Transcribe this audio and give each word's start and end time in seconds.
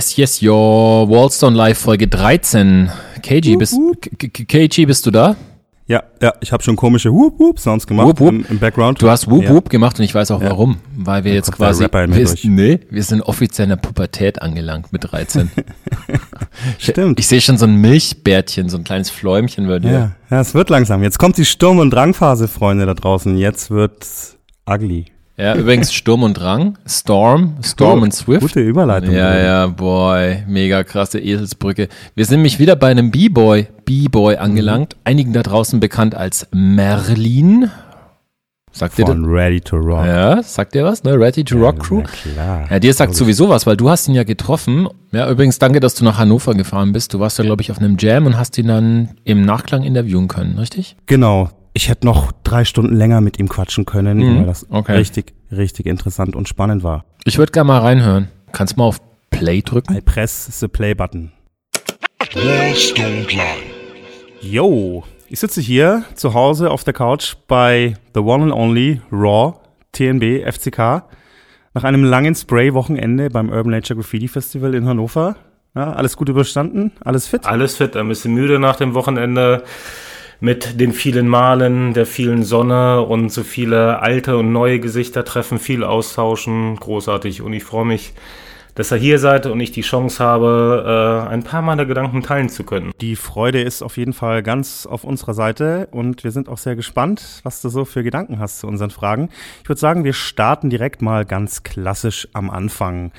Yes, 0.00 0.16
yes, 0.16 0.42
your 0.42 1.06
Wallstone 1.10 1.54
Live 1.54 1.76
Folge 1.76 2.08
13. 2.08 2.88
KG, 3.20 3.56
bist, 3.56 3.78
KG, 4.48 4.86
bist 4.86 5.04
du 5.04 5.10
da? 5.10 5.36
Ja, 5.88 6.04
ja, 6.22 6.32
ich 6.40 6.52
habe 6.52 6.62
schon 6.62 6.74
komische 6.74 7.12
Whoop 7.12 7.38
Whoop 7.38 7.60
Sounds 7.60 7.86
gemacht 7.86 8.06
Whoop, 8.06 8.20
whoop. 8.20 8.28
Im, 8.30 8.46
Im, 8.48 8.58
Background. 8.58 9.02
Du 9.02 9.10
hast 9.10 9.30
Whoop 9.30 9.44
ja. 9.44 9.50
Whoop 9.50 9.68
gemacht 9.68 9.98
und 9.98 10.06
ich 10.06 10.14
weiß 10.14 10.30
auch 10.30 10.40
Ja. 10.40 10.48
warum, 10.52 10.78
weil 10.96 11.24
wir 11.24 11.32
Da 11.32 11.36
jetzt 11.36 11.52
quasi 11.52 11.84
wir, 11.86 12.06
durch. 12.06 12.44
nee, 12.44 12.80
wir 12.88 13.02
sind 13.02 13.20
offiziell 13.20 13.64
in 13.64 13.68
der 13.70 13.76
Pubertät 13.76 14.40
angelangt 14.40 14.90
mit 14.90 15.04
13. 15.12 15.50
Stimmt. 16.78 17.20
Ich 17.20 17.26
sehe 17.26 17.42
schon 17.42 17.58
so 17.58 17.66
ein 17.66 17.76
Milchbärtchen, 17.76 18.70
so 18.70 18.78
ein 18.78 18.84
kleines 18.84 19.10
Fläumchen 19.10 19.66
bei 19.68 19.80
dir. 19.80 19.90
ja, 19.90 20.12
ja, 20.30 20.40
es 20.40 20.54
wird 20.54 20.70
langsam. 20.70 21.02
Jetzt 21.02 21.18
kommt 21.18 21.36
die 21.36 21.44
Sturm- 21.44 21.78
und 21.78 21.90
Drangphase, 21.90 22.48
Freunde 22.48 22.86
da 22.86 22.94
draußen. 22.94 23.36
Jetzt 23.36 23.70
wird's 23.70 24.38
ugly. 24.66 25.04
Ja, 25.40 25.54
übrigens 25.56 25.92
Sturm 25.92 26.22
und 26.22 26.34
Drang, 26.34 26.76
Storm, 26.86 27.54
Storm 27.64 28.02
und 28.02 28.12
Swift. 28.12 28.42
Gute 28.42 28.60
Überleitung. 28.60 29.14
Ja, 29.14 29.38
ja, 29.38 29.66
boy, 29.68 30.44
mega 30.46 30.84
krasse 30.84 31.18
Eselsbrücke. 31.18 31.88
Wir 32.14 32.24
sind 32.26 32.38
nämlich 32.38 32.58
wieder 32.58 32.76
bei 32.76 32.88
einem 32.90 33.10
B-Boy, 33.10 33.68
B-Boy 33.86 34.34
Mhm. 34.36 34.40
angelangt. 34.42 34.96
Einigen 35.04 35.32
da 35.32 35.42
draußen 35.42 35.80
bekannt 35.80 36.14
als 36.14 36.46
Merlin. 36.52 37.70
Sagt 38.72 38.98
dir 38.98 39.04
das? 39.04 39.14
Von 39.14 39.24
Ready 39.24 39.60
to 39.60 39.76
Rock. 39.76 40.06
Ja, 40.06 40.42
sagt 40.44 40.74
dir 40.74 40.84
was, 40.84 41.02
ne? 41.02 41.18
Ready 41.18 41.42
to 41.42 41.56
Rock 41.58 41.80
Crew? 41.80 42.02
Na 42.02 42.08
klar. 42.34 42.66
Ja, 42.70 42.78
dir 42.78 42.94
sagt 42.94 43.16
sowieso 43.16 43.48
was, 43.48 43.66
weil 43.66 43.76
du 43.76 43.90
hast 43.90 44.06
ihn 44.08 44.14
ja 44.14 44.22
getroffen. 44.22 44.86
Ja, 45.10 45.28
übrigens 45.28 45.58
danke, 45.58 45.80
dass 45.80 45.94
du 45.96 46.04
nach 46.04 46.18
Hannover 46.18 46.54
gefahren 46.54 46.92
bist. 46.92 47.12
Du 47.12 47.18
warst 47.18 47.38
ja, 47.38 47.44
glaube 47.44 47.62
ich, 47.62 47.72
auf 47.72 47.78
einem 47.78 47.96
Jam 47.98 48.26
und 48.26 48.38
hast 48.38 48.56
ihn 48.58 48.68
dann 48.68 49.08
im 49.24 49.44
Nachklang 49.44 49.82
interviewen 49.82 50.28
können, 50.28 50.56
richtig? 50.58 50.96
Genau. 51.06 51.48
Ich 51.72 51.88
hätte 51.88 52.04
noch 52.06 52.32
drei 52.42 52.64
Stunden 52.64 52.94
länger 52.96 53.20
mit 53.20 53.38
ihm 53.38 53.48
quatschen 53.48 53.86
können, 53.86 54.18
Mhm, 54.18 54.38
weil 54.40 54.46
das 54.46 54.66
okay. 54.70 54.96
richtig, 54.96 55.34
richtig 55.52 55.86
interessant 55.86 56.34
und 56.34 56.48
spannend 56.48 56.82
war. 56.82 57.04
Ich 57.24 57.38
würde 57.38 57.52
gerne 57.52 57.68
mal 57.68 57.78
reinhören. 57.78 58.28
Kannst 58.52 58.76
mal 58.76 58.84
auf 58.84 59.00
Play 59.30 59.62
drücken? 59.62 59.96
I 59.96 60.00
press 60.00 60.58
the 60.58 60.66
play 60.68 60.94
button. 60.94 61.30
Wallstone 62.34 63.22
Live. 63.22 63.62
Yo, 64.40 65.04
ich 65.28 65.38
sitze 65.40 65.60
hier 65.60 66.04
zu 66.14 66.34
Hause 66.34 66.70
auf 66.70 66.82
der 66.84 66.92
Couch 66.92 67.34
bei 67.46 67.94
The 68.14 68.20
One 68.20 68.44
and 68.44 68.52
Only 68.52 69.00
Raw 69.12 69.54
TNB 69.92 70.44
FCK 70.50 71.04
nach 71.74 71.84
einem 71.84 72.02
langen 72.04 72.34
Spray-Wochenende 72.34 73.30
beim 73.30 73.48
Urban 73.50 73.70
Nature 73.70 73.96
Graffiti 74.00 74.26
Festival 74.28 74.74
in 74.74 74.86
Hannover. 74.86 75.36
Ja, 75.76 75.92
alles 75.92 76.16
gut 76.16 76.28
überstanden? 76.28 76.90
Alles 77.04 77.28
fit? 77.28 77.46
Alles 77.46 77.76
fit, 77.76 77.96
ein 77.96 78.08
bisschen 78.08 78.34
müde 78.34 78.58
nach 78.58 78.74
dem 78.76 78.94
Wochenende 78.94 79.62
mit 80.40 80.80
den 80.80 80.92
vielen 80.92 81.28
Malen, 81.28 81.92
der 81.92 82.06
vielen 82.06 82.42
Sonne 82.42 83.02
und 83.02 83.30
so 83.30 83.42
viele 83.42 84.00
alte 84.00 84.38
und 84.38 84.52
neue 84.52 84.80
Gesichter 84.80 85.24
treffen, 85.24 85.58
viel 85.58 85.84
austauschen, 85.84 86.76
großartig. 86.76 87.42
Und 87.42 87.52
ich 87.52 87.64
freue 87.64 87.84
mich, 87.84 88.14
dass 88.74 88.92
ihr 88.92 88.98
hier 88.98 89.18
seid 89.18 89.46
und 89.46 89.60
ich 89.60 89.72
die 89.72 89.82
Chance 89.82 90.24
habe, 90.24 91.26
äh, 91.28 91.30
ein 91.30 91.42
paar 91.42 91.60
meiner 91.60 91.84
Gedanken 91.84 92.22
teilen 92.22 92.48
zu 92.48 92.64
können. 92.64 92.92
Die 93.00 93.16
Freude 93.16 93.60
ist 93.60 93.82
auf 93.82 93.96
jeden 93.96 94.12
Fall 94.12 94.42
ganz 94.42 94.86
auf 94.86 95.04
unserer 95.04 95.34
Seite 95.34 95.88
und 95.90 96.24
wir 96.24 96.30
sind 96.30 96.48
auch 96.48 96.58
sehr 96.58 96.76
gespannt, 96.76 97.40
was 97.42 97.60
du 97.60 97.68
so 97.68 97.84
für 97.84 98.02
Gedanken 98.02 98.38
hast 98.38 98.60
zu 98.60 98.66
unseren 98.66 98.90
Fragen. 98.90 99.28
Ich 99.62 99.68
würde 99.68 99.80
sagen, 99.80 100.04
wir 100.04 100.14
starten 100.14 100.70
direkt 100.70 101.02
mal 101.02 101.24
ganz 101.24 101.62
klassisch 101.62 102.28
am 102.32 102.48
Anfang. 102.48 103.12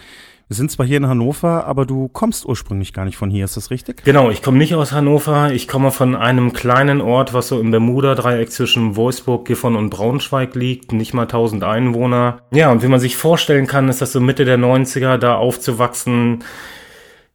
Wir 0.51 0.57
sind 0.57 0.69
zwar 0.69 0.85
hier 0.85 0.97
in 0.97 1.07
Hannover, 1.07 1.65
aber 1.65 1.85
du 1.85 2.09
kommst 2.09 2.45
ursprünglich 2.45 2.91
gar 2.91 3.05
nicht 3.05 3.15
von 3.15 3.29
hier, 3.29 3.45
ist 3.45 3.55
das 3.55 3.71
richtig? 3.71 4.03
Genau, 4.03 4.29
ich 4.29 4.41
komme 4.41 4.57
nicht 4.57 4.75
aus 4.75 4.91
Hannover. 4.91 5.53
Ich 5.53 5.65
komme 5.65 5.91
von 5.91 6.13
einem 6.13 6.51
kleinen 6.51 6.99
Ort, 6.99 7.33
was 7.33 7.47
so 7.47 7.61
im 7.61 7.71
Bermuda-Dreieck 7.71 8.51
zwischen 8.51 8.97
Wolfsburg, 8.97 9.45
Gifhorn 9.45 9.77
und 9.77 9.91
Braunschweig 9.91 10.53
liegt. 10.55 10.91
Nicht 10.91 11.13
mal 11.13 11.21
1000 11.21 11.63
Einwohner. 11.63 12.41
Ja, 12.51 12.69
und 12.69 12.83
wie 12.83 12.89
man 12.89 12.99
sich 12.99 13.15
vorstellen 13.15 13.65
kann, 13.65 13.87
ist 13.87 14.01
das 14.01 14.11
so 14.11 14.19
Mitte 14.19 14.43
der 14.43 14.57
90er, 14.57 15.17
da 15.17 15.35
aufzuwachsen. 15.35 16.43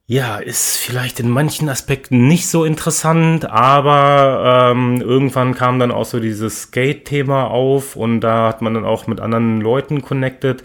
Ja, 0.09 0.37
ist 0.37 0.77
vielleicht 0.77 1.19
in 1.19 1.29
manchen 1.29 1.69
Aspekten 1.69 2.29
nicht 2.29 2.47
so 2.49 2.65
interessant, 2.65 3.45
aber 3.45 4.71
ähm, 4.71 5.01
irgendwann 5.01 5.57
kam 5.57 5.81
dann 5.81 5.91
auch 5.91 6.05
so 6.05 6.21
dieses 6.21 6.63
Skate-Thema 6.63 7.49
auf 7.49 7.97
und 7.97 8.21
da 8.21 8.47
hat 8.47 8.63
man 8.63 8.75
dann 8.75 8.85
auch 8.85 9.09
mit 9.09 9.21
anderen 9.21 9.61
Leuten 9.61 10.03
connected 10.03 10.63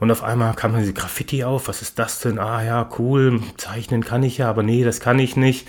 und 0.00 0.10
auf 0.10 0.24
einmal 0.24 0.54
kam 0.54 0.72
dann 0.72 0.80
diese 0.80 0.94
Graffiti 0.94 1.44
auf. 1.44 1.68
Was 1.68 1.82
ist 1.82 1.98
das 1.98 2.20
denn? 2.20 2.38
Ah 2.38 2.64
ja, 2.64 2.88
cool, 2.98 3.42
zeichnen 3.58 4.04
kann 4.04 4.22
ich 4.22 4.38
ja, 4.38 4.48
aber 4.48 4.62
nee, 4.62 4.84
das 4.84 5.00
kann 5.00 5.18
ich 5.18 5.36
nicht. 5.36 5.68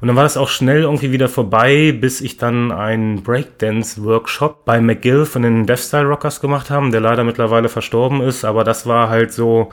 Und 0.00 0.08
dann 0.08 0.16
war 0.16 0.24
das 0.24 0.36
auch 0.36 0.48
schnell 0.48 0.82
irgendwie 0.82 1.12
wieder 1.12 1.28
vorbei, 1.28 1.92
bis 1.92 2.20
ich 2.20 2.38
dann 2.38 2.72
einen 2.72 3.22
Breakdance-Workshop 3.22 4.64
bei 4.64 4.80
McGill 4.80 5.26
von 5.26 5.42
den 5.42 5.64
Deathstyle 5.66 6.08
Rockers 6.08 6.40
gemacht 6.40 6.70
haben, 6.70 6.90
der 6.90 7.02
leider 7.02 7.22
mittlerweile 7.22 7.68
verstorben 7.68 8.20
ist, 8.20 8.44
aber 8.44 8.64
das 8.64 8.84
war 8.84 9.10
halt 9.10 9.32
so 9.32 9.70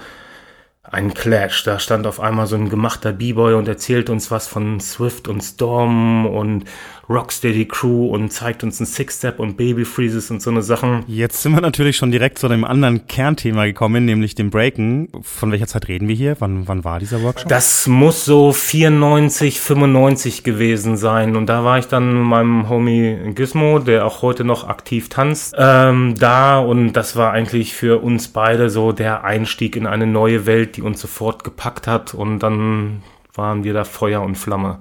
ein 0.92 1.14
Clash. 1.14 1.64
Da 1.64 1.80
stand 1.80 2.08
auf 2.08 2.20
einmal 2.20 2.48
so 2.48 2.56
ein 2.56 2.70
gemachter 2.70 3.14
B-Boy 3.14 3.56
und 3.56 3.68
erzählt 3.68 4.10
uns 4.10 4.32
was 4.32 4.48
von 4.48 4.80
Swift 4.80 5.28
und 5.28 5.42
Storm 5.42 6.26
und 6.26 6.66
Rocksteady 7.10 7.66
Crew 7.66 8.08
und 8.08 8.32
zeigt 8.32 8.64
uns 8.64 8.80
einen 8.80 8.88
Six-Step 8.88 9.40
und 9.40 9.58
Baby 9.58 9.86
Freezes 9.86 10.32
und 10.32 10.42
so 10.42 10.50
eine 10.50 10.62
Sachen. 10.62 11.04
Jetzt 11.08 11.42
sind 11.42 11.54
wir 11.54 11.62
natürlich 11.62 11.98
schon 11.98 12.12
direkt 12.12 12.40
zu 12.40 12.48
einem 12.48 12.64
anderen 12.64 13.08
Kernthema 13.08 13.66
gekommen, 13.66 14.06
nämlich 14.06 14.36
dem 14.36 14.50
Breaken. 14.50 15.10
Von 15.22 15.52
welcher 15.52 15.68
Zeit 15.68 15.88
reden 15.88 16.08
wir 16.08 16.16
hier? 16.16 16.36
Wann, 16.40 16.68
wann 16.68 16.84
war 16.84 17.00
dieser 17.00 17.22
Workshop? 17.22 17.50
Das 17.50 17.88
muss 17.88 18.26
so 18.26 18.52
94, 18.52 19.60
95 19.60 20.44
gewesen 20.44 20.98
sein. 20.98 21.36
Und 21.36 21.48
da 21.48 21.64
war 21.64 21.78
ich 21.78 21.88
dann 21.88 22.14
mit 22.14 22.24
meinem 22.24 22.70
Homie 22.70 23.34
Gizmo, 23.36 23.80
der 23.80 24.06
auch 24.06 24.22
heute 24.22 24.44
noch 24.44 24.68
aktiv 24.68 25.10
tanzt, 25.10 25.56
ähm, 25.58 26.16
da. 26.18 26.60
Und 26.60 26.94
das 26.94 27.16
war 27.16 27.32
eigentlich 27.32 27.74
für 27.74 28.02
uns 28.02 28.30
beide 28.30 28.70
so 28.70 28.92
der 28.92 29.24
Einstieg 29.24 29.76
in 29.76 29.86
eine 29.86 30.08
neue 30.08 30.46
Welt, 30.46 30.78
die 30.78 30.82
uns 30.82 31.02
sofort 31.02 31.44
gepackt 31.44 31.88
hat. 31.88 32.14
Und 32.14 32.40
dann 32.40 33.04
waren 33.36 33.64
wir 33.64 33.74
da 33.74 33.84
Feuer 33.84 34.22
und 34.22 34.36
Flamme. 34.36 34.80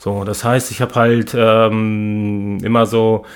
So, 0.00 0.24
das 0.24 0.44
heißt, 0.44 0.70
ich 0.70 0.80
habe 0.80 0.94
halt 0.94 1.34
ähm, 1.36 2.56
immer 2.62 2.86
so 2.86 3.26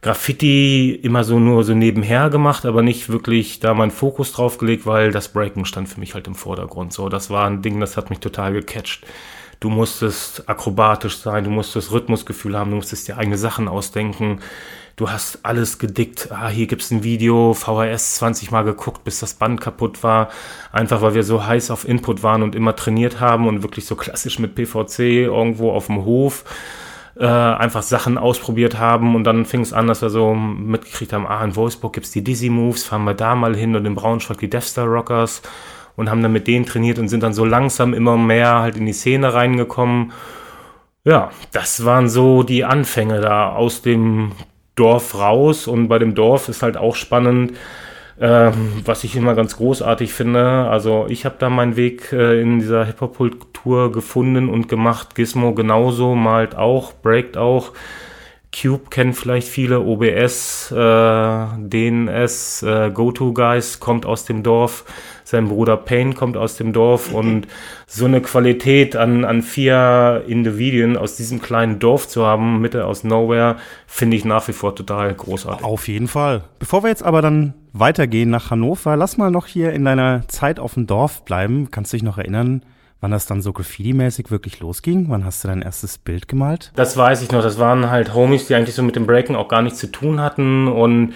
Graffiti 0.00 0.94
immer 0.94 1.24
so 1.24 1.38
nur 1.38 1.62
so 1.62 1.74
nebenher 1.74 2.30
gemacht, 2.30 2.64
aber 2.64 2.80
nicht 2.80 3.10
wirklich 3.10 3.60
da 3.60 3.74
meinen 3.74 3.90
Fokus 3.90 4.32
drauf 4.32 4.56
gelegt, 4.56 4.86
weil 4.86 5.10
das 5.10 5.28
Breaken 5.28 5.66
stand 5.66 5.90
für 5.90 6.00
mich 6.00 6.14
halt 6.14 6.26
im 6.26 6.34
Vordergrund. 6.34 6.94
So, 6.94 7.10
das 7.10 7.28
war 7.28 7.46
ein 7.46 7.60
Ding, 7.60 7.80
das 7.80 7.98
hat 7.98 8.08
mich 8.08 8.20
total 8.20 8.54
gecatcht. 8.54 9.04
Du 9.60 9.68
musstest 9.68 10.48
akrobatisch 10.48 11.18
sein, 11.18 11.44
du 11.44 11.50
musstest 11.50 11.92
Rhythmusgefühl 11.92 12.56
haben, 12.56 12.70
du 12.70 12.76
musstest 12.76 13.08
dir 13.08 13.18
eigene 13.18 13.36
Sachen 13.36 13.68
ausdenken. 13.68 14.40
Du 14.96 15.10
hast 15.10 15.40
alles 15.42 15.78
gedickt. 15.78 16.28
Ah, 16.32 16.48
hier 16.48 16.66
gibt's 16.66 16.90
ein 16.90 17.04
Video, 17.04 17.52
VHS 17.52 18.16
20 18.16 18.50
Mal 18.50 18.62
geguckt, 18.62 19.04
bis 19.04 19.20
das 19.20 19.34
Band 19.34 19.60
kaputt 19.60 20.02
war. 20.02 20.30
Einfach 20.72 21.02
weil 21.02 21.14
wir 21.14 21.22
so 21.22 21.44
heiß 21.44 21.70
auf 21.70 21.86
Input 21.86 22.22
waren 22.22 22.42
und 22.42 22.54
immer 22.54 22.74
trainiert 22.74 23.20
haben 23.20 23.46
und 23.46 23.62
wirklich 23.62 23.84
so 23.84 23.94
klassisch 23.94 24.38
mit 24.38 24.54
PVC 24.54 25.00
irgendwo 25.00 25.70
auf 25.70 25.86
dem 25.86 26.06
Hof 26.06 26.44
äh, 27.18 27.26
einfach 27.26 27.82
Sachen 27.82 28.18
ausprobiert 28.18 28.78
haben 28.78 29.14
und 29.14 29.24
dann 29.24 29.44
fing 29.44 29.60
es 29.60 29.72
an, 29.72 29.86
dass 29.86 30.02
wir 30.02 30.10
so 30.10 30.34
mitgekriegt 30.34 31.12
haben, 31.12 31.26
ah, 31.26 31.44
in 31.44 31.56
Wolfsburg 31.56 31.92
gibt's 31.94 32.10
die 32.10 32.22
Dizzy 32.22 32.50
Moves, 32.50 32.84
fahren 32.84 33.04
wir 33.04 33.14
da 33.14 33.34
mal 33.34 33.56
hin 33.56 33.74
und 33.74 33.86
in 33.86 33.94
Braunschweig 33.94 34.38
die 34.38 34.50
Deathstar 34.50 34.86
Rockers 34.86 35.42
und 35.96 36.10
haben 36.10 36.22
dann 36.22 36.32
mit 36.32 36.46
denen 36.46 36.66
trainiert 36.66 36.98
und 36.98 37.08
sind 37.08 37.22
dann 37.22 37.32
so 37.32 37.44
langsam 37.44 37.94
immer 37.94 38.16
mehr 38.16 38.60
halt 38.60 38.76
in 38.76 38.86
die 38.86 38.92
Szene 38.92 39.32
reingekommen. 39.32 40.12
Ja, 41.04 41.30
das 41.52 41.84
waren 41.84 42.08
so 42.08 42.42
die 42.42 42.64
Anfänge 42.64 43.20
da 43.20 43.50
aus 43.50 43.80
dem 43.80 44.32
Dorf 44.76 45.18
raus 45.18 45.66
und 45.66 45.88
bei 45.88 45.98
dem 45.98 46.14
Dorf 46.14 46.48
ist 46.48 46.62
halt 46.62 46.76
auch 46.76 46.94
spannend, 46.94 47.52
ähm, 48.20 48.82
was 48.84 49.04
ich 49.04 49.16
immer 49.16 49.34
ganz 49.34 49.56
großartig 49.56 50.12
finde. 50.12 50.68
Also 50.68 51.06
ich 51.08 51.24
habe 51.24 51.36
da 51.38 51.50
meinen 51.50 51.76
Weg 51.76 52.12
äh, 52.12 52.40
in 52.40 52.60
dieser 52.60 52.84
Hip-Hop-Kultur 52.84 53.90
gefunden 53.90 54.48
und 54.48 54.68
gemacht. 54.68 55.14
Gizmo 55.14 55.54
genauso, 55.54 56.14
malt 56.14 56.54
auch, 56.54 56.92
breakt 56.92 57.36
auch. 57.36 57.72
Cube 58.54 58.88
kennen 58.88 59.12
vielleicht 59.12 59.48
viele, 59.48 59.80
OBS, 59.80 60.72
äh, 60.72 61.46
DNS, 61.58 62.62
äh, 62.62 62.90
GoToGuys 62.90 63.80
kommt 63.80 64.06
aus 64.06 64.24
dem 64.24 64.42
Dorf, 64.42 64.84
sein 65.26 65.48
Bruder 65.48 65.76
Payne 65.76 66.14
kommt 66.14 66.36
aus 66.36 66.56
dem 66.56 66.72
Dorf 66.72 67.12
und 67.12 67.48
so 67.86 68.04
eine 68.04 68.20
Qualität 68.20 68.94
an, 68.94 69.24
an 69.24 69.42
vier 69.42 70.22
Individuen 70.28 70.96
aus 70.96 71.16
diesem 71.16 71.42
kleinen 71.42 71.80
Dorf 71.80 72.08
zu 72.08 72.24
haben, 72.24 72.60
Mitte 72.60 72.86
aus 72.86 73.02
Nowhere, 73.02 73.56
finde 73.88 74.16
ich 74.16 74.24
nach 74.24 74.46
wie 74.46 74.52
vor 74.52 74.76
total 74.76 75.12
großartig. 75.12 75.66
Auf 75.66 75.88
jeden 75.88 76.06
Fall. 76.06 76.44
Bevor 76.60 76.84
wir 76.84 76.90
jetzt 76.90 77.02
aber 77.02 77.22
dann 77.22 77.54
weitergehen 77.72 78.30
nach 78.30 78.50
Hannover, 78.50 78.96
lass 78.96 79.18
mal 79.18 79.30
noch 79.30 79.46
hier 79.46 79.72
in 79.72 79.84
deiner 79.84 80.26
Zeit 80.28 80.60
auf 80.60 80.74
dem 80.74 80.86
Dorf 80.86 81.24
bleiben. 81.24 81.72
Kannst 81.72 81.92
du 81.92 81.96
dich 81.96 82.04
noch 82.04 82.18
erinnern, 82.18 82.62
wann 83.00 83.10
das 83.10 83.26
dann 83.26 83.42
so 83.42 83.52
Graffiti-mäßig 83.52 84.30
wirklich 84.30 84.60
losging? 84.60 85.06
Wann 85.08 85.24
hast 85.24 85.42
du 85.42 85.48
dein 85.48 85.62
erstes 85.62 85.98
Bild 85.98 86.28
gemalt? 86.28 86.70
Das 86.76 86.96
weiß 86.96 87.22
ich 87.22 87.32
noch. 87.32 87.42
Das 87.42 87.58
waren 87.58 87.90
halt 87.90 88.14
Homies, 88.14 88.46
die 88.46 88.54
eigentlich 88.54 88.76
so 88.76 88.82
mit 88.84 88.94
dem 88.94 89.06
Breaken 89.06 89.34
auch 89.34 89.48
gar 89.48 89.62
nichts 89.62 89.80
zu 89.80 89.88
tun 89.88 90.20
hatten 90.20 90.68
und 90.68 91.14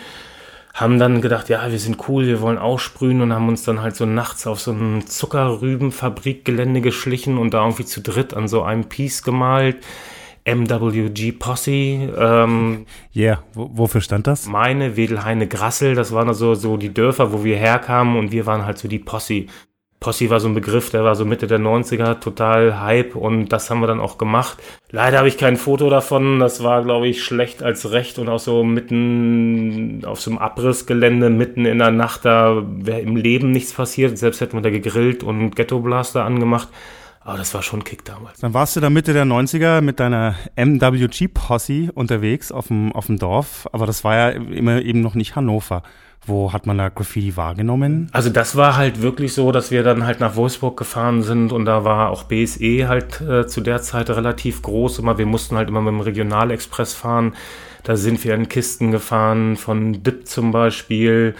haben 0.80 0.98
dann 0.98 1.20
gedacht, 1.20 1.50
ja, 1.50 1.70
wir 1.70 1.78
sind 1.78 2.08
cool, 2.08 2.26
wir 2.26 2.40
wollen 2.40 2.56
aussprühen 2.56 3.20
und 3.20 3.34
haben 3.34 3.48
uns 3.48 3.64
dann 3.64 3.82
halt 3.82 3.96
so 3.96 4.06
nachts 4.06 4.46
auf 4.46 4.60
so 4.60 4.72
ein 4.72 5.06
Zuckerrübenfabrikgelände 5.06 6.80
geschlichen 6.80 7.36
und 7.36 7.52
da 7.52 7.62
irgendwie 7.62 7.84
zu 7.84 8.00
dritt 8.00 8.32
an 8.32 8.48
so 8.48 8.62
einem 8.62 8.84
Piece 8.84 9.22
gemalt. 9.22 9.76
MWG 10.46 11.32
Posse, 11.32 11.70
ähm, 11.70 12.86
Yeah, 13.14 13.42
wo, 13.52 13.70
wofür 13.74 14.00
stand 14.00 14.26
das? 14.26 14.46
meine, 14.46 14.96
Wedelheine, 14.96 15.46
Grassel, 15.46 15.94
das 15.94 16.12
waren 16.12 16.32
so, 16.32 16.54
so 16.54 16.78
die 16.78 16.94
Dörfer, 16.94 17.30
wo 17.34 17.44
wir 17.44 17.58
herkamen 17.58 18.16
und 18.16 18.32
wir 18.32 18.46
waren 18.46 18.64
halt 18.64 18.78
so 18.78 18.88
die 18.88 18.98
Posse. 18.98 19.46
Posse 20.00 20.30
war 20.30 20.40
so 20.40 20.48
ein 20.48 20.54
Begriff, 20.54 20.88
der 20.88 21.04
war 21.04 21.14
so 21.14 21.26
Mitte 21.26 21.46
der 21.46 21.58
90er, 21.58 22.20
total 22.20 22.80
Hype 22.80 23.14
und 23.14 23.50
das 23.50 23.68
haben 23.68 23.80
wir 23.80 23.86
dann 23.86 24.00
auch 24.00 24.16
gemacht. 24.16 24.56
Leider 24.90 25.18
habe 25.18 25.28
ich 25.28 25.36
kein 25.36 25.58
Foto 25.58 25.90
davon, 25.90 26.38
das 26.38 26.62
war, 26.62 26.82
glaube 26.82 27.06
ich, 27.06 27.22
schlecht 27.22 27.62
als 27.62 27.90
recht 27.90 28.18
und 28.18 28.30
auch 28.30 28.38
so 28.38 28.64
mitten 28.64 30.02
auf 30.06 30.18
so 30.18 30.30
einem 30.30 30.38
Abrissgelände, 30.38 31.28
mitten 31.28 31.66
in 31.66 31.78
der 31.78 31.90
Nacht, 31.90 32.24
da 32.24 32.62
wäre 32.66 33.00
im 33.00 33.14
Leben 33.14 33.50
nichts 33.50 33.74
passiert, 33.74 34.16
selbst 34.16 34.40
hätten 34.40 34.56
wir 34.56 34.62
da 34.62 34.70
gegrillt 34.70 35.22
und 35.22 35.54
Ghetto 35.54 35.80
Blaster 35.80 36.24
angemacht. 36.24 36.68
Aber 37.22 37.36
das 37.36 37.52
war 37.52 37.62
schon 37.62 37.84
Kick 37.84 38.02
damals. 38.06 38.40
Dann 38.40 38.54
warst 38.54 38.76
du 38.76 38.80
da 38.80 38.88
Mitte 38.88 39.12
der 39.12 39.26
90er 39.26 39.82
mit 39.82 40.00
deiner 40.00 40.36
MWG-Posse 40.56 41.92
unterwegs 41.92 42.50
auf 42.50 42.68
dem, 42.68 42.92
auf 42.92 43.06
dem 43.06 43.18
Dorf, 43.18 43.68
aber 43.72 43.84
das 43.84 44.02
war 44.02 44.16
ja 44.16 44.28
immer 44.30 44.80
eben 44.80 45.02
noch 45.02 45.14
nicht 45.14 45.36
Hannover. 45.36 45.82
Wo 46.26 46.52
hat 46.52 46.66
man 46.66 46.76
da 46.76 46.90
Graffiti 46.90 47.36
wahrgenommen? 47.36 48.08
Also 48.12 48.28
das 48.28 48.54
war 48.54 48.76
halt 48.76 49.00
wirklich 49.00 49.32
so, 49.32 49.52
dass 49.52 49.70
wir 49.70 49.82
dann 49.82 50.04
halt 50.04 50.20
nach 50.20 50.36
Wolfsburg 50.36 50.76
gefahren 50.76 51.22
sind 51.22 51.50
und 51.50 51.64
da 51.64 51.84
war 51.84 52.10
auch 52.10 52.24
BSE 52.24 52.88
halt 52.88 53.20
äh, 53.22 53.46
zu 53.46 53.62
der 53.62 53.80
Zeit 53.80 54.10
relativ 54.10 54.60
groß. 54.60 54.98
Immer, 54.98 55.16
wir 55.16 55.26
mussten 55.26 55.56
halt 55.56 55.68
immer 55.68 55.80
mit 55.80 55.94
dem 55.94 56.00
Regionalexpress 56.00 56.92
fahren. 56.92 57.34
Da 57.84 57.96
sind 57.96 58.22
wir 58.22 58.34
in 58.34 58.48
Kisten 58.48 58.90
gefahren, 58.90 59.56
von 59.56 60.02
Dip 60.02 60.28
zum 60.28 60.52
Beispiel. 60.52 61.34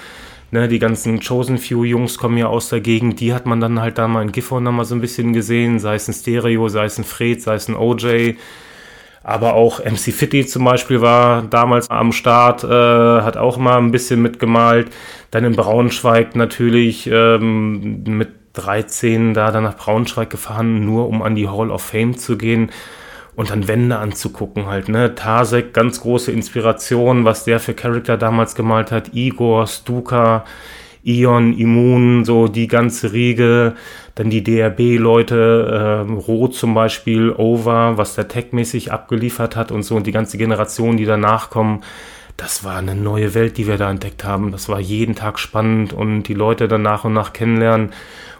Ne, 0.52 0.66
die 0.66 0.80
ganzen 0.80 1.20
Chosen 1.20 1.58
Few 1.58 1.84
Jungs 1.84 2.18
kommen 2.18 2.36
ja 2.36 2.46
aus 2.46 2.70
der 2.70 2.80
Gegend, 2.80 3.20
die 3.20 3.32
hat 3.32 3.46
man 3.46 3.60
dann 3.60 3.80
halt 3.80 3.98
da 3.98 4.08
mal 4.08 4.22
in 4.22 4.32
Gifhorn 4.32 4.64
noch 4.64 4.72
mal 4.72 4.84
so 4.84 4.96
ein 4.96 5.00
bisschen 5.00 5.32
gesehen, 5.32 5.78
sei 5.78 5.94
es 5.94 6.08
ein 6.08 6.12
Stereo, 6.12 6.68
sei 6.68 6.86
es 6.86 6.98
ein 6.98 7.04
Fred, 7.04 7.40
sei 7.40 7.54
es 7.54 7.68
ein 7.68 7.76
OJ. 7.76 8.34
Aber 9.22 9.54
auch 9.54 9.84
MC 9.84 10.12
Fitty 10.12 10.46
zum 10.46 10.64
Beispiel 10.64 11.00
war 11.02 11.42
damals 11.42 11.90
am 11.90 12.12
Start, 12.12 12.64
äh, 12.64 12.68
hat 12.68 13.36
auch 13.36 13.58
mal 13.58 13.76
ein 13.78 13.90
bisschen 13.90 14.22
mitgemalt. 14.22 14.90
Dann 15.30 15.44
in 15.44 15.56
Braunschweig 15.56 16.36
natürlich 16.36 17.08
ähm, 17.12 18.02
mit 18.04 18.30
13 18.54 19.34
da 19.34 19.50
dann 19.50 19.64
nach 19.64 19.76
Braunschweig 19.76 20.30
gefahren, 20.30 20.84
nur 20.84 21.08
um 21.08 21.22
an 21.22 21.34
die 21.34 21.48
Hall 21.48 21.70
of 21.70 21.82
Fame 21.82 22.16
zu 22.16 22.36
gehen 22.36 22.70
und 23.36 23.50
dann 23.50 23.68
Wände 23.68 23.98
anzugucken 23.98 24.66
halt, 24.66 24.88
ne? 24.88 25.14
Tasek, 25.14 25.72
ganz 25.72 26.00
große 26.00 26.32
Inspiration, 26.32 27.24
was 27.24 27.44
der 27.44 27.60
für 27.60 27.74
Charakter 27.74 28.16
damals 28.16 28.54
gemalt 28.54 28.90
hat. 28.90 29.14
Igor, 29.14 29.66
Stuka, 29.66 30.44
Ion, 31.02 31.56
Immun, 31.56 32.24
so 32.24 32.48
die 32.48 32.66
ganze 32.66 33.12
Riege, 33.12 33.74
dann 34.14 34.30
die 34.30 34.44
DRB-Leute, 34.44 36.06
äh, 36.08 36.12
Rot 36.12 36.54
zum 36.54 36.74
Beispiel, 36.74 37.32
Over, 37.32 37.96
was 37.96 38.14
der 38.14 38.28
Tech-mäßig 38.28 38.92
abgeliefert 38.92 39.56
hat 39.56 39.72
und 39.72 39.82
so 39.82 39.96
und 39.96 40.06
die 40.06 40.12
ganze 40.12 40.36
Generation, 40.36 40.96
die 40.96 41.06
danach 41.06 41.50
kommen. 41.50 41.82
Das 42.36 42.64
war 42.64 42.76
eine 42.76 42.94
neue 42.94 43.34
Welt, 43.34 43.58
die 43.58 43.66
wir 43.66 43.76
da 43.76 43.90
entdeckt 43.90 44.24
haben. 44.24 44.52
Das 44.52 44.68
war 44.68 44.80
jeden 44.80 45.14
Tag 45.14 45.38
spannend 45.38 45.92
und 45.92 46.24
die 46.24 46.34
Leute 46.34 46.68
dann 46.68 46.82
nach 46.82 47.04
und 47.04 47.12
nach 47.12 47.32
kennenlernen 47.32 47.90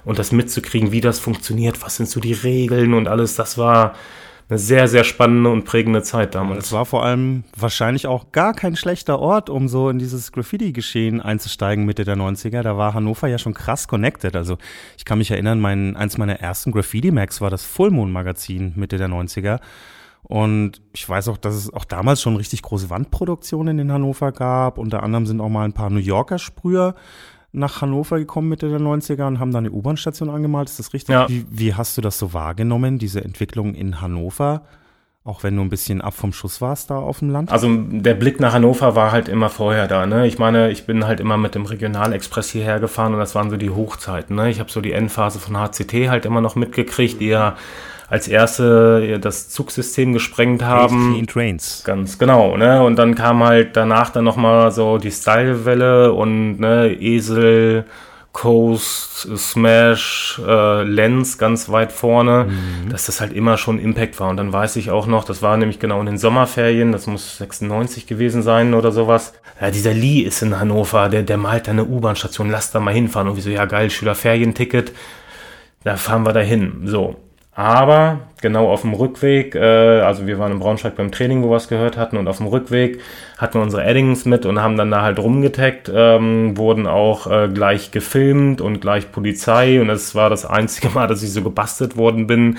und 0.05 0.19
das 0.19 0.33
mitzukriegen, 0.33 0.93
wie 0.93 1.01
das 1.01 1.19
funktioniert, 1.19 1.83
was 1.83 1.97
sind 1.97 2.09
so 2.09 2.21
die 2.21 2.33
Regeln 2.33 2.95
und 2.95 3.09
alles, 3.09 3.35
das 3.35 3.59
war, 3.59 3.95
eine 4.51 4.59
sehr, 4.59 4.89
sehr 4.89 5.05
spannende 5.05 5.51
und 5.51 5.65
prägende 5.65 6.03
Zeit 6.03 6.35
damals. 6.35 6.67
Es 6.67 6.73
war 6.73 6.85
vor 6.85 7.05
allem 7.05 7.45
wahrscheinlich 7.57 8.07
auch 8.09 8.33
gar 8.33 8.53
kein 8.53 8.75
schlechter 8.75 9.21
Ort, 9.21 9.49
um 9.49 9.69
so 9.69 9.89
in 9.89 9.99
dieses 9.99 10.33
Graffiti-Geschehen 10.33 11.21
einzusteigen 11.21 11.85
Mitte 11.85 12.05
der 12.05 12.17
90er. 12.17 12.63
Da 12.63 12.77
war 12.77 12.95
Hannover 12.95 13.29
ja 13.29 13.39
schon 13.39 13.55
krass 13.55 13.87
connected. 13.87 14.35
Also 14.35 14.59
ich 14.99 15.05
kann 15.05 15.19
mich 15.19 15.31
erinnern, 15.31 15.61
mein, 15.61 15.97
eins 15.97 16.19
meiner 16.19 16.41
ersten 16.41 16.73
Graffiti-Max 16.73 17.41
war 17.41 17.51
das 17.51 17.65
Full 17.65 17.91
Moon 17.91 18.11
Magazin 18.11 18.73
Mitte 18.75 18.99
der 18.99 19.09
90er. 19.09 19.61
Und 20.25 20.83
ich 20.93 21.09
weiß 21.09 21.29
auch, 21.29 21.37
dass 21.37 21.55
es 21.55 21.73
auch 21.73 21.85
damals 21.85 22.21
schon 22.21 22.37
richtig 22.37 22.63
große 22.63 22.91
Wandproduktionen 22.91 23.79
in 23.79 23.93
Hannover 23.93 24.33
gab. 24.33 24.79
Unter 24.79 25.03
anderem 25.03 25.27
sind 25.27 25.41
auch 25.41 25.49
mal 25.49 25.65
ein 25.65 25.73
paar 25.73 25.91
New 25.91 26.01
Yorker 26.01 26.39
Sprüher 26.39 26.95
nach 27.53 27.83
Hannover 27.83 28.19
gekommen 28.19 28.49
Mitte 28.49 28.69
der 28.69 28.81
90er 28.81 29.27
und 29.27 29.41
haben 29.41 29.53
da 29.53 29.59
eine 29.59 29.71
U-Bahn-Station 29.71 30.31
angemalt. 30.31 30.69
Ist 30.69 30.79
das 30.79 30.93
richtig? 30.93 31.13
Ja. 31.13 31.29
Wie, 31.29 31.45
wie 31.51 31.75
hast 31.75 31.97
du 31.97 32.01
das 32.01 32.19
so 32.19 32.33
wahrgenommen, 32.33 32.99
diese 32.99 33.25
Entwicklung 33.25 33.75
in 33.75 34.01
Hannover? 34.01 34.63
Auch 35.23 35.43
wenn 35.43 35.55
du 35.55 35.63
ein 35.63 35.69
bisschen 35.69 36.01
ab 36.01 36.15
vom 36.15 36.33
Schuss 36.33 36.63
warst 36.63 36.91
da 36.91 36.97
auf 36.97 37.19
dem 37.19 37.29
Land? 37.29 37.53
Also 37.53 37.69
der 37.77 38.15
Blick 38.15 38.41
nach 38.41 38.55
Hannover 38.55 38.97
war 38.97 39.13
halt 39.13 39.29
immer 39.29 39.51
vorher 39.51 39.87
da. 39.87 40.07
Ne? 40.07 40.27
Ich 40.27 40.39
meine, 40.39 40.71
ich 40.71 40.87
bin 40.87 41.07
halt 41.07 41.21
immer 41.21 41.37
mit 41.37 41.55
dem 41.55 41.67
Regionalexpress 41.67 42.51
hierher 42.51 42.81
gefahren 42.81 43.13
und 43.13 43.21
das 43.21 43.35
waren 43.35 43.51
so 43.51 43.59
die 43.59 43.69
Hochzeiten. 43.69 44.35
Ne? 44.35 44.49
Ich 44.49 44.61
habe 44.61 44.71
so 44.71 44.81
die 44.81 44.93
Endphase 44.93 45.39
von 45.39 45.59
HCT 45.59 46.09
halt 46.09 46.25
immer 46.25 46.41
noch 46.41 46.57
mitgekriegt, 46.57 47.21
die 47.21 47.29
ja 47.29 47.57
als 48.11 48.27
erste 48.27 49.21
das 49.21 49.49
Zugsystem 49.49 50.13
gesprengt 50.13 50.65
haben. 50.65 51.15
In 51.15 51.29
Trains. 51.29 51.85
Ganz 51.85 52.19
genau, 52.19 52.57
ne? 52.57 52.83
Und 52.83 52.97
dann 52.97 53.15
kam 53.15 53.43
halt 53.45 53.77
danach 53.77 54.11
dann 54.11 54.25
nochmal 54.25 54.73
so 54.73 54.99
die 54.99 55.13
Style-Welle 55.13 56.13
und 56.13 56.59
ne, 56.59 56.93
Esel, 57.01 57.85
Coast, 58.33 59.29
Smash, 59.37 60.41
äh, 60.45 60.83
Lens 60.83 61.39
ganz 61.39 61.69
weit 61.69 61.93
vorne, 61.93 62.49
mhm. 62.49 62.91
dass 62.91 63.07
das 63.07 63.21
halt 63.21 63.33
immer 63.33 63.57
schon 63.57 63.79
Impact 63.79 64.19
war. 64.19 64.31
Und 64.31 64.39
dann 64.39 64.53
weiß 64.53 64.75
ich 64.77 64.91
auch 64.91 65.07
noch, 65.07 65.23
das 65.25 65.41
war 65.41 65.57
nämlich 65.57 65.79
genau 65.79 66.01
in 66.01 66.07
den 66.07 66.19
Sommerferien, 66.19 66.91
das 66.91 67.07
muss 67.07 67.39
96 67.39 68.09
gewesen 68.09 68.43
sein 68.43 68.75
oder 68.75 68.91
sowas. 68.91 69.35
Ja, 69.61 69.71
dieser 69.71 69.95
Lee 69.95 70.21
ist 70.23 70.43
in 70.43 70.59
Hannover, 70.59 71.09
der, 71.09 71.23
der 71.23 71.37
malt 71.37 71.69
da 71.69 71.73
eine 71.73 71.85
U-Bahn-Station, 71.85 72.51
lass 72.51 72.73
da 72.73 72.81
mal 72.81 72.95
hinfahren. 72.95 73.29
Und 73.29 73.37
wie 73.37 73.41
so, 73.41 73.51
ja 73.51 73.67
geil, 73.67 73.89
Schülerferienticket, 73.89 74.93
da 75.85 75.97
fahren 75.97 76.25
wir 76.25 76.33
da 76.33 76.41
hin. 76.41 76.83
So. 76.87 77.17
Aber 77.53 78.21
genau 78.41 78.69
auf 78.69 78.83
dem 78.83 78.95
Rückweg, 78.95 79.55
äh, 79.55 80.01
also 80.01 80.27
wir 80.27 80.39
waren 80.39 80.53
in 80.53 80.61
Braunschweig 80.61 80.97
beim 80.97 81.11
Training, 81.11 81.43
wo 81.43 81.51
wir 81.51 81.57
es 81.57 81.69
gehört 81.69 81.97
hatten, 81.97 82.17
und 82.17 82.29
auf 82.29 82.37
dem 82.37 82.47
Rückweg 82.47 83.01
hatten 83.39 83.55
wir 83.55 83.63
unsere 83.63 83.85
Eddings 83.85 84.25
mit 84.25 84.47
und 84.47 84.63
haben 84.63 84.77
dann 84.77 84.91
da 84.91 85.03
halt 85.03 85.19
rumgetaggt, 85.19 85.91
ähm, 85.93 86.57
wurden 86.57 86.87
auch 86.87 87.27
äh, 87.27 87.49
gleich 87.53 87.91
gefilmt 87.91 88.61
und 88.61 88.81
gleich 88.81 89.11
Polizei 89.11 89.81
und 89.81 89.91
es 89.91 90.15
war 90.15 90.31
das 90.31 90.47
einzige 90.47 90.91
Mal, 90.91 91.09
dass 91.09 91.23
ich 91.23 91.33
so 91.33 91.43
gebastelt 91.43 91.97
worden 91.97 92.27
bin. 92.27 92.59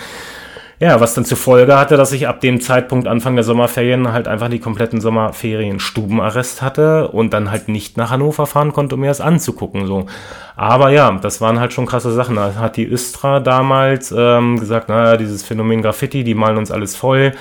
Ja, 0.82 1.00
was 1.00 1.14
dann 1.14 1.26
zur 1.26 1.38
Folge 1.38 1.78
hatte, 1.78 1.96
dass 1.96 2.12
ich 2.12 2.28
ab 2.28 2.42
dem 2.42 2.60
Zeitpunkt 2.60 3.08
Anfang 3.08 3.36
der 3.36 3.44
Sommerferien 3.44 4.12
halt 4.12 4.28
einfach 4.28 4.50
die 4.50 4.58
kompletten 4.58 5.00
Sommerferien 5.00 5.80
Stubenarrest 5.80 6.64
hatte 6.64 7.10
und 7.10 7.34
dann 7.34 7.52
halt 7.52 7.68
nicht 7.68 7.98
nach 7.98 8.10
Hannover 8.10 8.48
fahren 8.48 8.74
konnte, 8.74 8.96
um 8.96 9.02
mir 9.02 9.10
das 9.10 9.22
anzugucken. 9.22 9.86
So. 9.86 10.08
Aber 10.56 10.90
ja, 10.90 11.12
das 11.22 11.40
waren 11.40 11.60
halt 11.60 11.72
schon 11.72 11.86
krasse 11.86 12.12
Sachen. 12.12 12.36
Da 12.36 12.56
hat 12.56 12.78
die 12.78 12.88
Östra 12.88 13.40
damals 13.40 14.12
ähm, 14.18 14.60
gesagt, 14.60 14.90
naja, 14.90 15.18
dieses 15.18 15.44
Phänomen 15.44 15.84
Graffiti, 15.84 16.24
die 16.24 16.34
malen 16.34 16.58
uns 16.58 16.72
alles 16.72 16.96
voll 16.96 17.34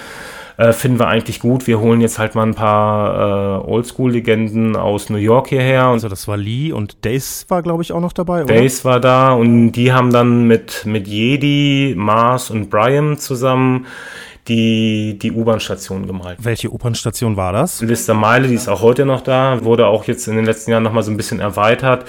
äh, 0.61 0.75
finden 0.75 0.99
wir 0.99 1.09
eigentlich 1.09 1.40
gut. 1.40 1.67
Wir 1.67 1.81
holen 1.81 2.02
jetzt 2.02 2.19
halt 2.19 2.35
mal 2.35 2.43
ein 2.43 2.55
paar 2.55 3.62
äh, 3.64 3.71
Oldschool-Legenden 3.71 4.76
aus 4.76 5.09
New 5.09 5.17
York 5.17 5.49
hierher. 5.49 5.85
Also 5.87 6.11
das 6.11 6.29
war 6.29 6.37
Lee 6.37 6.71
und 6.71 6.99
Dace 7.07 7.47
war, 7.49 7.62
glaube 7.62 7.83
ich, 7.83 7.93
auch 7.93 8.00
noch 8.00 8.12
dabei, 8.12 8.45
oder? 8.45 8.55
Dace 8.55 8.85
war 8.85 9.00
da 9.00 9.33
und 9.33 9.73
die 9.73 9.90
haben 9.95 10.12
dann 10.12 10.47
mit, 10.47 10.85
mit 10.85 11.09
Jedi, 11.09 11.95
Mars 11.97 12.50
und 12.50 12.69
Brian 12.69 13.17
zusammen 13.17 13.87
die, 14.49 15.19
die 15.19 15.33
U-Bahn-Station 15.33 16.07
gemalt. 16.07 16.37
Welche 16.43 16.71
U-Bahn-Station 16.71 17.38
war 17.38 17.55
das? 17.55 17.81
Lister 17.81 18.12
Meile, 18.12 18.47
die 18.47 18.55
ist 18.55 18.69
auch 18.69 18.83
heute 18.83 19.07
noch 19.07 19.23
da, 19.23 19.64
wurde 19.64 19.87
auch 19.87 20.05
jetzt 20.05 20.29
in 20.29 20.37
den 20.37 20.45
letzten 20.45 20.73
Jahren 20.73 20.83
nochmal 20.83 21.05
so 21.05 21.11
ein 21.11 21.17
bisschen 21.17 21.40
erweitert. 21.40 22.05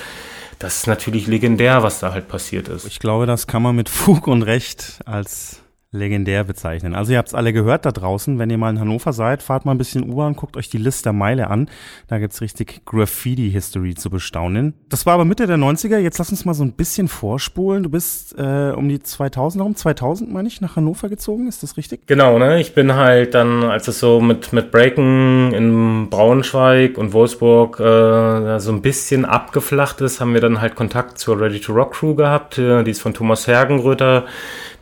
Das 0.59 0.75
ist 0.75 0.87
natürlich 0.87 1.25
legendär, 1.25 1.83
was 1.83 2.01
da 2.01 2.11
halt 2.11 2.27
passiert 2.27 2.67
ist. 2.67 2.85
Ich 2.85 2.99
glaube, 2.99 3.27
das 3.27 3.47
kann 3.47 3.63
man 3.63 3.77
mit 3.77 3.87
Fug 3.87 4.27
und 4.27 4.43
Recht 4.43 4.99
als 5.05 5.60
legendär 5.93 6.45
bezeichnen. 6.45 6.95
Also 6.95 7.11
ihr 7.11 7.17
habt 7.17 7.27
es 7.27 7.35
alle 7.35 7.51
gehört 7.51 7.85
da 7.85 7.91
draußen, 7.91 8.39
wenn 8.39 8.49
ihr 8.49 8.57
mal 8.57 8.69
in 8.69 8.79
Hannover 8.79 9.11
seid, 9.11 9.43
fahrt 9.43 9.65
mal 9.65 9.73
ein 9.73 9.77
bisschen 9.77 10.09
U-Bahn, 10.09 10.37
guckt 10.37 10.55
euch 10.55 10.69
die 10.69 10.77
Lister 10.77 11.11
Meile 11.11 11.49
an. 11.49 11.69
Da 12.07 12.17
gibt's 12.17 12.39
richtig 12.39 12.85
Graffiti-History 12.85 13.95
zu 13.95 14.09
bestaunen. 14.09 14.73
Das 14.87 15.05
war 15.05 15.15
aber 15.15 15.25
Mitte 15.25 15.47
der 15.47 15.57
90er. 15.57 15.97
Jetzt 15.97 16.17
lass 16.17 16.29
uns 16.29 16.45
mal 16.45 16.53
so 16.53 16.63
ein 16.63 16.71
bisschen 16.71 17.09
vorspulen. 17.09 17.83
Du 17.83 17.89
bist 17.89 18.33
äh, 18.37 18.71
um 18.73 18.87
die 18.87 19.01
2000 19.01 19.61
herum, 19.61 19.75
2000 19.75 20.31
meine 20.31 20.47
ich, 20.47 20.61
nach 20.61 20.77
Hannover 20.77 21.09
gezogen. 21.09 21.49
Ist 21.49 21.61
das 21.61 21.75
richtig? 21.75 22.07
Genau, 22.07 22.39
ne? 22.39 22.61
Ich 22.61 22.73
bin 22.73 22.95
halt 22.95 23.33
dann, 23.33 23.63
als 23.65 23.89
es 23.89 23.99
so 23.99 24.21
mit, 24.21 24.53
mit 24.53 24.71
Breaken 24.71 25.51
in 25.51 26.09
Braunschweig 26.09 26.97
und 26.97 27.11
Wolfsburg 27.11 27.81
äh, 27.81 28.59
so 28.59 28.71
ein 28.71 28.81
bisschen 28.81 29.25
abgeflacht 29.25 29.99
ist, 29.99 30.21
haben 30.21 30.33
wir 30.33 30.41
dann 30.41 30.61
halt 30.61 30.75
Kontakt 30.75 31.19
zur 31.19 31.37
Ready 31.37 31.59
to 31.59 31.73
Rock 31.73 31.95
Crew 31.95 32.15
gehabt. 32.15 32.57
Äh, 32.57 32.85
die 32.85 32.91
ist 32.91 33.01
von 33.01 33.13
Thomas 33.13 33.45
Hergenröther 33.45 34.25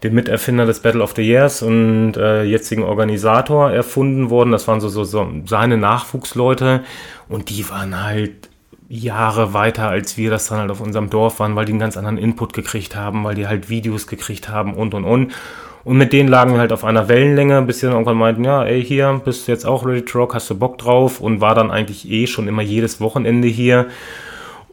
dem 0.03 0.13
Miterfinder 0.13 0.65
des 0.65 0.79
Battle 0.79 0.98
of 1.01 1.13
the 1.15 1.21
Years 1.21 1.61
und 1.61 2.15
äh, 2.17 2.43
jetzigen 2.43 2.83
Organisator 2.83 3.71
erfunden 3.71 4.29
worden. 4.29 4.51
Das 4.51 4.67
waren 4.67 4.81
so, 4.81 4.89
so, 4.89 5.03
so 5.03 5.27
seine 5.45 5.77
Nachwuchsleute 5.77 6.81
und 7.27 7.49
die 7.49 7.69
waren 7.69 8.03
halt 8.03 8.49
Jahre 8.89 9.53
weiter, 9.53 9.87
als 9.87 10.17
wir 10.17 10.31
das 10.31 10.47
dann 10.47 10.59
halt 10.59 10.71
auf 10.71 10.81
unserem 10.81 11.09
Dorf 11.09 11.39
waren, 11.39 11.55
weil 11.55 11.65
die 11.65 11.73
einen 11.73 11.79
ganz 11.79 11.95
anderen 11.95 12.17
Input 12.17 12.53
gekriegt 12.53 12.95
haben, 12.95 13.23
weil 13.23 13.35
die 13.35 13.47
halt 13.47 13.69
Videos 13.69 14.07
gekriegt 14.07 14.49
haben 14.49 14.73
und 14.73 14.93
und 14.93 15.05
und. 15.05 15.33
Und 15.83 15.97
mit 15.97 16.11
denen 16.11 16.27
lagen 16.27 16.53
wir 16.53 16.59
halt 16.59 16.73
auf 16.73 16.83
einer 16.83 17.07
Wellenlänge, 17.07 17.61
bis 17.61 17.79
sie 17.79 17.85
dann 17.85 17.93
irgendwann 17.93 18.17
meinten, 18.17 18.43
ja, 18.43 18.63
ey, 18.63 18.83
hier, 18.83 19.21
bist 19.23 19.47
du 19.47 19.51
jetzt 19.51 19.65
auch 19.65 19.85
ready 19.85 20.03
to 20.03 20.19
rock, 20.19 20.35
hast 20.35 20.49
du 20.49 20.57
Bock 20.57 20.77
drauf? 20.77 21.21
Und 21.21 21.39
war 21.39 21.55
dann 21.55 21.71
eigentlich 21.71 22.09
eh 22.09 22.27
schon 22.27 22.47
immer 22.47 22.61
jedes 22.61 22.99
Wochenende 22.99 23.47
hier. 23.47 23.87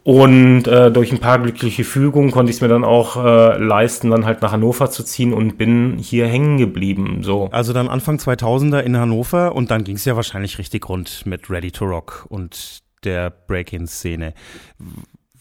Und 0.07 0.67
äh, 0.67 0.89
durch 0.89 1.11
ein 1.11 1.19
paar 1.19 1.37
glückliche 1.37 1.83
Fügungen 1.83 2.31
konnte 2.31 2.49
ich 2.49 2.55
es 2.55 2.61
mir 2.61 2.69
dann 2.69 2.85
auch 2.85 3.17
äh, 3.17 3.57
leisten, 3.57 4.09
dann 4.09 4.25
halt 4.25 4.41
nach 4.41 4.53
Hannover 4.53 4.89
zu 4.89 5.03
ziehen 5.03 5.33
und 5.33 5.57
bin 5.57 5.97
hier 5.97 6.27
hängen 6.27 6.57
geblieben. 6.57 7.23
So. 7.23 7.49
Also 7.51 7.73
dann 7.73 7.89
Anfang 7.89 8.15
2000er 8.15 8.79
in 8.79 8.95
Hannover 8.95 9.53
und 9.53 9.69
dann 9.69 9.83
ging 9.83 9.97
es 9.97 10.05
ja 10.05 10.15
wahrscheinlich 10.15 10.59
richtig 10.59 10.87
rund 10.87 11.25
mit 11.25 11.49
Ready 11.49 11.71
to 11.71 11.83
Rock 11.83 12.25
und 12.29 12.83
der 13.03 13.29
Break-In-Szene. 13.29 14.33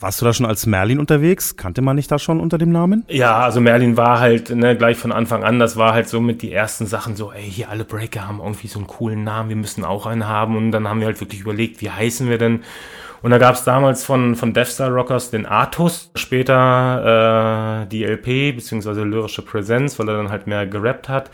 Warst 0.01 0.21
du 0.21 0.25
da 0.25 0.33
schon 0.33 0.47
als 0.47 0.67
Merlin 0.67 0.99
unterwegs? 0.99 1.57
Kannte 1.57 1.81
man 1.81 1.97
dich 1.97 2.09
da 2.09 2.19
schon 2.19 2.41
unter 2.41 2.59
dem 2.59 2.73
Namen? 2.73 3.05
Ja, 3.07 3.39
also 3.39 3.61
Merlin 3.61 3.97
war 3.97 4.19
halt 4.19 4.51
ne, 4.51 4.77
gleich 4.77 4.97
von 4.97 5.13
Anfang 5.13 5.45
an, 5.45 5.61
das 5.61 5.77
war 5.77 5.95
halt 5.95 6.09
so 6.09 6.21
mit 6.21 6.43
die 6.43 6.53
ersten 6.53 6.87
Sachen 6.87 7.15
so, 7.15 7.31
ey, 7.31 7.49
hier 7.49 7.71
alle 7.71 7.85
Breaker 7.85 8.27
haben 8.27 8.41
irgendwie 8.41 8.67
so 8.67 8.81
einen 8.81 8.89
coolen 8.89 9.23
Namen, 9.23 9.49
wir 9.49 9.57
müssen 9.57 9.85
auch 9.85 10.07
einen 10.07 10.27
haben. 10.27 10.57
Und 10.57 10.73
dann 10.73 10.89
haben 10.89 10.99
wir 10.99 11.07
halt 11.07 11.21
wirklich 11.21 11.41
überlegt, 11.41 11.81
wie 11.83 11.91
heißen 11.91 12.29
wir 12.29 12.39
denn? 12.39 12.65
Und 13.27 13.33
da 13.33 13.39
gab 13.39 13.57
es 13.57 13.65
damals 13.65 14.05
von, 14.05 14.37
von 14.37 14.55
Death 14.55 14.69
Star 14.69 14.89
Rockers 14.89 15.33
den 15.33 15.47
Artus, 15.47 16.13
später 16.15 17.83
äh, 17.83 17.87
die 17.89 18.05
LP, 18.05 18.55
beziehungsweise 18.55 19.03
lyrische 19.03 19.43
Präsenz, 19.43 19.99
weil 19.99 20.09
er 20.09 20.17
dann 20.17 20.31
halt 20.31 20.47
mehr 20.47 20.65
gerappt 20.65 21.09
hat. 21.09 21.33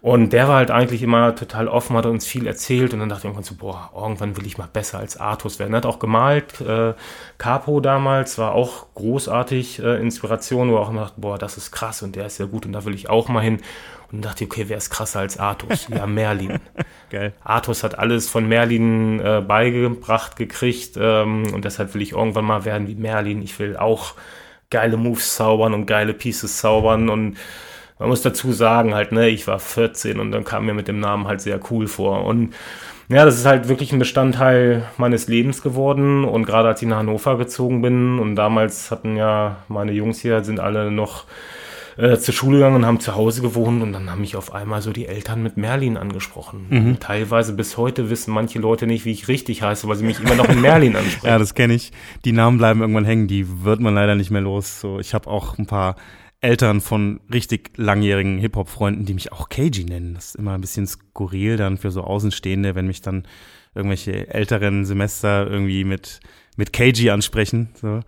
Und 0.00 0.32
der 0.32 0.48
war 0.48 0.56
halt 0.56 0.72
eigentlich 0.72 1.00
immer 1.00 1.36
total 1.36 1.68
offen, 1.68 1.96
hat 1.96 2.06
uns 2.06 2.26
viel 2.26 2.44
erzählt 2.48 2.92
und 2.92 2.98
dann 2.98 3.08
dachte 3.08 3.20
ich 3.20 3.24
irgendwann 3.26 3.44
so, 3.44 3.54
boah, 3.54 3.88
irgendwann 3.94 4.36
will 4.36 4.48
ich 4.48 4.58
mal 4.58 4.66
besser 4.72 4.98
als 4.98 5.16
Artus 5.16 5.60
werden. 5.60 5.74
Er 5.74 5.76
hat 5.76 5.86
auch 5.86 6.00
gemalt, 6.00 6.60
äh, 6.60 6.94
Capo 7.38 7.78
damals 7.78 8.36
war 8.38 8.56
auch 8.56 8.86
großartig 8.96 9.78
äh, 9.78 10.00
Inspiration, 10.00 10.72
wo 10.72 10.74
er 10.74 10.80
auch 10.80 10.90
immer 10.90 11.02
dachte, 11.02 11.20
boah, 11.20 11.38
das 11.38 11.56
ist 11.56 11.70
krass 11.70 12.02
und 12.02 12.16
der 12.16 12.26
ist 12.26 12.38
ja 12.38 12.46
gut 12.46 12.66
und 12.66 12.72
da 12.72 12.84
will 12.84 12.96
ich 12.96 13.10
auch 13.10 13.28
mal 13.28 13.44
hin. 13.44 13.60
Und 14.10 14.24
dachte 14.24 14.44
ich, 14.44 14.50
okay, 14.50 14.64
wer 14.68 14.78
ist 14.78 14.90
krasser 14.90 15.20
als 15.20 15.38
Artus? 15.38 15.88
Ja, 15.88 16.06
Merlin. 16.06 16.58
Geil. 17.10 17.34
Artus 17.44 17.84
hat 17.84 17.98
alles 17.98 18.28
von 18.28 18.48
Merlin 18.48 19.20
äh, 19.20 19.42
beigebracht 19.46 20.36
gekriegt 20.36 20.96
ähm, 20.98 21.52
und 21.52 21.64
deshalb 21.64 21.94
will 21.94 22.02
ich 22.02 22.12
irgendwann 22.12 22.46
mal 22.46 22.64
werden 22.64 22.88
wie 22.88 22.94
Merlin. 22.94 23.42
Ich 23.42 23.58
will 23.58 23.76
auch 23.76 24.14
geile 24.70 24.96
Moves 24.96 25.36
zaubern 25.36 25.74
und 25.74 25.86
geile 25.86 26.14
Pieces 26.14 26.58
zaubern 26.58 27.08
und 27.08 27.36
man 27.98 28.08
muss 28.08 28.22
dazu 28.22 28.52
sagen, 28.52 28.94
halt, 28.94 29.12
ne, 29.12 29.28
ich 29.28 29.46
war 29.46 29.58
14 29.58 30.20
und 30.20 30.30
dann 30.30 30.44
kam 30.44 30.66
mir 30.66 30.74
mit 30.74 30.88
dem 30.88 31.00
Namen 31.00 31.26
halt 31.26 31.40
sehr 31.40 31.60
cool 31.70 31.88
vor. 31.88 32.24
Und 32.24 32.54
ja, 33.08 33.24
das 33.24 33.38
ist 33.38 33.46
halt 33.46 33.68
wirklich 33.68 33.92
ein 33.92 33.98
Bestandteil 33.98 34.84
meines 34.98 35.28
Lebens 35.28 35.62
geworden. 35.62 36.24
Und 36.24 36.44
gerade 36.44 36.68
als 36.68 36.82
ich 36.82 36.88
nach 36.88 36.98
Hannover 36.98 37.38
gezogen 37.38 37.82
bin 37.82 38.18
und 38.18 38.36
damals 38.36 38.90
hatten 38.90 39.16
ja 39.16 39.56
meine 39.68 39.92
Jungs 39.92 40.20
hier, 40.20 40.44
sind 40.44 40.60
alle 40.60 40.90
noch 40.90 41.24
äh, 41.98 42.16
zur 42.16 42.32
Schule 42.32 42.58
gegangen 42.58 42.76
und 42.76 42.86
haben 42.86 43.00
zu 43.00 43.16
Hause 43.16 43.42
gewohnt 43.42 43.82
und 43.82 43.92
dann 43.92 44.08
haben 44.08 44.20
mich 44.20 44.36
auf 44.36 44.54
einmal 44.54 44.80
so 44.82 44.92
die 44.92 45.06
Eltern 45.06 45.42
mit 45.42 45.56
Merlin 45.56 45.96
angesprochen. 45.96 46.66
Mhm. 46.70 47.00
Teilweise 47.00 47.52
bis 47.52 47.76
heute 47.76 48.08
wissen 48.08 48.32
manche 48.32 48.60
Leute 48.60 48.86
nicht, 48.86 49.04
wie 49.04 49.10
ich 49.10 49.26
richtig 49.26 49.62
heiße, 49.62 49.88
weil 49.88 49.96
sie 49.96 50.04
mich 50.04 50.20
immer 50.20 50.36
noch 50.36 50.46
mit 50.46 50.60
Merlin 50.60 50.94
ansprechen. 50.96 51.26
ja, 51.26 51.38
das 51.38 51.54
kenne 51.54 51.74
ich. 51.74 51.90
Die 52.24 52.30
Namen 52.30 52.58
bleiben 52.58 52.80
irgendwann 52.80 53.04
hängen, 53.04 53.26
die 53.26 53.64
wird 53.64 53.80
man 53.80 53.96
leider 53.96 54.14
nicht 54.14 54.30
mehr 54.30 54.40
los. 54.40 54.80
So, 54.80 55.00
ich 55.00 55.12
habe 55.12 55.28
auch 55.28 55.58
ein 55.58 55.66
paar 55.66 55.96
Eltern 56.40 56.80
von 56.80 57.18
richtig 57.32 57.72
langjährigen 57.76 58.38
Hip-Hop-Freunden, 58.38 59.04
die 59.04 59.14
mich 59.14 59.32
auch 59.32 59.48
KG 59.48 59.82
nennen. 59.82 60.14
Das 60.14 60.26
ist 60.26 60.36
immer 60.36 60.52
ein 60.54 60.60
bisschen 60.60 60.86
skurril 60.86 61.56
dann 61.56 61.78
für 61.78 61.90
so 61.90 62.02
Außenstehende, 62.04 62.76
wenn 62.76 62.86
mich 62.86 63.02
dann 63.02 63.24
irgendwelche 63.74 64.32
älteren 64.32 64.84
Semester 64.84 65.48
irgendwie 65.50 65.82
mit, 65.82 66.20
mit 66.56 66.72
KG 66.72 67.10
ansprechen. 67.10 67.70
So. 67.74 68.02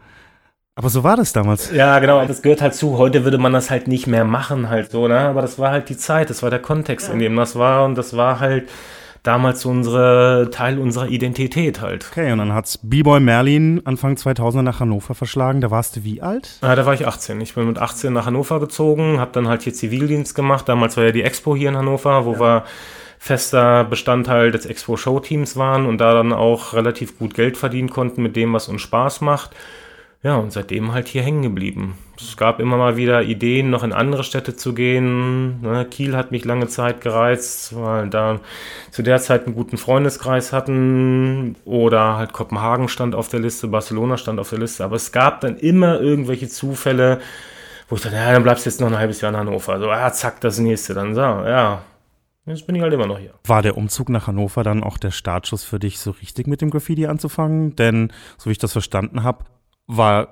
Aber 0.80 0.88
so 0.88 1.04
war 1.04 1.14
das 1.14 1.34
damals. 1.34 1.70
Ja, 1.72 1.98
genau, 1.98 2.24
das 2.24 2.40
gehört 2.40 2.62
halt 2.62 2.72
zu. 2.72 2.96
Heute 2.96 3.24
würde 3.24 3.36
man 3.36 3.52
das 3.52 3.68
halt 3.68 3.86
nicht 3.86 4.06
mehr 4.06 4.24
machen, 4.24 4.70
halt 4.70 4.90
so, 4.90 5.08
ne? 5.08 5.18
Aber 5.18 5.42
das 5.42 5.58
war 5.58 5.72
halt 5.72 5.90
die 5.90 5.96
Zeit, 5.98 6.30
das 6.30 6.42
war 6.42 6.48
der 6.48 6.58
Kontext, 6.58 7.08
ja. 7.08 7.12
in 7.12 7.18
dem 7.18 7.36
das 7.36 7.54
war 7.54 7.84
und 7.84 7.96
das 7.98 8.16
war 8.16 8.40
halt 8.40 8.66
damals 9.22 9.66
unsere 9.66 10.48
Teil 10.50 10.78
unserer 10.78 11.08
Identität 11.08 11.82
halt. 11.82 12.06
Okay, 12.10 12.32
und 12.32 12.38
dann 12.38 12.54
hat's 12.54 12.78
B-Boy 12.82 13.20
Merlin 13.20 13.82
Anfang 13.84 14.16
2000 14.16 14.64
nach 14.64 14.80
Hannover 14.80 15.14
verschlagen. 15.14 15.60
Da 15.60 15.70
warst 15.70 15.96
du 15.96 16.04
wie 16.04 16.22
alt? 16.22 16.56
Ja, 16.62 16.74
da 16.74 16.86
war 16.86 16.94
ich 16.94 17.06
18. 17.06 17.38
Ich 17.42 17.54
bin 17.54 17.66
mit 17.66 17.78
18 17.78 18.14
nach 18.14 18.24
Hannover 18.24 18.58
gezogen, 18.58 19.20
habe 19.20 19.32
dann 19.34 19.48
halt 19.48 19.60
hier 19.60 19.74
Zivildienst 19.74 20.34
gemacht. 20.34 20.66
Damals 20.66 20.96
war 20.96 21.04
ja 21.04 21.12
die 21.12 21.24
Expo 21.24 21.54
hier 21.54 21.68
in 21.68 21.76
Hannover, 21.76 22.24
wo 22.24 22.32
ja. 22.32 22.40
wir 22.40 22.64
fester 23.18 23.84
Bestandteil 23.84 24.50
des 24.50 24.64
Expo-Show-Teams 24.64 25.58
waren 25.58 25.84
und 25.84 25.98
da 25.98 26.14
dann 26.14 26.32
auch 26.32 26.72
relativ 26.72 27.18
gut 27.18 27.34
Geld 27.34 27.58
verdienen 27.58 27.90
konnten 27.90 28.22
mit 28.22 28.34
dem, 28.34 28.54
was 28.54 28.68
uns 28.68 28.80
Spaß 28.80 29.20
macht. 29.20 29.50
Ja, 30.22 30.36
und 30.36 30.52
seitdem 30.52 30.92
halt 30.92 31.08
hier 31.08 31.22
hängen 31.22 31.40
geblieben. 31.40 31.96
Es 32.18 32.36
gab 32.36 32.60
immer 32.60 32.76
mal 32.76 32.98
wieder 32.98 33.22
Ideen, 33.22 33.70
noch 33.70 33.82
in 33.82 33.94
andere 33.94 34.22
Städte 34.22 34.54
zu 34.54 34.74
gehen. 34.74 35.62
Ne, 35.62 35.86
Kiel 35.86 36.14
hat 36.14 36.30
mich 36.30 36.44
lange 36.44 36.68
Zeit 36.68 37.00
gereizt, 37.00 37.74
weil 37.74 38.10
da 38.10 38.40
zu 38.90 39.02
der 39.02 39.18
Zeit 39.18 39.46
einen 39.46 39.54
guten 39.54 39.78
Freundeskreis 39.78 40.52
hatten. 40.52 41.56
Oder 41.64 42.18
halt 42.18 42.34
Kopenhagen 42.34 42.88
stand 42.88 43.14
auf 43.14 43.28
der 43.28 43.40
Liste, 43.40 43.68
Barcelona 43.68 44.18
stand 44.18 44.38
auf 44.38 44.50
der 44.50 44.58
Liste. 44.58 44.84
Aber 44.84 44.96
es 44.96 45.10
gab 45.10 45.40
dann 45.40 45.56
immer 45.56 45.98
irgendwelche 45.98 46.50
Zufälle, 46.50 47.20
wo 47.88 47.96
ich 47.96 48.02
dachte, 48.02 48.16
ja, 48.16 48.30
dann 48.30 48.42
bleibst 48.42 48.66
du 48.66 48.70
jetzt 48.70 48.80
noch 48.80 48.88
ein 48.88 48.98
halbes 48.98 49.22
Jahr 49.22 49.32
in 49.32 49.38
Hannover. 49.38 49.78
So, 49.78 49.86
ja, 49.86 50.12
zack, 50.12 50.42
das 50.42 50.58
nächste. 50.58 50.92
Dann 50.92 51.14
so, 51.14 51.20
ja, 51.20 51.82
Jetzt 52.46 52.66
bin 52.66 52.74
ich 52.74 52.82
halt 52.82 52.92
immer 52.92 53.06
noch 53.06 53.18
hier. 53.18 53.34
War 53.44 53.62
der 53.62 53.76
Umzug 53.76 54.08
nach 54.08 54.26
Hannover 54.26 54.64
dann 54.64 54.82
auch 54.82 54.98
der 54.98 55.10
Startschuss 55.10 55.62
für 55.62 55.78
dich, 55.78 56.00
so 56.00 56.10
richtig 56.10 56.46
mit 56.46 56.60
dem 56.60 56.70
Graffiti 56.70 57.06
anzufangen? 57.06 57.76
Denn, 57.76 58.12
so 58.38 58.46
wie 58.46 58.52
ich 58.52 58.58
das 58.58 58.72
verstanden 58.72 59.22
habe, 59.22 59.44
war 59.96 60.28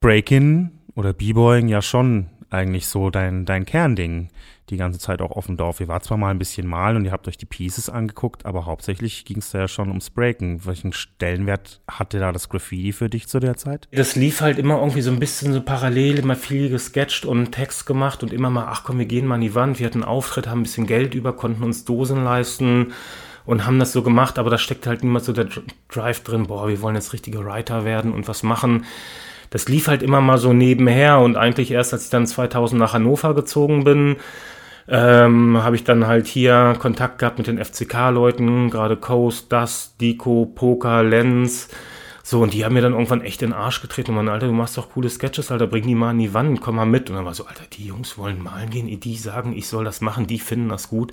Breaking 0.00 0.70
oder 0.94 1.12
B-Boying 1.12 1.68
ja 1.68 1.82
schon 1.82 2.28
eigentlich 2.50 2.86
so 2.86 3.10
dein, 3.10 3.44
dein 3.44 3.64
Kernding 3.64 4.28
die 4.70 4.76
ganze 4.76 4.98
Zeit 4.98 5.20
auch 5.20 5.32
auf 5.32 5.46
dem 5.46 5.56
Dorf. 5.56 5.80
Ihr 5.80 5.88
wart 5.88 6.04
zwar 6.04 6.16
mal 6.16 6.30
ein 6.30 6.38
bisschen 6.38 6.66
malen 6.66 6.96
und 6.96 7.04
ihr 7.04 7.12
habt 7.12 7.28
euch 7.28 7.36
die 7.36 7.46
Pieces 7.46 7.90
angeguckt, 7.90 8.46
aber 8.46 8.64
hauptsächlich 8.64 9.24
ging 9.24 9.38
es 9.38 9.50
da 9.50 9.60
ja 9.60 9.68
schon 9.68 9.88
ums 9.88 10.10
Breaken. 10.10 10.64
Welchen 10.64 10.92
Stellenwert 10.92 11.80
hatte 11.88 12.18
da 12.18 12.32
das 12.32 12.48
Graffiti 12.48 12.92
für 12.92 13.10
dich 13.10 13.28
zu 13.28 13.38
der 13.38 13.56
Zeit? 13.56 13.88
Das 13.92 14.16
lief 14.16 14.40
halt 14.40 14.58
immer 14.58 14.78
irgendwie 14.78 15.02
so 15.02 15.10
ein 15.10 15.20
bisschen 15.20 15.52
so 15.52 15.60
parallel, 15.62 16.18
immer 16.18 16.36
viel 16.36 16.70
gesketcht 16.70 17.26
und 17.26 17.52
Text 17.52 17.86
gemacht 17.86 18.22
und 18.22 18.32
immer 18.32 18.50
mal, 18.50 18.66
ach 18.68 18.84
komm, 18.84 18.98
wir 18.98 19.06
gehen 19.06 19.26
mal 19.26 19.36
an 19.36 19.40
die 19.42 19.54
Wand, 19.54 19.78
wir 19.78 19.86
hatten 19.86 20.02
einen 20.02 20.10
Auftritt, 20.10 20.46
haben 20.46 20.60
ein 20.60 20.64
bisschen 20.64 20.86
Geld 20.86 21.14
über, 21.14 21.34
konnten 21.34 21.62
uns 21.62 21.84
Dosen 21.84 22.24
leisten 22.24 22.92
und 23.44 23.66
haben 23.66 23.78
das 23.78 23.92
so 23.92 24.02
gemacht, 24.02 24.38
aber 24.38 24.50
da 24.50 24.58
steckt 24.58 24.86
halt 24.86 25.02
niemals 25.02 25.26
so 25.26 25.32
der 25.32 25.48
Drive 25.90 26.20
drin, 26.22 26.46
boah, 26.46 26.68
wir 26.68 26.80
wollen 26.80 26.94
jetzt 26.94 27.12
richtige 27.12 27.44
Writer 27.44 27.84
werden 27.84 28.12
und 28.12 28.28
was 28.28 28.42
machen. 28.42 28.84
Das 29.50 29.68
lief 29.68 29.88
halt 29.88 30.02
immer 30.02 30.20
mal 30.20 30.38
so 30.38 30.52
nebenher 30.52 31.18
und 31.18 31.36
eigentlich 31.36 31.70
erst, 31.70 31.92
als 31.92 32.04
ich 32.04 32.10
dann 32.10 32.26
2000 32.26 32.78
nach 32.78 32.94
Hannover 32.94 33.34
gezogen 33.34 33.84
bin, 33.84 34.16
ähm, 34.88 35.62
habe 35.62 35.76
ich 35.76 35.84
dann 35.84 36.06
halt 36.06 36.26
hier 36.26 36.76
Kontakt 36.78 37.18
gehabt 37.18 37.38
mit 37.38 37.46
den 37.46 37.62
FCK-Leuten, 37.62 38.70
gerade 38.70 38.96
Coast, 38.96 39.52
Das, 39.52 39.96
Dico, 39.98 40.46
Poker, 40.46 41.02
Lens. 41.02 41.68
So, 42.24 42.40
und 42.40 42.54
die 42.54 42.64
haben 42.64 42.74
mir 42.74 42.82
dann 42.82 42.92
irgendwann 42.92 43.20
echt 43.20 43.42
in 43.42 43.50
den 43.50 43.58
Arsch 43.58 43.82
getreten 43.82 44.12
und 44.12 44.16
meinen, 44.16 44.28
Alter, 44.28 44.46
du 44.46 44.52
machst 44.52 44.78
doch 44.78 44.90
coole 44.90 45.10
Sketches, 45.10 45.50
Alter, 45.50 45.66
bring 45.66 45.86
die 45.86 45.94
mal 45.94 46.10
an 46.10 46.18
die 46.18 46.32
Wand, 46.32 46.60
komm 46.60 46.76
mal 46.76 46.86
mit. 46.86 47.10
Und 47.10 47.16
dann 47.16 47.24
war 47.24 47.34
so, 47.34 47.46
Alter, 47.46 47.64
die 47.72 47.86
Jungs 47.86 48.16
wollen 48.16 48.42
malen 48.42 48.70
gehen, 48.70 49.00
die 49.00 49.16
sagen, 49.16 49.52
ich 49.56 49.66
soll 49.66 49.84
das 49.84 50.00
machen, 50.00 50.28
die 50.28 50.38
finden 50.38 50.68
das 50.68 50.88
gut. 50.88 51.12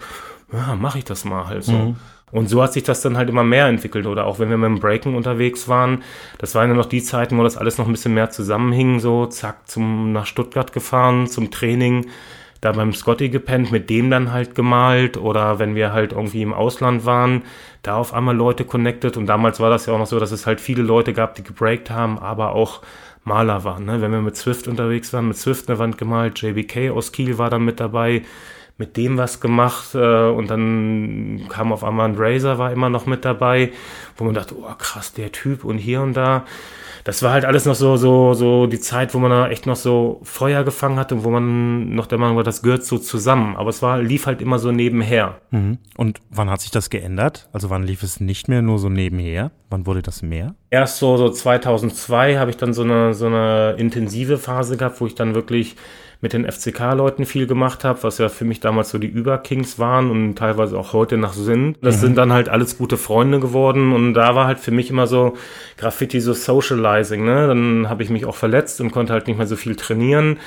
Ja, 0.54 0.76
mach 0.76 0.96
ich 0.96 1.06
das 1.06 1.26
mal 1.26 1.48
halt 1.48 1.64
so. 1.64 1.72
Mhm. 1.74 1.96
Und 2.32 2.48
so 2.50 2.62
hat 2.62 2.74
sich 2.74 2.84
das 2.84 3.02
dann 3.02 3.18
halt 3.18 3.30
immer 3.30 3.44
mehr 3.44 3.68
entwickelt. 3.68 4.06
Oder 4.06 4.26
auch 4.26 4.40
wenn 4.40 4.50
wir 4.50 4.58
mit 4.58 4.68
dem 4.68 4.80
Breaken 4.80 5.16
unterwegs 5.16 5.68
waren, 5.68 6.04
das 6.38 6.56
waren 6.56 6.70
ja 6.70 6.76
noch 6.76 6.86
die 6.86 7.02
Zeiten, 7.02 7.38
wo 7.38 7.44
das 7.44 7.58
alles 7.58 7.78
noch 7.78 7.86
ein 7.86 7.92
bisschen 7.92 8.14
mehr 8.14 8.30
zusammenhing, 8.30 9.00
so 9.00 9.26
zack, 9.26 9.68
zum, 9.68 10.12
nach 10.12 10.26
Stuttgart 10.26 10.72
gefahren, 10.74 11.28
zum 11.28 11.52
Training, 11.52 12.06
da 12.62 12.74
beim 12.74 12.94
Scotty 12.94 13.30
gepennt, 13.30 13.72
mit 13.72 13.90
dem 13.90 14.10
dann 14.10 14.32
halt 14.32 14.54
gemalt. 14.56 15.18
Oder 15.18 15.60
wenn 15.60 15.76
wir 15.76 15.94
halt 15.94 16.12
irgendwie 16.12 16.42
im 16.42 16.54
Ausland 16.54 17.06
waren, 17.06 17.44
da 17.84 17.96
auf 17.96 18.14
einmal 18.14 18.36
Leute 18.36 18.66
connected. 18.66 19.18
Und 19.18 19.28
damals 19.28 19.60
war 19.60 19.70
das 19.70 19.86
ja 19.86 19.94
auch 19.94 20.00
noch 20.00 20.08
so, 20.08 20.20
dass 20.20 20.32
es 20.32 20.46
halt 20.46 20.62
viele 20.62 20.84
Leute 20.84 21.14
gab, 21.14 21.36
die 21.36 21.44
gebreakt 21.44 21.90
haben, 21.90 22.20
aber 22.20 22.54
auch 22.54 22.82
Maler 23.24 23.64
waren. 23.64 23.86
Ne? 23.86 24.02
Wenn 24.02 24.12
wir 24.12 24.22
mit 24.22 24.36
Swift 24.36 24.68
unterwegs 24.68 25.14
waren, 25.14 25.28
mit 25.28 25.38
Swift 25.38 25.70
eine 25.70 25.80
Wand 25.80 25.98
gemalt, 25.98 26.42
JBK 26.42 26.92
aus 26.92 27.12
Kiel 27.12 27.38
war 27.38 27.50
dann 27.50 27.64
mit 27.64 27.80
dabei 27.80 28.24
mit 28.80 28.96
dem 28.98 29.18
was 29.18 29.42
gemacht 29.42 29.94
äh, 29.94 30.30
und 30.30 30.50
dann 30.50 31.42
kam 31.50 31.72
auf 31.72 31.84
einmal 31.84 32.08
ein 32.10 32.16
Razer, 32.18 32.58
war 32.58 32.72
immer 32.72 32.90
noch 32.90 33.06
mit 33.06 33.26
dabei, 33.26 33.72
wo 34.18 34.24
man 34.24 34.34
dachte, 34.34 34.56
oh 34.58 34.74
krass, 34.78 35.14
der 35.14 35.32
Typ 35.32 35.66
und 35.66 35.78
hier 35.78 36.02
und 36.02 36.14
da. 36.14 36.46
Das 37.04 37.24
war 37.24 37.32
halt 37.32 37.46
alles 37.46 37.66
noch 37.66 37.76
so, 37.76 37.98
so, 37.98 38.34
so 38.34 38.68
die 38.68 38.80
Zeit, 38.80 39.14
wo 39.14 39.20
man 39.20 39.32
da 39.32 39.50
echt 39.50 39.66
noch 39.66 39.76
so 39.76 40.22
Feuer 40.24 40.64
gefangen 40.64 40.98
hatte 40.98 41.16
und 41.16 41.24
wo 41.24 41.30
man 41.30 41.94
noch 41.96 42.08
der 42.08 42.18
Meinung 42.18 42.38
war, 42.38 42.44
das 42.44 42.62
gehört 42.62 42.86
so 42.86 42.98
zusammen. 42.98 43.56
Aber 43.56 43.70
es 43.70 43.82
war, 43.82 44.02
lief 44.02 44.26
halt 44.26 44.42
immer 44.42 44.60
so 44.60 44.72
nebenher. 44.72 45.38
Mhm. 45.52 45.78
Und 45.98 46.20
wann 46.30 46.50
hat 46.50 46.62
sich 46.62 46.72
das 46.72 46.90
geändert? 46.90 47.50
Also 47.52 47.70
wann 47.70 47.84
lief 47.84 48.04
es 48.04 48.20
nicht 48.20 48.48
mehr 48.48 48.62
nur 48.62 48.80
so 48.80 48.90
nebenher? 48.90 49.52
Wann 49.70 49.86
wurde 49.86 50.02
das 50.02 50.22
mehr? 50.22 50.56
Erst 50.70 51.00
so, 51.00 51.18
so 51.18 51.30
2002 51.30 52.38
habe 52.38 52.52
ich 52.52 52.58
dann 52.58 52.74
so 52.74 52.84
eine, 52.84 53.14
so 53.14 53.28
eine 53.28 53.76
intensive 53.78 54.38
Phase 54.38 54.78
gehabt, 54.78 55.00
wo 55.02 55.06
ich 55.06 55.16
dann 55.16 55.36
wirklich 55.36 55.76
mit 56.22 56.34
den 56.34 56.50
FCK-Leuten 56.50 57.26
viel 57.26 57.48
gemacht 57.48 57.86
habe, 57.86 58.04
was 58.04 58.18
ja 58.18 58.28
für 58.28 58.44
mich 58.44 58.60
damals 58.60 58.90
so 58.90 58.98
die 58.98 59.08
Überkings 59.08 59.80
waren 59.80 60.12
und 60.12 60.36
teilweise 60.36 60.78
auch 60.78 60.92
heute 60.92 61.18
noch 61.18 61.32
sind. 61.32 61.78
Das 61.82 61.98
mhm. 61.98 62.02
sind 62.02 62.18
dann 62.18 62.34
halt 62.34 62.50
alles 62.50 62.78
gute 62.78 62.98
Freunde 62.98 63.40
geworden 63.40 63.94
und 63.94 64.14
da 64.16 64.36
war 64.36 64.46
halt 64.46 64.60
für 64.60 64.72
mich 64.72 64.90
immer 64.90 65.08
so 65.08 65.38
Graffiti 65.78 66.20
so 66.20 66.34
Socializing. 66.34 67.24
Ne? 67.24 67.48
Dann 67.48 67.88
habe 67.90 68.04
ich 68.04 68.10
mich 68.10 68.26
auch 68.26 68.36
verletzt 68.36 68.82
und 68.82 68.92
konnte 68.92 69.14
halt 69.14 69.28
nicht 69.28 69.38
mehr 69.38 69.48
so 69.48 69.56
viel 69.56 69.78
trainieren. 69.78 70.40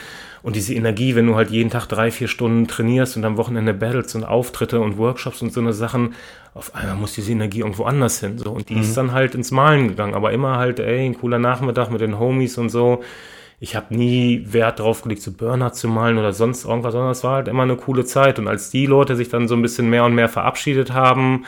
Und 0.43 0.57
diese 0.57 0.75
Energie, 0.75 1.15
wenn 1.15 1.27
du 1.27 1.37
halt 1.37 1.51
jeden 1.51 1.71
Tag 1.71 1.87
drei, 1.87 2.11
vier 2.11 2.29
Stunden 2.29 2.67
trainierst 2.67 3.17
und 3.17 3.25
am 3.25 3.37
Wochenende 3.37 3.73
Battles 3.73 4.15
und 4.15 4.25
Auftritte 4.25 4.81
und 4.81 4.99
Workshops 4.99 5.41
und 5.41 5.53
so 5.53 5.61
eine 5.61 5.73
Sachen, 5.73 6.15
auf 6.53 6.75
einmal 6.75 6.97
muss 6.97 7.15
diese 7.15 7.33
Energie 7.33 7.61
irgendwo 7.61 7.85
anders 7.85 8.21
hin. 8.21 8.37
So. 8.39 8.51
Und 8.51 8.69
die 8.69 8.75
mhm. 8.75 8.83
ist 8.83 8.97
dann 8.97 9.13
halt 9.13 9.35
ins 9.35 9.53
Malen 9.53 9.89
gegangen. 9.89 10.15
Aber 10.15 10.33
immer 10.33 10.59
halt, 10.59 10.81
ey, 10.81 11.07
ein 11.07 11.17
cooler 11.19 11.39
Nachmittag 11.39 11.91
mit 11.91 12.03
den 12.03 12.19
Homies 12.19 12.59
und 12.59 12.69
so 12.69 13.03
ich 13.63 13.77
habe 13.77 13.95
nie 13.95 14.45
Wert 14.49 14.81
drauf 14.81 15.03
gelegt, 15.03 15.23
so 15.23 15.31
Burner 15.31 15.73
zu 15.73 15.87
malen 15.87 16.19
oder 16.19 16.33
sonst 16.33 16.65
irgendwas, 16.65 16.91
sondern 16.91 17.13
es 17.13 17.23
war 17.23 17.37
halt 17.37 17.47
immer 17.47 17.63
eine 17.63 17.77
coole 17.77 18.05
Zeit. 18.05 18.41
Und 18.41 18.49
als 18.49 18.71
die 18.71 18.87
Leute 18.87 19.15
sich 19.15 19.29
dann 19.29 19.47
so 19.47 19.55
ein 19.55 19.63
bisschen 19.63 19.89
mehr 19.89 20.05
und 20.05 20.17
mehr 20.17 20.29
verabschiedet 20.29 20.93
haben, 20.93 21.45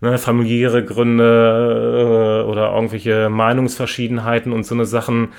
ne, 0.00 0.16
familiäre 0.16 0.82
Gründe 0.82 2.42
äh, 2.42 2.50
oder 2.50 2.72
irgendwelche 2.72 3.28
Meinungsverschiedenheiten 3.28 4.50
und 4.50 4.64
so 4.64 4.74
eine 4.74 4.86
Sachen, 4.86 5.34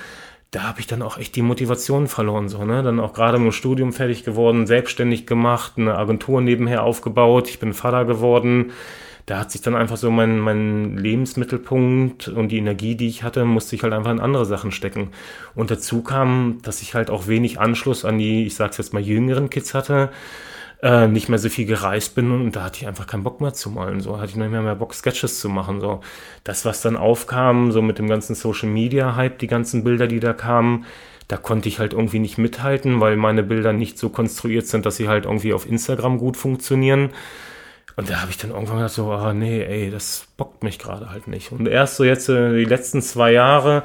da 0.52 0.62
habe 0.68 0.78
ich 0.78 0.86
dann 0.86 1.02
auch 1.02 1.18
echt 1.18 1.34
die 1.34 1.42
Motivation 1.42 2.06
verloren, 2.06 2.48
so, 2.48 2.64
ne? 2.64 2.84
Dann 2.84 3.00
auch 3.00 3.12
gerade 3.12 3.36
dem 3.36 3.50
Studium 3.50 3.92
fertig 3.92 4.22
geworden, 4.22 4.68
selbstständig 4.68 5.26
gemacht, 5.26 5.72
eine 5.78 5.98
Agentur 5.98 6.40
nebenher 6.40 6.84
aufgebaut, 6.84 7.48
ich 7.50 7.58
bin 7.58 7.72
Vater 7.72 8.04
geworden. 8.04 8.70
Da 9.28 9.40
hat 9.40 9.50
sich 9.50 9.60
dann 9.60 9.76
einfach 9.76 9.98
so 9.98 10.10
mein, 10.10 10.38
mein 10.38 10.96
Lebensmittelpunkt 10.96 12.28
und 12.28 12.48
die 12.48 12.56
Energie, 12.56 12.94
die 12.94 13.08
ich 13.08 13.22
hatte, 13.22 13.44
musste 13.44 13.76
ich 13.76 13.82
halt 13.82 13.92
einfach 13.92 14.10
in 14.10 14.20
andere 14.20 14.46
Sachen 14.46 14.72
stecken. 14.72 15.10
Und 15.54 15.70
dazu 15.70 16.02
kam, 16.02 16.60
dass 16.62 16.80
ich 16.80 16.94
halt 16.94 17.10
auch 17.10 17.26
wenig 17.26 17.60
Anschluss 17.60 18.06
an 18.06 18.16
die, 18.18 18.46
ich 18.46 18.54
sag's 18.54 18.78
jetzt 18.78 18.94
mal, 18.94 19.02
jüngeren 19.02 19.50
Kids 19.50 19.74
hatte 19.74 20.10
äh, 20.82 21.08
nicht 21.08 21.28
mehr 21.28 21.38
so 21.38 21.48
viel 21.48 21.66
gereist 21.66 22.14
bin 22.14 22.30
und 22.30 22.56
da 22.56 22.64
hatte 22.64 22.78
ich 22.80 22.86
einfach 22.86 23.06
keinen 23.06 23.22
Bock 23.22 23.40
mehr 23.40 23.52
zu 23.52 23.70
malen. 23.70 24.00
So 24.00 24.16
hatte 24.16 24.30
ich 24.30 24.36
nicht 24.36 24.50
mehr, 24.50 24.62
mehr 24.62 24.76
Bock, 24.76 24.94
Sketches 24.94 25.40
zu 25.40 25.48
machen. 25.48 25.80
So 25.80 26.00
das, 26.44 26.64
was 26.64 26.80
dann 26.80 26.96
aufkam, 26.96 27.72
so 27.72 27.82
mit 27.82 27.98
dem 27.98 28.08
ganzen 28.08 28.34
Social 28.34 28.68
Media 28.68 29.16
Hype, 29.16 29.38
die 29.38 29.46
ganzen 29.46 29.84
Bilder, 29.84 30.06
die 30.06 30.20
da 30.20 30.32
kamen, 30.32 30.86
da 31.26 31.36
konnte 31.36 31.68
ich 31.68 31.78
halt 31.78 31.92
irgendwie 31.92 32.20
nicht 32.20 32.38
mithalten, 32.38 33.00
weil 33.00 33.16
meine 33.16 33.42
Bilder 33.42 33.72
nicht 33.72 33.98
so 33.98 34.08
konstruiert 34.08 34.66
sind, 34.66 34.86
dass 34.86 34.96
sie 34.96 35.08
halt 35.08 35.26
irgendwie 35.26 35.52
auf 35.52 35.68
Instagram 35.68 36.16
gut 36.18 36.38
funktionieren. 36.38 37.10
Und 37.98 38.08
da 38.08 38.22
habe 38.22 38.30
ich 38.30 38.38
dann 38.38 38.52
irgendwann 38.52 38.76
gedacht 38.76 38.94
so, 38.94 39.10
ah 39.10 39.34
nee, 39.34 39.60
ey, 39.62 39.90
das 39.90 40.26
bockt 40.36 40.62
mich 40.62 40.78
gerade 40.78 41.10
halt 41.10 41.28
nicht. 41.28 41.52
Und 41.52 41.68
erst 41.68 41.96
so 41.96 42.04
jetzt 42.04 42.28
äh, 42.28 42.56
die 42.56 42.64
letzten 42.64 43.02
zwei 43.02 43.32
Jahre 43.32 43.82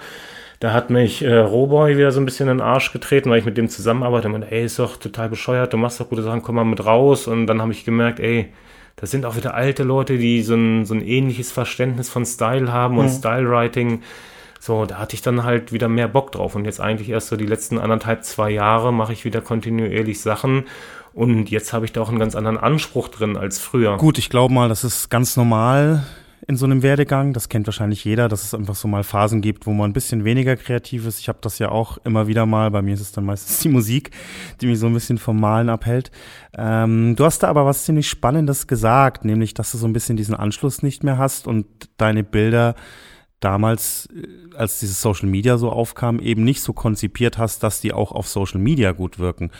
da 0.63 0.71
hat 0.71 0.89
mich 0.89 1.21
äh, 1.21 1.39
Roboy 1.39 1.97
wieder 1.97 2.13
so 2.13 2.21
ein 2.21 2.25
bisschen 2.25 2.47
in 2.47 2.59
den 2.59 2.65
Arsch 2.65 2.93
getreten, 2.93 3.29
weil 3.29 3.39
ich 3.39 3.43
mit 3.43 3.57
dem 3.57 3.67
zusammenarbeite. 3.67 4.29
Und 4.29 4.43
ey, 4.43 4.63
ist 4.63 4.79
doch 4.79 4.95
total 4.95 5.27
bescheuert, 5.27 5.73
du 5.73 5.77
machst 5.77 5.99
doch 5.99 6.07
gute 6.07 6.23
Sachen, 6.23 6.41
komm 6.41 6.55
mal 6.55 6.63
mit 6.63 6.85
raus. 6.85 7.27
Und 7.27 7.47
dann 7.47 7.61
habe 7.61 7.73
ich 7.73 7.83
gemerkt, 7.83 8.21
ey, 8.21 8.47
das 8.95 9.11
sind 9.11 9.25
auch 9.25 9.35
wieder 9.35 9.55
alte 9.55 9.83
Leute, 9.83 10.17
die 10.17 10.41
so 10.41 10.55
ein, 10.55 10.85
so 10.85 10.93
ein 10.93 11.05
ähnliches 11.05 11.51
Verständnis 11.51 12.09
von 12.09 12.25
Style 12.25 12.71
haben 12.71 12.97
und 12.97 13.07
mhm. 13.07 13.11
Style-Writing. 13.11 14.03
So, 14.57 14.85
da 14.85 14.99
hatte 14.99 15.15
ich 15.15 15.21
dann 15.21 15.43
halt 15.43 15.73
wieder 15.73 15.89
mehr 15.89 16.07
Bock 16.07 16.31
drauf. 16.31 16.55
Und 16.55 16.63
jetzt 16.63 16.79
eigentlich 16.79 17.09
erst 17.09 17.27
so 17.27 17.35
die 17.35 17.45
letzten 17.45 17.77
anderthalb, 17.77 18.23
zwei 18.23 18.49
Jahre 18.49 18.93
mache 18.93 19.11
ich 19.11 19.25
wieder 19.25 19.41
kontinuierlich 19.41 20.21
Sachen. 20.21 20.63
Und 21.13 21.51
jetzt 21.51 21.73
habe 21.73 21.85
ich 21.85 21.93
da 21.93 22.01
auch 22.01 22.09
einen 22.09 22.19
ganz 22.19 22.35
anderen 22.35 22.57
Anspruch 22.57 23.07
drin 23.07 23.37
als 23.37 23.59
früher. 23.59 23.97
Gut, 23.97 24.17
ich 24.17 24.29
glaube 24.29 24.53
mal, 24.53 24.69
das 24.69 24.83
ist 24.83 25.09
ganz 25.09 25.37
normal 25.37 26.03
in 26.47 26.57
so 26.57 26.65
einem 26.65 26.81
Werdegang. 26.81 27.33
Das 27.33 27.49
kennt 27.49 27.67
wahrscheinlich 27.67 28.03
jeder, 28.03 28.27
dass 28.27 28.43
es 28.43 28.53
einfach 28.53 28.75
so 28.75 28.87
mal 28.87 29.03
Phasen 29.03 29.41
gibt, 29.41 29.65
wo 29.65 29.71
man 29.71 29.91
ein 29.91 29.93
bisschen 29.93 30.25
weniger 30.25 30.55
kreativ 30.55 31.05
ist. 31.05 31.19
Ich 31.19 31.29
habe 31.29 31.39
das 31.41 31.59
ja 31.59 31.69
auch 31.69 31.97
immer 32.03 32.27
wieder 32.27 32.45
mal. 32.45 32.71
Bei 32.71 32.81
mir 32.81 32.93
ist 32.93 33.01
es 33.01 33.11
dann 33.11 33.25
meistens 33.25 33.59
die 33.61 33.69
Musik, 33.69 34.11
die 34.61 34.67
mich 34.67 34.79
so 34.79 34.87
ein 34.87 34.93
bisschen 34.93 35.17
vom 35.17 35.39
Malen 35.39 35.69
abhält. 35.69 36.11
Ähm, 36.57 37.15
du 37.15 37.25
hast 37.25 37.43
da 37.43 37.47
aber 37.47 37.65
was 37.65 37.85
ziemlich 37.85 38.09
Spannendes 38.09 38.67
gesagt, 38.67 39.25
nämlich, 39.25 39.53
dass 39.53 39.71
du 39.71 39.77
so 39.77 39.87
ein 39.87 39.93
bisschen 39.93 40.17
diesen 40.17 40.35
Anschluss 40.35 40.83
nicht 40.83 41.03
mehr 41.03 41.17
hast 41.17 41.47
und 41.47 41.65
deine 41.97 42.23
Bilder 42.23 42.75
damals, 43.39 44.09
äh, 44.15 44.55
als 44.55 44.79
dieses 44.79 45.01
Social 45.01 45.29
Media 45.29 45.57
so 45.57 45.71
aufkam, 45.71 46.19
eben 46.19 46.43
nicht 46.43 46.61
so 46.61 46.73
konzipiert 46.73 47.37
hast, 47.37 47.63
dass 47.63 47.81
die 47.81 47.93
auch 47.93 48.11
auf 48.11 48.27
Social 48.27 48.59
Media 48.59 48.91
gut 48.91 49.19
wirken. 49.19 49.51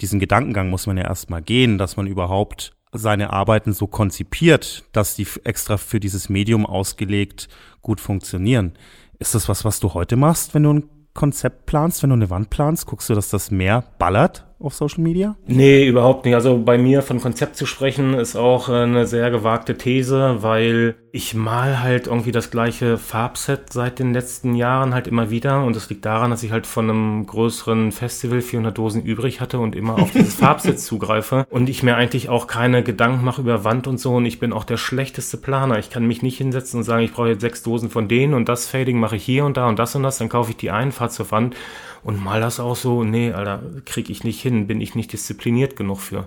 Diesen 0.00 0.20
Gedankengang 0.20 0.70
muss 0.70 0.86
man 0.86 0.96
ja 0.96 1.04
erstmal 1.04 1.42
gehen, 1.42 1.78
dass 1.78 1.96
man 1.96 2.06
überhaupt 2.06 2.72
seine 2.92 3.32
Arbeiten 3.32 3.72
so 3.72 3.86
konzipiert, 3.86 4.84
dass 4.92 5.14
die 5.14 5.26
extra 5.44 5.76
für 5.76 6.00
dieses 6.00 6.28
Medium 6.28 6.66
ausgelegt 6.66 7.48
gut 7.82 8.00
funktionieren. 8.00 8.72
Ist 9.18 9.34
das 9.34 9.48
was, 9.48 9.64
was 9.64 9.80
du 9.80 9.94
heute 9.94 10.16
machst, 10.16 10.54
wenn 10.54 10.64
du 10.64 10.72
ein 10.72 10.84
Konzept 11.14 11.66
planst, 11.66 12.02
wenn 12.02 12.10
du 12.10 12.16
eine 12.16 12.30
Wand 12.30 12.50
planst? 12.50 12.86
Guckst 12.86 13.10
du, 13.10 13.14
dass 13.14 13.30
das 13.30 13.50
mehr 13.50 13.84
ballert 13.98 14.46
auf 14.58 14.74
Social 14.74 15.02
Media? 15.02 15.36
Nee, 15.46 15.86
überhaupt 15.86 16.24
nicht. 16.24 16.34
Also 16.34 16.62
bei 16.62 16.78
mir 16.78 17.02
von 17.02 17.20
Konzept 17.20 17.56
zu 17.56 17.66
sprechen 17.66 18.14
ist 18.14 18.36
auch 18.36 18.68
äh, 18.68 18.72
eine 18.72 19.06
sehr 19.06 19.30
gewagte 19.30 19.76
These, 19.76 20.38
weil 20.40 20.96
ich 21.12 21.34
mal 21.34 21.80
halt 21.80 22.06
irgendwie 22.06 22.30
das 22.30 22.50
gleiche 22.50 22.96
Farbset 22.96 23.72
seit 23.72 23.98
den 23.98 24.12
letzten 24.12 24.54
Jahren 24.54 24.94
halt 24.94 25.08
immer 25.08 25.30
wieder. 25.30 25.64
Und 25.64 25.74
das 25.74 25.90
liegt 25.90 26.04
daran, 26.04 26.30
dass 26.30 26.42
ich 26.42 26.52
halt 26.52 26.66
von 26.66 26.88
einem 26.88 27.26
größeren 27.26 27.90
Festival 27.90 28.40
400 28.40 28.76
Dosen 28.76 29.02
übrig 29.02 29.40
hatte 29.40 29.58
und 29.58 29.74
immer 29.74 29.98
auf 29.98 30.12
dieses 30.12 30.34
Farbset 30.36 30.78
zugreife. 30.78 31.46
Und 31.50 31.68
ich 31.68 31.82
mir 31.82 31.96
eigentlich 31.96 32.28
auch 32.28 32.46
keine 32.46 32.84
Gedanken 32.84 33.24
mache 33.24 33.40
über 33.40 33.64
Wand 33.64 33.86
und 33.86 33.98
so. 33.98 34.14
Und 34.14 34.26
ich 34.26 34.38
bin 34.38 34.52
auch 34.52 34.64
der 34.64 34.76
schlechteste 34.76 35.36
Planer. 35.36 35.78
Ich 35.78 35.90
kann 35.90 36.06
mich 36.06 36.22
nicht 36.22 36.38
hinsetzen 36.38 36.78
und 36.78 36.84
sagen, 36.84 37.02
ich 37.02 37.12
brauche 37.12 37.28
jetzt 37.28 37.40
sechs 37.40 37.62
Dosen 37.62 37.90
von 37.90 38.06
denen 38.06 38.34
und 38.34 38.48
das 38.48 38.68
Fading 38.68 39.00
mache 39.00 39.16
ich 39.16 39.24
hier 39.24 39.44
und 39.44 39.56
da 39.56 39.68
und 39.68 39.78
das 39.78 39.94
und 39.96 40.02
das, 40.04 40.18
dann 40.18 40.28
kaufe 40.28 40.50
ich 40.50 40.56
die 40.56 40.70
ein, 40.70 40.92
fahre 40.92 41.10
zur 41.10 41.30
Wand 41.30 41.56
und 42.02 42.22
mal 42.22 42.40
das 42.40 42.60
auch 42.60 42.76
so, 42.76 43.04
nee, 43.04 43.32
Alter, 43.32 43.62
kriege 43.84 44.12
ich 44.12 44.24
nicht 44.24 44.40
hin, 44.40 44.66
bin 44.66 44.80
ich 44.80 44.94
nicht 44.94 45.12
diszipliniert 45.12 45.76
genug 45.76 46.00
für. 46.00 46.26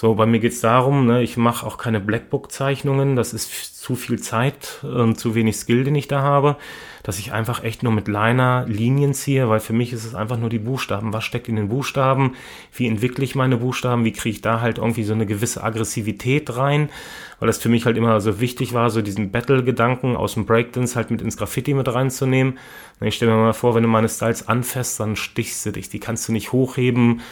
So, 0.00 0.14
bei 0.14 0.24
mir 0.24 0.38
geht's 0.38 0.62
darum, 0.62 1.04
ne, 1.04 1.22
ich 1.22 1.36
mache 1.36 1.66
auch 1.66 1.76
keine 1.76 2.00
Blackbook-Zeichnungen, 2.00 3.16
das 3.16 3.34
ist 3.34 3.82
zu 3.82 3.96
viel 3.96 4.18
Zeit 4.18 4.82
und 4.82 5.18
zu 5.18 5.34
wenig 5.34 5.56
Skill, 5.56 5.84
den 5.84 5.94
ich 5.94 6.08
da 6.08 6.22
habe, 6.22 6.56
dass 7.02 7.18
ich 7.18 7.32
einfach 7.32 7.64
echt 7.64 7.82
nur 7.82 7.92
mit 7.92 8.08
Liner 8.08 8.64
Linien 8.66 9.12
ziehe, 9.12 9.50
weil 9.50 9.60
für 9.60 9.74
mich 9.74 9.92
ist 9.92 10.06
es 10.06 10.14
einfach 10.14 10.38
nur 10.38 10.48
die 10.48 10.58
Buchstaben. 10.58 11.12
Was 11.12 11.24
steckt 11.24 11.48
in 11.48 11.56
den 11.56 11.68
Buchstaben? 11.68 12.34
Wie 12.74 12.86
entwickle 12.86 13.24
ich 13.24 13.34
meine 13.34 13.58
Buchstaben? 13.58 14.06
Wie 14.06 14.12
kriege 14.12 14.36
ich 14.36 14.40
da 14.40 14.62
halt 14.62 14.78
irgendwie 14.78 15.04
so 15.04 15.12
eine 15.12 15.26
gewisse 15.26 15.62
Aggressivität 15.62 16.56
rein? 16.56 16.88
Weil 17.38 17.48
das 17.48 17.58
für 17.58 17.68
mich 17.68 17.84
halt 17.84 17.98
immer 17.98 18.20
so 18.22 18.40
wichtig 18.40 18.72
war, 18.72 18.88
so 18.88 19.02
diesen 19.02 19.30
Battle-Gedanken 19.30 20.16
aus 20.16 20.32
dem 20.32 20.46
Breakdance 20.46 20.96
halt 20.96 21.10
mit 21.10 21.20
ins 21.20 21.36
Graffiti 21.36 21.74
mit 21.74 21.92
reinzunehmen. 21.92 22.58
Ich 23.00 23.16
stelle 23.16 23.32
mir 23.32 23.38
mal 23.38 23.52
vor, 23.54 23.74
wenn 23.74 23.82
du 23.82 23.88
meine 23.88 24.08
Styles 24.08 24.48
anfasst, 24.48 25.00
dann 25.00 25.16
stichst 25.16 25.64
du 25.64 25.72
dich. 25.72 25.88
Die 25.88 26.00
kannst 26.00 26.28
du 26.28 26.32
nicht 26.32 26.52
hochheben 26.52 27.22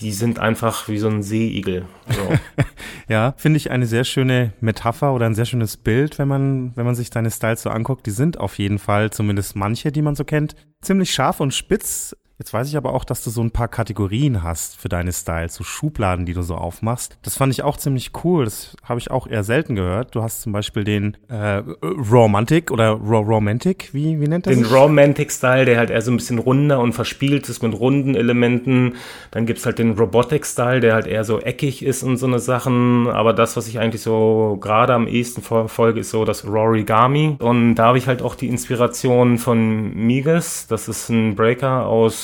die 0.00 0.12
sind 0.12 0.38
einfach 0.38 0.88
wie 0.88 0.98
so 0.98 1.08
ein 1.08 1.22
Seeigel. 1.22 1.86
So. 2.08 2.64
ja, 3.08 3.34
finde 3.36 3.58
ich 3.58 3.70
eine 3.70 3.86
sehr 3.86 4.04
schöne 4.04 4.52
Metapher 4.60 5.12
oder 5.12 5.26
ein 5.26 5.34
sehr 5.34 5.44
schönes 5.44 5.76
Bild, 5.76 6.18
wenn 6.18 6.28
man, 6.28 6.76
wenn 6.76 6.84
man 6.84 6.94
sich 6.94 7.10
deine 7.10 7.30
Styles 7.30 7.62
so 7.62 7.70
anguckt. 7.70 8.06
Die 8.06 8.10
sind 8.10 8.38
auf 8.38 8.58
jeden 8.58 8.78
Fall, 8.78 9.10
zumindest 9.10 9.54
manche, 9.54 9.92
die 9.92 10.02
man 10.02 10.16
so 10.16 10.24
kennt, 10.24 10.56
ziemlich 10.82 11.12
scharf 11.12 11.40
und 11.40 11.54
spitz, 11.54 12.16
Jetzt 12.36 12.52
weiß 12.52 12.68
ich 12.68 12.76
aber 12.76 12.92
auch, 12.94 13.04
dass 13.04 13.22
du 13.22 13.30
so 13.30 13.40
ein 13.42 13.52
paar 13.52 13.68
Kategorien 13.68 14.42
hast 14.42 14.76
für 14.76 14.88
deine 14.88 15.12
Styles, 15.12 15.54
so 15.54 15.62
Schubladen, 15.62 16.26
die 16.26 16.34
du 16.34 16.42
so 16.42 16.56
aufmachst. 16.56 17.16
Das 17.22 17.36
fand 17.36 17.52
ich 17.52 17.62
auch 17.62 17.76
ziemlich 17.76 18.10
cool. 18.24 18.44
Das 18.44 18.76
habe 18.82 18.98
ich 18.98 19.12
auch 19.12 19.28
eher 19.28 19.44
selten 19.44 19.76
gehört. 19.76 20.16
Du 20.16 20.22
hast 20.22 20.42
zum 20.42 20.50
Beispiel 20.50 20.82
den 20.82 21.16
äh, 21.28 21.62
Romantic 21.82 22.72
oder 22.72 22.90
Raw 22.90 23.24
Romantic, 23.24 23.90
wie, 23.92 24.20
wie 24.20 24.26
nennt 24.26 24.46
das? 24.46 24.54
Den 24.54 24.64
Romantic-Style, 24.64 25.64
der 25.64 25.78
halt 25.78 25.90
eher 25.90 26.02
so 26.02 26.10
ein 26.10 26.16
bisschen 26.16 26.40
runder 26.40 26.80
und 26.80 26.92
verspielt 26.92 27.48
ist 27.48 27.62
mit 27.62 27.78
runden 27.78 28.16
Elementen. 28.16 28.94
Dann 29.30 29.46
gibt's 29.46 29.64
halt 29.64 29.78
den 29.78 29.92
Robotic-Style, 29.92 30.80
der 30.80 30.94
halt 30.94 31.06
eher 31.06 31.22
so 31.22 31.38
eckig 31.38 31.84
ist 31.84 32.02
und 32.02 32.16
so 32.16 32.26
eine 32.26 32.40
Sachen. 32.40 33.06
Aber 33.06 33.32
das, 33.32 33.56
was 33.56 33.68
ich 33.68 33.78
eigentlich 33.78 34.02
so 34.02 34.58
gerade 34.60 34.92
am 34.92 35.06
ehesten 35.06 35.40
verfolge, 35.40 36.00
ist 36.00 36.10
so 36.10 36.24
das 36.24 36.44
Rorigami. 36.44 37.36
Und 37.38 37.76
da 37.76 37.86
habe 37.86 37.98
ich 37.98 38.08
halt 38.08 38.22
auch 38.22 38.34
die 38.34 38.48
Inspiration 38.48 39.38
von 39.38 39.94
Migas. 39.94 40.66
Das 40.66 40.88
ist 40.88 41.10
ein 41.10 41.36
Breaker 41.36 41.86
aus 41.86 42.23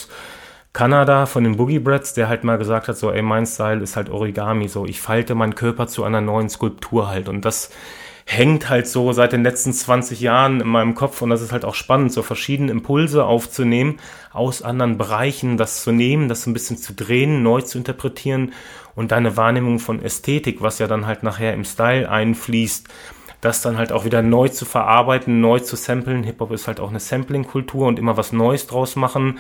Kanada 0.73 1.27
von 1.27 1.43
den 1.45 1.57
Boogie 1.57 1.81
Brats, 1.81 2.15
der 2.15 2.29
halt 2.29 2.45
mal 2.45 2.59
gesagt 2.59 2.89
hat, 2.89 2.97
so, 2.97 3.11
ey, 3.11 3.23
mein 3.23 3.47
Style 3.47 3.83
ist 3.83 3.97
halt 3.97 4.09
Origami, 4.09 4.69
so, 4.69 4.87
ich 4.87 5.01
falte 5.01 5.35
meinen 5.35 5.55
Körper 5.55 5.89
zu 5.89 6.05
einer 6.05 6.21
neuen 6.21 6.49
Skulptur 6.49 7.09
halt 7.09 7.29
und 7.29 7.45
das 7.45 7.71
hängt 8.25 8.69
halt 8.71 8.87
so 8.87 9.13
seit 9.13 9.33
den 9.33 9.43
letzten 9.43 9.73
20 9.73 10.21
Jahren 10.21 10.61
in 10.61 10.69
meinem 10.69 10.95
Kopf 10.95 11.21
und 11.21 11.31
das 11.31 11.43
ist 11.43 11.51
halt 11.51 11.65
auch 11.65 11.75
spannend, 11.75 12.13
so 12.13 12.23
verschiedene 12.23 12.71
Impulse 12.71 13.25
aufzunehmen, 13.25 13.99
aus 14.33 14.63
anderen 14.63 14.99
Bereichen 14.99 15.57
das 15.57 15.83
zu 15.83 15.91
nehmen, 15.91 16.29
das 16.29 16.43
so 16.43 16.51
ein 16.51 16.55
bisschen 16.55 16.77
zu 16.77 16.95
drehen, 16.95 17.43
neu 17.43 17.63
zu 17.63 17.79
interpretieren 17.79 18.53
und 18.95 19.11
deine 19.11 19.37
Wahrnehmung 19.37 19.81
von 19.81 20.01
Ästhetik, 20.01 20.63
was 20.63 20.79
ja 20.79 20.87
dann 20.87 21.07
halt 21.07 21.25
nachher 21.25 21.55
im 21.55 21.65
Style 21.65 22.09
einfließt, 22.09 22.87
das 23.41 23.63
dann 23.63 23.79
halt 23.79 23.91
auch 23.91 24.05
wieder 24.05 24.23
neu 24.23 24.49
zu 24.49 24.65
verarbeiten, 24.65 25.41
neu 25.41 25.59
zu 25.59 25.75
samplen. 25.75 26.23
Hip-Hop 26.23 26.53
ist 26.53 26.69
halt 26.69 26.79
auch 26.79 26.91
eine 26.91 27.01
Sampling-Kultur 27.01 27.89
und 27.89 27.99
immer 27.99 28.17
was 28.17 28.33
Neues 28.33 28.69
draus 28.69 28.95
machen. 28.95 29.39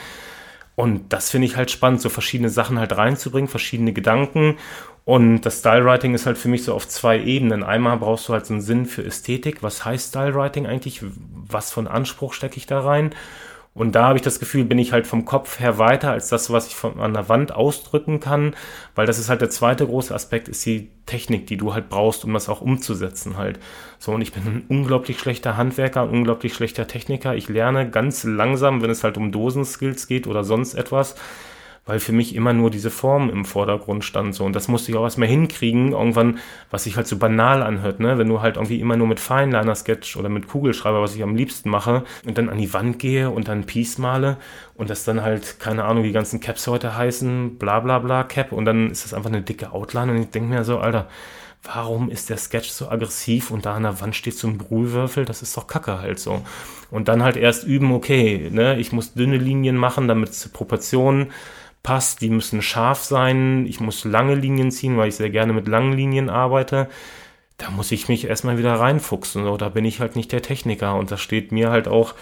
Und 0.80 1.12
das 1.12 1.28
finde 1.28 1.44
ich 1.44 1.56
halt 1.56 1.70
spannend, 1.70 2.00
so 2.00 2.08
verschiedene 2.08 2.48
Sachen 2.48 2.78
halt 2.78 2.96
reinzubringen, 2.96 3.48
verschiedene 3.48 3.92
Gedanken. 3.92 4.56
Und 5.04 5.42
das 5.42 5.58
Stylewriting 5.58 6.14
ist 6.14 6.24
halt 6.24 6.38
für 6.38 6.48
mich 6.48 6.64
so 6.64 6.72
auf 6.72 6.88
zwei 6.88 7.20
Ebenen. 7.20 7.62
Einmal 7.62 7.98
brauchst 7.98 8.26
du 8.26 8.32
halt 8.32 8.46
so 8.46 8.54
einen 8.54 8.62
Sinn 8.62 8.86
für 8.86 9.04
Ästhetik. 9.04 9.62
Was 9.62 9.84
heißt 9.84 10.08
Stylewriting 10.08 10.66
eigentlich? 10.66 11.02
Was 11.02 11.70
von 11.70 11.86
Anspruch 11.86 12.32
stecke 12.32 12.56
ich 12.56 12.64
da 12.64 12.80
rein? 12.80 13.10
Und 13.74 13.94
da 13.94 14.04
habe 14.04 14.16
ich 14.16 14.22
das 14.22 14.40
Gefühl, 14.40 14.64
bin 14.64 14.78
ich 14.78 14.92
halt 14.92 15.06
vom 15.06 15.26
Kopf 15.26 15.60
her 15.60 15.76
weiter 15.76 16.12
als 16.12 16.28
das, 16.28 16.50
was 16.50 16.68
ich 16.68 16.76
von, 16.76 16.98
an 16.98 17.12
der 17.12 17.28
Wand 17.28 17.52
ausdrücken 17.52 18.18
kann, 18.18 18.56
weil 18.94 19.06
das 19.06 19.18
ist 19.18 19.28
halt 19.28 19.42
der 19.42 19.50
zweite 19.50 19.86
große 19.86 20.14
Aspekt, 20.14 20.48
ist 20.48 20.64
die 20.64 20.90
Technik, 21.04 21.46
die 21.46 21.58
du 21.58 21.74
halt 21.74 21.90
brauchst, 21.90 22.24
um 22.24 22.32
das 22.32 22.48
auch 22.48 22.62
umzusetzen 22.62 23.36
halt. 23.36 23.60
So, 24.02 24.12
und 24.12 24.22
ich 24.22 24.32
bin 24.32 24.42
ein 24.42 24.64
unglaublich 24.68 25.20
schlechter 25.20 25.56
Handwerker, 25.56 26.02
ein 26.02 26.08
unglaublich 26.08 26.54
schlechter 26.54 26.88
Techniker. 26.88 27.36
Ich 27.36 27.48
lerne 27.48 27.88
ganz 27.90 28.24
langsam, 28.24 28.82
wenn 28.82 28.90
es 28.90 29.04
halt 29.04 29.18
um 29.18 29.30
Dosenskills 29.30 30.08
geht 30.08 30.26
oder 30.26 30.42
sonst 30.42 30.74
etwas 30.74 31.14
weil 31.86 31.98
für 31.98 32.12
mich 32.12 32.34
immer 32.34 32.52
nur 32.52 32.70
diese 32.70 32.90
Form 32.90 33.30
im 33.30 33.44
Vordergrund 33.44 34.04
stand 34.04 34.34
so 34.34 34.44
und 34.44 34.54
das 34.54 34.68
musste 34.68 34.92
ich 34.92 34.98
auch 34.98 35.02
erstmal 35.02 35.28
hinkriegen 35.28 35.92
irgendwann, 35.92 36.38
was 36.70 36.84
sich 36.84 36.96
halt 36.96 37.06
so 37.06 37.16
banal 37.16 37.62
anhört, 37.62 38.00
ne, 38.00 38.18
wenn 38.18 38.28
du 38.28 38.40
halt 38.40 38.56
irgendwie 38.56 38.80
immer 38.80 38.96
nur 38.96 39.06
mit 39.06 39.18
Fineliner 39.18 39.74
Sketch 39.74 40.16
oder 40.16 40.28
mit 40.28 40.46
Kugelschreiber, 40.46 41.00
was 41.00 41.16
ich 41.16 41.22
am 41.22 41.34
liebsten 41.34 41.70
mache 41.70 42.04
und 42.26 42.38
dann 42.38 42.48
an 42.48 42.58
die 42.58 42.72
Wand 42.72 42.98
gehe 42.98 43.30
und 43.30 43.48
dann 43.48 43.64
Peace 43.64 43.98
male 43.98 44.36
und 44.74 44.90
das 44.90 45.04
dann 45.04 45.22
halt 45.22 45.58
keine 45.58 45.84
Ahnung, 45.84 46.02
wie 46.02 46.08
die 46.08 46.14
ganzen 46.14 46.40
Caps 46.40 46.66
heute 46.66 46.96
heißen, 46.96 47.58
bla 47.58 47.80
bla 47.80 47.98
bla 47.98 48.24
Cap 48.24 48.52
und 48.52 48.66
dann 48.66 48.90
ist 48.90 49.04
das 49.04 49.14
einfach 49.14 49.30
eine 49.30 49.42
dicke 49.42 49.72
Outline 49.72 50.12
und 50.12 50.18
ich 50.18 50.30
denke 50.30 50.48
mir 50.48 50.64
so, 50.64 50.78
Alter, 50.78 51.08
warum 51.62 52.10
ist 52.10 52.30
der 52.30 52.38
Sketch 52.38 52.70
so 52.70 52.88
aggressiv 52.88 53.50
und 53.50 53.66
da 53.66 53.74
an 53.74 53.82
der 53.82 54.00
Wand 54.00 54.16
steht 54.16 54.36
so 54.36 54.48
ein 54.48 54.58
Brühwürfel, 54.58 55.24
das 55.24 55.42
ist 55.42 55.56
doch 55.56 55.66
Kacke 55.66 55.98
halt 55.98 56.18
so. 56.18 56.42
Und 56.90 57.08
dann 57.08 57.22
halt 57.22 57.36
erst 57.36 57.64
üben, 57.64 57.92
okay, 57.92 58.48
ne, 58.50 58.78
ich 58.78 58.92
muss 58.92 59.14
dünne 59.14 59.36
Linien 59.36 59.76
machen, 59.76 60.08
damit 60.08 60.30
es 60.30 60.40
zur 60.40 60.52
Proportion 60.52 61.30
passt, 61.82 62.20
die 62.20 62.30
müssen 62.30 62.62
scharf 62.62 63.04
sein, 63.04 63.66
ich 63.66 63.80
muss 63.80 64.04
lange 64.04 64.34
Linien 64.34 64.70
ziehen, 64.70 64.96
weil 64.96 65.08
ich 65.08 65.16
sehr 65.16 65.30
gerne 65.30 65.52
mit 65.52 65.68
langen 65.68 65.92
Linien 65.92 66.30
arbeite. 66.30 66.88
Da 67.58 67.70
muss 67.70 67.92
ich 67.92 68.08
mich 68.08 68.26
erstmal 68.26 68.58
wieder 68.58 68.74
reinfuchsen, 68.74 69.44
so, 69.44 69.56
da 69.56 69.68
bin 69.68 69.84
ich 69.84 70.00
halt 70.00 70.16
nicht 70.16 70.32
der 70.32 70.42
Techniker. 70.42 70.96
Und 70.96 71.10
das 71.10 71.20
steht 71.20 71.52
mir 71.52 71.70
halt 71.70 71.88
auch 71.88 72.14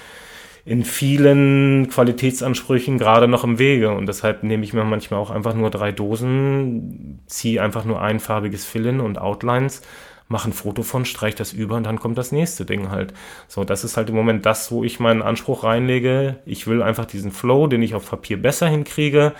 in 0.68 0.84
vielen 0.84 1.88
Qualitätsansprüchen 1.88 2.98
gerade 2.98 3.26
noch 3.26 3.42
im 3.42 3.58
Wege. 3.58 3.90
Und 3.90 4.04
deshalb 4.04 4.42
nehme 4.42 4.64
ich 4.64 4.74
mir 4.74 4.84
manchmal 4.84 5.18
auch 5.18 5.30
einfach 5.30 5.54
nur 5.54 5.70
drei 5.70 5.92
Dosen, 5.92 7.20
ziehe 7.24 7.62
einfach 7.62 7.86
nur 7.86 8.02
einfarbiges 8.02 8.66
Fill-In 8.66 9.00
und 9.00 9.18
Outlines, 9.18 9.80
mache 10.28 10.50
ein 10.50 10.52
Foto 10.52 10.82
von, 10.82 11.06
streiche 11.06 11.38
das 11.38 11.54
über 11.54 11.76
und 11.76 11.84
dann 11.84 11.98
kommt 11.98 12.18
das 12.18 12.32
nächste 12.32 12.66
Ding 12.66 12.90
halt. 12.90 13.14
So, 13.48 13.64
das 13.64 13.82
ist 13.82 13.96
halt 13.96 14.10
im 14.10 14.14
Moment 14.14 14.44
das, 14.44 14.70
wo 14.70 14.84
ich 14.84 15.00
meinen 15.00 15.22
Anspruch 15.22 15.64
reinlege. 15.64 16.36
Ich 16.44 16.66
will 16.66 16.82
einfach 16.82 17.06
diesen 17.06 17.30
Flow, 17.30 17.66
den 17.66 17.80
ich 17.80 17.94
auf 17.94 18.10
Papier 18.10 18.36
besser 18.36 18.68
hinkriege, 18.68 19.32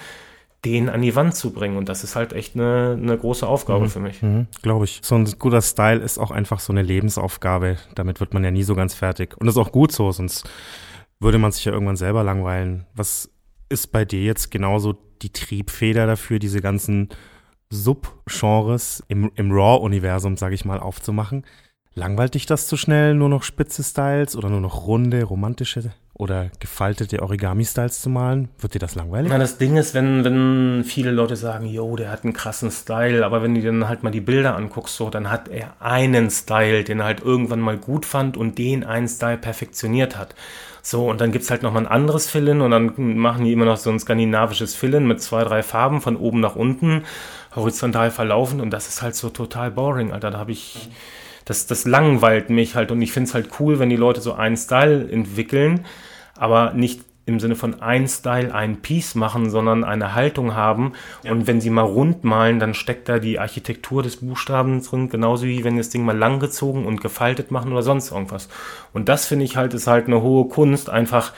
den 0.64 0.88
an 0.88 1.02
die 1.02 1.14
Wand 1.14 1.36
zu 1.36 1.52
bringen. 1.52 1.76
Und 1.76 1.90
das 1.90 2.04
ist 2.04 2.16
halt 2.16 2.32
echt 2.32 2.54
eine, 2.54 2.98
eine 2.98 3.18
große 3.18 3.46
Aufgabe 3.46 3.84
mhm. 3.84 3.90
für 3.90 4.00
mich. 4.00 4.22
Mhm, 4.22 4.46
Glaube 4.62 4.86
ich. 4.86 5.00
So 5.02 5.14
ein 5.14 5.30
guter 5.38 5.60
Style 5.60 6.00
ist 6.00 6.16
auch 6.16 6.30
einfach 6.30 6.60
so 6.60 6.72
eine 6.72 6.80
Lebensaufgabe. 6.80 7.76
Damit 7.94 8.18
wird 8.18 8.32
man 8.32 8.44
ja 8.44 8.50
nie 8.50 8.62
so 8.62 8.74
ganz 8.74 8.94
fertig. 8.94 9.36
Und 9.36 9.46
das 9.46 9.56
ist 9.56 9.60
auch 9.60 9.72
gut 9.72 9.92
so, 9.92 10.10
sonst 10.10 10.48
würde 11.20 11.38
man 11.38 11.52
sich 11.52 11.64
ja 11.64 11.72
irgendwann 11.72 11.96
selber 11.96 12.24
langweilen. 12.24 12.86
Was 12.94 13.30
ist 13.68 13.88
bei 13.88 14.04
dir 14.04 14.22
jetzt 14.22 14.50
genauso 14.50 14.94
die 15.22 15.32
Triebfeder 15.32 16.06
dafür, 16.06 16.38
diese 16.38 16.60
ganzen 16.60 17.08
Subgenres 17.70 19.02
im, 19.08 19.30
im 19.34 19.50
Raw-Universum, 19.52 20.36
sage 20.36 20.54
ich 20.54 20.64
mal, 20.64 20.80
aufzumachen? 20.80 21.44
Langweilt 21.94 22.34
dich 22.34 22.46
das 22.46 22.68
zu 22.68 22.76
schnell, 22.76 23.14
nur 23.14 23.28
noch 23.28 23.42
spitze 23.42 23.82
Styles 23.82 24.36
oder 24.36 24.50
nur 24.50 24.60
noch 24.60 24.86
runde, 24.86 25.24
romantische 25.24 25.92
oder 26.14 26.50
gefaltete 26.60 27.22
Origami-Styles 27.22 28.00
zu 28.00 28.08
malen? 28.08 28.50
Wird 28.60 28.74
dir 28.74 28.78
das 28.78 28.94
langweilig? 28.94 29.30
Na, 29.32 29.38
das 29.38 29.58
Ding 29.58 29.76
ist, 29.76 29.94
wenn, 29.94 30.22
wenn 30.22 30.84
viele 30.84 31.10
Leute 31.10 31.34
sagen, 31.34 31.66
yo, 31.66 31.96
der 31.96 32.10
hat 32.10 32.22
einen 32.22 32.34
krassen 32.34 32.70
Style, 32.70 33.24
aber 33.26 33.42
wenn 33.42 33.54
du 33.54 33.60
dir 33.60 33.72
dann 33.72 33.88
halt 33.88 34.04
mal 34.04 34.10
die 34.10 34.20
Bilder 34.20 34.56
anguckst, 34.56 34.94
so, 34.94 35.10
dann 35.10 35.30
hat 35.30 35.48
er 35.48 35.74
einen 35.80 36.30
Style, 36.30 36.84
den 36.84 37.00
er 37.00 37.06
halt 37.06 37.20
irgendwann 37.20 37.60
mal 37.60 37.78
gut 37.78 38.06
fand 38.06 38.36
und 38.36 38.58
den 38.58 38.84
einen 38.84 39.08
Style 39.08 39.38
perfektioniert 39.38 40.16
hat. 40.16 40.36
So, 40.90 41.10
und 41.10 41.20
dann 41.20 41.32
gibt's 41.32 41.50
halt 41.50 41.62
nochmal 41.62 41.82
ein 41.82 41.92
anderes 41.92 42.30
Fill-In 42.30 42.62
und 42.62 42.70
dann 42.70 43.18
machen 43.18 43.44
die 43.44 43.52
immer 43.52 43.66
noch 43.66 43.76
so 43.76 43.90
ein 43.90 44.00
skandinavisches 44.00 44.74
Fill-In 44.74 45.06
mit 45.06 45.20
zwei, 45.20 45.44
drei 45.44 45.62
Farben 45.62 46.00
von 46.00 46.16
oben 46.16 46.40
nach 46.40 46.56
unten, 46.56 47.04
horizontal 47.54 48.10
verlaufen 48.10 48.62
und 48.62 48.70
das 48.70 48.88
ist 48.88 49.02
halt 49.02 49.14
so 49.14 49.28
total 49.28 49.70
boring, 49.70 50.12
Alter. 50.12 50.30
Da 50.30 50.38
habe 50.38 50.52
ich, 50.52 50.88
das, 51.44 51.66
das 51.66 51.84
langweilt 51.84 52.48
mich 52.48 52.74
halt 52.74 52.90
und 52.90 53.02
ich 53.02 53.12
find's 53.12 53.34
halt 53.34 53.50
cool, 53.60 53.78
wenn 53.78 53.90
die 53.90 53.96
Leute 53.96 54.22
so 54.22 54.32
einen 54.32 54.56
Style 54.56 55.12
entwickeln, 55.12 55.84
aber 56.38 56.72
nicht 56.72 57.02
im 57.28 57.40
Sinne 57.40 57.54
von 57.54 57.80
ein 57.80 58.08
Style, 58.08 58.54
ein 58.54 58.80
Piece 58.82 59.14
machen, 59.14 59.50
sondern 59.50 59.84
eine 59.84 60.14
Haltung 60.14 60.54
haben. 60.54 60.92
Ja. 61.22 61.32
Und 61.32 61.46
wenn 61.46 61.60
sie 61.60 61.70
mal 61.70 61.82
rund 61.82 62.24
malen, 62.24 62.58
dann 62.58 62.74
steckt 62.74 63.08
da 63.08 63.18
die 63.18 63.38
Architektur 63.38 64.02
des 64.02 64.16
Buchstabens 64.16 64.90
drin, 64.90 65.08
genauso 65.08 65.46
wie 65.46 65.64
wenn 65.64 65.76
das 65.76 65.90
Ding 65.90 66.04
mal 66.04 66.16
langgezogen 66.16 66.86
und 66.86 67.00
gefaltet 67.00 67.50
machen 67.50 67.72
oder 67.72 67.82
sonst 67.82 68.10
irgendwas. 68.10 68.48
Und 68.92 69.08
das 69.08 69.26
finde 69.26 69.44
ich 69.44 69.56
halt, 69.56 69.74
ist 69.74 69.86
halt 69.86 70.06
eine 70.06 70.22
hohe 70.22 70.48
Kunst, 70.48 70.90
einfach, 70.90 71.32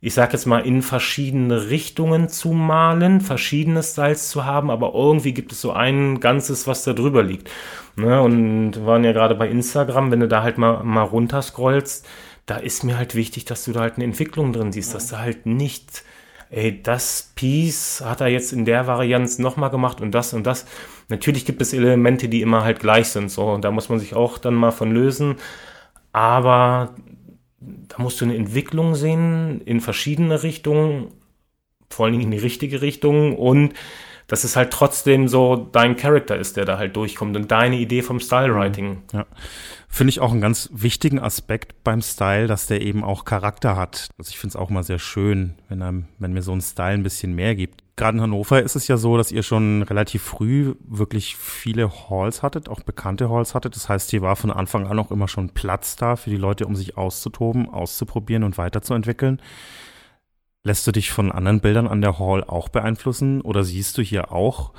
ich 0.00 0.14
sag 0.14 0.32
jetzt 0.32 0.46
mal, 0.46 0.66
in 0.66 0.82
verschiedene 0.82 1.70
Richtungen 1.70 2.28
zu 2.28 2.50
malen, 2.50 3.20
verschiedene 3.20 3.82
Styles 3.82 4.30
zu 4.30 4.44
haben, 4.44 4.70
aber 4.70 4.92
irgendwie 4.94 5.32
gibt 5.32 5.52
es 5.52 5.60
so 5.60 5.72
ein 5.72 6.18
Ganzes, 6.18 6.66
was 6.66 6.82
da 6.82 6.92
drüber 6.92 7.22
liegt. 7.22 7.48
Ne? 7.94 8.20
Und 8.20 8.72
wir 8.76 8.86
waren 8.86 9.04
ja 9.04 9.12
gerade 9.12 9.36
bei 9.36 9.48
Instagram, 9.48 10.10
wenn 10.10 10.20
du 10.20 10.28
da 10.28 10.42
halt 10.42 10.58
mal, 10.58 10.82
mal 10.82 11.04
runterscrollst, 11.04 12.06
da 12.46 12.56
ist 12.56 12.84
mir 12.84 12.98
halt 12.98 13.14
wichtig, 13.14 13.44
dass 13.44 13.64
du 13.64 13.72
da 13.72 13.80
halt 13.80 13.94
eine 13.96 14.04
Entwicklung 14.04 14.52
drin 14.52 14.72
siehst, 14.72 14.94
dass 14.94 15.08
du 15.08 15.18
halt 15.18 15.46
nicht, 15.46 16.02
ey, 16.50 16.82
das 16.82 17.32
Piece 17.34 18.02
hat 18.04 18.20
er 18.20 18.28
jetzt 18.28 18.52
in 18.52 18.64
der 18.64 18.86
Varianz 18.86 19.38
nochmal 19.38 19.70
gemacht 19.70 20.00
und 20.00 20.12
das 20.12 20.34
und 20.34 20.46
das. 20.46 20.66
Natürlich 21.08 21.44
gibt 21.44 21.62
es 21.62 21.72
Elemente, 21.72 22.28
die 22.28 22.42
immer 22.42 22.64
halt 22.64 22.80
gleich 22.80 23.08
sind, 23.08 23.30
so, 23.30 23.50
und 23.50 23.64
da 23.64 23.70
muss 23.70 23.88
man 23.88 23.98
sich 23.98 24.14
auch 24.14 24.38
dann 24.38 24.54
mal 24.54 24.72
von 24.72 24.92
lösen. 24.92 25.36
Aber 26.12 26.94
da 27.60 27.96
musst 27.98 28.20
du 28.20 28.24
eine 28.24 28.36
Entwicklung 28.36 28.94
sehen 28.94 29.60
in 29.64 29.80
verschiedene 29.80 30.42
Richtungen, 30.42 31.08
vor 31.90 32.06
allen 32.06 32.12
Dingen 32.12 32.24
in 32.24 32.30
die 32.30 32.38
richtige 32.38 32.82
Richtung 32.82 33.36
und 33.36 33.74
dass 34.26 34.44
es 34.44 34.56
halt 34.56 34.70
trotzdem 34.72 35.28
so 35.28 35.56
dein 35.56 35.96
Charakter 35.96 36.36
ist, 36.36 36.56
der 36.56 36.64
da 36.64 36.78
halt 36.78 36.96
durchkommt 36.96 37.36
und 37.36 37.50
deine 37.50 37.76
Idee 37.76 38.02
vom 38.02 38.18
Stylewriting. 38.18 39.02
Ja. 39.12 39.26
Finde 39.94 40.08
ich 40.08 40.20
auch 40.20 40.32
einen 40.32 40.40
ganz 40.40 40.70
wichtigen 40.72 41.18
Aspekt 41.18 41.84
beim 41.84 42.00
Style, 42.00 42.46
dass 42.46 42.66
der 42.66 42.80
eben 42.80 43.04
auch 43.04 43.26
Charakter 43.26 43.76
hat. 43.76 44.08
Also 44.16 44.30
ich 44.30 44.38
finde 44.38 44.52
es 44.52 44.56
auch 44.56 44.70
mal 44.70 44.82
sehr 44.82 44.98
schön, 44.98 45.56
wenn, 45.68 45.82
einem, 45.82 46.08
wenn 46.18 46.32
mir 46.32 46.40
so 46.40 46.52
ein 46.52 46.62
Style 46.62 46.94
ein 46.94 47.02
bisschen 47.02 47.34
mehr 47.34 47.54
gibt. 47.54 47.84
Gerade 47.96 48.16
in 48.16 48.22
Hannover 48.22 48.62
ist 48.62 48.74
es 48.74 48.88
ja 48.88 48.96
so, 48.96 49.18
dass 49.18 49.30
ihr 49.30 49.42
schon 49.42 49.82
relativ 49.82 50.22
früh 50.22 50.76
wirklich 50.80 51.36
viele 51.36 51.90
Halls 52.08 52.42
hattet, 52.42 52.70
auch 52.70 52.80
bekannte 52.80 53.28
Halls 53.28 53.54
hattet. 53.54 53.76
Das 53.76 53.90
heißt, 53.90 54.08
hier 54.08 54.22
war 54.22 54.34
von 54.34 54.50
Anfang 54.50 54.86
an 54.86 54.98
auch 54.98 55.10
immer 55.10 55.28
schon 55.28 55.50
Platz 55.50 55.94
da 55.94 56.16
für 56.16 56.30
die 56.30 56.38
Leute, 56.38 56.64
um 56.64 56.74
sich 56.74 56.96
auszutoben, 56.96 57.68
auszuprobieren 57.68 58.44
und 58.44 58.56
weiterzuentwickeln. 58.56 59.42
Lässt 60.64 60.86
du 60.86 60.92
dich 60.92 61.10
von 61.10 61.30
anderen 61.30 61.60
Bildern 61.60 61.86
an 61.86 62.00
der 62.00 62.18
Hall 62.18 62.44
auch 62.44 62.70
beeinflussen 62.70 63.42
oder 63.42 63.62
siehst 63.62 63.98
du 63.98 64.02
hier 64.02 64.32
auch 64.32 64.72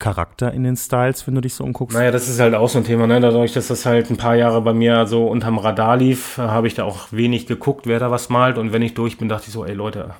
Charakter 0.00 0.52
in 0.52 0.64
den 0.64 0.76
Styles, 0.76 1.26
wenn 1.28 1.36
du 1.36 1.40
dich 1.40 1.54
so 1.54 1.62
umguckst? 1.62 1.96
Naja, 1.96 2.10
das 2.10 2.28
ist 2.28 2.40
halt 2.40 2.54
auch 2.54 2.68
so 2.68 2.78
ein 2.78 2.84
Thema, 2.84 3.06
ne? 3.06 3.20
Dadurch, 3.20 3.52
dass 3.52 3.68
das 3.68 3.86
halt 3.86 4.10
ein 4.10 4.16
paar 4.16 4.34
Jahre 4.34 4.60
bei 4.62 4.72
mir 4.72 5.06
so 5.06 5.28
unterm 5.28 5.58
Radar 5.58 5.96
lief, 5.96 6.38
habe 6.38 6.66
ich 6.66 6.74
da 6.74 6.84
auch 6.84 7.12
wenig 7.12 7.46
geguckt, 7.46 7.86
wer 7.86 8.00
da 8.00 8.10
was 8.10 8.28
malt. 8.28 8.58
Und 8.58 8.72
wenn 8.72 8.82
ich 8.82 8.94
durch 8.94 9.18
bin, 9.18 9.28
dachte 9.28 9.44
ich 9.46 9.52
so, 9.52 9.64
ey 9.64 9.74
Leute, 9.74 10.14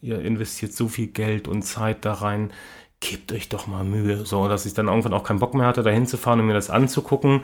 ihr 0.00 0.20
investiert 0.20 0.72
so 0.72 0.86
viel 0.86 1.08
Geld 1.08 1.48
und 1.48 1.62
Zeit 1.62 2.04
da 2.04 2.12
rein, 2.12 2.52
gebt 3.00 3.32
euch 3.32 3.48
doch 3.48 3.66
mal 3.66 3.82
Mühe. 3.82 4.24
So, 4.26 4.46
dass 4.46 4.66
ich 4.66 4.74
dann 4.74 4.86
irgendwann 4.86 5.14
auch 5.14 5.24
keinen 5.24 5.40
Bock 5.40 5.54
mehr 5.54 5.66
hatte, 5.66 5.82
da 5.82 5.90
hinzufahren 5.90 6.38
und 6.38 6.46
mir 6.46 6.54
das 6.54 6.70
anzugucken. 6.70 7.40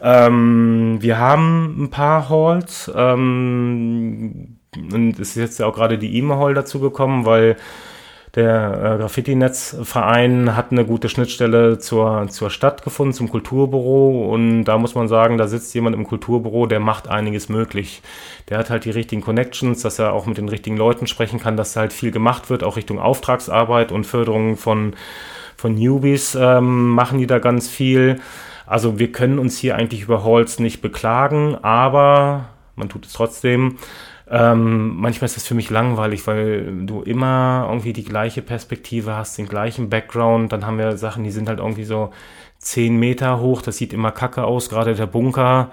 Ähm, 0.00 0.98
wir 1.00 1.18
haben 1.18 1.84
ein 1.84 1.90
paar 1.90 2.28
Halls, 2.28 2.90
ähm, 2.94 4.58
und 4.76 5.18
es 5.20 5.30
ist 5.30 5.36
jetzt 5.36 5.58
ja 5.58 5.66
auch 5.66 5.74
gerade 5.74 5.98
die 5.98 6.16
E-Mail-Hall 6.16 6.54
dazu 6.54 6.80
gekommen, 6.80 7.26
weil 7.26 7.56
der 8.34 8.94
äh, 8.94 8.98
Graffiti-Netzverein 8.98 10.56
hat 10.56 10.72
eine 10.72 10.84
gute 10.84 11.08
Schnittstelle 11.08 11.78
zur, 11.78 12.26
zur 12.28 12.50
Stadt 12.50 12.82
gefunden, 12.82 13.12
zum 13.12 13.28
Kulturbüro. 13.28 14.32
Und 14.32 14.64
da 14.64 14.76
muss 14.76 14.96
man 14.96 15.06
sagen, 15.06 15.38
da 15.38 15.46
sitzt 15.46 15.72
jemand 15.74 15.94
im 15.94 16.04
Kulturbüro, 16.04 16.66
der 16.66 16.80
macht 16.80 17.06
einiges 17.06 17.48
möglich. 17.48 18.02
Der 18.48 18.58
hat 18.58 18.70
halt 18.70 18.86
die 18.86 18.90
richtigen 18.90 19.22
Connections, 19.22 19.82
dass 19.82 20.00
er 20.00 20.12
auch 20.12 20.26
mit 20.26 20.38
den 20.38 20.48
richtigen 20.48 20.76
Leuten 20.76 21.06
sprechen 21.06 21.38
kann, 21.38 21.56
dass 21.56 21.76
halt 21.76 21.92
viel 21.92 22.10
gemacht 22.10 22.50
wird, 22.50 22.64
auch 22.64 22.76
Richtung 22.76 22.98
Auftragsarbeit 22.98 23.92
und 23.92 24.04
Förderung 24.04 24.56
von, 24.56 24.94
von 25.56 25.74
Newbies 25.74 26.34
ähm, 26.34 26.88
machen 26.90 27.18
die 27.18 27.28
da 27.28 27.38
ganz 27.38 27.68
viel. 27.68 28.20
Also 28.66 28.98
wir 28.98 29.12
können 29.12 29.38
uns 29.38 29.58
hier 29.58 29.76
eigentlich 29.76 30.02
über 30.02 30.24
Halls 30.24 30.58
nicht 30.58 30.80
beklagen, 30.80 31.56
aber 31.62 32.46
man 32.74 32.88
tut 32.88 33.06
es 33.06 33.12
trotzdem. 33.12 33.76
Ähm, 34.30 34.96
manchmal 34.96 35.26
ist 35.26 35.36
das 35.36 35.46
für 35.46 35.54
mich 35.54 35.68
langweilig, 35.68 36.26
weil 36.26 36.86
du 36.86 37.02
immer 37.02 37.66
irgendwie 37.68 37.92
die 37.92 38.04
gleiche 38.04 38.40
Perspektive 38.40 39.14
hast, 39.16 39.36
den 39.36 39.48
gleichen 39.48 39.90
Background. 39.90 40.52
Dann 40.52 40.66
haben 40.66 40.78
wir 40.78 40.96
Sachen, 40.96 41.24
die 41.24 41.30
sind 41.30 41.48
halt 41.48 41.58
irgendwie 41.58 41.84
so 41.84 42.10
zehn 42.58 42.96
Meter 42.96 43.40
hoch. 43.40 43.60
Das 43.60 43.76
sieht 43.76 43.92
immer 43.92 44.12
kacke 44.12 44.44
aus, 44.44 44.70
gerade 44.70 44.94
der 44.94 45.06
Bunker. 45.06 45.70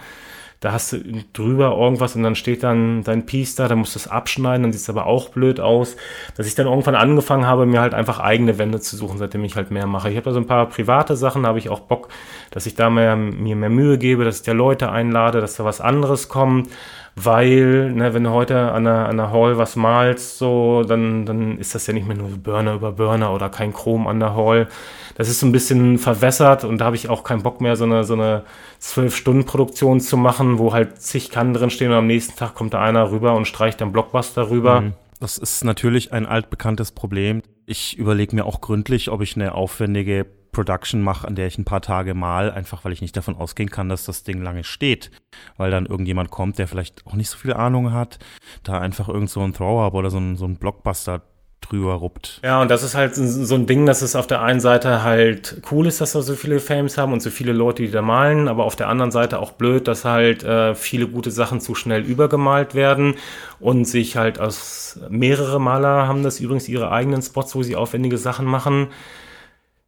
Da 0.59 0.73
hast 0.73 0.91
du 0.91 0.99
drüber 1.33 1.75
irgendwas 1.75 2.15
und 2.15 2.21
dann 2.21 2.35
steht 2.35 2.61
dann 2.61 3.03
dein 3.03 3.25
Piece 3.25 3.55
da, 3.55 3.67
da 3.67 3.75
musst 3.75 3.95
du 3.95 3.99
es 3.99 4.07
abschneiden, 4.07 4.61
dann 4.61 4.71
sieht 4.71 4.83
es 4.83 4.89
aber 4.91 5.07
auch 5.07 5.29
blöd 5.29 5.59
aus. 5.59 5.95
Dass 6.37 6.45
ich 6.45 6.53
dann 6.53 6.67
irgendwann 6.67 6.93
angefangen 6.93 7.47
habe, 7.47 7.65
mir 7.65 7.81
halt 7.81 7.95
einfach 7.95 8.19
eigene 8.19 8.59
Wände 8.59 8.79
zu 8.79 8.95
suchen, 8.95 9.17
seitdem 9.17 9.43
ich 9.43 9.55
halt 9.55 9.71
mehr 9.71 9.87
mache. 9.87 10.11
Ich 10.11 10.17
habe 10.17 10.25
da 10.25 10.33
so 10.33 10.39
ein 10.39 10.45
paar 10.45 10.67
private 10.69 11.15
Sachen, 11.15 11.43
da 11.43 11.49
habe 11.49 11.57
ich 11.57 11.69
auch 11.69 11.79
Bock, 11.79 12.09
dass 12.51 12.67
ich 12.67 12.75
da 12.75 12.91
mehr, 12.91 13.15
mir 13.15 13.55
mehr 13.55 13.71
Mühe 13.71 13.97
gebe, 13.97 14.23
dass 14.23 14.41
ich 14.41 14.43
da 14.43 14.51
Leute 14.51 14.91
einlade, 14.91 15.41
dass 15.41 15.55
da 15.55 15.65
was 15.65 15.81
anderes 15.81 16.29
kommt 16.29 16.69
weil, 17.15 17.91
ne, 17.91 18.13
wenn 18.13 18.23
du 18.23 18.29
heute 18.29 18.71
an 18.71 18.87
einer, 18.87 19.09
an 19.09 19.19
einer 19.19 19.31
Hall 19.31 19.57
was 19.57 19.75
malst, 19.75 20.37
so, 20.37 20.83
dann, 20.83 21.25
dann 21.25 21.57
ist 21.57 21.75
das 21.75 21.87
ja 21.87 21.93
nicht 21.93 22.07
mehr 22.07 22.15
nur 22.15 22.29
Burner 22.29 22.75
über 22.75 22.93
Burner 22.93 23.33
oder 23.33 23.49
kein 23.49 23.73
Chrom 23.73 24.07
an 24.07 24.19
der 24.19 24.35
Hall. 24.35 24.67
Das 25.15 25.27
ist 25.27 25.41
so 25.41 25.45
ein 25.45 25.51
bisschen 25.51 25.97
verwässert 25.97 26.63
und 26.63 26.77
da 26.79 26.85
habe 26.85 26.95
ich 26.95 27.09
auch 27.09 27.23
keinen 27.23 27.43
Bock 27.43 27.59
mehr, 27.59 27.75
so 27.75 27.83
eine, 27.83 28.03
so 28.05 28.13
eine 28.13 28.43
Zwölf-Stunden-Produktion 28.79 29.99
zu 29.99 30.15
machen, 30.15 30.57
wo 30.57 30.73
halt 30.73 31.01
zig 31.01 31.29
Kannen 31.29 31.53
drin 31.53 31.69
stehen 31.69 31.91
und 31.91 31.97
am 31.97 32.07
nächsten 32.07 32.37
Tag 32.37 32.55
kommt 32.55 32.73
da 32.73 32.81
einer 32.81 33.11
rüber 33.11 33.35
und 33.35 33.45
streicht 33.45 33.81
dann 33.81 33.91
Blockbuster 33.91 34.49
rüber. 34.49 34.81
Mhm. 34.81 34.93
Das 35.19 35.37
ist 35.37 35.63
natürlich 35.63 36.13
ein 36.13 36.25
altbekanntes 36.25 36.93
Problem. 36.93 37.43
Ich 37.67 37.97
überlege 37.97 38.35
mir 38.35 38.45
auch 38.45 38.59
gründlich, 38.61 39.11
ob 39.11 39.21
ich 39.21 39.35
eine 39.35 39.53
aufwendige 39.53 40.25
Production 40.51 41.01
mache, 41.01 41.27
an 41.27 41.35
der 41.35 41.47
ich 41.47 41.57
ein 41.57 41.65
paar 41.65 41.81
Tage 41.81 42.13
mal, 42.13 42.51
einfach 42.51 42.83
weil 42.83 42.91
ich 42.91 43.01
nicht 43.01 43.15
davon 43.15 43.35
ausgehen 43.35 43.69
kann, 43.69 43.89
dass 43.89 44.05
das 44.05 44.23
Ding 44.23 44.41
lange 44.41 44.63
steht. 44.63 45.11
Weil 45.57 45.71
dann 45.71 45.85
irgendjemand 45.85 46.29
kommt, 46.29 46.59
der 46.59 46.67
vielleicht 46.67 47.05
auch 47.07 47.13
nicht 47.13 47.29
so 47.29 47.37
viel 47.37 47.53
Ahnung 47.53 47.93
hat, 47.93 48.19
da 48.63 48.79
einfach 48.79 49.07
irgend 49.07 49.29
so 49.29 49.41
ein 49.41 49.53
Throw-Up 49.53 49.93
oder 49.93 50.09
so 50.09 50.17
ein, 50.17 50.35
so 50.35 50.45
ein 50.45 50.57
Blockbuster 50.57 51.21
drüber 51.61 51.93
ruppt. 51.93 52.41
Ja, 52.43 52.61
und 52.61 52.69
das 52.69 52.83
ist 52.83 52.95
halt 52.95 53.15
so 53.15 53.55
ein 53.55 53.65
Ding, 53.65 53.85
dass 53.85 54.01
es 54.01 54.15
auf 54.15 54.27
der 54.27 54.41
einen 54.41 54.59
Seite 54.59 55.03
halt 55.03 55.61
cool 55.71 55.87
ist, 55.87 56.01
dass 56.01 56.15
wir 56.15 56.21
so 56.21 56.33
viele 56.33 56.59
Fames 56.59 56.97
haben 56.97 57.13
und 57.13 57.21
so 57.21 57.29
viele 57.29 57.53
Leute, 57.53 57.83
die 57.83 57.91
da 57.91 58.01
malen, 58.01 58.47
aber 58.47 58.65
auf 58.65 58.75
der 58.75 58.89
anderen 58.89 59.11
Seite 59.11 59.39
auch 59.39 59.51
blöd, 59.51 59.87
dass 59.87 60.03
halt 60.03 60.43
äh, 60.43 60.75
viele 60.75 61.07
gute 61.07 61.31
Sachen 61.31 61.61
zu 61.61 61.75
schnell 61.75 62.01
übergemalt 62.03 62.75
werden 62.75 63.15
und 63.59 63.85
sich 63.85 64.17
halt 64.17 64.39
aus 64.39 64.99
mehrere 65.09 65.61
Maler 65.61 66.07
haben 66.07 66.23
das 66.23 66.39
übrigens 66.39 66.67
ihre 66.67 66.91
eigenen 66.91 67.21
Spots, 67.21 67.55
wo 67.55 67.63
sie 67.63 67.75
aufwendige 67.75 68.17
Sachen 68.17 68.45
machen. 68.45 68.87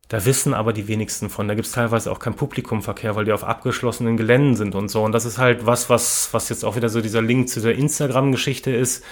Da 0.09 0.25
wissen 0.25 0.53
aber 0.53 0.73
die 0.73 0.87
wenigsten 0.87 1.29
von. 1.29 1.47
Da 1.47 1.55
gibt 1.55 1.65
es 1.65 1.71
teilweise 1.71 2.11
auch 2.11 2.19
kein 2.19 2.35
Publikumverkehr, 2.35 3.15
weil 3.15 3.25
die 3.25 3.31
auf 3.31 3.43
abgeschlossenen 3.43 4.17
Geländen 4.17 4.55
sind 4.55 4.75
und 4.75 4.89
so. 4.89 5.03
Und 5.03 5.11
das 5.11 5.25
ist 5.25 5.37
halt 5.37 5.65
was, 5.65 5.89
was, 5.89 6.29
was 6.33 6.49
jetzt 6.49 6.63
auch 6.65 6.75
wieder 6.75 6.89
so 6.89 7.01
dieser 7.01 7.21
Link 7.21 7.49
zu 7.49 7.61
der 7.61 7.75
Instagram-Geschichte 7.75 8.71
ist 8.71 9.03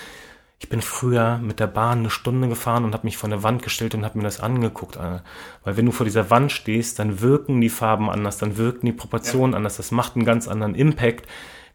ich 0.61 0.69
bin 0.69 0.81
früher 0.81 1.39
mit 1.39 1.59
der 1.59 1.65
Bahn 1.65 1.99
eine 1.99 2.11
Stunde 2.11 2.47
gefahren 2.47 2.85
und 2.85 2.93
habe 2.93 3.07
mich 3.07 3.17
vor 3.17 3.27
eine 3.27 3.41
Wand 3.41 3.63
gestellt 3.63 3.95
und 3.95 4.05
habe 4.05 4.19
mir 4.19 4.23
das 4.23 4.41
angeguckt. 4.41 4.95
Weil 4.95 5.75
wenn 5.75 5.87
du 5.87 5.91
vor 5.91 6.05
dieser 6.05 6.29
Wand 6.29 6.51
stehst, 6.51 6.99
dann 6.99 7.19
wirken 7.19 7.59
die 7.59 7.69
Farben 7.69 8.11
anders, 8.11 8.37
dann 8.37 8.57
wirken 8.57 8.85
die 8.85 8.91
Proportionen 8.91 9.53
ja. 9.53 9.57
anders. 9.57 9.77
Das 9.77 9.89
macht 9.89 10.15
einen 10.15 10.23
ganz 10.23 10.47
anderen 10.47 10.75
Impact. 10.75 11.25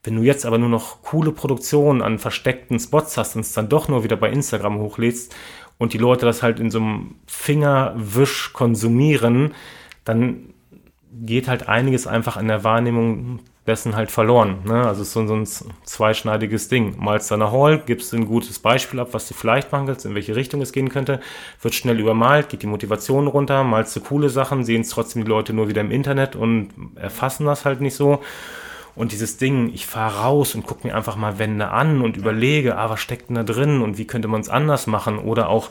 Wenn 0.04 0.14
du 0.14 0.22
jetzt 0.22 0.46
aber 0.46 0.58
nur 0.58 0.68
noch 0.68 1.02
coole 1.02 1.32
Produktionen 1.32 2.00
an 2.00 2.20
versteckten 2.20 2.78
Spots 2.78 3.16
hast 3.16 3.34
und 3.34 3.40
es 3.40 3.52
dann 3.54 3.68
doch 3.68 3.88
nur 3.88 4.04
wieder 4.04 4.16
bei 4.16 4.30
Instagram 4.30 4.78
hochlädst 4.78 5.34
und 5.78 5.92
die 5.92 5.98
Leute 5.98 6.26
das 6.26 6.42
halt 6.42 6.60
in 6.60 6.70
so 6.70 6.78
einem 6.78 7.16
Fingerwisch 7.26 8.52
konsumieren, 8.52 9.54
dann 10.04 10.54
geht 11.12 11.48
halt 11.48 11.68
einiges 11.68 12.06
einfach 12.06 12.36
an 12.36 12.48
der 12.48 12.64
Wahrnehmung 12.64 13.40
dessen 13.66 13.96
halt 13.96 14.10
verloren. 14.10 14.58
Ne? 14.64 14.86
Also 14.86 15.02
so, 15.02 15.26
so 15.26 15.34
ein 15.34 15.46
zweischneidiges 15.84 16.68
Ding. 16.68 16.94
Malst 16.98 17.30
deine 17.30 17.50
Hall, 17.50 17.82
gibst 17.84 18.14
ein 18.14 18.26
gutes 18.26 18.58
Beispiel 18.58 19.00
ab, 19.00 19.08
was 19.12 19.26
du 19.26 19.34
vielleicht 19.34 19.72
machen 19.72 19.88
willst, 19.88 20.06
in 20.06 20.14
welche 20.14 20.36
Richtung 20.36 20.60
es 20.62 20.72
gehen 20.72 20.88
könnte, 20.88 21.20
wird 21.60 21.74
schnell 21.74 21.98
übermalt, 21.98 22.48
geht 22.48 22.62
die 22.62 22.68
Motivation 22.68 23.26
runter, 23.26 23.64
malst 23.64 23.96
du 23.96 24.00
coole 24.00 24.30
Sachen, 24.30 24.64
sehen 24.64 24.82
es 24.82 24.90
trotzdem 24.90 25.24
die 25.24 25.28
Leute 25.28 25.52
nur 25.52 25.68
wieder 25.68 25.80
im 25.80 25.90
Internet 25.90 26.36
und 26.36 26.70
erfassen 26.94 27.46
das 27.46 27.64
halt 27.64 27.80
nicht 27.80 27.96
so. 27.96 28.20
Und 28.96 29.12
dieses 29.12 29.36
Ding, 29.36 29.70
ich 29.72 29.86
fahre 29.86 30.20
raus 30.22 30.54
und 30.54 30.66
gucke 30.66 30.86
mir 30.86 30.96
einfach 30.96 31.16
mal 31.16 31.38
Wände 31.38 31.68
an 31.68 32.00
und 32.00 32.16
überlege, 32.16 32.76
ah, 32.76 32.90
was 32.90 33.00
steckt 33.00 33.28
denn 33.28 33.36
da 33.36 33.44
drin 33.44 33.82
und 33.82 33.98
wie 33.98 34.06
könnte 34.06 34.26
man 34.26 34.40
es 34.40 34.48
anders 34.48 34.86
machen? 34.86 35.18
Oder 35.18 35.48
auch 35.48 35.70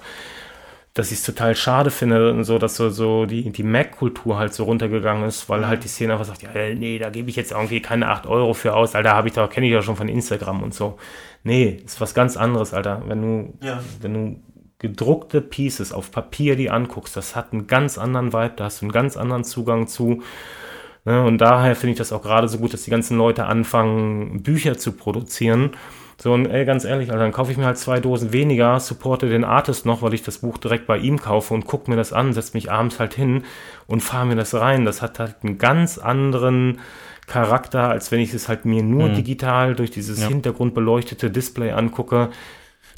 dass 0.96 1.12
ich 1.12 1.18
es 1.18 1.26
total 1.26 1.56
schade 1.56 1.92
finde, 1.92 2.42
so 2.46 2.58
dass 2.58 2.78
so, 2.78 2.90
so 2.90 3.26
die, 3.26 3.52
die 3.52 3.64
Mac-Kultur 3.64 4.38
halt 4.38 4.54
so 4.54 4.64
runtergegangen 4.64 5.28
ist, 5.28 5.50
weil 5.50 5.68
halt 5.68 5.84
die 5.84 5.90
Szene 5.90 6.14
einfach 6.14 6.26
sagt, 6.26 6.44
ja, 6.44 6.52
nee, 6.74 6.98
da 6.98 7.10
gebe 7.10 7.30
ich 7.30 7.36
jetzt 7.36 7.52
irgendwie 7.52 7.82
keine 7.82 8.08
8 8.08 8.26
Euro 8.28 8.54
für 8.54 8.74
aus, 8.74 8.96
Alter, 8.96 9.12
habe 9.12 9.28
ich 9.28 9.34
da, 9.34 9.46
kenne 9.48 9.68
ich 9.68 9.74
ja 9.74 9.82
schon 9.82 9.98
von 9.98 10.08
Instagram 10.08 10.64
und 10.64 10.74
so. 10.74 10.98
Nee, 11.44 11.82
ist 11.84 12.00
was 12.00 12.14
ganz 12.14 12.38
anderes, 12.38 12.74
Alter. 12.74 13.04
Wenn 13.08 13.22
du, 13.22 13.54
ja. 13.62 13.84
wenn 14.00 14.14
du 14.14 14.40
gedruckte 14.80 15.42
Pieces 15.42 15.92
auf 15.92 16.12
Papier 16.12 16.56
die 16.56 16.70
anguckst, 16.70 17.18
das 17.18 17.36
hat 17.36 17.52
einen 17.52 17.68
ganz 17.68 17.98
anderen 17.98 18.32
Vibe, 18.32 18.54
da 18.56 18.64
hast 18.64 18.82
du 18.82 18.86
einen 18.86 18.94
ganz 18.94 19.18
anderen 19.18 19.44
Zugang 19.44 19.88
zu. 19.88 20.24
Ne? 21.06 21.24
Und 21.24 21.40
daher 21.40 21.76
finde 21.76 21.94
ich 21.94 21.98
das 21.98 22.12
auch 22.12 22.22
gerade 22.22 22.48
so 22.48 22.58
gut, 22.58 22.74
dass 22.74 22.84
die 22.84 22.92
ganzen 22.92 23.18
Leute 23.18 23.46
anfangen, 23.46 24.44
Bücher 24.44 24.78
zu 24.78 24.92
produzieren 24.92 25.72
so, 26.18 26.34
und 26.34 26.46
ey, 26.46 26.64
ganz 26.66 26.86
ehrlich, 26.86 27.10
also 27.10 27.20
dann 27.20 27.34
kaufe 27.34 27.52
ich 27.52 27.58
mir 27.58 27.66
halt 27.66 27.78
zwei 27.78 28.00
Dosen 28.00 28.32
weniger, 28.32 28.80
supporte 28.80 29.28
den 29.28 29.44
Artist 29.44 29.86
noch, 29.86 30.02
weil 30.02 30.14
ich 30.14 30.24
das 30.24 30.40
Buch 30.40 30.58
direkt 30.58 30.88
bei 30.88 30.98
ihm 30.98 31.20
kaufe 31.20 31.54
und 31.54 31.66
gucke 31.66 31.92
mir 31.92 31.98
das 31.98 32.14
an, 32.14 32.34
setze 32.34 32.54
mich 32.54 32.72
abends 32.72 33.00
halt 33.00 33.14
hin 33.14 33.44
und 33.88 34.02
fahre 34.02 34.26
mir 34.26 34.36
das 34.36 34.54
rein. 34.54 34.86
Das 34.86 35.02
hat 35.02 35.20
halt 35.20 35.36
einen 35.44 35.58
ganz 35.58 35.98
anderen 35.98 36.80
Charakter, 37.28 37.90
als 37.90 38.12
wenn 38.12 38.22
ich 38.22 38.34
es 38.34 38.48
halt 38.48 38.66
mir 38.66 38.82
nur 38.82 39.10
mhm. 39.10 39.16
digital 39.16 39.76
durch 39.76 39.92
dieses 39.92 40.22
ja. 40.22 40.28
hintergrundbeleuchtete 40.30 41.30
Display 41.30 41.72
angucke. 41.72 42.30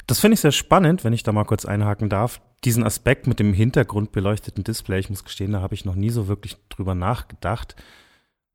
Das 0.08 0.20
finde 0.20 0.34
ich 0.34 0.40
sehr 0.40 0.52
spannend, 0.52 1.04
wenn 1.04 1.12
ich 1.12 1.22
da 1.22 1.32
mal 1.32 1.44
kurz 1.44 1.66
einhaken 1.66 2.08
darf. 2.08 2.40
Diesen 2.64 2.82
Aspekt 2.82 3.26
mit 3.26 3.38
dem 3.38 3.52
hintergrundbeleuchteten 3.52 4.64
Display, 4.64 5.00
ich 5.00 5.10
muss 5.10 5.22
gestehen, 5.22 5.52
da 5.52 5.60
habe 5.60 5.74
ich 5.74 5.84
noch 5.84 5.94
nie 5.94 6.08
so 6.08 6.28
wirklich 6.28 6.56
drüber 6.70 6.94
nachgedacht. 6.94 7.76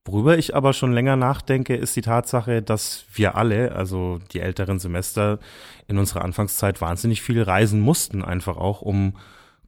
Worüber 0.04 0.36
ich 0.36 0.56
aber 0.56 0.74
schon 0.74 0.94
länger 0.94 1.16
nachdenke, 1.16 1.76
ist 1.76 1.96
die 1.96 2.02
Tatsache, 2.02 2.64
dass 2.64 3.06
wir 3.14 3.36
alle, 3.36 3.74
also 3.74 4.20
die 4.34 4.40
älteren 4.40 4.80
Semester 4.80 5.38
in 5.88 6.00
unserer 6.00 6.24
Anfangszeit 6.26 6.82
wahnsinnig 6.82 7.22
viel 7.22 7.44
reisen 7.44 7.82
mussten, 7.82 8.24
einfach 8.24 8.58
auch, 8.58 8.82
um 8.82 9.16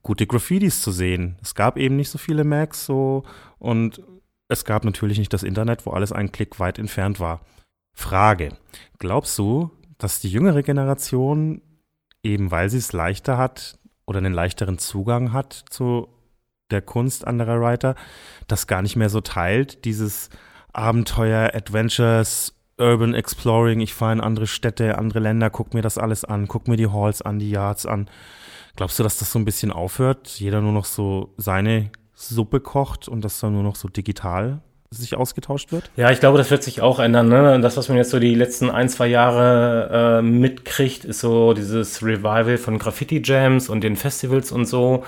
gute 0.02 0.26
Graffitis 0.26 0.82
zu 0.82 0.90
sehen. 0.90 1.36
Es 1.40 1.54
gab 1.54 1.78
eben 1.78 1.94
nicht 1.94 2.10
so 2.10 2.18
viele 2.18 2.42
Macs 2.42 2.84
so 2.84 3.22
und 3.58 4.02
es 4.48 4.64
gab 4.64 4.84
natürlich 4.84 5.20
nicht 5.20 5.32
das 5.32 5.44
Internet, 5.44 5.86
wo 5.86 5.92
alles 5.92 6.10
einen 6.10 6.32
Klick 6.32 6.58
weit 6.58 6.80
entfernt 6.80 7.20
war. 7.20 7.42
Frage. 7.94 8.56
Glaubst 8.98 9.38
du, 9.38 9.70
dass 9.98 10.20
die 10.20 10.28
jüngere 10.28 10.64
Generation 10.64 11.62
eben 12.26 12.50
weil 12.50 12.68
sie 12.68 12.78
es 12.78 12.92
leichter 12.92 13.38
hat 13.38 13.78
oder 14.06 14.18
einen 14.18 14.34
leichteren 14.34 14.78
Zugang 14.78 15.32
hat 15.32 15.64
zu 15.70 16.08
der 16.70 16.82
Kunst 16.82 17.26
anderer 17.26 17.60
Writer 17.60 17.94
das 18.48 18.66
gar 18.66 18.82
nicht 18.82 18.96
mehr 18.96 19.08
so 19.08 19.20
teilt, 19.20 19.84
dieses 19.84 20.30
Abenteuer, 20.72 21.52
Adventures, 21.54 22.54
Urban 22.78 23.14
Exploring, 23.14 23.80
ich 23.80 23.94
fahre 23.94 24.12
in 24.12 24.20
andere 24.20 24.46
Städte, 24.46 24.98
andere 24.98 25.20
Länder, 25.20 25.48
guck 25.48 25.72
mir 25.72 25.82
das 25.82 25.96
alles 25.96 26.24
an, 26.24 26.48
guck 26.48 26.68
mir 26.68 26.76
die 26.76 26.88
Halls 26.88 27.22
an, 27.22 27.38
die 27.38 27.50
Yards 27.50 27.86
an. 27.86 28.10
Glaubst 28.74 28.98
du, 28.98 29.02
dass 29.02 29.16
das 29.16 29.32
so 29.32 29.38
ein 29.38 29.46
bisschen 29.46 29.72
aufhört, 29.72 30.28
jeder 30.38 30.60
nur 30.60 30.72
noch 30.72 30.84
so 30.84 31.32
seine 31.38 31.90
Suppe 32.12 32.60
kocht 32.60 33.08
und 33.08 33.22
das 33.24 33.40
dann 33.40 33.54
nur 33.54 33.62
noch 33.62 33.76
so 33.76 33.88
digital 33.88 34.60
sich 34.96 35.16
ausgetauscht 35.16 35.72
wird? 35.72 35.90
Ja, 35.96 36.10
ich 36.10 36.20
glaube, 36.20 36.38
das 36.38 36.50
wird 36.50 36.62
sich 36.62 36.80
auch 36.80 36.98
ändern. 36.98 37.28
Ne? 37.28 37.60
Das, 37.60 37.76
was 37.76 37.88
man 37.88 37.96
jetzt 37.98 38.10
so 38.10 38.18
die 38.18 38.34
letzten 38.34 38.70
ein, 38.70 38.88
zwei 38.88 39.06
Jahre 39.06 40.18
äh, 40.18 40.22
mitkriegt, 40.22 41.04
ist 41.04 41.20
so 41.20 41.52
dieses 41.52 42.02
Revival 42.02 42.58
von 42.58 42.78
Graffiti-Jams 42.78 43.68
und 43.68 43.82
den 43.82 43.96
Festivals 43.96 44.52
und 44.52 44.66
so. 44.66 45.04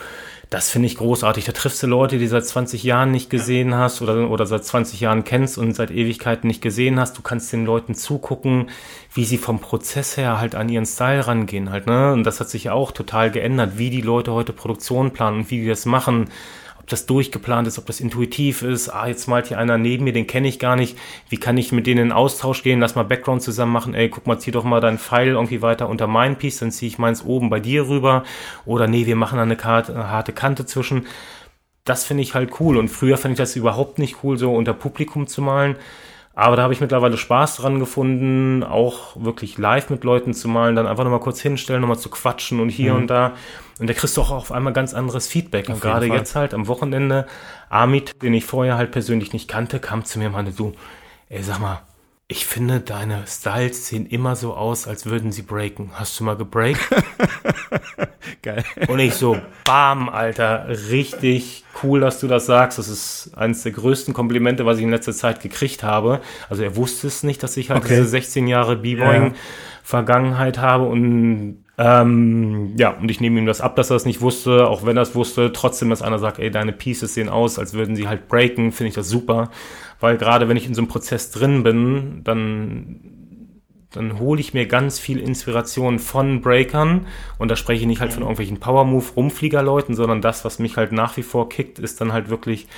Das 0.50 0.70
finde 0.70 0.86
ich 0.86 0.96
großartig. 0.96 1.44
Da 1.44 1.52
triffst 1.52 1.82
du 1.82 1.86
Leute, 1.86 2.16
die 2.16 2.26
seit 2.26 2.46
20 2.46 2.82
Jahren 2.82 3.10
nicht 3.10 3.28
gesehen 3.28 3.74
hast 3.74 4.00
oder, 4.00 4.30
oder 4.30 4.46
seit 4.46 4.64
20 4.64 4.98
Jahren 4.98 5.24
kennst 5.24 5.58
und 5.58 5.74
seit 5.74 5.90
Ewigkeiten 5.90 6.48
nicht 6.48 6.62
gesehen 6.62 6.98
hast. 6.98 7.18
Du 7.18 7.22
kannst 7.22 7.52
den 7.52 7.66
Leuten 7.66 7.94
zugucken, 7.94 8.70
wie 9.12 9.24
sie 9.24 9.36
vom 9.36 9.60
Prozess 9.60 10.16
her 10.16 10.40
halt 10.40 10.54
an 10.54 10.70
ihren 10.70 10.86
Style 10.86 11.26
rangehen 11.26 11.70
halt, 11.70 11.86
ne? 11.86 12.14
Und 12.14 12.24
das 12.24 12.40
hat 12.40 12.48
sich 12.48 12.64
ja 12.64 12.72
auch 12.72 12.92
total 12.92 13.30
geändert, 13.30 13.72
wie 13.76 13.90
die 13.90 14.00
Leute 14.00 14.32
heute 14.32 14.54
Produktion 14.54 15.12
planen 15.12 15.40
und 15.40 15.50
wie 15.50 15.60
die 15.60 15.68
das 15.68 15.84
machen 15.84 16.30
das 16.88 17.06
durchgeplant 17.06 17.68
ist, 17.68 17.78
ob 17.78 17.86
das 17.86 18.00
intuitiv 18.00 18.62
ist. 18.62 18.88
Ah, 18.88 19.06
jetzt 19.06 19.28
malt 19.28 19.48
hier 19.48 19.58
einer 19.58 19.78
neben 19.78 20.04
mir, 20.04 20.12
den 20.12 20.26
kenne 20.26 20.48
ich 20.48 20.58
gar 20.58 20.76
nicht. 20.76 20.96
Wie 21.28 21.36
kann 21.36 21.56
ich 21.56 21.72
mit 21.72 21.86
denen 21.86 22.06
in 22.06 22.12
Austausch 22.12 22.62
gehen? 22.62 22.80
Lass 22.80 22.94
mal 22.94 23.04
Background 23.04 23.42
zusammen 23.42 23.72
machen. 23.72 23.94
Ey, 23.94 24.08
guck 24.08 24.26
mal, 24.26 24.38
zieh 24.38 24.50
doch 24.50 24.64
mal 24.64 24.80
deinen 24.80 24.98
Pfeil 24.98 25.28
irgendwie 25.28 25.62
weiter 25.62 25.88
unter 25.88 26.06
mein 26.06 26.36
Piece, 26.36 26.58
dann 26.58 26.72
ziehe 26.72 26.88
ich 26.88 26.98
meins 26.98 27.24
oben 27.24 27.50
bei 27.50 27.60
dir 27.60 27.88
rüber. 27.88 28.24
Oder 28.64 28.86
nee, 28.86 29.06
wir 29.06 29.16
machen 29.16 29.36
da 29.36 29.42
eine, 29.42 29.56
Karte, 29.56 29.94
eine 29.94 30.10
harte 30.10 30.32
Kante 30.32 30.66
zwischen. 30.66 31.06
Das 31.84 32.04
finde 32.04 32.22
ich 32.22 32.34
halt 32.34 32.60
cool. 32.60 32.76
Und 32.76 32.88
früher 32.88 33.16
fand 33.16 33.32
ich 33.32 33.38
das 33.38 33.56
überhaupt 33.56 33.98
nicht 33.98 34.18
cool, 34.22 34.38
so 34.38 34.54
unter 34.54 34.74
Publikum 34.74 35.26
zu 35.26 35.42
malen. 35.42 35.76
Aber 36.38 36.54
da 36.54 36.62
habe 36.62 36.72
ich 36.72 36.80
mittlerweile 36.80 37.16
Spaß 37.16 37.56
dran 37.56 37.80
gefunden, 37.80 38.62
auch 38.62 39.16
wirklich 39.16 39.58
live 39.58 39.90
mit 39.90 40.04
Leuten 40.04 40.34
zu 40.34 40.46
malen, 40.46 40.76
dann 40.76 40.86
einfach 40.86 41.02
nochmal 41.02 41.18
kurz 41.18 41.40
hinstellen, 41.40 41.80
nochmal 41.80 41.98
zu 41.98 42.10
quatschen 42.10 42.60
und 42.60 42.68
hier 42.68 42.92
mhm. 42.92 43.00
und 43.00 43.06
da. 43.08 43.32
Und 43.80 43.90
da 43.90 43.92
kriegst 43.92 44.16
du 44.16 44.20
auch 44.20 44.30
auf 44.30 44.52
einmal 44.52 44.72
ganz 44.72 44.94
anderes 44.94 45.26
Feedback. 45.26 45.68
Auf 45.68 45.74
und 45.74 45.80
gerade 45.80 46.06
jetzt 46.06 46.36
halt 46.36 46.54
am 46.54 46.68
Wochenende, 46.68 47.26
Amit, 47.70 48.22
den 48.22 48.34
ich 48.34 48.44
vorher 48.44 48.76
halt 48.76 48.92
persönlich 48.92 49.32
nicht 49.32 49.48
kannte, 49.48 49.80
kam 49.80 50.04
zu 50.04 50.20
mir 50.20 50.26
und 50.26 50.34
meinte, 50.34 50.52
du, 50.52 50.74
ey, 51.28 51.42
sag 51.42 51.58
mal, 51.58 51.80
ich 52.30 52.44
finde, 52.44 52.80
deine 52.80 53.24
Styles 53.26 53.88
sehen 53.88 54.04
immer 54.04 54.36
so 54.36 54.52
aus, 54.52 54.86
als 54.86 55.06
würden 55.06 55.32
sie 55.32 55.40
breaken. 55.40 55.92
Hast 55.94 56.20
du 56.20 56.24
mal 56.24 56.36
gebreakt? 56.36 56.78
Geil. 58.42 58.64
Und 58.86 58.98
ich 58.98 59.14
so, 59.14 59.38
bam, 59.64 60.10
Alter, 60.10 60.66
richtig 60.90 61.64
cool, 61.82 62.00
dass 62.00 62.20
du 62.20 62.28
das 62.28 62.44
sagst. 62.44 62.78
Das 62.78 62.88
ist 62.88 63.30
eines 63.34 63.62
der 63.62 63.72
größten 63.72 64.12
Komplimente, 64.12 64.66
was 64.66 64.76
ich 64.76 64.84
in 64.84 64.90
letzter 64.90 65.14
Zeit 65.14 65.40
gekriegt 65.40 65.82
habe. 65.82 66.20
Also 66.50 66.62
er 66.62 66.76
wusste 66.76 67.06
es 67.06 67.22
nicht, 67.22 67.42
dass 67.42 67.56
ich 67.56 67.70
halt 67.70 67.82
okay. 67.82 67.94
diese 67.96 68.04
16 68.04 68.46
Jahre 68.46 68.76
B-Boying-Vergangenheit 68.76 70.58
habe 70.58 70.84
und 70.84 71.64
ähm, 71.80 72.74
ja, 72.76 72.90
und 72.90 73.08
ich 73.08 73.20
nehme 73.20 73.38
ihm 73.38 73.46
das 73.46 73.60
ab, 73.60 73.76
dass 73.76 73.90
er 73.90 73.96
es 73.96 74.04
nicht 74.04 74.20
wusste, 74.20 74.66
auch 74.66 74.84
wenn 74.84 74.96
er 74.96 75.04
es 75.04 75.14
wusste, 75.14 75.52
trotzdem, 75.52 75.90
dass 75.90 76.02
einer 76.02 76.18
sagt, 76.18 76.40
ey, 76.40 76.50
deine 76.50 76.72
Pieces 76.72 77.14
sehen 77.14 77.28
aus, 77.28 77.56
als 77.56 77.72
würden 77.72 77.94
sie 77.94 78.08
halt 78.08 78.26
breaken, 78.26 78.72
finde 78.72 78.88
ich 78.88 78.94
das 78.96 79.08
super. 79.08 79.50
Weil 80.00 80.16
gerade 80.16 80.48
wenn 80.48 80.56
ich 80.56 80.66
in 80.66 80.74
so 80.74 80.80
einem 80.80 80.88
Prozess 80.88 81.30
drin 81.30 81.62
bin, 81.62 82.22
dann, 82.24 83.00
dann 83.90 84.18
hole 84.18 84.40
ich 84.40 84.54
mir 84.54 84.66
ganz 84.66 84.98
viel 84.98 85.18
Inspiration 85.18 85.98
von 85.98 86.40
Breakern. 86.40 87.06
Und 87.38 87.50
da 87.50 87.56
spreche 87.56 87.80
ich 87.80 87.86
nicht 87.86 88.00
halt 88.00 88.12
von 88.12 88.22
irgendwelchen 88.22 88.60
Power-Move-Rumflieger-Leuten, 88.60 89.94
sondern 89.94 90.20
das, 90.20 90.44
was 90.44 90.58
mich 90.58 90.76
halt 90.76 90.92
nach 90.92 91.16
wie 91.16 91.22
vor 91.22 91.48
kickt, 91.48 91.78
ist 91.78 92.00
dann 92.00 92.12
halt 92.12 92.28
wirklich 92.28 92.68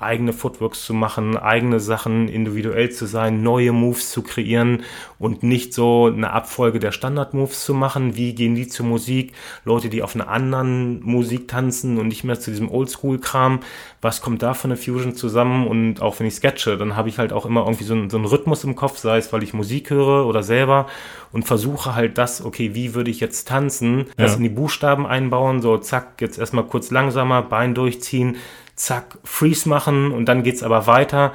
eigene 0.00 0.32
Footworks 0.32 0.84
zu 0.84 0.94
machen, 0.94 1.36
eigene 1.36 1.80
Sachen 1.80 2.28
individuell 2.28 2.90
zu 2.90 3.06
sein, 3.06 3.42
neue 3.42 3.72
Moves 3.72 4.10
zu 4.10 4.22
kreieren 4.22 4.82
und 5.18 5.42
nicht 5.42 5.74
so 5.74 6.06
eine 6.06 6.32
Abfolge 6.32 6.78
der 6.78 6.92
Standard-Moves 6.92 7.64
zu 7.64 7.74
machen. 7.74 8.16
Wie 8.16 8.34
gehen 8.34 8.54
die 8.54 8.68
zur 8.68 8.86
Musik? 8.86 9.32
Leute, 9.64 9.88
die 9.88 10.02
auf 10.02 10.14
einer 10.14 10.28
anderen 10.28 11.02
Musik 11.02 11.48
tanzen 11.48 11.98
und 11.98 12.08
nicht 12.08 12.24
mehr 12.24 12.40
zu 12.40 12.50
diesem 12.50 12.70
Oldschool-Kram. 12.70 13.60
Was 14.00 14.22
kommt 14.22 14.42
da 14.42 14.54
von 14.54 14.70
der 14.70 14.78
Fusion 14.78 15.14
zusammen? 15.14 15.66
Und 15.66 16.00
auch 16.00 16.18
wenn 16.18 16.26
ich 16.26 16.34
sketche, 16.34 16.76
dann 16.78 16.96
habe 16.96 17.08
ich 17.08 17.18
halt 17.18 17.32
auch 17.32 17.44
immer 17.44 17.60
irgendwie 17.64 17.84
so 17.84 17.94
einen, 17.94 18.08
so 18.10 18.16
einen 18.16 18.26
Rhythmus 18.26 18.64
im 18.64 18.76
Kopf, 18.76 18.98
sei 18.98 19.18
es, 19.18 19.32
weil 19.32 19.42
ich 19.42 19.52
Musik 19.54 19.90
höre 19.90 20.26
oder 20.26 20.42
selber 20.42 20.86
und 21.32 21.44
versuche 21.44 21.94
halt 21.94 22.18
das, 22.18 22.44
okay, 22.44 22.74
wie 22.74 22.94
würde 22.94 23.10
ich 23.10 23.20
jetzt 23.20 23.46
tanzen, 23.48 24.06
das 24.16 24.32
Ja. 24.32 24.36
in 24.38 24.42
die 24.42 24.48
Buchstaben 24.48 25.06
einbauen, 25.06 25.60
so 25.62 25.76
zack, 25.78 26.20
jetzt 26.20 26.38
erstmal 26.38 26.64
kurz 26.64 26.90
langsamer, 26.90 27.42
Bein 27.42 27.74
durchziehen, 27.74 28.36
zack, 28.80 29.18
Freeze 29.24 29.68
machen 29.68 30.12
und 30.12 30.26
dann 30.26 30.42
geht's 30.42 30.62
aber 30.62 30.86
weiter. 30.86 31.32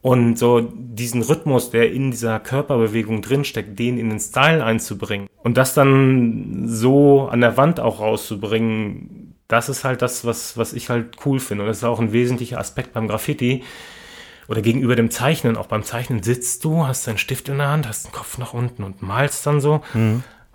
Und 0.00 0.38
so 0.38 0.60
diesen 0.60 1.22
Rhythmus, 1.22 1.70
der 1.70 1.92
in 1.92 2.12
dieser 2.12 2.38
Körperbewegung 2.38 3.20
drinsteckt, 3.20 3.78
den 3.78 3.98
in 3.98 4.10
den 4.10 4.20
Style 4.20 4.64
einzubringen 4.64 5.28
und 5.42 5.56
das 5.56 5.74
dann 5.74 6.68
so 6.68 7.28
an 7.28 7.40
der 7.40 7.56
Wand 7.56 7.80
auch 7.80 8.00
rauszubringen, 8.00 9.34
das 9.48 9.68
ist 9.68 9.84
halt 9.84 10.02
das, 10.02 10.24
was, 10.24 10.56
was 10.56 10.72
ich 10.72 10.88
halt 10.88 11.16
cool 11.26 11.40
finde. 11.40 11.64
Und 11.64 11.68
das 11.68 11.78
ist 11.78 11.84
auch 11.84 12.00
ein 12.00 12.12
wesentlicher 12.12 12.58
Aspekt 12.58 12.92
beim 12.92 13.08
Graffiti 13.08 13.64
oder 14.46 14.62
gegenüber 14.62 14.94
dem 14.94 15.10
Zeichnen. 15.10 15.56
Auch 15.56 15.66
beim 15.66 15.82
Zeichnen 15.82 16.22
sitzt 16.22 16.64
du, 16.64 16.86
hast 16.86 17.06
deinen 17.06 17.18
Stift 17.18 17.48
in 17.48 17.58
der 17.58 17.68
Hand, 17.68 17.88
hast 17.88 18.06
den 18.06 18.12
Kopf 18.12 18.38
nach 18.38 18.54
unten 18.54 18.84
und 18.84 19.02
malst 19.02 19.46
dann 19.46 19.60
so. 19.60 19.82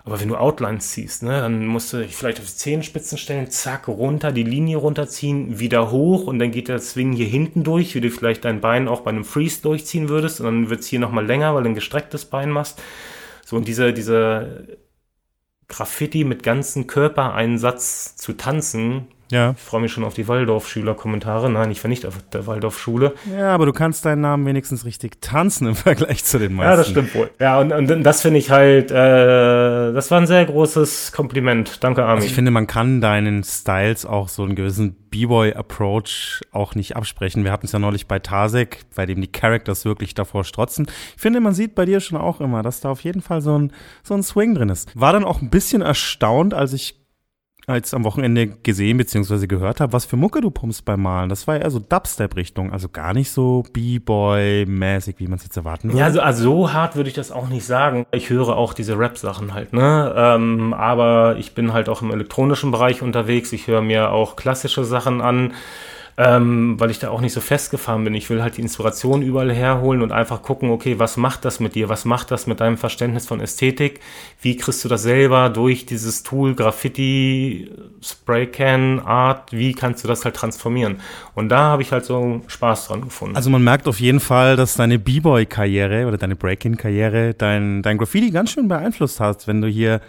Aber 0.06 0.20
wenn 0.20 0.28
du 0.28 0.36
Outlines 0.36 0.90
ziehst, 0.90 1.22
ne, 1.22 1.40
dann 1.40 1.66
musst 1.66 1.90
du 1.92 1.96
dich 1.96 2.14
vielleicht 2.14 2.38
auf 2.38 2.44
die 2.44 2.54
Zehenspitzen 2.54 3.16
stellen, 3.16 3.50
zack, 3.50 3.88
runter, 3.88 4.32
die 4.32 4.42
Linie 4.42 4.76
runterziehen, 4.76 5.58
wieder 5.58 5.90
hoch 5.90 6.26
und 6.26 6.38
dann 6.38 6.50
geht 6.50 6.68
der 6.68 6.78
Swing 6.78 7.12
hier 7.12 7.26
hinten 7.26 7.64
durch, 7.64 7.94
wie 7.94 8.02
du 8.02 8.10
vielleicht 8.10 8.44
dein 8.44 8.60
Bein 8.60 8.86
auch 8.86 9.00
bei 9.00 9.10
einem 9.10 9.24
Freeze 9.24 9.62
durchziehen 9.62 10.10
würdest 10.10 10.40
und 10.40 10.46
dann 10.46 10.68
wird's 10.68 10.88
hier 10.88 10.98
nochmal 10.98 11.24
länger, 11.24 11.54
weil 11.54 11.62
du 11.62 11.70
ein 11.70 11.74
gestrecktes 11.74 12.26
Bein 12.26 12.50
machst. 12.50 12.82
So, 13.46 13.56
und 13.56 13.66
diese, 13.66 13.94
diese 13.94 14.78
Graffiti 15.68 16.24
mit 16.24 16.42
ganzen 16.42 16.86
Körpereinsatz 16.86 18.16
zu 18.16 18.34
tanzen, 18.34 19.06
Ja. 19.30 19.54
ich 19.56 19.62
freue 19.62 19.80
mich 19.80 19.92
schon 19.92 20.04
auf 20.04 20.14
die 20.14 20.28
Waldorf-Schüler-Kommentare. 20.28 21.50
Nein, 21.50 21.70
ich 21.70 21.82
war 21.82 21.88
nicht 21.88 22.06
auf 22.06 22.14
der 22.32 22.46
Waldorfschule. 22.46 23.14
Ja, 23.36 23.54
aber 23.54 23.66
du 23.66 23.72
kannst 23.72 24.04
deinen 24.04 24.20
Namen 24.20 24.46
wenigstens 24.46 24.84
richtig 24.84 25.20
tanzen 25.20 25.66
im 25.68 25.74
Vergleich 25.74 26.24
zu 26.24 26.38
den 26.38 26.54
meisten. 26.54 26.70
Ja, 26.70 26.76
das 26.76 26.88
stimmt 26.88 27.14
wohl. 27.14 27.30
Ja, 27.40 27.58
und, 27.60 27.72
und 27.72 28.02
das 28.02 28.22
finde 28.22 28.38
ich 28.38 28.50
halt, 28.50 28.90
äh, 28.90 28.94
das 29.92 30.10
war 30.10 30.20
ein 30.20 30.26
sehr 30.26 30.44
großes 30.44 31.12
Kompliment. 31.12 31.82
Danke, 31.82 32.02
Armin. 32.02 32.16
Also 32.16 32.26
ich 32.26 32.34
finde, 32.34 32.50
man 32.50 32.66
kann 32.66 33.00
deinen 33.00 33.44
Styles 33.44 34.06
auch 34.06 34.28
so 34.28 34.42
einen 34.42 34.54
gewissen 34.54 34.94
B-Boy-Approach 35.10 36.40
auch 36.52 36.74
nicht 36.74 36.96
absprechen. 36.96 37.44
Wir 37.44 37.52
hatten 37.52 37.66
es 37.66 37.72
ja 37.72 37.78
neulich 37.78 38.06
bei 38.08 38.18
Tasek, 38.18 38.80
bei 38.94 39.06
dem 39.06 39.20
die 39.20 39.30
Characters 39.30 39.84
wirklich 39.84 40.14
davor 40.14 40.44
strotzen. 40.44 40.86
Ich 41.14 41.22
finde, 41.22 41.40
man 41.40 41.54
sieht 41.54 41.74
bei 41.74 41.84
dir 41.84 42.00
schon 42.00 42.18
auch 42.18 42.40
immer, 42.40 42.62
dass 42.62 42.80
da 42.80 42.90
auf 42.90 43.00
jeden 43.02 43.22
Fall 43.22 43.40
so 43.40 43.58
ein, 43.58 43.72
so 44.02 44.14
ein 44.14 44.22
Swing 44.22 44.54
drin 44.54 44.68
ist. 44.68 44.98
War 44.98 45.12
dann 45.12 45.24
auch 45.24 45.40
ein 45.40 45.50
bisschen 45.50 45.82
erstaunt, 45.82 46.52
als 46.54 46.72
ich 46.72 47.03
als 47.66 47.94
am 47.94 48.04
Wochenende 48.04 48.46
gesehen 48.46 48.98
bzw. 48.98 49.46
gehört 49.46 49.80
habe, 49.80 49.92
was 49.92 50.04
für 50.04 50.16
Mucke 50.16 50.40
du 50.40 50.50
pumpst 50.50 50.84
beim 50.84 51.02
Malen. 51.02 51.28
Das 51.28 51.46
war 51.46 51.56
eher 51.56 51.70
so 51.70 51.78
Dubstep-Richtung, 51.78 52.72
also 52.72 52.88
gar 52.88 53.14
nicht 53.14 53.30
so 53.30 53.64
B-Boy-mäßig, 53.72 55.16
wie 55.18 55.26
man 55.26 55.38
es 55.38 55.44
jetzt 55.44 55.56
erwarten 55.56 55.88
würde. 55.88 55.98
ja, 55.98 56.04
also, 56.04 56.20
also 56.20 56.42
so 56.42 56.72
hart 56.72 56.96
würde 56.96 57.08
ich 57.08 57.14
das 57.14 57.32
auch 57.32 57.48
nicht 57.48 57.64
sagen. 57.64 58.06
Ich 58.12 58.30
höre 58.30 58.56
auch 58.56 58.74
diese 58.74 58.98
Rap-Sachen 58.98 59.54
halt, 59.54 59.72
ne? 59.72 60.12
Ähm, 60.16 60.74
aber 60.74 61.36
ich 61.38 61.54
bin 61.54 61.72
halt 61.72 61.88
auch 61.88 62.02
im 62.02 62.10
elektronischen 62.10 62.70
Bereich 62.70 63.02
unterwegs. 63.02 63.52
Ich 63.52 63.66
höre 63.66 63.82
mir 63.82 64.10
auch 64.10 64.36
klassische 64.36 64.84
Sachen 64.84 65.20
an. 65.20 65.54
Ähm, 66.16 66.78
weil 66.78 66.90
ich 66.90 67.00
da 67.00 67.10
auch 67.10 67.20
nicht 67.20 67.32
so 67.32 67.40
festgefahren 67.40 68.04
bin. 68.04 68.14
Ich 68.14 68.30
will 68.30 68.42
halt 68.42 68.56
die 68.56 68.60
Inspiration 68.60 69.22
überall 69.22 69.52
herholen 69.52 70.00
und 70.00 70.12
einfach 70.12 70.42
gucken, 70.42 70.70
okay, 70.70 70.98
was 70.98 71.16
macht 71.16 71.44
das 71.44 71.58
mit 71.58 71.74
dir? 71.74 71.88
Was 71.88 72.04
macht 72.04 72.30
das 72.30 72.46
mit 72.46 72.60
deinem 72.60 72.76
Verständnis 72.76 73.26
von 73.26 73.40
Ästhetik? 73.40 74.00
Wie 74.40 74.56
kriegst 74.56 74.84
du 74.84 74.88
das 74.88 75.02
selber 75.02 75.50
durch 75.50 75.86
dieses 75.86 76.22
Tool 76.22 76.54
Graffiti, 76.54 77.68
Spraycan, 78.00 79.00
Art? 79.00 79.52
Wie 79.52 79.72
kannst 79.72 80.04
du 80.04 80.08
das 80.08 80.24
halt 80.24 80.36
transformieren? 80.36 81.00
Und 81.34 81.48
da 81.48 81.58
habe 81.58 81.82
ich 81.82 81.90
halt 81.90 82.04
so 82.04 82.42
Spaß 82.46 82.88
dran 82.88 83.00
gefunden. 83.02 83.34
Also 83.34 83.50
man 83.50 83.64
merkt 83.64 83.88
auf 83.88 83.98
jeden 83.98 84.20
Fall, 84.20 84.54
dass 84.54 84.74
deine 84.74 85.00
B-Boy-Karriere 85.00 86.06
oder 86.06 86.16
deine 86.16 86.36
Break-In-Karriere 86.36 87.34
dein, 87.34 87.82
dein 87.82 87.98
Graffiti 87.98 88.30
ganz 88.30 88.52
schön 88.52 88.68
beeinflusst 88.68 89.18
hat, 89.18 89.48
wenn 89.48 89.60
du 89.60 89.66
hier 89.66 90.00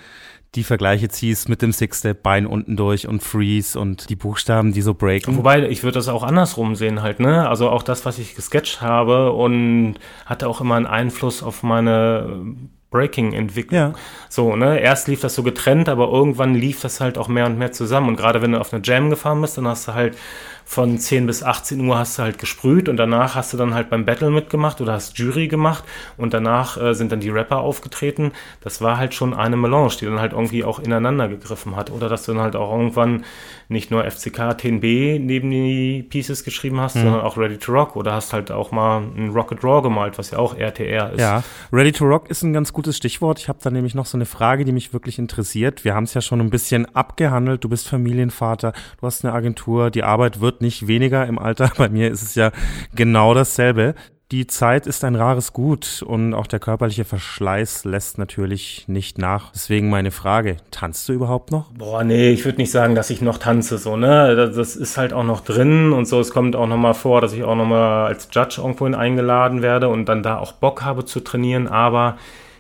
die 0.56 0.63
Vergleiche 0.63 1.10
ziehst 1.10 1.50
mit 1.50 1.62
dem 1.62 1.72
Six-Step, 1.72 2.24
Bein 2.24 2.46
unten 2.46 2.78
durch 2.78 3.08
und 3.08 3.22
Freeze 3.22 3.80
und 3.80 4.10
die 4.10 4.15
Buchstaben, 4.15 4.74
die 4.74 4.82
so 4.82 4.94
breaken. 4.94 5.38
Wobei, 5.38 5.68
ich 5.68 5.84
würde 5.84 6.00
das 6.00 6.08
auch 6.08 6.24
andersrum 6.24 6.76
sehen 6.76 7.02
halt, 7.02 7.20
ne? 7.20 7.48
Also 7.48 7.70
auch 7.70 7.84
das, 7.84 8.06
was 8.06 8.18
ich 8.18 8.36
gesketcht 8.36 8.82
habe 8.82 9.32
und 9.32 9.96
hatte 10.26 10.48
auch 10.48 10.62
immer 10.62 10.76
einen 10.76 10.88
Einfluss 10.88 11.44
auf 11.44 11.63
meine 11.63 12.46
Breaking-Entwicklung. 12.95 13.79
Ja. 13.79 13.93
So, 14.29 14.55
ne? 14.55 14.79
Erst 14.79 15.08
lief 15.08 15.19
das 15.21 15.36
so 15.36 15.43
getrennt, 15.43 15.89
aber 15.89 16.08
irgendwann 16.10 16.55
lief 16.55 16.81
das 16.81 17.01
halt 17.01 17.17
auch 17.17 17.27
mehr 17.27 17.45
und 17.45 17.58
mehr 17.58 17.71
zusammen. 17.73 18.10
Und 18.10 18.15
gerade 18.15 18.41
wenn 18.41 18.53
du 18.53 18.60
auf 18.60 18.73
eine 18.73 18.81
Jam 18.84 19.10
gefahren 19.10 19.41
bist, 19.41 19.58
dann 19.58 19.67
hast 19.67 19.88
du 19.88 19.93
halt 19.93 20.17
von 20.65 20.97
10 20.97 21.27
bis 21.27 21.43
18 21.43 21.79
Uhr 21.88 21.97
hast 21.97 22.17
du 22.17 22.23
halt 22.23 22.39
gesprüht 22.39 22.89
und 22.89 22.97
danach 22.97 23.36
hast 23.36 23.53
du 23.53 23.58
dann 23.58 23.75
halt 23.75 23.91
beim 23.91 24.03
Battle 24.03 24.31
mitgemacht 24.31 24.81
oder 24.81 24.93
hast 24.93 25.17
Jury 25.17 25.47
gemacht 25.47 25.84
und 26.17 26.34
danach 26.34 26.81
äh, 26.81 26.95
sind 26.95 27.12
dann 27.12 27.19
die 27.19 27.29
Rapper 27.29 27.60
aufgetreten. 27.60 28.31
Das 28.62 28.81
war 28.81 28.97
halt 28.97 29.13
schon 29.13 29.36
eine 29.36 29.58
Melange, 29.58 29.91
die 30.01 30.05
dann 30.05 30.19
halt 30.19 30.34
irgendwie 30.34 30.63
auch 30.63 30.79
ineinander 30.79 31.27
gegriffen 31.27 31.75
hat. 31.75 31.91
Oder 31.91 32.10
dass 32.10 32.25
du 32.25 32.34
dann 32.34 32.41
halt 32.41 32.55
auch 32.55 32.71
irgendwann 32.71 33.25
nicht 33.67 33.91
nur 33.91 34.04
FCK 34.04 34.39
10b 34.39 35.19
neben 35.19 35.49
die 35.49 36.04
Pieces 36.08 36.43
geschrieben 36.43 36.80
hast, 36.80 36.93
sondern 36.93 37.21
auch 37.21 37.38
Ready 37.38 37.58
to 37.58 37.71
Rock 37.71 37.95
oder 37.95 38.13
hast 38.13 38.34
halt 38.34 38.51
auch 38.51 38.71
mal 38.71 38.99
ein 38.99 39.30
Rocket 39.30 39.63
Raw 39.63 39.82
gemalt, 39.82 40.17
was 40.17 40.32
ja 40.32 40.38
auch 40.38 40.56
RTR 40.56 41.13
ist. 41.13 41.19
Ja, 41.19 41.43
Ready 41.71 41.91
to 41.91 42.06
Rock 42.06 42.30
ist 42.30 42.43
ein 42.43 42.54
ganz 42.54 42.73
gutes 42.73 42.97
Stichwort. 42.97 43.39
Ich 43.39 43.49
habe 43.49 43.60
da 43.62 43.71
nämlich 43.71 43.95
noch 43.95 44.06
so 44.06 44.17
eine 44.17 44.25
Frage, 44.25 44.65
die 44.65 44.71
mich 44.71 44.93
wirklich 44.93 45.17
interessiert. 45.17 45.84
Wir 45.84 45.95
haben 45.95 46.04
es 46.04 46.13
ja 46.13 46.21
schon 46.21 46.41
ein 46.41 46.49
bisschen 46.49 46.86
abgehandelt. 46.95 47.63
Du 47.63 47.69
bist 47.69 47.88
Familienvater, 47.88 48.73
du 48.99 49.08
hast 49.08 49.25
eine 49.25 49.34
Agentur, 49.34 49.89
die 49.89 50.04
Arbeit 50.04 50.41
wird 50.41 50.62
nicht 50.62 50.88
weniger 50.88 51.25
im 51.25 51.39
Alter. 51.39 51.71
Bei 51.78 51.89
mir 51.89 52.12
ist 52.12 52.21
es 52.21 52.36
ja 52.36 52.51
genau 52.93 53.34
dasselbe. 53.34 53.95
Die 54.32 54.48
Zeit 54.48 54.88
ist 54.88 55.04
ein 55.04 55.16
rares 55.16 55.54
Gut 55.54 56.04
und 56.04 56.34
auch 56.34 56.48
der 56.48 56.60
körperliche 56.60 57.06
Verschleiß 57.06 57.86
lässt 57.86 58.18
natürlich 58.18 58.86
nicht 58.88 59.20
nach. 59.20 59.52
Deswegen 59.52 59.92
meine 59.92 60.10
Frage, 60.10 60.58
tanzt 60.72 61.08
du 61.08 61.14
überhaupt 61.14 61.52
noch? 61.52 61.72
Boah, 61.74 62.04
nee, 62.04 62.32
ich 62.32 62.44
würde 62.44 62.58
nicht 62.58 62.72
sagen, 62.72 62.96
dass 62.96 63.12
ich 63.12 63.22
noch 63.22 63.38
tanze, 63.38 63.78
so, 63.78 63.98
ne? 63.98 64.36
Das, 64.36 64.76
ist 64.76 64.98
halt 64.98 65.14
auch 65.14 65.24
noch 65.24 65.42
drin 65.42 65.94
und 65.94 66.08
so. 66.08 66.20
Es 66.20 66.32
kommt 66.32 66.56
auch 66.56 66.66
noch 66.66 66.78
mal 66.78 66.96
vor, 66.96 67.22
dass 67.22 67.34
ich 67.34 67.44
auch 67.44 67.56
noch 67.56 67.68
mal 67.68 68.08
als 68.08 68.28
Judge 68.32 68.62
irgendwohin 68.62 68.96
eingeladen 68.96 69.62
werde 69.62 69.90
und 69.90 70.10
dann 70.10 70.24
da 70.24 70.40
auch 70.40 70.54
Bock 70.54 70.84
habe 70.84 71.06
zu 71.06 71.20
trainieren, 71.20 71.68
aber 71.68 72.18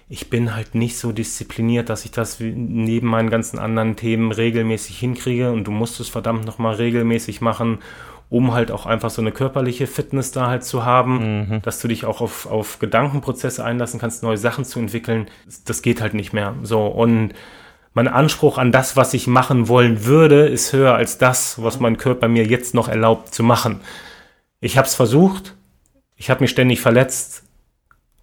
ich 0.07 0.29
bin 0.29 0.55
halt 0.55 0.75
nicht 0.75 0.99
so 0.99 1.11
diszipliniert, 1.11 1.89
dass 1.89 2.05
ich 2.05 2.11
das 2.11 2.39
neben 2.39 3.07
meinen 3.07 3.31
ganzen 3.31 3.57
anderen 3.57 3.95
Themen 3.95 4.31
regelmäßig 4.31 4.99
hinkriege 4.99 5.51
und 5.51 5.63
du 5.63 5.71
musst 5.71 5.99
es 5.99 6.09
verdammt 6.09 6.45
noch 6.45 6.59
mal 6.59 6.75
regelmäßig 6.75 7.41
machen, 7.41 7.79
um 8.29 8.53
halt 8.53 8.71
auch 8.71 8.85
einfach 8.85 9.09
so 9.09 9.21
eine 9.21 9.31
körperliche 9.31 9.87
Fitness 9.87 10.31
da 10.31 10.47
halt 10.47 10.63
zu 10.63 10.83
haben, 10.83 11.61
dass 11.63 11.79
du 11.79 11.87
dich 11.87 12.05
auch 12.05 12.21
auf, 12.21 12.45
auf 12.47 12.79
Gedankenprozesse 12.79 13.63
einlassen 13.63 13.99
kannst, 13.99 14.23
neue 14.23 14.37
Sachen 14.37 14.65
zu 14.65 14.79
entwickeln. 14.79 15.27
Das 15.65 15.81
geht 15.81 16.01
halt 16.01 16.13
nicht 16.13 16.33
mehr. 16.33 16.55
So 16.63 16.85
und 16.87 17.33
mein 17.93 18.07
Anspruch 18.09 18.57
an 18.57 18.71
das, 18.73 18.97
was 18.97 19.13
ich 19.13 19.25
machen 19.25 19.69
wollen 19.69 20.05
würde, 20.05 20.47
ist 20.47 20.73
höher 20.73 20.95
als 20.95 21.17
das, 21.17 21.63
was 21.63 21.79
mein 21.79 21.97
Körper 21.97 22.27
mir 22.27 22.45
jetzt 22.45 22.73
noch 22.73 22.89
erlaubt 22.89 23.33
zu 23.33 23.41
machen. 23.41 23.79
Ich 24.59 24.77
habe 24.77 24.87
es 24.87 24.95
versucht, 24.95 25.55
ich 26.17 26.29
habe 26.29 26.41
mich 26.41 26.49
ständig 26.49 26.81
verletzt 26.81 27.43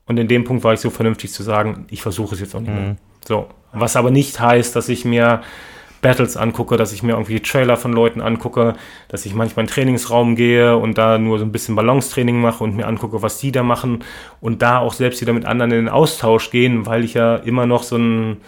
und 0.06 0.18
in 0.18 0.28
dem 0.28 0.44
Punkt 0.44 0.62
war 0.64 0.74
ich 0.74 0.80
so 0.80 0.90
vernünftig 0.90 1.32
zu 1.32 1.42
sagen, 1.42 1.86
ich 1.90 2.02
versuche 2.02 2.34
es 2.34 2.40
jetzt 2.40 2.54
auch 2.54 2.60
nicht 2.60 2.72
mehr. 2.74 2.96
So, 3.26 3.48
was 3.72 3.96
aber 3.96 4.10
nicht 4.10 4.40
heißt, 4.40 4.76
dass 4.76 4.88
ich 4.90 5.04
mir 5.04 5.42
Battles 6.02 6.36
angucke, 6.36 6.76
dass 6.76 6.92
ich 6.92 7.02
mir 7.02 7.12
irgendwie 7.12 7.40
Trailer 7.40 7.78
von 7.78 7.92
Leuten 7.92 8.20
angucke, 8.20 8.74
dass 9.08 9.24
ich 9.24 9.34
manchmal 9.34 9.62
in 9.62 9.68
den 9.68 9.74
Trainingsraum 9.74 10.36
gehe 10.36 10.76
und 10.76 10.98
da 10.98 11.16
nur 11.16 11.38
so 11.38 11.44
ein 11.44 11.52
bisschen 11.52 11.76
Balancetraining 11.76 12.40
mache 12.40 12.62
und 12.62 12.76
mir 12.76 12.86
angucke, 12.86 13.22
was 13.22 13.38
die 13.38 13.52
da 13.52 13.62
machen 13.62 14.04
und 14.40 14.60
da 14.60 14.78
auch 14.78 14.92
selbst 14.92 15.20
wieder 15.20 15.32
mit 15.32 15.46
anderen 15.46 15.70
in 15.70 15.78
den 15.78 15.88
Austausch 15.88 16.50
gehen, 16.50 16.84
weil 16.86 17.04
ich 17.04 17.14
ja 17.14 17.36
immer 17.36 17.66
noch 17.66 17.84
so 17.84 17.96
ein 17.96 18.38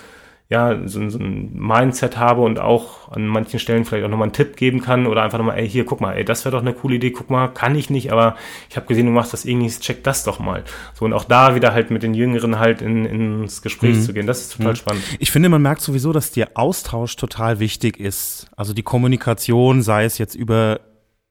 ja, 0.50 0.86
so, 0.86 1.00
ein- 1.00 1.10
so 1.10 1.18
ein 1.18 1.56
Mindset 1.58 2.18
habe 2.18 2.42
und 2.42 2.60
auch 2.60 3.10
an 3.10 3.26
manchen 3.26 3.58
Stellen 3.58 3.84
vielleicht 3.84 4.04
auch 4.04 4.10
nochmal 4.10 4.26
einen 4.26 4.32
Tipp 4.34 4.56
geben 4.56 4.82
kann 4.82 5.06
oder 5.06 5.22
einfach 5.22 5.38
nochmal, 5.38 5.58
ey, 5.58 5.68
hier, 5.68 5.84
guck 5.86 6.00
mal, 6.00 6.12
ey, 6.14 6.24
das 6.24 6.44
wäre 6.44 6.52
doch 6.54 6.60
eine 6.60 6.74
coole 6.74 6.96
Idee, 6.96 7.10
guck 7.12 7.30
mal, 7.30 7.48
kann 7.48 7.74
ich 7.74 7.88
nicht, 7.90 8.12
aber 8.12 8.36
ich 8.68 8.76
habe 8.76 8.86
gesehen, 8.86 9.06
du 9.06 9.12
machst 9.12 9.32
das 9.32 9.44
irgendwie, 9.46 9.68
check 9.70 10.04
das 10.04 10.22
doch 10.24 10.38
mal. 10.40 10.62
So, 10.92 11.06
und 11.06 11.12
auch 11.14 11.24
da 11.24 11.54
wieder 11.54 11.72
halt 11.72 11.90
mit 11.90 12.02
den 12.02 12.12
Jüngeren 12.14 12.58
halt 12.58 12.82
in, 12.82 13.06
ins 13.06 13.62
Gespräch 13.62 14.02
zu 14.02 14.12
gehen, 14.12 14.26
das 14.26 14.42
ist 14.42 14.56
total 14.56 14.76
spannend. 14.76 15.02
Ich 15.18 15.30
finde, 15.30 15.48
man 15.48 15.62
merkt 15.62 15.80
sowieso, 15.80 16.12
dass 16.12 16.30
der 16.30 16.50
Austausch 16.54 17.16
total 17.16 17.58
wichtig 17.58 17.98
ist. 17.98 18.46
Also 18.56 18.74
die 18.74 18.82
Kommunikation, 18.82 19.80
sei 19.82 20.04
es 20.04 20.18
jetzt 20.18 20.34
über 20.34 20.80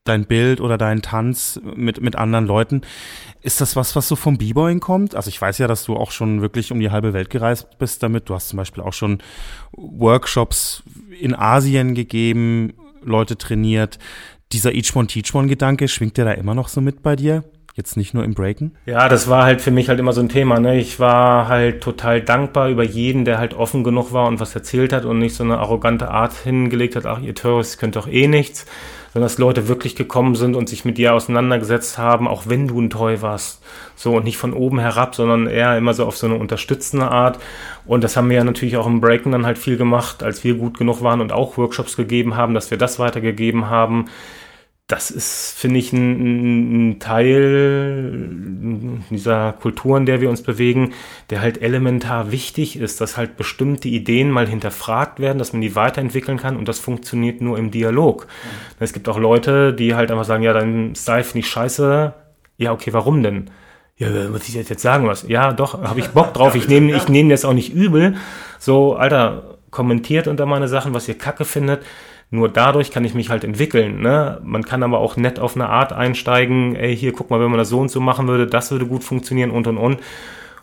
dein 0.03 0.25
Bild 0.25 0.59
oder 0.59 0.77
deinen 0.77 1.01
Tanz 1.01 1.59
mit, 1.75 2.01
mit 2.01 2.15
anderen 2.15 2.45
Leuten. 2.45 2.81
Ist 3.41 3.61
das 3.61 3.75
was, 3.75 3.95
was 3.95 4.07
so 4.07 4.15
vom 4.15 4.37
B-Boying 4.37 4.79
kommt? 4.79 5.15
Also 5.15 5.29
ich 5.29 5.41
weiß 5.41 5.57
ja, 5.59 5.67
dass 5.67 5.85
du 5.85 5.95
auch 5.95 6.11
schon 6.11 6.41
wirklich 6.41 6.71
um 6.71 6.79
die 6.79 6.91
halbe 6.91 7.13
Welt 7.13 7.29
gereist 7.29 7.77
bist 7.77 8.03
damit. 8.03 8.29
Du 8.29 8.35
hast 8.35 8.49
zum 8.49 8.57
Beispiel 8.57 8.83
auch 8.83 8.93
schon 8.93 9.19
Workshops 9.71 10.83
in 11.19 11.35
Asien 11.35 11.95
gegeben, 11.95 12.73
Leute 13.01 13.37
trainiert, 13.37 13.99
dieser 14.51 14.73
Each 14.73 14.95
One 14.95 15.07
Teach 15.07 15.33
One 15.33 15.47
Gedanke, 15.47 15.87
schwingt 15.87 16.17
der 16.17 16.25
da 16.25 16.31
immer 16.31 16.53
noch 16.53 16.67
so 16.67 16.81
mit 16.81 17.01
bei 17.01 17.15
dir? 17.15 17.43
Jetzt 17.75 17.97
nicht 17.97 18.13
nur 18.13 18.23
im 18.23 18.35
Breaken? 18.35 18.75
Ja, 18.85 19.09
das 19.09 19.27
war 19.27 19.45
halt 19.45 19.59
für 19.59 19.71
mich 19.71 19.89
halt 19.89 19.99
immer 19.99 20.13
so 20.13 20.21
ein 20.21 20.29
Thema. 20.29 20.59
Ne? 20.59 20.79
Ich 20.79 20.99
war 20.99 21.47
halt 21.47 21.81
total 21.81 22.21
dankbar 22.21 22.69
über 22.69 22.83
jeden, 22.83 23.25
der 23.25 23.39
halt 23.39 23.55
offen 23.55 23.83
genug 23.83 24.13
war 24.13 24.27
und 24.27 24.39
was 24.39 24.53
erzählt 24.53 24.93
hat 24.93 25.05
und 25.05 25.17
nicht 25.17 25.33
so 25.35 25.43
eine 25.43 25.57
arrogante 25.57 26.11
Art 26.11 26.33
hingelegt 26.33 26.95
hat, 26.95 27.07
ach, 27.07 27.19
ihr 27.19 27.33
Tourists 27.33 27.79
könnt 27.79 27.95
doch 27.95 28.07
eh 28.07 28.27
nichts, 28.27 28.67
sondern 29.13 29.27
dass 29.27 29.37
Leute 29.37 29.67
wirklich 29.67 29.95
gekommen 29.95 30.33
sind 30.33 30.55
und 30.55 30.67
sich 30.67 30.85
mit 30.85 30.97
dir 30.97 31.13
auseinandergesetzt 31.13 31.99
haben, 31.99 32.27
auch 32.27 32.43
wenn 32.47 32.67
du 32.67 32.81
ein 32.81 32.89
Toy 32.89 33.21
warst. 33.21 33.61
So 33.95 34.15
und 34.15 34.23
nicht 34.23 34.37
von 34.37 34.53
oben 34.53 34.79
herab, 34.79 35.13
sondern 35.13 35.45
eher 35.45 35.77
immer 35.77 35.93
so 35.93 36.05
auf 36.05 36.17
so 36.17 36.25
eine 36.25 36.35
unterstützende 36.35 37.07
Art. 37.07 37.37
Und 37.85 38.03
das 38.03 38.17
haben 38.17 38.29
wir 38.29 38.37
ja 38.37 38.43
natürlich 38.43 38.75
auch 38.75 38.87
im 38.87 39.01
Breaken 39.01 39.31
dann 39.31 39.45
halt 39.45 39.59
viel 39.59 39.77
gemacht, 39.77 40.23
als 40.23 40.43
wir 40.43 40.55
gut 40.55 40.79
genug 40.79 41.03
waren 41.03 41.21
und 41.21 41.31
auch 41.31 41.57
Workshops 41.57 41.95
gegeben 41.95 42.35
haben, 42.35 42.55
dass 42.55 42.71
wir 42.71 42.79
das 42.79 42.97
weitergegeben 42.97 43.69
haben 43.69 44.05
das 44.87 45.11
ist, 45.11 45.55
finde 45.57 45.79
ich, 45.79 45.93
ein, 45.93 46.91
ein, 46.91 46.99
Teil 46.99 48.99
dieser 49.09 49.53
Kultur, 49.53 49.97
in 49.97 50.05
der 50.05 50.19
wir 50.19 50.29
uns 50.29 50.43
bewegen, 50.43 50.93
der 51.29 51.41
halt 51.41 51.61
elementar 51.61 52.31
wichtig 52.31 52.77
ist, 52.77 52.99
dass 52.99 53.15
halt 53.15 53.37
bestimmte 53.37 53.87
Ideen 53.87 54.29
mal 54.29 54.47
hinterfragt 54.47 55.21
werden, 55.21 55.39
dass 55.39 55.53
man 55.53 55.61
die 55.61 55.75
weiterentwickeln 55.75 56.37
kann 56.37 56.57
und 56.57 56.67
das 56.67 56.79
funktioniert 56.79 57.39
nur 57.39 57.57
im 57.57 57.71
Dialog. 57.71 58.27
Mhm. 58.27 58.75
Es 58.79 58.91
gibt 58.91 59.07
auch 59.07 59.17
Leute, 59.17 59.73
die 59.73 59.95
halt 59.95 60.11
einfach 60.11 60.25
sagen, 60.25 60.43
ja, 60.43 60.51
dein 60.51 60.95
Style 60.95 61.23
finde 61.23 61.39
ich 61.39 61.47
scheiße. 61.47 62.13
Ja, 62.57 62.73
okay, 62.73 62.91
warum 62.91 63.23
denn? 63.23 63.49
Ja, 63.95 64.09
muss 64.29 64.49
ich 64.49 64.55
jetzt 64.55 64.81
sagen 64.81 65.07
was? 65.07 65.23
Ja, 65.27 65.53
doch, 65.53 65.81
habe 65.81 66.01
ich 66.01 66.09
Bock 66.09 66.33
drauf. 66.33 66.55
Ich 66.55 66.67
nehme 66.67 66.93
ich 66.93 67.07
nehme 67.07 67.29
das 67.29 67.45
auch 67.45 67.53
nicht 67.53 67.73
übel. 67.73 68.17
So, 68.59 68.95
Alter, 68.95 69.59
kommentiert 69.71 70.27
unter 70.27 70.45
meine 70.45 70.67
Sachen, 70.67 70.93
was 70.93 71.07
ihr 71.07 71.17
kacke 71.17 71.45
findet 71.45 71.83
nur 72.33 72.49
dadurch 72.49 72.89
kann 72.89 73.05
ich 73.05 73.13
mich 73.13 73.29
halt 73.29 73.43
entwickeln. 73.43 74.01
Ne? 74.01 74.41
Man 74.43 74.65
kann 74.65 74.81
aber 74.81 74.97
auch 74.97 75.17
nett 75.17 75.39
auf 75.39 75.55
eine 75.55 75.69
Art 75.69 75.93
einsteigen, 75.93 76.75
ey, 76.75 76.97
hier 76.97 77.13
guck 77.13 77.29
mal, 77.29 77.39
wenn 77.39 77.51
man 77.51 77.59
das 77.59 77.69
so 77.69 77.79
und 77.79 77.89
so 77.89 78.01
machen 78.01 78.27
würde, 78.27 78.47
das 78.47 78.71
würde 78.71 78.87
gut 78.87 79.03
funktionieren 79.03 79.51
und 79.51 79.67
und 79.67 79.77
und. 79.77 79.99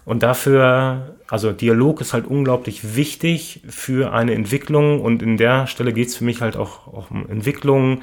Und 0.04 0.24
dafür, 0.24 1.14
also 1.28 1.52
Dialog 1.52 2.00
ist 2.00 2.12
halt 2.12 2.26
unglaublich 2.26 2.96
wichtig 2.96 3.62
für 3.68 4.12
eine 4.12 4.34
Entwicklung 4.34 5.00
und 5.00 5.22
in 5.22 5.36
der 5.36 5.68
Stelle 5.68 5.92
geht 5.92 6.08
es 6.08 6.16
für 6.16 6.24
mich 6.24 6.40
halt 6.40 6.56
auch, 6.56 6.88
auch 6.88 7.10
um 7.12 7.28
Entwicklung, 7.28 8.00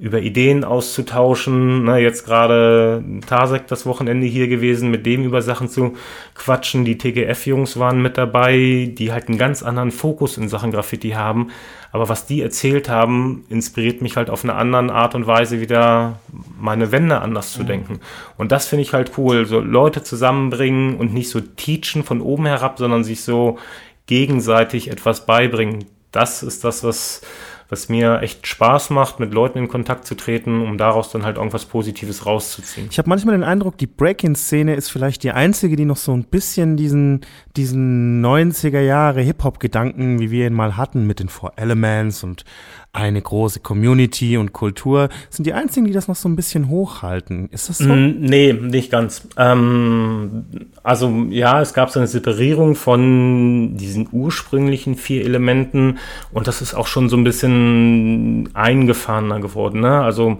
über 0.00 0.20
Ideen 0.20 0.64
auszutauschen. 0.64 1.84
Ne, 1.84 1.98
jetzt 1.98 2.24
gerade 2.24 3.04
Tasek 3.26 3.66
das 3.66 3.84
Wochenende 3.84 4.26
hier 4.26 4.48
gewesen, 4.48 4.90
mit 4.90 5.04
dem 5.04 5.24
über 5.24 5.42
Sachen 5.42 5.68
zu 5.68 5.94
quatschen. 6.34 6.86
Die 6.86 6.96
TGF-Jungs 6.96 7.78
waren 7.78 8.00
mit 8.00 8.16
dabei, 8.16 8.90
die 8.92 9.12
halt 9.12 9.28
einen 9.28 9.36
ganz 9.36 9.62
anderen 9.62 9.90
Fokus 9.90 10.38
in 10.38 10.48
Sachen 10.48 10.72
Graffiti 10.72 11.10
haben. 11.10 11.50
Aber 11.92 12.08
was 12.08 12.24
die 12.24 12.40
erzählt 12.40 12.88
haben, 12.88 13.44
inspiriert 13.50 14.00
mich 14.00 14.16
halt 14.16 14.30
auf 14.30 14.42
eine 14.42 14.54
andere 14.54 14.92
Art 14.92 15.14
und 15.14 15.26
Weise 15.26 15.60
wieder 15.60 16.18
meine 16.58 16.92
Wände 16.92 17.20
anders 17.20 17.52
zu 17.52 17.62
mhm. 17.62 17.66
denken. 17.66 18.00
Und 18.38 18.52
das 18.52 18.68
finde 18.68 18.82
ich 18.82 18.94
halt 18.94 19.12
cool. 19.18 19.44
So 19.44 19.60
Leute 19.60 20.02
zusammenbringen 20.02 20.96
und 20.96 21.12
nicht 21.12 21.28
so 21.28 21.40
teachen 21.40 22.04
von 22.04 22.22
oben 22.22 22.46
herab, 22.46 22.78
sondern 22.78 23.04
sich 23.04 23.22
so 23.22 23.58
gegenseitig 24.06 24.90
etwas 24.90 25.26
beibringen. 25.26 25.84
Das 26.10 26.42
ist 26.42 26.64
das, 26.64 26.82
was 26.82 27.22
was 27.70 27.88
mir 27.88 28.20
echt 28.20 28.46
Spaß 28.48 28.90
macht, 28.90 29.20
mit 29.20 29.32
Leuten 29.32 29.58
in 29.58 29.68
Kontakt 29.68 30.04
zu 30.04 30.16
treten, 30.16 30.60
um 30.60 30.76
daraus 30.76 31.10
dann 31.10 31.24
halt 31.24 31.36
irgendwas 31.36 31.64
Positives 31.64 32.26
rauszuziehen. 32.26 32.88
Ich 32.90 32.98
habe 32.98 33.08
manchmal 33.08 33.36
den 33.36 33.44
Eindruck, 33.44 33.78
die 33.78 33.86
Break-In-Szene 33.86 34.74
ist 34.74 34.90
vielleicht 34.90 35.22
die 35.22 35.30
einzige, 35.30 35.76
die 35.76 35.84
noch 35.84 35.96
so 35.96 36.12
ein 36.12 36.24
bisschen 36.24 36.76
diesen, 36.76 37.20
diesen 37.56 38.24
90er 38.24 38.80
Jahre 38.80 39.20
Hip-Hop-Gedanken, 39.20 40.18
wie 40.18 40.32
wir 40.32 40.48
ihn 40.48 40.52
mal 40.52 40.76
hatten, 40.76 41.06
mit 41.06 41.20
den 41.20 41.28
Four 41.28 41.52
Elements 41.56 42.24
und 42.24 42.44
eine 42.92 43.22
große 43.22 43.60
Community 43.60 44.36
und 44.36 44.52
Kultur, 44.52 45.10
sind 45.28 45.46
die 45.46 45.52
einzigen, 45.52 45.86
die 45.86 45.92
das 45.92 46.08
noch 46.08 46.16
so 46.16 46.28
ein 46.28 46.34
bisschen 46.34 46.68
hochhalten. 46.68 47.48
Ist 47.50 47.68
das 47.68 47.78
so? 47.78 47.88
Mm, 47.88 48.20
nee, 48.20 48.52
nicht 48.52 48.90
ganz. 48.90 49.28
Ähm, 49.36 50.44
also 50.82 51.26
ja, 51.30 51.60
es 51.60 51.72
gab 51.72 51.90
so 51.90 52.00
eine 52.00 52.08
Separierung 52.08 52.74
von 52.74 53.76
diesen 53.76 54.08
ursprünglichen 54.10 54.96
vier 54.96 55.24
Elementen 55.24 55.98
und 56.32 56.48
das 56.48 56.62
ist 56.62 56.74
auch 56.74 56.88
schon 56.88 57.08
so 57.08 57.16
ein 57.16 57.24
bisschen 57.24 58.48
eingefahrener 58.54 59.40
geworden. 59.40 59.80
Ne? 59.80 60.00
Also 60.00 60.38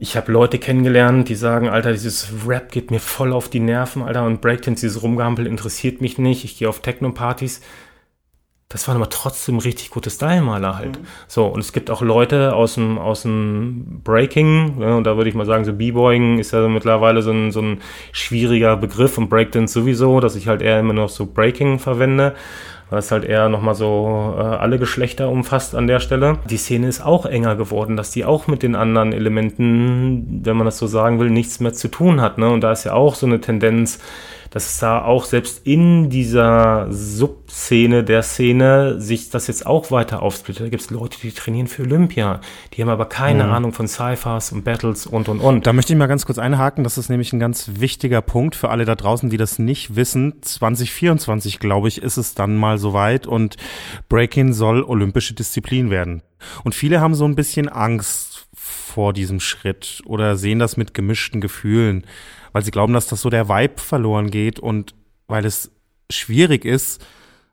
ich 0.00 0.16
habe 0.16 0.32
Leute 0.32 0.58
kennengelernt, 0.58 1.28
die 1.28 1.34
sagen, 1.34 1.68
Alter, 1.68 1.92
dieses 1.92 2.32
Rap 2.48 2.72
geht 2.72 2.90
mir 2.90 3.00
voll 3.00 3.32
auf 3.32 3.48
die 3.48 3.60
Nerven, 3.60 4.02
Alter, 4.02 4.24
und 4.24 4.40
Breakdance, 4.40 4.80
dieses 4.80 5.02
Rumgehampel 5.02 5.46
interessiert 5.46 6.00
mich 6.00 6.18
nicht. 6.18 6.44
Ich 6.44 6.58
gehe 6.58 6.68
auf 6.68 6.80
Techno-Partys 6.80 7.60
das 8.70 8.86
waren 8.86 8.96
aber 8.96 9.10
trotzdem 9.10 9.58
richtig 9.58 9.90
gute 9.90 10.10
Style-Maler 10.10 10.76
halt. 10.78 11.00
Mhm. 11.00 11.06
So, 11.26 11.46
und 11.46 11.58
es 11.58 11.72
gibt 11.72 11.90
auch 11.90 12.02
Leute 12.02 12.54
aus 12.54 12.74
dem, 12.74 12.98
aus 12.98 13.22
dem 13.22 14.00
Breaking, 14.04 14.80
ja, 14.80 14.94
und 14.94 15.04
da 15.04 15.16
würde 15.16 15.28
ich 15.28 15.34
mal 15.34 15.44
sagen, 15.44 15.64
so 15.64 15.72
B-Boying 15.72 16.38
ist 16.38 16.52
ja 16.52 16.66
mittlerweile 16.68 17.20
so 17.20 17.32
ein, 17.32 17.50
so 17.50 17.60
ein 17.60 17.80
schwieriger 18.12 18.76
Begriff 18.76 19.18
und 19.18 19.28
Breakdance 19.28 19.74
sowieso, 19.74 20.20
dass 20.20 20.36
ich 20.36 20.46
halt 20.46 20.62
eher 20.62 20.78
immer 20.78 20.92
noch 20.92 21.08
so 21.08 21.26
Breaking 21.26 21.80
verwende 21.80 22.36
weil 22.90 22.98
es 22.98 23.12
halt 23.12 23.24
eher 23.24 23.48
nochmal 23.48 23.76
so 23.76 24.34
äh, 24.36 24.42
alle 24.42 24.78
Geschlechter 24.78 25.30
umfasst 25.30 25.76
an 25.76 25.86
der 25.86 26.00
Stelle. 26.00 26.38
Die 26.50 26.56
Szene 26.56 26.88
ist 26.88 27.00
auch 27.00 27.24
enger 27.24 27.54
geworden, 27.54 27.96
dass 27.96 28.10
die 28.10 28.24
auch 28.24 28.48
mit 28.48 28.64
den 28.64 28.74
anderen 28.74 29.12
Elementen, 29.12 30.40
wenn 30.44 30.56
man 30.56 30.64
das 30.64 30.78
so 30.78 30.88
sagen 30.88 31.20
will, 31.20 31.30
nichts 31.30 31.60
mehr 31.60 31.72
zu 31.72 31.88
tun 31.88 32.20
hat. 32.20 32.36
Ne? 32.36 32.50
Und 32.50 32.62
da 32.62 32.72
ist 32.72 32.84
ja 32.84 32.92
auch 32.92 33.14
so 33.14 33.26
eine 33.26 33.40
Tendenz, 33.40 34.00
dass 34.50 34.66
es 34.66 34.78
da 34.78 35.04
auch 35.04 35.24
selbst 35.24 35.66
in 35.66 36.10
dieser 36.10 36.88
Subszene 36.90 38.04
der 38.04 38.22
Szene 38.22 39.00
sich 39.00 39.30
das 39.30 39.46
jetzt 39.46 39.64
auch 39.64 39.90
weiter 39.90 40.22
aufsplittet. 40.22 40.66
Da 40.66 40.68
gibt 40.68 40.82
es 40.82 40.90
Leute, 40.90 41.18
die 41.22 41.30
trainieren 41.30 41.68
für 41.68 41.82
Olympia, 41.82 42.40
die 42.72 42.82
haben 42.82 42.88
aber 42.88 43.06
keine 43.06 43.44
mhm. 43.44 43.52
Ahnung 43.52 43.72
von 43.72 43.86
Cyphers 43.86 44.52
und 44.52 44.64
Battles 44.64 45.06
und 45.06 45.28
und 45.28 45.40
und. 45.40 45.66
Da 45.66 45.72
möchte 45.72 45.92
ich 45.92 45.98
mal 45.98 46.06
ganz 46.06 46.26
kurz 46.26 46.38
einhaken, 46.38 46.84
das 46.84 46.98
ist 46.98 47.08
nämlich 47.08 47.32
ein 47.32 47.40
ganz 47.40 47.70
wichtiger 47.74 48.22
Punkt 48.22 48.56
für 48.56 48.70
alle 48.70 48.84
da 48.84 48.96
draußen, 48.96 49.30
die 49.30 49.36
das 49.36 49.58
nicht 49.58 49.94
wissen. 49.94 50.42
2024, 50.42 51.60
glaube 51.60 51.88
ich, 51.88 52.02
ist 52.02 52.16
es 52.16 52.34
dann 52.34 52.56
mal 52.56 52.78
soweit 52.78 53.26
und 53.26 53.56
Breaking 54.08 54.52
soll 54.52 54.82
olympische 54.82 55.34
Disziplin 55.34 55.90
werden. 55.90 56.22
Und 56.64 56.74
viele 56.74 57.00
haben 57.00 57.14
so 57.14 57.24
ein 57.24 57.34
bisschen 57.34 57.68
Angst 57.68 58.48
vor 58.54 59.12
diesem 59.12 59.38
Schritt 59.38 60.02
oder 60.06 60.36
sehen 60.36 60.58
das 60.58 60.76
mit 60.76 60.94
gemischten 60.94 61.40
Gefühlen 61.40 62.04
weil 62.52 62.62
sie 62.62 62.70
glauben, 62.70 62.92
dass 62.92 63.06
das 63.06 63.20
so 63.20 63.30
der 63.30 63.48
Vibe 63.48 63.80
verloren 63.80 64.30
geht 64.30 64.58
und 64.58 64.94
weil 65.26 65.44
es 65.44 65.70
schwierig 66.10 66.64
ist, 66.64 67.04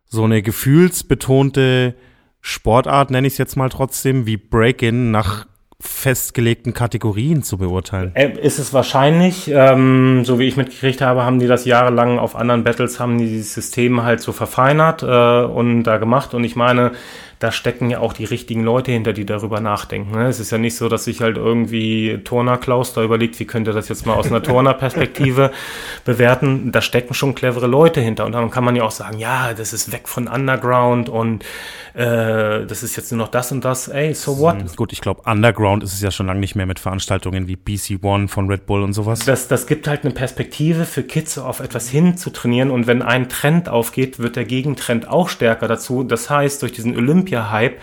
so 0.05 0.23
eine 0.23 0.41
gefühlsbetonte 0.41 1.95
Sportart, 2.41 3.11
nenne 3.11 3.27
ich 3.27 3.33
es 3.33 3.37
jetzt 3.37 3.57
mal 3.57 3.69
trotzdem, 3.69 4.25
wie 4.25 4.37
Break-In 4.37 5.11
nach 5.11 5.47
festgelegten 5.79 6.73
Kategorien 6.73 7.43
zu 7.43 7.57
beurteilen. 7.57 8.11
Äh, 8.15 8.31
ist 8.39 8.57
es 8.57 8.73
wahrscheinlich, 8.73 9.47
ähm, 9.53 10.25
so 10.25 10.39
wie 10.39 10.47
ich 10.47 10.57
mitgekriegt 10.57 11.01
habe, 11.01 11.23
haben 11.23 11.39
die 11.39 11.45
das 11.45 11.65
jahrelang 11.65 12.17
auf 12.17 12.35
anderen 12.35 12.63
Battles, 12.63 12.99
haben 12.99 13.19
die 13.19 13.27
dieses 13.27 13.53
System 13.53 14.01
halt 14.01 14.19
so 14.19 14.31
verfeinert 14.31 15.03
äh, 15.03 15.45
und 15.45 15.83
da 15.83 15.97
gemacht 15.97 16.33
und 16.33 16.43
ich 16.43 16.55
meine, 16.55 16.93
da 17.39 17.51
stecken 17.51 17.89
ja 17.89 17.99
auch 17.99 18.13
die 18.13 18.25
richtigen 18.25 18.63
Leute 18.63 18.91
hinter, 18.91 19.13
die 19.13 19.25
darüber 19.25 19.59
nachdenken. 19.59 20.11
Ne? 20.11 20.27
Es 20.27 20.39
ist 20.39 20.51
ja 20.51 20.57
nicht 20.57 20.75
so, 20.75 20.89
dass 20.89 21.03
sich 21.03 21.21
halt 21.21 21.37
irgendwie 21.37 22.19
Turner 22.23 22.57
Klaus 22.57 22.93
da 22.93 23.03
überlegt, 23.03 23.39
wie 23.39 23.45
könnte 23.45 23.73
das 23.73 23.89
jetzt 23.89 24.07
mal 24.07 24.15
aus 24.15 24.27
einer 24.27 24.41
Turner-Perspektive 24.41 25.51
bewerten. 26.05 26.71
Da 26.71 26.81
stecken 26.81 27.13
schon 27.13 27.35
clevere 27.35 27.67
Leute 27.67 28.01
hinter. 28.01 28.25
Und 28.25 28.31
dann 28.31 28.49
kann 28.49 28.63
man 28.63 28.75
ja 28.75 28.83
auch 28.83 28.91
sagen, 28.91 29.19
ja, 29.19 29.53
das 29.53 29.71
ist 29.71 29.91
weg 29.91 30.07
von 30.07 30.27
Underground 30.27 31.09
und 31.09 31.43
äh, 31.93 32.65
das 32.65 32.81
ist 32.81 32.95
jetzt 32.95 33.11
nur 33.11 33.19
noch 33.19 33.27
das 33.27 33.51
und 33.51 33.63
das. 33.63 33.87
Ey, 33.87 34.15
so 34.15 34.39
what? 34.39 34.57
Mhm. 34.57 34.75
Gut, 34.75 34.91
ich 34.91 35.01
glaube, 35.01 35.21
Underground 35.29 35.83
ist 35.83 35.93
es 35.93 36.01
ja 36.01 36.09
schon 36.09 36.25
lange 36.25 36.39
nicht 36.39 36.55
mehr 36.55 36.65
mit 36.65 36.79
Veranstaltungen 36.79 37.47
wie 37.47 37.55
BC 37.55 38.03
One 38.03 38.27
von 38.27 38.49
Red 38.49 38.65
Bull 38.65 38.81
und 38.81 38.93
sowas. 38.93 39.19
Das, 39.25 39.47
das 39.47 39.67
gibt 39.67 39.87
halt 39.87 40.03
eine 40.03 40.13
Perspektive 40.13 40.85
für 40.85 41.03
Kids, 41.03 41.37
auf 41.37 41.59
etwas 41.59 41.87
hin 41.87 42.17
zu 42.17 42.31
trainieren. 42.31 42.71
Und 42.71 42.87
wenn 42.87 43.03
ein 43.03 43.29
Trend 43.29 43.69
aufgeht, 43.69 44.17
wird 44.17 44.35
der 44.35 44.45
Gegentrend 44.45 45.07
auch 45.07 45.29
stärker 45.29 45.67
dazu. 45.67 46.03
Das 46.03 46.31
heißt, 46.31 46.63
durch 46.63 46.71
diesen 46.71 46.95
Olymp 46.95 47.26
Olympia-Hype 47.27 47.79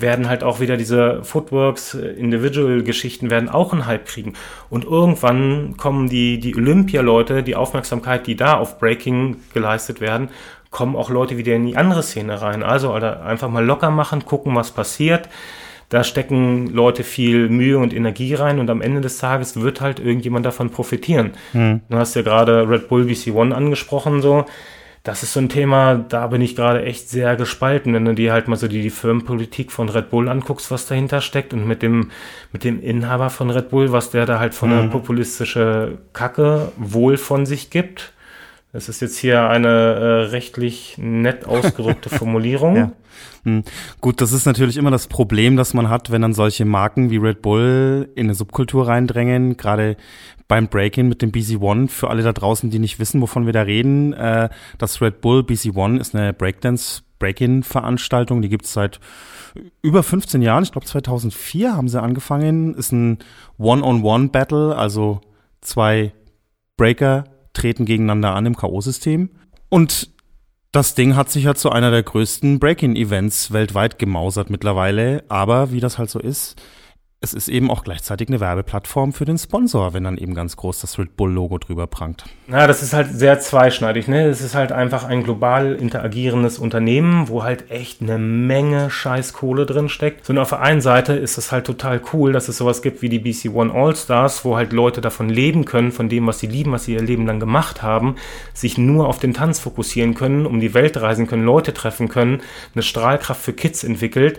werden 0.00 0.28
halt 0.28 0.44
auch 0.44 0.60
wieder 0.60 0.76
diese 0.76 1.24
Footworks, 1.24 1.94
äh, 1.94 2.10
Individual-Geschichten 2.10 3.30
werden 3.30 3.48
auch 3.48 3.72
einen 3.72 3.86
Hype 3.86 4.06
kriegen. 4.06 4.34
Und 4.70 4.84
irgendwann 4.84 5.76
kommen 5.76 6.08
die, 6.08 6.38
die 6.38 6.54
Olympia-Leute, 6.54 7.42
die 7.42 7.56
Aufmerksamkeit, 7.56 8.26
die 8.26 8.36
da 8.36 8.56
auf 8.58 8.78
Breaking 8.78 9.36
geleistet 9.54 10.00
werden, 10.00 10.28
kommen 10.70 10.94
auch 10.94 11.10
Leute 11.10 11.36
wieder 11.36 11.54
in 11.54 11.66
die 11.66 11.76
andere 11.76 12.02
Szene 12.02 12.40
rein. 12.40 12.62
Also 12.62 12.92
Alter, 12.92 13.24
einfach 13.24 13.48
mal 13.48 13.64
locker 13.64 13.90
machen, 13.90 14.24
gucken, 14.24 14.54
was 14.54 14.70
passiert. 14.70 15.28
Da 15.88 16.04
stecken 16.04 16.66
Leute 16.66 17.02
viel 17.02 17.48
Mühe 17.48 17.78
und 17.78 17.94
Energie 17.94 18.34
rein 18.34 18.58
und 18.58 18.68
am 18.68 18.82
Ende 18.82 19.00
des 19.00 19.16
Tages 19.16 19.58
wird 19.58 19.80
halt 19.80 19.98
irgendjemand 19.98 20.44
davon 20.44 20.68
profitieren. 20.68 21.30
Hm. 21.52 21.80
Du 21.88 21.96
hast 21.96 22.14
ja 22.14 22.20
gerade 22.20 22.68
Red 22.68 22.88
Bull 22.88 23.06
BC 23.06 23.34
One 23.34 23.56
angesprochen, 23.56 24.20
so 24.20 24.44
das 25.08 25.22
ist 25.22 25.32
so 25.32 25.40
ein 25.40 25.48
Thema, 25.48 25.94
da 25.94 26.26
bin 26.26 26.42
ich 26.42 26.54
gerade 26.54 26.84
echt 26.84 27.08
sehr 27.08 27.34
gespalten, 27.36 27.94
wenn 27.94 28.04
du 28.04 28.14
dir 28.14 28.30
halt 28.30 28.46
mal 28.46 28.56
so 28.56 28.68
die, 28.68 28.82
die 28.82 28.90
Firmenpolitik 28.90 29.72
von 29.72 29.88
Red 29.88 30.10
Bull 30.10 30.28
anguckst, 30.28 30.70
was 30.70 30.84
dahinter 30.84 31.22
steckt 31.22 31.54
und 31.54 31.66
mit 31.66 31.82
dem, 31.82 32.10
mit 32.52 32.62
dem 32.62 32.82
Inhaber 32.82 33.30
von 33.30 33.48
Red 33.48 33.70
Bull, 33.70 33.90
was 33.90 34.10
der 34.10 34.26
da 34.26 34.38
halt 34.38 34.52
von 34.54 34.68
mhm. 34.70 34.78
eine 34.78 34.88
populistische 34.90 35.96
Kacke 36.12 36.72
wohl 36.76 37.16
von 37.16 37.46
sich 37.46 37.70
gibt. 37.70 38.12
Das 38.72 38.88
ist 38.88 39.00
jetzt 39.00 39.16
hier 39.16 39.48
eine 39.48 39.68
äh, 39.68 40.22
rechtlich 40.30 40.96
nett 40.98 41.46
ausgedrückte 41.46 42.10
Formulierung. 42.10 42.76
Ja. 42.76 42.92
Hm. 43.44 43.64
Gut, 44.00 44.20
das 44.20 44.32
ist 44.32 44.44
natürlich 44.44 44.76
immer 44.76 44.90
das 44.90 45.06
Problem, 45.06 45.56
das 45.56 45.72
man 45.72 45.88
hat, 45.88 46.10
wenn 46.10 46.22
dann 46.22 46.34
solche 46.34 46.64
Marken 46.64 47.10
wie 47.10 47.16
Red 47.16 47.40
Bull 47.40 48.10
in 48.14 48.26
eine 48.26 48.34
Subkultur 48.34 48.86
reindrängen, 48.86 49.56
gerade 49.56 49.96
beim 50.48 50.68
Break-In 50.68 51.08
mit 51.08 51.22
dem 51.22 51.30
BC 51.30 51.60
One. 51.60 51.88
Für 51.88 52.10
alle 52.10 52.22
da 52.22 52.32
draußen, 52.32 52.70
die 52.70 52.78
nicht 52.78 52.98
wissen, 52.98 53.20
wovon 53.22 53.46
wir 53.46 53.52
da 53.52 53.62
reden, 53.62 54.12
äh, 54.12 54.50
das 54.76 55.00
Red 55.00 55.20
Bull 55.22 55.42
BC 55.44 55.74
One 55.74 55.98
ist 55.98 56.14
eine 56.14 56.32
Breakdance 56.32 57.02
Break-In-Veranstaltung, 57.18 58.42
die 58.42 58.48
gibt's 58.48 58.72
seit 58.72 59.00
über 59.82 60.02
15 60.02 60.42
Jahren. 60.42 60.62
Ich 60.62 60.72
glaube 60.72 60.86
2004 60.86 61.74
haben 61.74 61.88
sie 61.88 62.00
angefangen. 62.00 62.74
Ist 62.74 62.92
ein 62.92 63.18
One-on-One-Battle, 63.58 64.76
also 64.76 65.20
zwei 65.60 66.12
Breaker 66.76 67.24
treten 67.58 67.84
gegeneinander 67.84 68.34
an 68.34 68.46
im 68.46 68.56
K.O.-System. 68.56 69.28
Und 69.68 70.10
das 70.72 70.94
Ding 70.94 71.16
hat 71.16 71.30
sich 71.30 71.44
ja 71.44 71.54
zu 71.54 71.70
einer 71.70 71.90
der 71.90 72.02
größten 72.02 72.58
Break-In-Events 72.58 73.52
weltweit 73.52 73.98
gemausert 73.98 74.50
mittlerweile. 74.50 75.24
Aber 75.28 75.72
wie 75.72 75.80
das 75.80 75.98
halt 75.98 76.10
so 76.10 76.18
ist, 76.18 76.60
es 77.20 77.34
ist 77.34 77.48
eben 77.48 77.68
auch 77.68 77.82
gleichzeitig 77.82 78.28
eine 78.28 78.38
Werbeplattform 78.38 79.12
für 79.12 79.24
den 79.24 79.38
Sponsor, 79.38 79.92
wenn 79.92 80.04
dann 80.04 80.18
eben 80.18 80.34
ganz 80.34 80.56
groß 80.56 80.80
das 80.80 81.00
Red 81.00 81.16
Bull-Logo 81.16 81.58
drüber 81.58 81.88
prangt. 81.88 82.24
Ja, 82.46 82.68
das 82.68 82.80
ist 82.80 82.92
halt 82.92 83.08
sehr 83.12 83.40
zweischneidig. 83.40 84.06
Ne? 84.06 84.26
Es 84.26 84.40
ist 84.40 84.54
halt 84.54 84.70
einfach 84.70 85.02
ein 85.02 85.24
global 85.24 85.74
interagierendes 85.74 86.60
Unternehmen, 86.60 87.28
wo 87.28 87.42
halt 87.42 87.72
echt 87.72 88.02
eine 88.02 88.18
Menge 88.18 88.88
Scheißkohle 88.88 89.66
drin 89.66 89.88
steckt. 89.88 90.30
Und 90.30 90.38
auf 90.38 90.50
der 90.50 90.60
einen 90.60 90.80
Seite 90.80 91.14
ist 91.14 91.38
es 91.38 91.50
halt 91.50 91.66
total 91.66 92.00
cool, 92.12 92.32
dass 92.32 92.46
es 92.46 92.58
sowas 92.58 92.82
gibt 92.82 93.02
wie 93.02 93.08
die 93.08 93.18
BC 93.18 93.52
One 93.52 93.72
All-Stars, 93.72 94.44
wo 94.44 94.56
halt 94.56 94.72
Leute 94.72 95.00
davon 95.00 95.28
leben 95.28 95.64
können, 95.64 95.90
von 95.90 96.08
dem, 96.08 96.24
was 96.28 96.38
sie 96.38 96.46
lieben, 96.46 96.70
was 96.70 96.84
sie 96.84 96.94
ihr 96.94 97.02
Leben 97.02 97.26
lang 97.26 97.40
gemacht 97.40 97.82
haben, 97.82 98.14
sich 98.54 98.78
nur 98.78 99.08
auf 99.08 99.18
den 99.18 99.34
Tanz 99.34 99.58
fokussieren 99.58 100.14
können, 100.14 100.46
um 100.46 100.60
die 100.60 100.72
Welt 100.72 100.96
reisen 100.96 101.26
können, 101.26 101.44
Leute 101.44 101.74
treffen 101.74 102.08
können, 102.08 102.42
eine 102.76 102.84
Strahlkraft 102.84 103.42
für 103.42 103.54
Kids 103.54 103.82
entwickelt, 103.82 104.38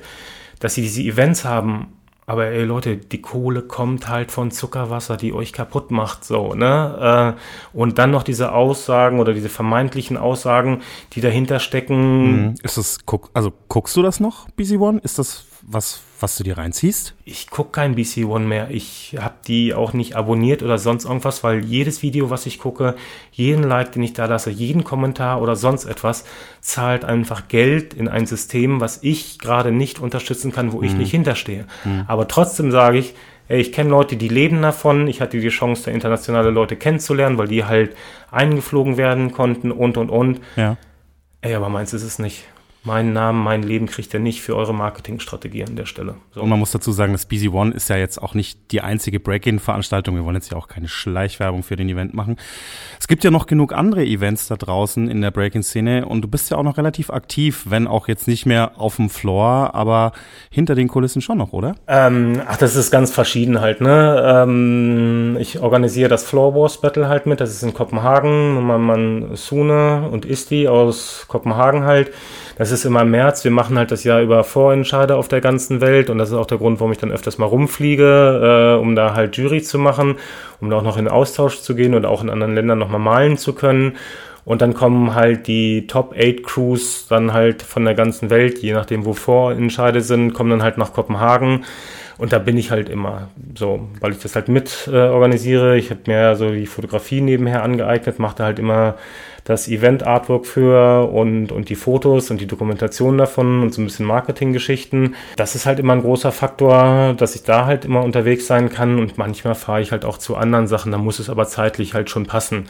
dass 0.60 0.76
sie 0.76 0.82
diese 0.82 1.02
Events 1.02 1.44
haben 1.44 1.99
aber 2.30 2.46
ey 2.46 2.64
Leute, 2.64 2.96
die 2.98 3.24
Kohle 3.24 3.64
kommt 3.64 4.08
halt 4.08 4.30
von 4.30 4.52
Zuckerwasser, 4.52 5.18
die 5.18 5.34
euch 5.34 5.52
kaputt 5.52 5.90
macht, 5.90 6.24
so, 6.24 6.54
ne? 6.54 7.36
Äh, 7.36 7.78
und 7.78 7.98
dann 7.98 8.12
noch 8.12 8.22
diese 8.22 8.52
Aussagen 8.52 9.20
oder 9.20 9.34
diese 9.34 9.50
vermeintlichen 9.50 10.16
Aussagen, 10.16 10.84
die 11.14 11.22
dahinter 11.22 11.60
stecken. 11.60 12.50
Mhm. 12.50 12.56
Ist 12.62 12.78
das, 12.78 13.00
also 13.34 13.52
guckst 13.68 13.96
du 13.96 14.04
das 14.04 14.20
noch, 14.20 14.48
BC 14.52 14.80
One? 14.80 15.00
Ist 15.00 15.18
das 15.18 15.48
was, 15.72 16.02
was 16.20 16.36
du 16.36 16.44
dir 16.44 16.58
reinziehst? 16.58 17.14
Ich 17.26 17.50
gucke 17.50 17.72
kein 17.72 17.94
BC 17.94 18.26
One 18.26 18.46
mehr. 18.46 18.72
Ich 18.72 19.16
habe 19.20 19.36
die 19.48 19.76
auch 19.76 19.94
nicht 19.94 20.16
abonniert 20.16 20.64
oder 20.64 20.80
sonst 20.80 21.06
irgendwas, 21.06 21.44
weil 21.44 21.64
jedes 21.64 22.02
Video, 22.02 22.32
was 22.32 22.48
ich 22.48 22.58
gucke, 22.58 22.96
jeden 23.32 23.64
Like, 23.64 23.92
den 23.92 24.02
ich 24.02 24.14
da 24.14 24.26
lasse, 24.26 24.50
jeden 24.50 24.84
Kommentar 24.84 25.42
oder 25.42 25.56
sonst 25.56 25.86
etwas, 25.86 26.26
zahlt 26.60 27.06
einfach 27.06 27.48
Geld 27.50 27.94
in 27.94 28.08
ein 28.08 28.26
System, 28.26 28.82
was 28.82 29.00
ich 29.04 29.38
gerade 29.38 29.72
nicht 29.72 30.00
unterstützen 30.00 30.52
kann, 30.52 30.74
wo 30.74 30.82
ich 30.82 30.94
mhm. 30.94 30.98
nicht 30.98 31.12
hinterstehe. 31.12 31.66
Mhm. 31.86 32.06
Aber 32.08 32.28
trotzdem 32.28 32.72
sage 32.72 32.98
ich, 32.98 33.14
ich 33.48 33.72
kenne 33.72 33.92
Leute, 33.92 34.18
die 34.18 34.28
leben 34.28 34.62
davon. 34.64 35.08
Ich 35.08 35.22
hatte 35.22 35.40
die 35.40 35.50
Chance, 35.50 35.84
da 35.86 35.92
internationale 35.92 36.50
Leute 36.50 36.78
kennenzulernen, 36.78 37.38
weil 37.38 37.48
die 37.48 37.66
halt 37.66 37.96
eingeflogen 38.32 38.98
werden 38.98 39.32
konnten 39.32 39.72
und 39.72 39.98
und 39.98 40.10
und. 40.10 40.42
Ja. 40.56 40.78
Ey, 41.42 41.54
aber 41.54 41.70
meins 41.70 41.94
ist 41.94 42.04
es 42.04 42.18
nicht 42.18 42.46
meinen 42.84 43.12
Namen, 43.12 43.44
mein 43.44 43.62
Leben 43.62 43.88
kriegt 43.88 44.14
ihr 44.14 44.20
nicht 44.20 44.42
für 44.42 44.56
eure 44.56 44.74
Marketingstrategie 44.74 45.66
an 45.66 45.76
der 45.76 45.86
Stelle. 45.86 46.16
So. 46.34 46.42
Und 46.42 46.50
man 46.50 46.60
muss 46.60 46.72
dazu 46.72 46.92
sagen, 46.92 47.12
das 47.12 47.26
Busy 47.26 47.50
One 47.50 47.74
ist 47.74 47.90
ja 47.90 47.98
jetzt 47.98 48.22
auch 48.22 48.34
nicht 48.34 48.72
die 48.72 48.82
einzige 48.82 49.20
Break-In-Veranstaltung. 49.20 50.16
Wir 50.16 50.24
wollen 50.24 50.36
jetzt 50.36 50.52
ja 50.52 50.58
auch 50.58 50.70
keine 50.70 50.88
Schleichwerbung 50.88 51.64
für 51.64 51.76
den 51.76 51.90
Event 51.90 52.14
machen. 52.14 52.38
Es 53.00 53.08
gibt 53.08 53.24
ja 53.24 53.32
noch 53.32 53.48
genug 53.48 53.74
andere 53.74 54.06
Events 54.06 54.48
da 54.48 54.56
draußen 54.56 55.10
in 55.10 55.22
der 55.22 55.32
Break-In-Szene 55.32 56.06
und 56.06 56.22
du 56.22 56.28
bist 56.30 56.52
ja 56.52 56.58
auch 56.58 56.64
noch 56.64 56.78
relativ 56.78 57.10
aktiv, 57.10 57.66
wenn 57.68 57.86
auch 57.86 58.08
jetzt 58.08 58.28
nicht 58.28 58.46
mehr 58.46 58.80
auf 58.80 58.96
dem 58.96 59.10
Floor, 59.10 59.76
aber 59.76 60.14
hinter 60.50 60.76
den 60.76 60.88
Kulissen 60.88 61.22
schon 61.22 61.38
noch, 61.38 61.52
oder? 61.52 61.76
Ähm, 61.88 62.42
ach, 62.48 62.58
das 62.58 62.78
ist 62.78 62.92
ganz 62.92 63.12
verschieden 63.12 63.60
halt, 63.60 63.82
ne? 63.82 64.24
Ähm, 64.26 65.38
ich 65.40 65.60
organisiere 65.60 66.10
das 66.10 66.24
Floor 66.24 66.56
Wars 66.56 66.80
Battle 66.80 67.10
halt 67.10 67.26
mit, 67.26 67.42
das 67.42 67.52
ist 67.52 67.64
in 67.64 67.74
Kopenhagen. 67.74 68.66
Mein 68.66 68.82
Mann 68.82 69.36
Sune 69.36 70.08
und 70.10 70.26
Isti 70.26 70.68
aus 70.68 71.26
Kopenhagen 71.28 71.84
halt 71.84 72.12
das 72.60 72.72
ist 72.72 72.84
immer 72.84 73.04
im 73.04 73.12
März. 73.12 73.46
Wir 73.46 73.52
machen 73.52 73.78
halt 73.78 73.90
das 73.90 74.04
Jahr 74.04 74.22
über 74.22 74.44
Vorentscheide 74.44 75.16
auf 75.16 75.30
der 75.30 75.40
ganzen 75.40 75.80
Welt 75.80 76.10
und 76.10 76.18
das 76.18 76.28
ist 76.28 76.36
auch 76.36 76.46
der 76.46 76.58
Grund, 76.58 76.82
warum 76.82 76.92
ich 76.92 76.98
dann 76.98 77.10
öfters 77.10 77.38
mal 77.38 77.46
rumfliege, 77.46 78.76
äh, 78.76 78.82
um 78.82 78.98
da 78.98 79.16
halt 79.16 79.38
Jury 79.38 79.62
zu 79.62 79.80
machen, 79.80 80.18
um 80.60 80.70
da 80.70 80.76
auch 80.76 80.84
noch 80.84 80.98
in 80.98 81.08
Austausch 81.08 81.62
zu 81.62 81.74
gehen 81.74 81.96
und 81.96 82.06
auch 82.06 82.22
in 82.22 82.30
anderen 82.30 82.56
Ländern 82.56 82.78
nochmal 82.78 83.00
malen 83.00 83.38
zu 83.38 83.54
können. 83.54 83.96
Und 84.44 84.62
dann 84.62 84.74
kommen 84.74 85.16
halt 85.16 85.48
die 85.48 85.88
Top 85.88 86.14
8 86.18 86.44
Crews 86.44 87.08
dann 87.08 87.32
halt 87.32 87.62
von 87.62 87.86
der 87.86 87.96
ganzen 87.96 88.30
Welt, 88.30 88.60
je 88.60 88.74
nachdem 88.74 89.06
wo 89.06 89.14
Vorentscheide 89.14 90.02
sind, 90.02 90.34
kommen 90.34 90.50
dann 90.50 90.64
halt 90.64 90.78
nach 90.78 90.92
Kopenhagen. 90.92 91.64
Und 92.18 92.34
da 92.34 92.40
bin 92.40 92.58
ich 92.58 92.72
halt 92.72 92.90
immer 92.90 93.30
so, 93.58 93.88
weil 94.02 94.12
ich 94.12 94.20
das 94.20 94.36
halt 94.36 94.50
mit 94.50 94.90
äh, 94.92 94.98
organisiere. 94.98 95.78
Ich 95.78 95.92
habe 95.92 96.02
mir 96.08 96.36
so 96.36 96.52
die 96.52 96.66
Fotografie 96.66 97.22
nebenher 97.22 97.64
angeeignet, 97.64 98.20
mache 98.20 98.36
da 98.36 98.44
halt 98.44 98.60
immer 98.60 98.96
das 99.44 99.68
Event-Artwork 99.68 100.46
für 100.46 101.10
und, 101.12 101.52
und 101.52 101.70
die 101.70 101.76
Fotos 101.76 102.32
und 102.32 102.42
die 102.42 102.48
Dokumentation 102.48 103.18
davon 103.18 103.62
und 103.62 103.74
so 103.74 103.82
ein 103.82 103.86
bisschen 103.86 104.06
Marketinggeschichten. 104.06 105.16
Das 105.36 105.56
ist 105.56 105.66
halt 105.66 105.80
immer 105.80 105.94
ein 105.94 106.02
großer 106.02 106.32
Faktor, 106.32 107.14
dass 107.18 107.36
ich 107.36 107.44
da 107.44 107.66
halt 107.66 107.86
immer 107.86 108.04
unterwegs 108.04 108.48
sein 108.48 108.70
kann 108.70 109.00
und 109.00 109.18
manchmal 109.18 109.56
fahre 109.56 109.82
ich 109.82 109.92
halt 109.92 110.06
auch 110.06 110.18
zu 110.18 110.36
anderen 110.36 110.68
Sachen, 110.68 110.92
da 110.92 110.98
muss 110.98 111.20
es 111.20 111.30
aber 111.30 111.48
zeitlich 111.48 111.94
halt 111.94 112.10
schon 112.10 112.26
passen. 112.26 112.68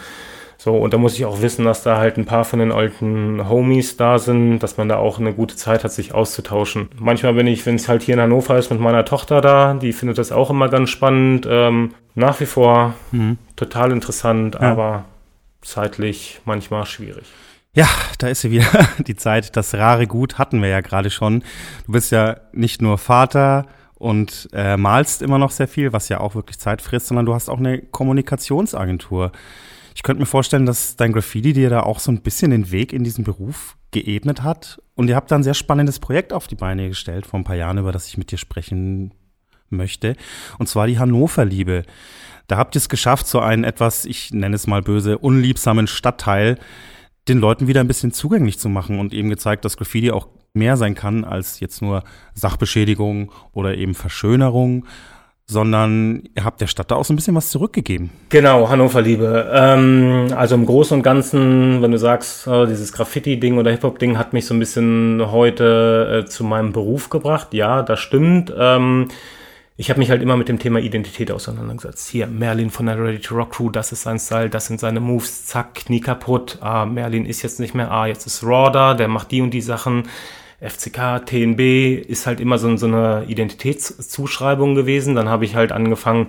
So, 0.61 0.75
und 0.75 0.93
da 0.93 0.97
muss 0.97 1.13
ich 1.13 1.23
auch 1.23 1.41
wissen, 1.41 1.63
dass 1.63 1.83
da 1.83 1.99
halt 1.99 2.17
ein 2.17 2.25
paar 2.25 2.43
von 2.43 2.59
den 2.59 2.73
alten 2.73 3.47
Homies 3.47 3.95
da 3.95 4.19
sind, 4.19 4.59
dass 4.59 4.75
man 4.75 4.89
da 4.89 4.97
auch 4.97 5.17
eine 5.17 5.33
gute 5.33 5.55
Zeit 5.55 5.85
hat, 5.85 5.93
sich 5.93 6.13
auszutauschen. 6.13 6.89
Manchmal 6.99 7.33
bin 7.33 7.47
ich, 7.47 7.65
wenn 7.65 7.75
es 7.75 7.87
halt 7.87 8.01
hier 8.01 8.15
in 8.15 8.19
Hannover 8.19 8.57
ist, 8.57 8.69
mit 8.69 8.81
meiner 8.81 9.05
Tochter 9.05 9.39
da, 9.39 9.75
die 9.75 9.93
findet 9.93 10.17
das 10.17 10.33
auch 10.33 10.49
immer 10.49 10.67
ganz 10.67 10.89
spannend. 10.89 11.47
Ähm, 11.49 11.91
nach 12.13 12.41
wie 12.41 12.45
vor 12.45 12.93
mhm. 13.13 13.37
total 13.55 13.93
interessant, 13.93 14.55
ja. 14.55 14.71
aber 14.71 15.05
zeitlich 15.61 16.41
manchmal 16.45 16.85
schwierig. 16.85 17.25
Ja, 17.73 17.87
da 18.17 18.27
ist 18.27 18.41
sie 18.41 18.51
wieder. 18.51 18.67
Die 19.07 19.15
Zeit, 19.15 19.55
das 19.55 19.73
rare 19.75 20.07
Gut 20.07 20.37
hatten 20.37 20.61
wir 20.61 20.69
ja 20.69 20.81
gerade 20.81 21.09
schon. 21.09 21.43
Du 21.85 21.91
bist 21.91 22.11
ja 22.11 22.37
nicht 22.51 22.81
nur 22.81 22.97
Vater 22.97 23.67
und 23.95 24.49
äh, 24.53 24.77
malst 24.77 25.21
immer 25.21 25.37
noch 25.37 25.51
sehr 25.51 25.67
viel, 25.67 25.93
was 25.93 26.09
ja 26.09 26.19
auch 26.19 26.35
wirklich 26.35 26.57
Zeit 26.57 26.81
frisst, 26.81 27.07
sondern 27.07 27.25
du 27.25 27.33
hast 27.33 27.49
auch 27.49 27.59
eine 27.59 27.79
Kommunikationsagentur. 27.79 29.31
Ich 29.93 30.03
könnte 30.03 30.21
mir 30.21 30.25
vorstellen, 30.25 30.65
dass 30.65 30.95
dein 30.95 31.11
Graffiti 31.11 31.53
dir 31.53 31.69
da 31.69 31.81
auch 31.81 31.99
so 31.99 32.11
ein 32.11 32.21
bisschen 32.21 32.51
den 32.51 32.71
Weg 32.71 32.93
in 32.93 33.03
diesen 33.03 33.23
Beruf 33.23 33.75
geebnet 33.91 34.43
hat. 34.43 34.81
Und 34.95 35.09
ihr 35.09 35.15
habt 35.15 35.29
da 35.31 35.35
ein 35.35 35.43
sehr 35.43 35.53
spannendes 35.53 35.99
Projekt 35.99 36.31
auf 36.33 36.47
die 36.47 36.55
Beine 36.55 36.87
gestellt 36.87 37.25
vor 37.25 37.39
ein 37.39 37.43
paar 37.43 37.55
Jahren, 37.55 37.77
über 37.77 37.91
das 37.91 38.07
ich 38.07 38.17
mit 38.17 38.31
dir 38.31 38.37
sprechen 38.37 39.13
möchte. 39.69 40.15
Und 40.57 40.67
zwar 40.67 40.87
die 40.87 40.99
Hannover-Liebe. 40.99 41.83
Da 42.49 42.57
habt 42.57 42.75
ihr 42.75 42.79
es 42.79 42.89
geschafft, 42.89 43.27
so 43.27 43.39
einen 43.39 43.63
etwas, 43.63 44.05
ich 44.05 44.33
nenne 44.33 44.55
es 44.55 44.65
mal 44.65 44.81
böse, 44.81 45.19
unliebsamen 45.19 45.85
Stadtteil 45.85 46.57
den 47.27 47.37
Leuten 47.37 47.67
wieder 47.67 47.79
ein 47.79 47.87
bisschen 47.87 48.11
zugänglich 48.11 48.57
zu 48.57 48.69
machen 48.69 48.99
und 48.99 49.13
eben 49.13 49.29
gezeigt, 49.29 49.65
dass 49.65 49.77
Graffiti 49.77 50.09
auch 50.09 50.27
mehr 50.55 50.75
sein 50.75 50.95
kann 50.95 51.25
als 51.25 51.59
jetzt 51.59 51.83
nur 51.83 52.03
Sachbeschädigung 52.33 53.31
oder 53.53 53.75
eben 53.75 53.93
Verschönerung, 53.93 54.87
sondern 55.45 56.23
ihr 56.35 56.43
habt 56.43 56.59
der 56.59 56.65
Stadt 56.65 56.89
da 56.89 56.95
auch 56.95 57.05
so 57.05 57.13
ein 57.13 57.17
bisschen 57.17 57.35
was 57.35 57.51
zurückgegeben. 57.51 58.09
Genau, 58.29 58.67
Hannover 58.67 59.03
Liebe. 59.03 59.47
Ähm, 59.53 60.29
also 60.35 60.55
im 60.55 60.65
Großen 60.65 60.97
und 60.97 61.03
Ganzen, 61.03 61.83
wenn 61.83 61.91
du 61.91 61.99
sagst, 61.99 62.47
äh, 62.47 62.65
dieses 62.65 62.91
Graffiti-Ding 62.93 63.59
oder 63.59 63.69
Hip-Hop-Ding 63.69 64.17
hat 64.17 64.33
mich 64.33 64.47
so 64.47 64.55
ein 64.55 64.59
bisschen 64.59 65.21
heute 65.31 66.23
äh, 66.23 66.25
zu 66.27 66.43
meinem 66.43 66.71
Beruf 66.71 67.11
gebracht. 67.11 67.53
Ja, 67.53 67.83
das 67.83 67.99
stimmt. 67.99 68.51
Ähm, 68.57 69.09
ich 69.79 69.89
habe 69.89 69.99
mich 69.99 70.09
halt 70.09 70.21
immer 70.21 70.35
mit 70.35 70.49
dem 70.49 70.59
Thema 70.59 70.79
Identität 70.79 71.31
auseinandergesetzt. 71.31 72.09
Hier, 72.09 72.27
Merlin 72.27 72.69
von 72.69 72.87
der 72.87 73.01
Ready 73.01 73.19
to 73.19 73.33
Rock 73.33 73.51
Crew, 73.51 73.69
das 73.69 73.93
ist 73.93 74.01
sein 74.01 74.19
Style, 74.19 74.49
das 74.49 74.65
sind 74.65 74.77
seine 74.77 74.99
Moves, 74.99 75.45
zack, 75.45 75.73
Knie 75.73 76.01
kaputt. 76.01 76.57
Ah, 76.59 76.85
Merlin 76.85 77.25
ist 77.25 77.43
jetzt 77.43 77.61
nicht 77.61 77.73
mehr, 77.73 77.89
ah, 77.89 78.05
jetzt 78.05 78.27
ist 78.27 78.43
Raw 78.43 78.69
da, 78.73 78.93
der 78.93 79.07
macht 79.07 79.31
die 79.31 79.39
und 79.41 79.51
die 79.51 79.61
Sachen. 79.61 80.03
FCK, 80.59 81.25
TNB 81.25 81.97
ist 82.05 82.27
halt 82.27 82.41
immer 82.41 82.57
so, 82.57 82.75
so 82.75 82.87
eine 82.87 83.23
Identitätszuschreibung 83.29 84.75
gewesen. 84.75 85.15
Dann 85.15 85.29
habe 85.29 85.45
ich 85.45 85.55
halt 85.55 85.71
angefangen, 85.71 86.27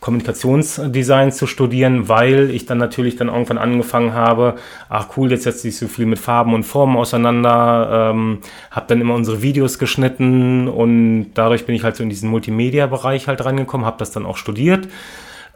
Kommunikationsdesign 0.00 1.32
zu 1.32 1.46
studieren, 1.46 2.08
weil 2.08 2.50
ich 2.50 2.66
dann 2.66 2.78
natürlich 2.78 3.16
dann 3.16 3.28
irgendwann 3.28 3.58
angefangen 3.58 4.14
habe, 4.14 4.54
ach 4.88 5.08
cool, 5.16 5.30
jetzt 5.30 5.42
setze 5.42 5.68
ich 5.68 5.76
so 5.76 5.88
viel 5.88 6.06
mit 6.06 6.18
Farben 6.18 6.54
und 6.54 6.62
Formen 6.62 6.96
auseinander, 6.96 8.10
ähm, 8.12 8.38
habe 8.70 8.86
dann 8.88 9.00
immer 9.00 9.14
unsere 9.14 9.42
Videos 9.42 9.78
geschnitten 9.78 10.68
und 10.68 11.32
dadurch 11.34 11.66
bin 11.66 11.74
ich 11.74 11.82
halt 11.82 11.96
so 11.96 12.02
in 12.02 12.10
diesen 12.10 12.30
Multimedia-Bereich 12.30 13.26
halt 13.26 13.44
reingekommen, 13.44 13.86
habe 13.86 13.98
das 13.98 14.12
dann 14.12 14.26
auch 14.26 14.36
studiert. 14.36 14.88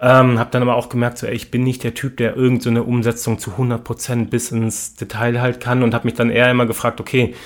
Ähm, 0.05 0.40
habe 0.40 0.51
dann 0.51 0.62
aber 0.62 0.74
auch 0.74 0.88
gemerkt, 0.88 1.18
so, 1.18 1.28
ey, 1.28 1.34
ich 1.34 1.53
bin 1.53 1.62
nicht 1.62 1.84
der 1.84 1.95
Typ, 1.95 2.16
der 2.16 2.36
irgendeine 2.36 2.80
so 2.80 2.86
Umsetzung 2.86 3.38
zu 3.38 3.53
100% 3.53 4.30
bis 4.30 4.51
ins 4.51 4.97
Detail 4.97 5.40
halt 5.40 5.61
kann 5.61 5.84
und 5.84 5.95
habe 5.95 6.07
mich 6.09 6.14
dann 6.14 6.28
eher 6.28 6.51
immer 6.51 6.66
gefragt, 6.66 7.01
okay, 7.01 7.36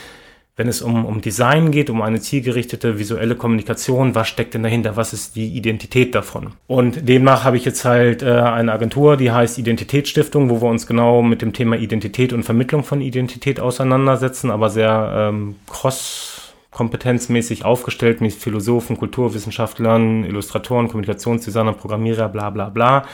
wenn 0.57 0.69
es 0.69 0.81
um, 0.81 1.05
um 1.05 1.21
Design 1.21 1.71
geht, 1.71 1.91
um 1.91 2.01
eine 2.01 2.21
zielgerichtete 2.21 2.99
visuelle 2.99 3.35
Kommunikation, 3.37 4.15
was 4.15 4.29
steckt 4.29 4.55
denn 4.55 4.63
dahinter, 4.63 4.97
was 4.97 5.13
ist 5.13 5.37
die 5.37 5.49
Identität 5.49 6.15
davon? 6.15 6.55
Und 6.67 7.07
demnach 7.07 7.45
habe 7.45 7.59
ich 7.59 7.67
jetzt 7.67 7.85
halt 7.85 8.23
äh, 8.23 8.31
eine 8.31 8.73
Agentur, 8.73 9.19
die 9.19 9.31
heißt 9.31 9.59
Identitätsstiftung, 9.59 10.49
wo 10.49 10.63
wir 10.63 10.69
uns 10.69 10.87
genau 10.87 11.21
mit 11.21 11.43
dem 11.43 11.53
Thema 11.53 11.77
Identität 11.77 12.33
und 12.33 12.43
Vermittlung 12.43 12.85
von 12.85 13.03
Identität 13.03 13.61
auseinandersetzen, 13.61 14.51
aber 14.51 14.71
sehr 14.71 15.31
ähm, 15.31 15.57
cross 15.71 16.55
kompetenzmäßig 16.71 17.65
aufgestellt 17.65 18.21
mit 18.21 18.35
Philosophen, 18.35 18.99
Kulturwissenschaftlern, 18.99 20.25
Illustratoren, 20.25 20.89
Kommunikationsdesigner, 20.89 21.73
Programmierer, 21.73 22.29
bla 22.29 22.51
bla 22.51 22.69
bla. 22.71 23.05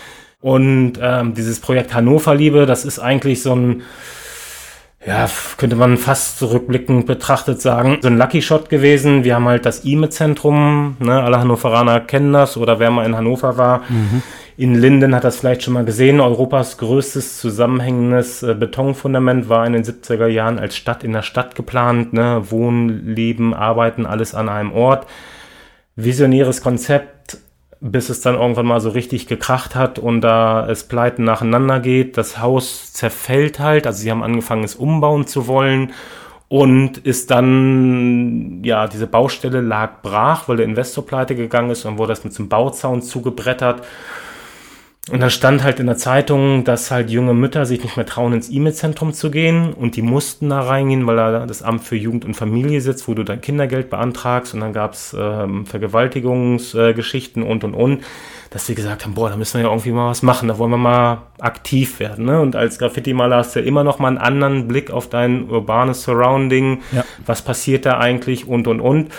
Und 0.40 0.94
ähm, 1.00 1.34
dieses 1.34 1.60
Projekt 1.60 1.94
Hannover 1.94 2.34
Liebe, 2.34 2.66
das 2.66 2.84
ist 2.84 2.98
eigentlich 2.98 3.42
so 3.42 3.54
ein 3.54 3.82
ja, 5.04 5.28
könnte 5.56 5.74
man 5.74 5.98
fast 5.98 6.38
zurückblickend 6.38 7.06
betrachtet 7.06 7.60
sagen, 7.60 7.98
so 8.02 8.08
ein 8.08 8.18
Lucky 8.18 8.40
Shot 8.40 8.68
gewesen. 8.68 9.24
Wir 9.24 9.34
haben 9.34 9.48
halt 9.48 9.66
das 9.66 9.84
IME-Zentrum, 9.84 10.96
ne, 11.00 11.20
alle 11.22 11.40
Hannoveraner 11.40 12.00
kennen 12.00 12.32
das 12.32 12.56
oder 12.56 12.78
wer 12.78 12.90
mal 12.90 13.04
in 13.04 13.16
Hannover 13.16 13.56
war. 13.56 13.82
Mhm. 13.88 14.22
In 14.56 14.74
Linden 14.74 15.14
hat 15.14 15.24
das 15.24 15.38
vielleicht 15.38 15.62
schon 15.62 15.74
mal 15.74 15.84
gesehen. 15.84 16.20
Europas 16.20 16.78
größtes 16.78 17.38
zusammenhängendes 17.38 18.42
äh, 18.42 18.54
Betonfundament 18.54 19.48
war 19.48 19.66
in 19.66 19.72
den 19.72 19.82
70er 19.82 20.26
Jahren 20.26 20.58
als 20.58 20.76
Stadt 20.76 21.02
in 21.02 21.12
der 21.12 21.22
Stadt 21.22 21.54
geplant. 21.54 22.12
Ne? 22.12 22.42
Wohnen, 22.50 23.14
Leben, 23.14 23.54
Arbeiten, 23.54 24.06
alles 24.06 24.34
an 24.34 24.48
einem 24.48 24.72
Ort. 24.72 25.06
Visionäres 25.96 26.62
Konzept, 26.62 27.21
bis 27.84 28.10
es 28.10 28.20
dann 28.20 28.36
irgendwann 28.36 28.66
mal 28.66 28.80
so 28.80 28.90
richtig 28.90 29.26
gekracht 29.26 29.74
hat 29.74 29.98
und 29.98 30.20
da 30.20 30.68
es 30.68 30.84
pleiten 30.84 31.24
nacheinander 31.24 31.80
geht. 31.80 32.16
Das 32.16 32.38
Haus 32.38 32.92
zerfällt 32.92 33.58
halt, 33.58 33.88
also 33.88 34.00
sie 34.00 34.10
haben 34.10 34.22
angefangen, 34.22 34.62
es 34.62 34.76
umbauen 34.76 35.26
zu 35.26 35.48
wollen 35.48 35.92
und 36.48 36.98
ist 36.98 37.32
dann, 37.32 38.62
ja, 38.62 38.86
diese 38.86 39.08
Baustelle 39.08 39.60
lag 39.60 40.00
brach, 40.02 40.48
weil 40.48 40.58
der 40.58 40.66
Investor 40.66 41.04
pleite 41.04 41.34
gegangen 41.34 41.70
ist 41.70 41.84
und 41.84 41.98
wurde 41.98 42.12
das 42.12 42.22
mit 42.22 42.32
so 42.32 42.42
einem 42.42 42.50
Bauzaun 42.50 43.02
zugebrettert. 43.02 43.84
Und 45.10 45.18
dann 45.18 45.30
stand 45.30 45.64
halt 45.64 45.80
in 45.80 45.86
der 45.86 45.96
Zeitung, 45.96 46.62
dass 46.62 46.92
halt 46.92 47.10
junge 47.10 47.34
Mütter 47.34 47.66
sich 47.66 47.82
nicht 47.82 47.96
mehr 47.96 48.06
trauen, 48.06 48.34
ins 48.34 48.48
E-Mail-Zentrum 48.48 49.12
zu 49.12 49.32
gehen 49.32 49.72
und 49.72 49.96
die 49.96 50.02
mussten 50.02 50.50
da 50.50 50.60
reingehen, 50.60 51.08
weil 51.08 51.16
da 51.16 51.44
das 51.44 51.60
Amt 51.64 51.82
für 51.82 51.96
Jugend 51.96 52.24
und 52.24 52.34
Familie 52.34 52.80
sitzt, 52.80 53.08
wo 53.08 53.14
du 53.14 53.24
dein 53.24 53.40
Kindergeld 53.40 53.90
beantragst 53.90 54.54
und 54.54 54.60
dann 54.60 54.72
gab's 54.72 55.14
ähm, 55.18 55.66
Vergewaltigungsgeschichten 55.66 57.42
äh, 57.42 57.46
und 57.46 57.64
und 57.64 57.74
und, 57.74 58.04
dass 58.50 58.68
wir 58.68 58.76
gesagt 58.76 59.04
haben, 59.04 59.14
boah, 59.14 59.28
da 59.28 59.36
müssen 59.36 59.54
wir 59.54 59.62
ja 59.62 59.70
irgendwie 59.70 59.90
mal 59.90 60.08
was 60.08 60.22
machen, 60.22 60.46
da 60.46 60.56
wollen 60.56 60.70
wir 60.70 60.78
mal 60.78 61.22
aktiv 61.40 61.98
werden. 61.98 62.26
Ne? 62.26 62.40
Und 62.40 62.54
als 62.54 62.78
Graffiti-Maler 62.78 63.38
hast 63.38 63.56
du 63.56 63.60
ja 63.60 63.66
immer 63.66 63.82
noch 63.82 63.98
mal 63.98 64.06
einen 64.06 64.18
anderen 64.18 64.68
Blick 64.68 64.92
auf 64.92 65.08
dein 65.08 65.50
urbanes 65.50 66.04
Surrounding, 66.04 66.80
ja. 66.92 67.04
was 67.26 67.42
passiert 67.42 67.86
da 67.86 67.98
eigentlich 67.98 68.46
und 68.46 68.68
und 68.68 68.80
und. 68.80 69.10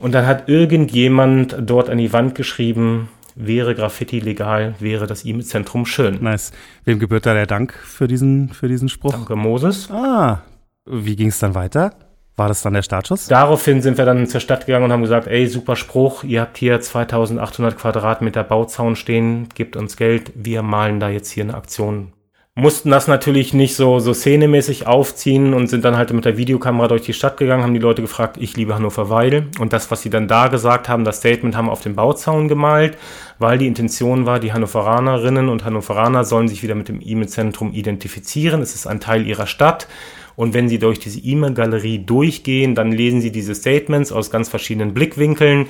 Und 0.00 0.12
dann 0.12 0.26
hat 0.26 0.50
irgendjemand 0.50 1.56
dort 1.60 1.88
an 1.88 1.96
die 1.96 2.12
Wand 2.12 2.34
geschrieben, 2.34 3.08
wäre 3.38 3.74
Graffiti 3.74 4.20
legal, 4.20 4.74
wäre 4.80 5.06
das 5.06 5.24
E-Mail-Zentrum 5.24 5.86
schön. 5.86 6.22
Nice. 6.22 6.52
Wem 6.84 6.98
gebührt 6.98 7.26
da 7.26 7.34
der 7.34 7.46
Dank 7.46 7.72
für 7.72 8.08
diesen, 8.08 8.50
für 8.50 8.68
diesen 8.68 8.88
Spruch? 8.88 9.12
Danke, 9.12 9.36
Moses. 9.36 9.90
Ah, 9.90 10.42
wie 10.86 11.16
ging 11.16 11.28
es 11.28 11.38
dann 11.38 11.54
weiter? 11.54 11.94
War 12.36 12.48
das 12.48 12.62
dann 12.62 12.74
der 12.74 12.82
Startschuss? 12.82 13.26
Daraufhin 13.26 13.82
sind 13.82 13.98
wir 13.98 14.04
dann 14.04 14.26
zur 14.28 14.40
Stadt 14.40 14.66
gegangen 14.66 14.84
und 14.84 14.92
haben 14.92 15.02
gesagt, 15.02 15.26
ey, 15.26 15.48
super 15.48 15.74
Spruch, 15.74 16.22
ihr 16.22 16.40
habt 16.40 16.56
hier 16.56 16.80
2800 16.80 17.76
Quadratmeter 17.76 18.44
Bauzaun 18.44 18.94
stehen, 18.94 19.48
gebt 19.54 19.74
uns 19.76 19.96
Geld, 19.96 20.30
wir 20.36 20.62
malen 20.62 21.00
da 21.00 21.08
jetzt 21.08 21.30
hier 21.30 21.42
eine 21.42 21.54
Aktion 21.54 22.12
mussten 22.58 22.90
das 22.90 23.06
natürlich 23.06 23.54
nicht 23.54 23.76
so, 23.76 24.00
so 24.00 24.12
szenemäßig 24.12 24.88
aufziehen 24.88 25.54
und 25.54 25.68
sind 25.68 25.84
dann 25.84 25.96
halt 25.96 26.12
mit 26.12 26.24
der 26.24 26.36
Videokamera 26.36 26.88
durch 26.88 27.02
die 27.02 27.12
Stadt 27.12 27.36
gegangen, 27.36 27.62
haben 27.62 27.72
die 27.72 27.78
Leute 27.78 28.02
gefragt, 28.02 28.36
ich 28.36 28.56
liebe 28.56 28.74
Hannover 28.74 29.08
Weil. 29.08 29.46
Und 29.60 29.72
das, 29.72 29.92
was 29.92 30.02
sie 30.02 30.10
dann 30.10 30.26
da 30.26 30.48
gesagt 30.48 30.88
haben, 30.88 31.04
das 31.04 31.18
Statement 31.18 31.56
haben 31.56 31.68
auf 31.68 31.82
den 31.82 31.94
Bauzaun 31.94 32.48
gemalt, 32.48 32.98
weil 33.38 33.58
die 33.58 33.68
Intention 33.68 34.26
war, 34.26 34.40
die 34.40 34.52
Hannoveranerinnen 34.52 35.48
und 35.48 35.64
Hannoveraner 35.64 36.24
sollen 36.24 36.48
sich 36.48 36.64
wieder 36.64 36.74
mit 36.74 36.88
dem 36.88 37.00
E-Mail-Zentrum 37.00 37.72
identifizieren. 37.72 38.60
Es 38.60 38.74
ist 38.74 38.88
ein 38.88 38.98
Teil 38.98 39.24
ihrer 39.24 39.46
Stadt. 39.46 39.86
Und 40.34 40.52
wenn 40.52 40.68
Sie 40.68 40.80
durch 40.80 40.98
diese 40.98 41.20
E-Mail-Galerie 41.20 42.00
durchgehen, 42.00 42.74
dann 42.74 42.90
lesen 42.90 43.20
Sie 43.20 43.30
diese 43.30 43.54
Statements 43.54 44.10
aus 44.10 44.32
ganz 44.32 44.48
verschiedenen 44.48 44.94
Blickwinkeln 44.94 45.68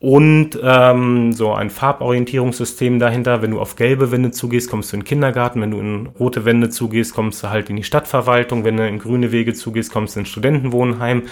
und 0.00 0.58
ähm, 0.62 1.32
so 1.32 1.54
ein 1.54 1.70
Farborientierungssystem 1.70 2.98
dahinter. 2.98 3.40
Wenn 3.40 3.52
du 3.52 3.60
auf 3.60 3.76
gelbe 3.76 4.10
Wände 4.10 4.32
zugehst, 4.32 4.70
kommst 4.70 4.92
du 4.92 4.96
in 4.96 5.00
den 5.00 5.06
Kindergarten. 5.06 5.60
Wenn 5.62 5.70
du 5.70 5.80
in 5.80 6.06
rote 6.18 6.44
Wände 6.44 6.68
zugehst, 6.68 7.14
kommst 7.14 7.42
du 7.42 7.48
halt 7.48 7.70
in 7.70 7.76
die 7.76 7.84
Stadtverwaltung. 7.84 8.64
Wenn 8.64 8.76
du 8.76 8.86
in 8.86 8.98
grüne 8.98 9.32
Wege 9.32 9.54
zugehst, 9.54 9.92
kommst 9.92 10.16
du 10.16 10.20
in 10.20 10.26
Studentenwohnheim. 10.26 11.22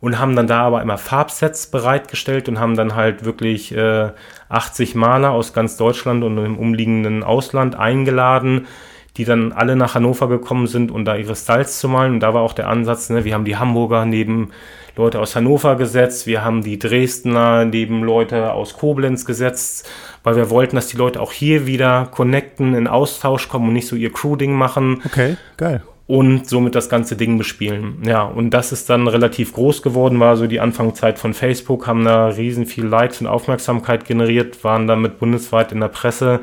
Und 0.00 0.18
haben 0.20 0.36
dann 0.36 0.46
da 0.46 0.62
aber 0.62 0.80
immer 0.80 0.96
Farbsets 0.96 1.72
bereitgestellt 1.72 2.48
und 2.48 2.60
haben 2.60 2.76
dann 2.76 2.94
halt 2.94 3.24
wirklich 3.24 3.76
äh, 3.76 4.10
80 4.48 4.94
Maler 4.94 5.32
aus 5.32 5.52
ganz 5.52 5.76
Deutschland 5.76 6.22
und 6.22 6.38
im 6.38 6.56
umliegenden 6.56 7.24
Ausland 7.24 7.74
eingeladen, 7.74 8.68
die 9.16 9.24
dann 9.24 9.50
alle 9.50 9.74
nach 9.74 9.96
Hannover 9.96 10.28
gekommen 10.28 10.68
sind, 10.68 10.92
um 10.92 11.04
da 11.04 11.16
ihre 11.16 11.34
Styles 11.34 11.80
zu 11.80 11.88
malen. 11.88 12.14
Und 12.14 12.20
da 12.20 12.32
war 12.32 12.42
auch 12.42 12.52
der 12.52 12.68
Ansatz, 12.68 13.10
ne, 13.10 13.24
wir 13.24 13.34
haben 13.34 13.44
die 13.44 13.56
Hamburger 13.56 14.04
neben 14.04 14.50
Leute 14.98 15.20
aus 15.20 15.36
Hannover 15.36 15.76
gesetzt, 15.76 16.26
wir 16.26 16.44
haben 16.44 16.62
die 16.62 16.78
Dresdner 16.78 17.64
neben 17.64 18.02
Leute 18.02 18.52
aus 18.52 18.76
Koblenz 18.76 19.24
gesetzt, 19.24 19.88
weil 20.24 20.34
wir 20.34 20.50
wollten, 20.50 20.74
dass 20.74 20.88
die 20.88 20.96
Leute 20.96 21.20
auch 21.20 21.32
hier 21.32 21.66
wieder 21.66 22.08
connecten, 22.10 22.74
in 22.74 22.88
Austausch 22.88 23.48
kommen 23.48 23.68
und 23.68 23.74
nicht 23.74 23.86
so 23.86 23.94
ihr 23.94 24.12
Crew-Ding 24.12 24.52
machen. 24.52 25.00
Okay, 25.06 25.36
geil. 25.56 25.82
Und 26.08 26.48
somit 26.48 26.74
das 26.74 26.88
ganze 26.88 27.16
Ding 27.16 27.38
bespielen. 27.38 27.98
Ja, 28.04 28.22
und 28.22 28.50
das 28.50 28.72
ist 28.72 28.90
dann 28.90 29.06
relativ 29.06 29.52
groß 29.52 29.82
geworden, 29.82 30.18
war 30.18 30.36
so 30.36 30.46
die 30.46 30.58
Anfangszeit 30.58 31.18
von 31.18 31.32
Facebook, 31.32 31.86
haben 31.86 32.04
da 32.04 32.28
riesen 32.28 32.66
viel 32.66 32.86
Likes 32.86 33.20
und 33.20 33.28
Aufmerksamkeit 33.28 34.04
generiert, 34.04 34.64
waren 34.64 34.88
damit 34.88 35.20
bundesweit 35.20 35.70
in 35.70 35.80
der 35.80 35.88
Presse 35.88 36.40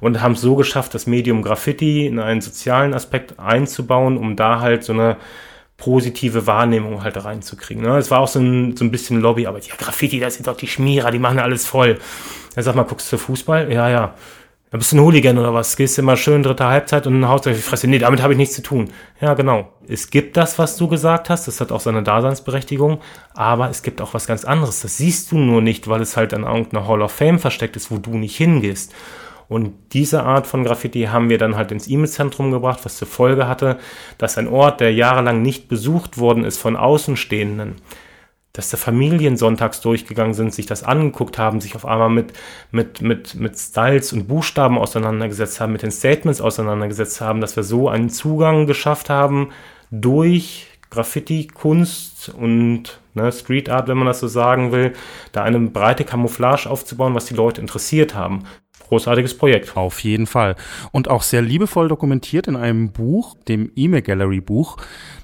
und 0.00 0.22
haben 0.22 0.32
es 0.32 0.42
so 0.42 0.54
geschafft, 0.54 0.94
das 0.94 1.06
Medium 1.08 1.42
Graffiti 1.42 2.06
in 2.06 2.20
einen 2.20 2.40
sozialen 2.40 2.94
Aspekt 2.94 3.40
einzubauen, 3.40 4.16
um 4.16 4.36
da 4.36 4.60
halt 4.60 4.84
so 4.84 4.92
eine 4.92 5.16
positive 5.76 6.46
Wahrnehmung 6.46 7.02
halt 7.02 7.22
reinzukriegen. 7.22 7.82
Ne? 7.82 7.98
Es 7.98 8.10
war 8.10 8.20
auch 8.20 8.28
so 8.28 8.40
ein, 8.40 8.76
so 8.76 8.84
ein 8.84 8.90
bisschen 8.90 9.20
Lobbyarbeit. 9.20 9.66
Ja, 9.66 9.74
Graffiti, 9.76 10.20
das 10.20 10.34
sind 10.34 10.46
doch 10.46 10.56
die 10.56 10.66
Schmierer, 10.66 11.10
die 11.10 11.18
machen 11.18 11.38
alles 11.38 11.66
voll. 11.66 11.98
Er 12.54 12.62
sag 12.62 12.74
mal, 12.74 12.84
guckst 12.84 13.12
du 13.12 13.18
Fußball? 13.18 13.70
Ja, 13.72 13.88
ja. 13.88 14.14
Da 14.70 14.78
bist 14.78 14.90
du 14.90 14.96
ein 14.96 15.00
Hooligan 15.00 15.38
oder 15.38 15.54
was? 15.54 15.76
Gehst 15.76 15.96
du 15.96 16.02
immer 16.02 16.16
schön 16.16 16.42
dritte 16.42 16.66
Halbzeit 16.66 17.06
und 17.06 17.28
haust 17.28 17.46
euch 17.46 17.56
die 17.56 17.62
Fresse. 17.62 17.86
Nee, 17.86 18.00
damit 18.00 18.20
habe 18.20 18.32
ich 18.32 18.36
nichts 18.36 18.56
zu 18.56 18.62
tun. 18.62 18.90
Ja, 19.20 19.34
genau. 19.34 19.72
Es 19.86 20.10
gibt 20.10 20.36
das, 20.36 20.58
was 20.58 20.76
du 20.76 20.88
gesagt 20.88 21.30
hast. 21.30 21.46
Das 21.46 21.60
hat 21.60 21.70
auch 21.70 21.80
seine 21.80 22.02
Daseinsberechtigung. 22.02 23.00
Aber 23.32 23.70
es 23.70 23.82
gibt 23.82 24.00
auch 24.00 24.12
was 24.12 24.26
ganz 24.26 24.44
anderes. 24.44 24.80
Das 24.80 24.96
siehst 24.96 25.30
du 25.30 25.38
nur 25.38 25.62
nicht, 25.62 25.86
weil 25.86 26.00
es 26.00 26.16
halt 26.16 26.34
an 26.34 26.42
irgendeiner 26.42 26.88
Hall 26.88 27.00
of 27.02 27.12
Fame 27.12 27.38
versteckt 27.38 27.76
ist, 27.76 27.92
wo 27.92 27.98
du 27.98 28.16
nicht 28.16 28.36
hingehst. 28.36 28.92
Und 29.48 29.74
diese 29.92 30.24
Art 30.24 30.46
von 30.46 30.64
Graffiti 30.64 31.02
haben 31.04 31.28
wir 31.28 31.38
dann 31.38 31.56
halt 31.56 31.70
ins 31.70 31.88
E-Mail-Zentrum 31.88 32.50
gebracht, 32.50 32.80
was 32.84 32.96
zur 32.96 33.08
Folge 33.08 33.46
hatte, 33.46 33.78
dass 34.18 34.38
ein 34.38 34.48
Ort, 34.48 34.80
der 34.80 34.92
jahrelang 34.92 35.42
nicht 35.42 35.68
besucht 35.68 36.18
worden 36.18 36.44
ist 36.44 36.58
von 36.58 36.76
Außenstehenden, 36.76 37.76
dass 38.52 38.70
da 38.70 38.76
Familien 38.76 39.36
sonntags 39.36 39.80
durchgegangen 39.82 40.34
sind, 40.34 40.52
sich 40.52 40.66
das 40.66 40.82
angeguckt 40.82 41.38
haben, 41.38 41.60
sich 41.60 41.76
auf 41.76 41.84
einmal 41.84 42.08
mit, 42.08 42.32
mit, 42.70 43.02
mit, 43.02 43.34
mit 43.34 43.58
Styles 43.58 44.12
und 44.12 44.26
Buchstaben 44.26 44.78
auseinandergesetzt 44.78 45.60
haben, 45.60 45.72
mit 45.72 45.82
den 45.82 45.90
Statements 45.90 46.40
auseinandergesetzt 46.40 47.20
haben, 47.20 47.40
dass 47.40 47.54
wir 47.54 47.62
so 47.62 47.88
einen 47.88 48.08
Zugang 48.08 48.66
geschafft 48.66 49.10
haben 49.10 49.50
durch 49.90 50.68
Graffiti, 50.90 51.48
Kunst 51.48 52.30
und 52.30 53.00
ne, 53.14 53.30
Street 53.30 53.68
Art, 53.68 53.88
wenn 53.88 53.98
man 53.98 54.06
das 54.06 54.20
so 54.20 54.28
sagen 54.28 54.72
will, 54.72 54.94
da 55.32 55.42
eine 55.42 55.60
breite 55.60 56.04
Camouflage 56.04 56.70
aufzubauen, 56.70 57.14
was 57.14 57.26
die 57.26 57.34
Leute 57.34 57.60
interessiert 57.60 58.14
haben 58.14 58.44
großartiges 58.88 59.36
Projekt. 59.36 59.76
Auf 59.76 60.00
jeden 60.00 60.26
Fall. 60.26 60.56
Und 60.92 61.08
auch 61.08 61.22
sehr 61.22 61.42
liebevoll 61.42 61.88
dokumentiert 61.88 62.48
in 62.48 62.56
einem 62.56 62.92
Buch, 62.92 63.36
dem 63.48 63.70
E-Mail 63.76 64.02
Gallery 64.02 64.40
Buch. 64.40 64.76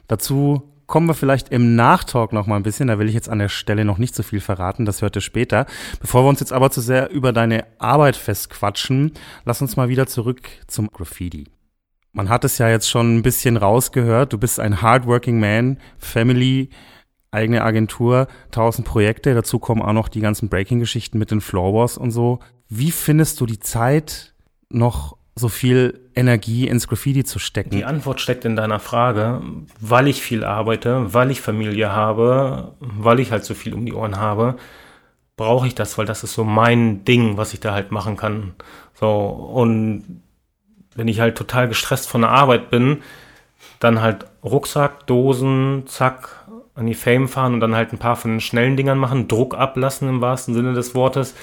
Dazu 0.09 0.73
kommen 0.87 1.07
wir 1.07 1.15
vielleicht 1.15 1.49
im 1.49 1.75
Nachtalk 1.75 2.33
noch 2.33 2.47
mal 2.47 2.57
ein 2.57 2.63
bisschen. 2.63 2.89
Da 2.89 2.99
will 2.99 3.09
ich 3.09 3.15
jetzt 3.15 3.31
an 3.31 3.39
der 3.39 3.49
Stelle 3.49 3.85
noch 3.85 3.99
nicht 3.99 4.15
so 4.15 4.23
viel 4.23 4.41
verraten. 4.41 4.85
Das 4.85 5.01
hört 5.01 5.17
ihr 5.17 5.23
später. 5.23 5.67
Bevor 6.01 6.25
wir 6.25 6.29
uns 6.29 6.41
jetzt 6.41 6.53
aber 6.53 6.71
zu 6.71 6.81
sehr 6.83 7.11
über 7.11 7.33
deine 7.33 7.65
Arbeit 7.79 8.17
festquatschen, 8.17 9.13
lass 9.45 9.63
uns 9.63 9.77
mal 9.77 9.89
wieder 9.89 10.07
zurück 10.07 10.43
zum 10.67 10.91
Graffiti. 10.91 11.47
Man 12.13 12.29
hat 12.29 12.45
es 12.45 12.59
ja 12.59 12.69
jetzt 12.69 12.91
schon 12.91 13.17
ein 13.17 13.23
bisschen 13.23 13.57
rausgehört. 13.57 14.35
Du 14.35 14.39
bist 14.39 14.61
ein 14.61 14.83
hardworking 14.83 15.41
man, 15.41 15.79
Family, 15.97 16.69
eigene 17.33 17.63
Agentur, 17.63 18.29
tausend 18.51 18.87
Projekte. 18.87 19.35
Dazu 19.35 19.59
kommen 19.59 19.83
auch 19.83 19.93
noch 19.93 20.09
die 20.09 20.21
ganzen 20.21 20.49
Breaking-Geschichten 20.49 21.19
mit 21.19 21.31
den 21.31 21.41
Floorwars 21.41 21.99
und 21.99 22.13
so. 22.13 22.39
Wie 22.69 22.93
findest 22.93 23.41
du 23.41 23.47
die 23.47 23.59
Zeit, 23.59 24.35
noch 24.69 25.17
so 25.35 25.49
viel 25.49 26.01
Energie 26.15 26.69
ins 26.69 26.87
Graffiti 26.87 27.25
zu 27.25 27.39
stecken? 27.39 27.71
Die 27.71 27.85
Antwort 27.85 28.21
steckt 28.21 28.45
in 28.45 28.55
deiner 28.55 28.79
Frage, 28.79 29.43
weil 29.81 30.09
ich 30.09 30.23
viel 30.23 30.45
arbeite, 30.45 31.13
weil 31.15 31.31
ich 31.31 31.41
Familie 31.41 31.91
habe, 31.91 32.75
weil 32.81 33.19
ich 33.19 33.33
halt 33.33 33.45
so 33.45 33.55
viel 33.55 33.75
um 33.75 33.87
die 33.87 33.95
Ohren 33.95 34.17
habe, 34.19 34.57
brauche 35.37 35.67
ich 35.67 35.75
das, 35.75 35.97
weil 35.97 36.07
das 36.07 36.23
ist 36.25 36.35
so 36.35 36.45
mein 36.45 37.05
Ding, 37.05 37.37
was 37.39 37.55
ich 37.55 37.61
da 37.61 37.73
halt 37.73 37.91
machen 37.91 38.17
kann. 38.17 38.55
So, 38.95 39.21
und 39.21 40.23
wenn 40.95 41.09
ich 41.09 41.21
halt 41.21 41.37
total 41.37 41.69
gestresst 41.69 42.09
von 42.09 42.21
der 42.21 42.31
Arbeit 42.31 42.71
bin, 42.71 43.03
dann 43.81 44.03
halt 44.03 44.27
Rucksack, 44.45 45.07
Dosen, 45.07 45.85
zack, 45.87 46.47
an 46.75 46.87
die 46.87 46.95
Fame 46.95 47.29
fahren 47.29 47.55
und 47.55 47.61
dann 47.61 47.75
halt 47.75 47.93
ein 47.93 47.99
paar 47.99 48.17
von 48.17 48.33
den 48.33 48.41
schnellen 48.41 48.77
Dingern 48.77 48.99
machen, 48.99 49.29
Druck 49.29 49.55
ablassen 49.55 50.09
im 50.09 50.21
wahrsten 50.21 50.55
Sinne 50.55 50.73
des 50.73 50.95
Wortes. 50.95 51.35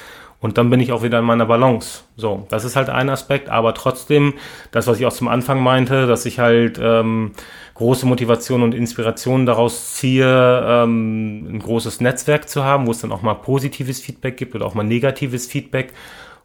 Und 0.41 0.57
dann 0.57 0.69
bin 0.69 0.79
ich 0.79 0.93
auch 0.93 1.03
wieder 1.03 1.19
in 1.19 1.25
meiner 1.25 1.45
Balance. 1.45 2.03
So, 2.15 2.45
das 2.49 2.63
ist 2.63 2.77
halt 2.77 2.89
ein 2.89 3.09
Aspekt, 3.09 3.49
aber 3.49 3.73
trotzdem, 3.73 4.35
das, 4.71 4.87
was 4.87 4.99
ich 4.99 5.05
auch 5.05 5.13
zum 5.13 5.27
Anfang 5.27 5.61
meinte, 5.61 6.07
dass 6.07 6.25
ich 6.25 6.39
halt 6.39 6.79
ähm, 6.81 7.31
große 7.73 8.05
Motivation 8.05 8.63
und 8.63 8.73
Inspiration 8.73 9.45
daraus 9.45 9.95
ziehe, 9.95 10.63
ähm, 10.65 11.55
ein 11.55 11.59
großes 11.59 11.99
Netzwerk 11.99 12.47
zu 12.47 12.63
haben, 12.63 12.87
wo 12.87 12.91
es 12.91 13.01
dann 13.01 13.11
auch 13.11 13.21
mal 13.21 13.33
positives 13.33 13.99
Feedback 13.99 14.37
gibt 14.37 14.55
oder 14.55 14.65
auch 14.65 14.75
mal 14.75 14.83
negatives 14.83 15.45
Feedback. 15.45 15.93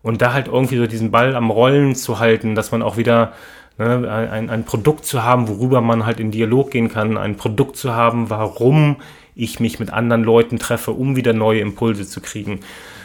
Und 0.03 0.21
da 0.21 0.33
halt 0.33 0.49
irgendwie 0.49 0.77
so 0.77 0.87
diesen 0.87 1.13
Ball 1.13 1.35
am 1.35 1.51
Rollen 1.51 1.95
zu 1.95 2.19
halten, 2.19 2.55
dass 2.55 2.73
man 2.73 2.83
auch 2.83 2.97
wieder 2.97 3.33
ne, 3.79 4.09
ein, 4.11 4.51
ein 4.51 4.65
Produkt 4.65 5.05
zu 5.05 5.23
haben, 5.23 5.49
worüber 5.49 5.81
man 5.81 6.07
halt 6.07 6.21
in 6.21 6.31
Dialog 6.31 6.71
gehen 6.71 6.89
kann, 6.89 7.17
ein 7.17 7.37
Produkt 7.37 7.77
zu 7.77 7.95
haben, 7.95 8.31
warum 8.31 8.97
ich 9.35 9.61
mich 9.61 9.81
mit 9.81 9.93
anderen 9.93 10.23
Leuten 10.23 10.59
treffe, 10.59 10.93
um 10.93 11.17
wieder 11.17 11.33
neue 11.33 11.61
Impulse 11.61 12.07
zu 12.07 12.21
kriegen. 12.21 12.61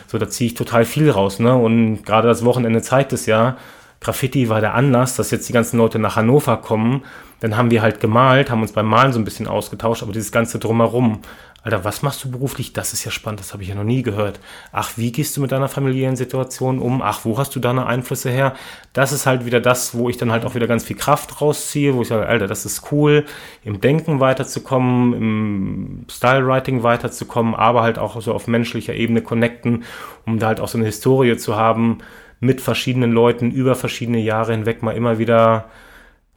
So, 0.07 0.17
da 0.17 0.30
ziehe 0.30 0.47
ich 0.47 0.53
total 0.55 0.86
viel 0.86 1.09
raus, 1.09 1.39
ne? 1.39 1.55
Und 1.55 2.03
gerade 2.03 2.28
das 2.28 2.45
Wochenende 2.45 2.82
zeigt 2.82 3.13
es 3.13 3.26
ja. 3.26 3.57
Graffiti 4.01 4.47
war 4.47 4.61
der 4.61 4.76
Anlass, 4.76 5.15
dass 5.15 5.32
jetzt 5.32 5.49
die 5.49 5.53
ganzen 5.53 5.78
Leute 5.78 5.99
nach 5.99 6.15
Hannover 6.15 6.57
kommen. 6.57 7.03
Dann 7.41 7.57
haben 7.57 7.72
wir 7.72 7.82
halt 7.82 7.99
gemalt, 7.99 8.49
haben 8.49 8.61
uns 8.61 8.72
beim 8.72 8.88
Malen 8.88 9.13
so 9.13 9.20
ein 9.20 9.26
bisschen 9.26 9.47
ausgetauscht, 9.47 10.03
aber 10.03 10.11
dieses 10.11 10.32
ganze 10.32 10.59
drumherum, 10.59 11.20
Alter, 11.62 11.84
was 11.84 12.03
machst 12.03 12.24
du 12.24 12.32
beruflich? 12.32 12.72
Das 12.72 12.93
ist 12.93 13.03
ja 13.03 13.12
spannend, 13.12 13.41
das 13.41 13.51
habe 13.51 13.64
ich 13.64 13.70
ja 13.70 13.76
noch 13.76 13.84
nie 13.84 14.01
gehört. 14.01 14.39
Ach, 14.72 14.91
wie 14.95 15.12
gehst 15.12 15.36
du 15.36 15.41
mit 15.41 15.51
deiner 15.51 15.68
familiären 15.68 16.16
Situation 16.16 16.80
um? 16.80 17.01
Ach, 17.01 17.26
wo 17.26 17.38
hast 17.38 17.53
du 17.55 17.60
deine 17.60 17.86
Einflüsse 17.86 18.30
her? 18.30 18.55
Das 18.93 19.12
ist 19.12 19.26
halt 19.26 19.45
wieder 19.45 19.60
das, 19.60 19.93
wo 19.93 20.10
ich 20.10 20.16
dann 20.18 20.32
halt 20.32 20.45
auch 20.45 20.55
wieder 20.55 20.68
ganz 20.68 20.86
viel 20.86 20.95
Kraft 20.95 21.41
rausziehe, 21.41 21.95
wo 21.95 22.01
ich 22.01 22.07
sage, 22.07 22.28
Alter, 22.28 22.47
das 22.47 22.66
ist 22.66 22.91
cool, 22.91 23.26
im 23.66 23.82
Denken 23.82 24.22
weiterzukommen, 24.22 25.14
im 25.14 26.05
Stylewriting 26.10 26.84
weiterzukommen, 26.84 27.55
aber 27.55 27.82
halt 27.82 27.99
auch 27.99 28.22
so 28.22 28.34
auf 28.34 28.47
menschlicher 28.47 28.93
Ebene 28.93 29.22
connecten, 29.22 29.84
um 30.26 30.39
da 30.39 30.47
halt 30.47 30.62
auch 30.62 30.70
so 30.70 30.78
eine 30.78 30.86
Historie 30.86 31.36
zu 31.36 31.57
haben, 31.57 31.97
mit 32.39 32.62
verschiedenen 32.62 33.12
Leuten 33.12 33.51
über 33.51 33.76
verschiedene 33.76 34.20
Jahre 34.20 34.53
hinweg 34.53 34.82
mal 34.82 34.95
immer 34.95 35.20
wieder 35.20 35.66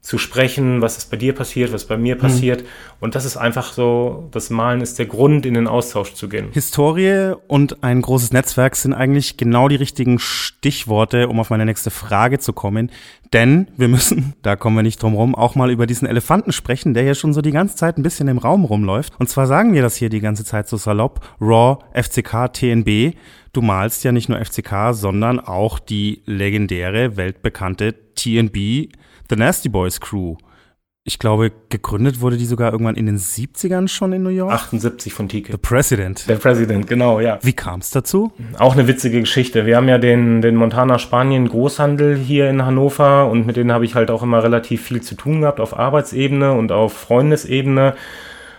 zu 0.02 0.18
sprechen, 0.18 0.82
was 0.82 0.98
ist 0.98 1.12
bei 1.12 1.16
dir 1.16 1.32
passiert, 1.32 1.72
was 1.72 1.84
bei 1.84 1.96
mir 1.96 2.18
passiert. 2.18 2.62
Mhm. 2.62 2.66
Und 2.98 3.14
das 3.14 3.24
ist 3.24 3.36
einfach 3.36 3.72
so, 3.72 4.28
das 4.32 4.50
Malen 4.50 4.80
ist 4.80 4.98
der 4.98 5.06
Grund, 5.06 5.46
in 5.46 5.54
den 5.54 5.68
Austausch 5.68 6.14
zu 6.14 6.28
gehen. 6.28 6.48
Historie 6.50 7.34
und 7.46 7.84
ein 7.84 8.02
großes 8.02 8.32
Netzwerk 8.32 8.74
sind 8.74 8.94
eigentlich 8.94 9.36
genau 9.36 9.68
die 9.68 9.76
richtigen 9.76 10.18
Stichworte, 10.18 11.28
um 11.28 11.38
auf 11.38 11.50
meine 11.50 11.64
nächste 11.64 11.92
Frage 11.92 12.40
zu 12.40 12.52
kommen. 12.52 12.90
Denn 13.32 13.68
wir 13.76 13.86
müssen, 13.86 14.34
da 14.42 14.56
kommen 14.56 14.74
wir 14.74 14.82
nicht 14.82 15.00
drum 15.00 15.14
rum, 15.14 15.36
auch 15.36 15.54
mal 15.54 15.70
über 15.70 15.86
diesen 15.86 16.08
Elefanten 16.08 16.50
sprechen, 16.50 16.94
der 16.94 17.04
hier 17.04 17.14
schon 17.14 17.32
so 17.32 17.40
die 17.40 17.52
ganze 17.52 17.76
Zeit 17.76 17.96
ein 17.96 18.02
bisschen 18.02 18.26
im 18.26 18.38
Raum 18.38 18.64
rumläuft. 18.64 19.12
Und 19.20 19.28
zwar 19.28 19.46
sagen 19.46 19.72
wir 19.72 19.82
das 19.82 19.94
hier 19.94 20.08
die 20.08 20.20
ganze 20.20 20.44
Zeit 20.44 20.68
so 20.68 20.76
salopp. 20.76 21.20
Raw, 21.40 21.78
FCK, 21.94 22.52
TNB. 22.52 23.14
Du 23.52 23.62
malst 23.62 24.02
ja 24.02 24.10
nicht 24.10 24.28
nur 24.28 24.44
FCK, 24.44 24.94
sondern 24.94 25.38
auch 25.38 25.78
die 25.78 26.22
legendäre, 26.26 27.16
weltbekannte 27.16 27.94
TNB 28.16 28.88
The 29.32 29.38
Nasty 29.38 29.70
Boys 29.70 29.98
Crew. 29.98 30.36
Ich 31.04 31.18
glaube, 31.18 31.52
gegründet 31.70 32.20
wurde 32.20 32.36
die 32.36 32.44
sogar 32.44 32.70
irgendwann 32.70 32.96
in 32.96 33.06
den 33.06 33.16
70ern 33.16 33.88
schon 33.88 34.12
in 34.12 34.22
New 34.22 34.28
York. 34.28 34.52
78 34.52 35.14
von 35.14 35.26
Tike. 35.26 35.52
The 35.52 35.56
President. 35.56 36.28
Der 36.28 36.36
President, 36.36 36.86
genau, 36.86 37.18
ja. 37.18 37.38
Wie 37.40 37.54
kam 37.54 37.80
es 37.80 37.88
dazu? 37.88 38.30
Auch 38.58 38.74
eine 38.74 38.86
witzige 38.86 39.20
Geschichte. 39.20 39.64
Wir 39.64 39.78
haben 39.78 39.88
ja 39.88 39.96
den, 39.96 40.42
den 40.42 40.54
Montana 40.54 40.98
Spanien 40.98 41.48
Großhandel 41.48 42.18
hier 42.18 42.50
in 42.50 42.66
Hannover 42.66 43.30
und 43.30 43.46
mit 43.46 43.56
denen 43.56 43.72
habe 43.72 43.86
ich 43.86 43.94
halt 43.94 44.10
auch 44.10 44.22
immer 44.22 44.42
relativ 44.42 44.82
viel 44.82 45.00
zu 45.00 45.14
tun 45.14 45.40
gehabt 45.40 45.60
auf 45.60 45.78
Arbeitsebene 45.78 46.52
und 46.52 46.70
auf 46.70 46.92
Freundesebene. 46.92 47.94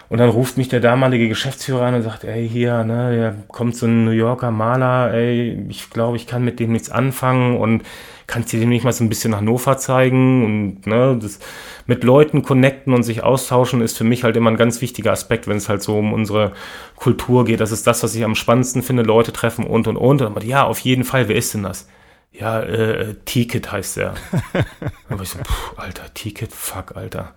Und 0.10 0.18
dann 0.18 0.30
ruft 0.30 0.58
mich 0.58 0.70
der 0.70 0.80
damalige 0.80 1.30
Geschäftsführer 1.30 1.86
an 1.86 1.94
und 1.94 2.02
sagt, 2.02 2.24
ey, 2.24 2.50
hier, 2.50 2.84
ne, 2.84 3.16
da 3.16 3.44
kommt 3.48 3.76
so 3.76 3.86
ein 3.86 4.06
New 4.06 4.12
Yorker 4.12 4.50
Maler, 4.50 5.14
ey, 5.14 5.66
ich 5.70 5.92
glaube, 5.92 6.18
ich 6.18 6.26
kann 6.26 6.44
mit 6.44 6.60
dem 6.60 6.72
nichts 6.72 6.90
anfangen 6.90 7.58
und 7.58 7.84
kannst 8.28 8.54
du 8.54 8.58
dir 8.58 8.66
nicht 8.66 8.84
mal 8.84 8.94
so 8.94 9.04
ein 9.04 9.10
bisschen 9.10 9.36
Hannover 9.36 9.78
zeigen 9.78 10.46
und 10.46 10.88
ne, 10.88 11.18
das 11.22 11.40
mit 11.86 12.04
Leuten 12.04 12.44
connecten 12.44 12.94
und 12.94 13.04
sich 13.04 13.24
austauschen 13.24 13.82
ist 13.82 13.98
für 13.98 14.04
mich 14.04 14.24
halt 14.24 14.38
immer 14.38 14.50
ein 14.52 14.58
ganz 14.58 14.82
wichtiger 14.82 15.12
Aspekt, 15.12 15.48
wenn 15.48 15.58
es 15.58 15.70
halt 15.70 15.84
so 15.84 15.98
um 15.98 16.14
unsere 16.14 16.54
Kultur 16.96 17.46
geht. 17.46 17.60
Das 17.60 17.72
ist 17.72 17.88
das, 17.88 18.04
was 18.04 18.16
ich 18.16 18.24
am 18.24 18.36
spannendsten 18.36 18.82
finde, 18.84 19.04
Leute 19.04 19.34
treffen 19.34 19.66
und 19.66 19.88
und 19.88 19.98
und. 19.98 20.22
und 20.22 20.44
ja, 20.44 20.64
auf 20.64 20.80
jeden 20.80 21.04
Fall, 21.04 21.28
wer 21.28 21.36
ist 21.36 21.54
denn 21.54 21.64
das? 21.64 21.88
Ja, 22.32 22.62
äh, 22.62 23.16
Ticket 23.26 23.72
heißt 23.72 23.98
er. 23.98 24.16
war 25.10 25.22
ich 25.22 25.30
so, 25.30 25.40
pff, 25.40 25.78
Alter, 25.78 26.12
Ticket, 26.14 26.52
fuck, 26.52 26.96
Alter. 26.96 27.34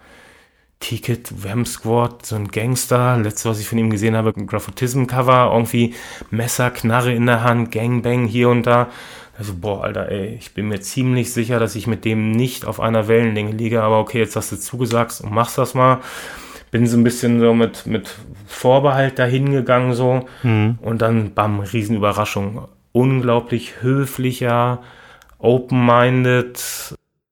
Ticket, 0.80 1.42
Wham 1.42 1.64
Squad, 1.64 2.26
so 2.26 2.36
ein 2.36 2.48
Gangster. 2.48 3.16
Letzte, 3.18 3.48
was 3.48 3.60
ich 3.60 3.68
von 3.68 3.78
ihm 3.78 3.90
gesehen 3.90 4.16
habe, 4.16 4.32
ein 4.36 4.46
Graphotism-Cover, 4.46 5.50
irgendwie 5.52 5.94
Messer, 6.30 6.70
Knarre 6.70 7.12
in 7.12 7.26
der 7.26 7.42
Hand, 7.42 7.72
Gangbang 7.72 8.26
hier 8.26 8.48
und 8.50 8.66
da. 8.66 8.88
Also, 9.38 9.54
boah, 9.54 9.84
Alter, 9.84 10.10
ey, 10.10 10.34
ich 10.34 10.54
bin 10.54 10.68
mir 10.68 10.80
ziemlich 10.80 11.32
sicher, 11.32 11.58
dass 11.58 11.76
ich 11.76 11.86
mit 11.86 12.04
dem 12.04 12.32
nicht 12.32 12.64
auf 12.64 12.80
einer 12.80 13.08
Wellenlänge 13.08 13.52
liege, 13.52 13.82
aber 13.82 13.98
okay, 13.98 14.18
jetzt 14.18 14.36
hast 14.36 14.52
du 14.52 14.56
zugesagt 14.56 15.20
und 15.22 15.32
machst 15.32 15.58
das 15.58 15.74
mal. 15.74 16.00
Bin 16.70 16.86
so 16.86 16.96
ein 16.96 17.04
bisschen 17.04 17.40
so 17.40 17.54
mit, 17.54 17.86
mit 17.86 18.14
Vorbehalt 18.46 19.18
dahin 19.18 19.52
gegangen, 19.52 19.94
so. 19.94 20.26
Mhm. 20.42 20.78
Und 20.80 21.02
dann, 21.02 21.34
bam, 21.34 21.60
Riesenüberraschung. 21.60 22.66
Unglaublich 22.92 23.82
höflicher, 23.82 24.82
open-minded, 25.38 26.58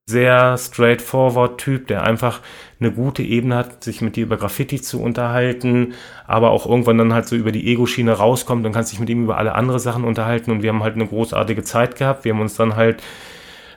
sehr 0.07 0.59
straightforward 0.59 1.59
Typ, 1.59 1.86
der 1.86 2.02
einfach 2.02 2.40
eine 2.78 2.92
gute 2.92 3.22
Ebene 3.22 3.57
hat, 3.57 3.82
sich 3.82 4.02
mit 4.02 4.16
dir 4.16 4.24
über 4.24 4.36
Graffiti 4.36 4.80
zu 4.80 5.00
unterhalten, 5.00 5.94
aber 6.26 6.50
auch 6.50 6.66
irgendwann 6.66 6.98
dann 6.98 7.14
halt 7.14 7.26
so 7.26 7.36
über 7.36 7.52
die 7.52 7.66
Ego-Schiene 7.68 8.12
rauskommt, 8.12 8.64
dann 8.64 8.72
kannst 8.72 8.92
dich 8.92 9.00
mit 9.00 9.09
ihm 9.09 9.24
über 9.24 9.38
alle 9.38 9.55
andere 9.55 9.78
Sachen 9.78 10.05
unterhalten 10.05 10.50
und 10.50 10.62
wir 10.62 10.70
haben 10.70 10.82
halt 10.82 10.94
eine 10.94 11.07
großartige 11.07 11.62
Zeit 11.62 11.96
gehabt. 11.96 12.24
Wir 12.24 12.34
haben 12.34 12.42
uns 12.42 12.55
dann 12.55 12.76
halt 12.76 13.02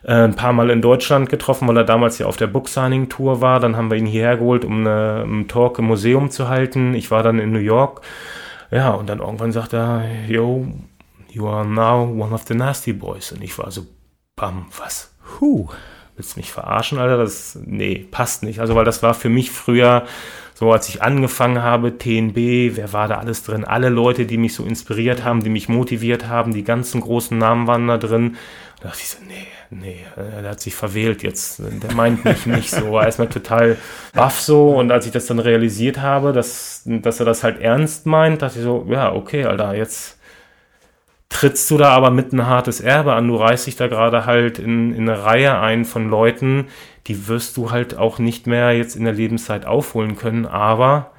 äh, 0.04 0.12
ein 0.12 0.36
paar 0.36 0.52
Mal 0.52 0.70
in 0.70 0.82
Deutschland 0.82 1.30
getroffen, 1.30 1.66
weil 1.70 1.78
er 1.78 1.86
damals 1.86 2.18
ja 2.18 2.26
auf 2.26 2.36
der 2.36 2.48
Book-Signing-Tour 2.48 3.40
war. 3.40 3.62
Dann 3.62 3.78
haben 3.78 3.90
wir 3.90 3.98
ihn 3.98 4.06
hierher 4.06 4.36
geholt, 4.36 4.66
um 4.66 4.82
eine, 4.82 5.22
einen 5.24 5.48
Talk 5.48 5.80
im 5.80 5.86
Museum 5.86 6.30
zu 6.30 6.50
halten. 6.50 6.94
Ich 6.94 7.10
war 7.10 7.24
dann 7.24 7.40
in 7.40 7.54
New 7.54 7.60
York. 7.60 8.02
Ja, 8.70 8.92
und 8.92 9.08
dann 9.08 9.20
irgendwann 9.20 9.54
sagt 9.54 9.72
er, 9.74 10.04
yo, 10.28 10.68
you 11.30 11.48
are 11.48 11.66
now 11.66 12.04
one 12.04 12.34
of 12.34 12.44
the 12.44 12.54
nasty 12.54 12.92
boys. 12.92 13.32
Und 13.32 13.42
ich 13.42 13.58
war 13.58 13.72
so, 13.72 13.86
bam, 14.36 14.66
was? 14.78 15.14
Huh 15.40 15.70
willst 16.18 16.36
du 16.36 16.40
mich 16.40 16.52
verarschen, 16.52 16.98
Alter? 16.98 17.18
Das, 17.18 17.58
nee, 17.64 18.06
passt 18.10 18.44
nicht. 18.44 18.60
Also, 18.60 18.76
weil 18.76 18.86
das 18.86 19.04
war 19.04 19.14
für 19.14 19.30
mich 19.30 19.52
früher, 19.52 20.06
so 20.54 20.72
als 20.72 20.90
ich 20.90 21.04
angefangen 21.04 21.62
habe, 21.62 21.98
TNB, 21.98 22.76
wer 22.76 22.92
war 22.92 23.08
da 23.08 23.20
alles 23.20 23.44
drin? 23.44 23.64
Alle 23.64 23.90
Leute, 23.90 24.26
die 24.26 24.38
mich 24.38 24.56
so 24.56 24.66
inspiriert 24.66 25.24
haben, 25.24 25.44
die 25.44 25.50
mich 25.50 25.70
motiviert 25.70 26.28
haben, 26.28 26.54
die 26.54 26.64
ganzen 26.64 27.02
großen 27.02 27.38
Namen 27.38 27.68
waren 27.68 27.88
da 27.88 27.98
drin. 27.98 28.36
Da 28.82 28.90
dachte 28.90 29.02
ich 29.02 29.10
so, 29.10 29.18
nee, 29.28 29.48
nee, 29.70 30.06
äh, 30.16 30.42
der 30.42 30.52
hat 30.52 30.60
sich 30.60 30.76
verwählt 30.76 31.22
jetzt. 31.22 31.60
Der 31.60 31.94
meint 31.94 32.26
mich 32.26 32.46
nicht 32.48 32.72
so. 32.72 32.92
War 32.94 33.06
erstmal 33.06 33.30
total 33.30 33.78
baff 34.14 34.40
so. 34.40 34.70
Und 34.70 34.92
als 34.92 35.06
ich 35.06 35.12
das 35.12 35.28
dann 35.28 35.40
realisiert 35.40 36.00
habe, 36.00 36.34
dass, 36.34 36.82
dass 36.86 37.20
er 37.20 37.26
das 37.26 37.44
halt 37.44 37.62
ernst 37.62 38.08
meint, 38.08 38.42
dachte 38.42 38.58
ich 38.58 38.64
so, 38.64 38.86
ja, 38.90 39.14
okay, 39.14 39.46
Alter, 39.46 39.76
jetzt 39.76 40.17
trittst 41.30 41.70
du 41.70 41.78
da 41.78 41.90
aber 41.90 42.10
mit 42.10 42.34
ein 42.34 42.48
hartes 42.48 42.80
Erbe 42.80 43.14
an. 43.14 43.28
Du 43.28 43.36
reißt 43.36 43.68
dich 43.68 43.76
da 43.76 43.88
gerade 43.88 44.26
halt 44.26 44.60
in, 44.60 44.94
in 44.94 45.10
eine 45.10 45.24
Reihe 45.24 45.60
ein 45.60 45.86
von 45.86 46.10
Leuten, 46.10 46.68
die 47.08 47.28
wirst 47.28 47.58
du 47.58 47.72
halt 47.72 47.98
auch 47.98 48.20
nicht 48.20 48.48
mehr 48.48 48.72
jetzt 48.72 48.96
in 48.96 49.04
der 49.04 49.14
Lebenszeit 49.14 49.66
aufholen 49.66 50.16
können, 50.16 50.46
aber 50.46 51.12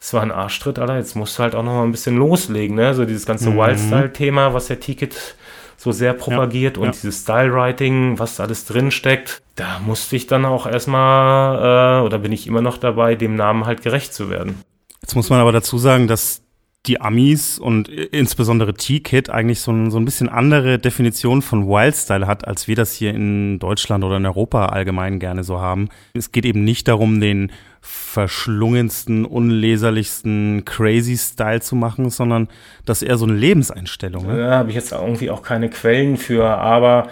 es 0.00 0.14
war 0.14 0.22
ein 0.22 0.32
Arschtritt, 0.32 0.78
Alter. 0.78 0.96
Jetzt 0.96 1.14
musst 1.14 1.38
du 1.38 1.42
halt 1.42 1.54
auch 1.54 1.62
noch 1.62 1.74
mal 1.74 1.84
ein 1.84 1.92
bisschen 1.92 2.16
loslegen, 2.16 2.74
ne? 2.74 2.94
So 2.94 3.04
dieses 3.04 3.26
ganze 3.26 3.50
mhm. 3.50 3.58
Wildstyle-Thema, 3.58 4.54
was 4.54 4.68
der 4.68 4.80
Ticket 4.80 5.36
so 5.76 5.92
sehr 5.92 6.14
propagiert 6.14 6.76
ja, 6.76 6.82
und 6.82 6.88
ja. 6.88 6.92
dieses 6.92 7.22
Style-Writing, 7.22 8.18
was 8.18 8.40
alles 8.40 8.64
drin 8.64 8.90
steckt. 8.90 9.42
Da 9.56 9.78
musste 9.80 10.16
ich 10.16 10.26
dann 10.26 10.46
auch 10.46 10.66
erstmal, 10.66 12.00
äh, 12.00 12.04
oder 12.04 12.18
bin 12.18 12.32
ich 12.32 12.46
immer 12.46 12.62
noch 12.62 12.78
dabei, 12.78 13.14
dem 13.14 13.36
Namen 13.36 13.66
halt 13.66 13.82
gerecht 13.82 14.14
zu 14.14 14.30
werden. 14.30 14.62
Jetzt 15.02 15.14
muss 15.14 15.30
man 15.30 15.40
aber 15.40 15.52
dazu 15.52 15.76
sagen, 15.78 16.06
dass 16.06 16.42
die 16.86 17.00
Amis 17.00 17.58
und 17.58 17.88
insbesondere 17.88 18.72
T-Kid 18.72 19.28
eigentlich 19.28 19.60
so 19.60 19.70
ein, 19.70 19.90
so 19.90 19.98
ein 19.98 20.06
bisschen 20.06 20.30
andere 20.30 20.78
Definition 20.78 21.42
von 21.42 21.68
Wildstyle 21.68 22.26
hat, 22.26 22.48
als 22.48 22.68
wir 22.68 22.76
das 22.76 22.92
hier 22.92 23.10
in 23.10 23.58
Deutschland 23.58 24.02
oder 24.02 24.16
in 24.16 24.24
Europa 24.24 24.66
allgemein 24.66 25.18
gerne 25.18 25.44
so 25.44 25.60
haben. 25.60 25.90
Es 26.14 26.32
geht 26.32 26.46
eben 26.46 26.64
nicht 26.64 26.88
darum, 26.88 27.20
den 27.20 27.52
verschlungensten, 27.82 29.26
unleserlichsten 29.26 30.64
crazy 30.64 31.18
Style 31.18 31.60
zu 31.60 31.76
machen, 31.76 32.08
sondern 32.08 32.48
das 32.86 33.02
eher 33.02 33.18
so 33.18 33.26
eine 33.26 33.34
Lebenseinstellung. 33.34 34.26
Ne? 34.26 34.38
Da 34.38 34.58
habe 34.58 34.70
ich 34.70 34.74
jetzt 34.74 34.92
irgendwie 34.92 35.30
auch 35.30 35.42
keine 35.42 35.68
Quellen 35.68 36.16
für, 36.16 36.46
aber 36.46 37.08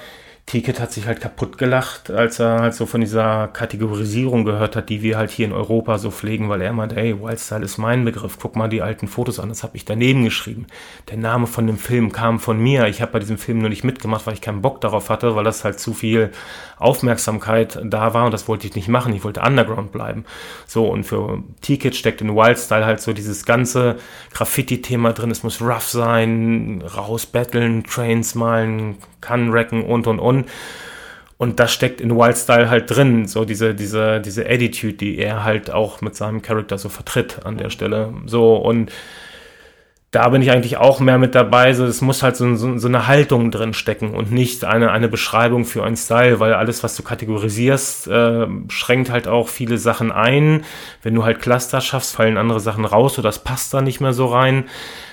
Ticket 0.49 0.81
hat 0.81 0.93
sich 0.93 1.07
halt 1.07 1.21
kaputt 1.21 1.59
gelacht, 1.59 2.11
als 2.11 2.39
er 2.39 2.61
halt 2.61 2.73
so 2.73 2.87
von 2.87 3.03
dieser 3.03 3.49
Kategorisierung 3.49 4.47
gehört 4.47 4.77
hat, 4.77 4.89
die 4.89 5.03
wir 5.03 5.19
halt 5.19 5.31
hier 5.31 5.45
in 5.45 5.53
Europa 5.53 5.99
so 5.99 6.11
pflegen, 6.11 6.49
weil 6.49 6.63
er 6.63 6.73
meinte, 6.73 6.97
ey, 6.97 7.21
Wildstyle 7.21 7.63
ist 7.63 7.77
mein 7.77 8.07
Begriff, 8.07 8.39
guck 8.41 8.57
mal 8.57 8.71
die 8.71 8.81
alten 8.81 9.09
Fotos 9.09 9.41
an, 9.41 9.51
das 9.51 9.63
habe 9.63 9.77
ich 9.77 9.85
daneben 9.85 10.25
geschrieben. 10.25 10.67
Der 11.11 11.19
Name 11.19 11.47
von 11.47 11.67
dem 11.67 11.77
Film 11.77 12.13
kam 12.13 12.41
von 12.41 12.59
mir, 12.59 12.87
ich 12.87 13.03
habe 13.03 13.13
bei 13.13 13.19
diesem 13.19 13.37
Film 13.37 13.59
nur 13.59 13.69
nicht 13.69 13.85
mitgemacht, 13.85 14.27
weil 14.27 14.33
ich 14.33 14.41
keinen 14.41 14.63
Bock 14.63 14.81
darauf 14.81 15.11
hatte, 15.11 15.37
weil 15.37 15.45
das 15.45 15.65
halt 15.65 15.79
zu 15.81 15.93
viel 15.93 16.31
Aufmerksamkeit 16.79 17.79
da 17.85 18.15
war 18.15 18.25
und 18.25 18.33
das 18.33 18.49
wollte 18.49 18.67
ich 18.67 18.75
nicht 18.75 18.89
machen, 18.89 19.13
ich 19.13 19.25
wollte 19.25 19.43
Underground 19.43 19.93
bleiben. 19.93 20.25
So, 20.67 20.87
und 20.87 21.05
für 21.05 21.43
Ticket 21.61 21.95
steckt 21.95 22.23
in 22.23 22.35
Wildstyle 22.35 22.87
halt 22.87 23.03
so 23.03 23.13
dieses 23.13 23.45
ganze 23.45 23.97
Graffiti-Thema 24.33 25.13
drin, 25.13 25.31
es 25.31 25.43
muss 25.43 25.61
rough 25.61 25.89
sein, 25.89 26.83
raus 26.97 27.27
battlen, 27.27 27.85
Trains 27.85 28.35
malen, 28.35 28.97
kann 29.21 29.53
wrecken 29.53 29.85
und 29.85 30.07
und 30.07 30.21
und. 30.21 30.38
Und 31.39 31.61
das 31.61 31.73
steckt 31.73 32.01
in 32.01 32.17
Wildstyle 32.17 32.69
halt 32.69 32.91
drin, 32.91 33.29
so 33.29 33.45
diese, 33.45 33.73
diese, 33.75 34.21
diese 34.21 34.45
Attitude, 34.45 34.95
die 34.95 35.19
er 35.19 35.45
halt 35.45 35.71
auch 35.71 36.01
mit 36.01 36.17
seinem 36.17 36.43
Charakter 36.43 36.79
so 36.79 36.89
vertritt 36.89 37.45
an 37.45 37.59
der 37.59 37.71
Stelle. 37.71 38.13
So, 38.27 38.57
und 38.57 38.91
da 40.11 40.31
bin 40.31 40.41
ich 40.41 40.51
eigentlich 40.51 40.79
auch 40.79 41.01
mehr 41.01 41.19
mit 41.19 41.35
dabei. 41.35 41.75
So, 41.75 41.85
es 41.85 42.01
muss 42.01 42.23
halt 42.23 42.35
so, 42.37 42.55
so, 42.55 42.79
so, 42.79 42.89
eine 42.89 43.07
Haltung 43.07 43.51
drin 43.51 43.75
stecken 43.75 44.15
und 44.15 44.33
nicht 44.33 44.65
eine, 44.65 44.91
eine 44.91 45.09
Beschreibung 45.09 45.65
für 45.65 45.85
einen 45.85 45.97
Style, 45.97 46.41
weil 46.41 46.55
alles, 46.55 46.83
was 46.83 46.97
du 46.97 47.03
kategorisierst, 47.03 48.09
äh, 48.09 48.47
schränkt 48.69 49.11
halt 49.11 49.29
auch 49.29 49.49
viele 49.49 49.77
Sachen 49.77 50.11
ein. 50.11 50.65
Wenn 51.03 51.15
du 51.15 51.25
halt 51.25 51.41
Cluster 51.41 51.81
schaffst, 51.81 52.17
fallen 52.17 52.39
andere 52.39 52.61
Sachen 52.61 52.87
raus 52.87 53.19
oder 53.19 53.29
das 53.29 53.45
passt 53.45 53.75
da 53.75 53.83
nicht 53.83 54.01
mehr 54.01 54.15
so 54.15 54.27
rein. 54.27 54.65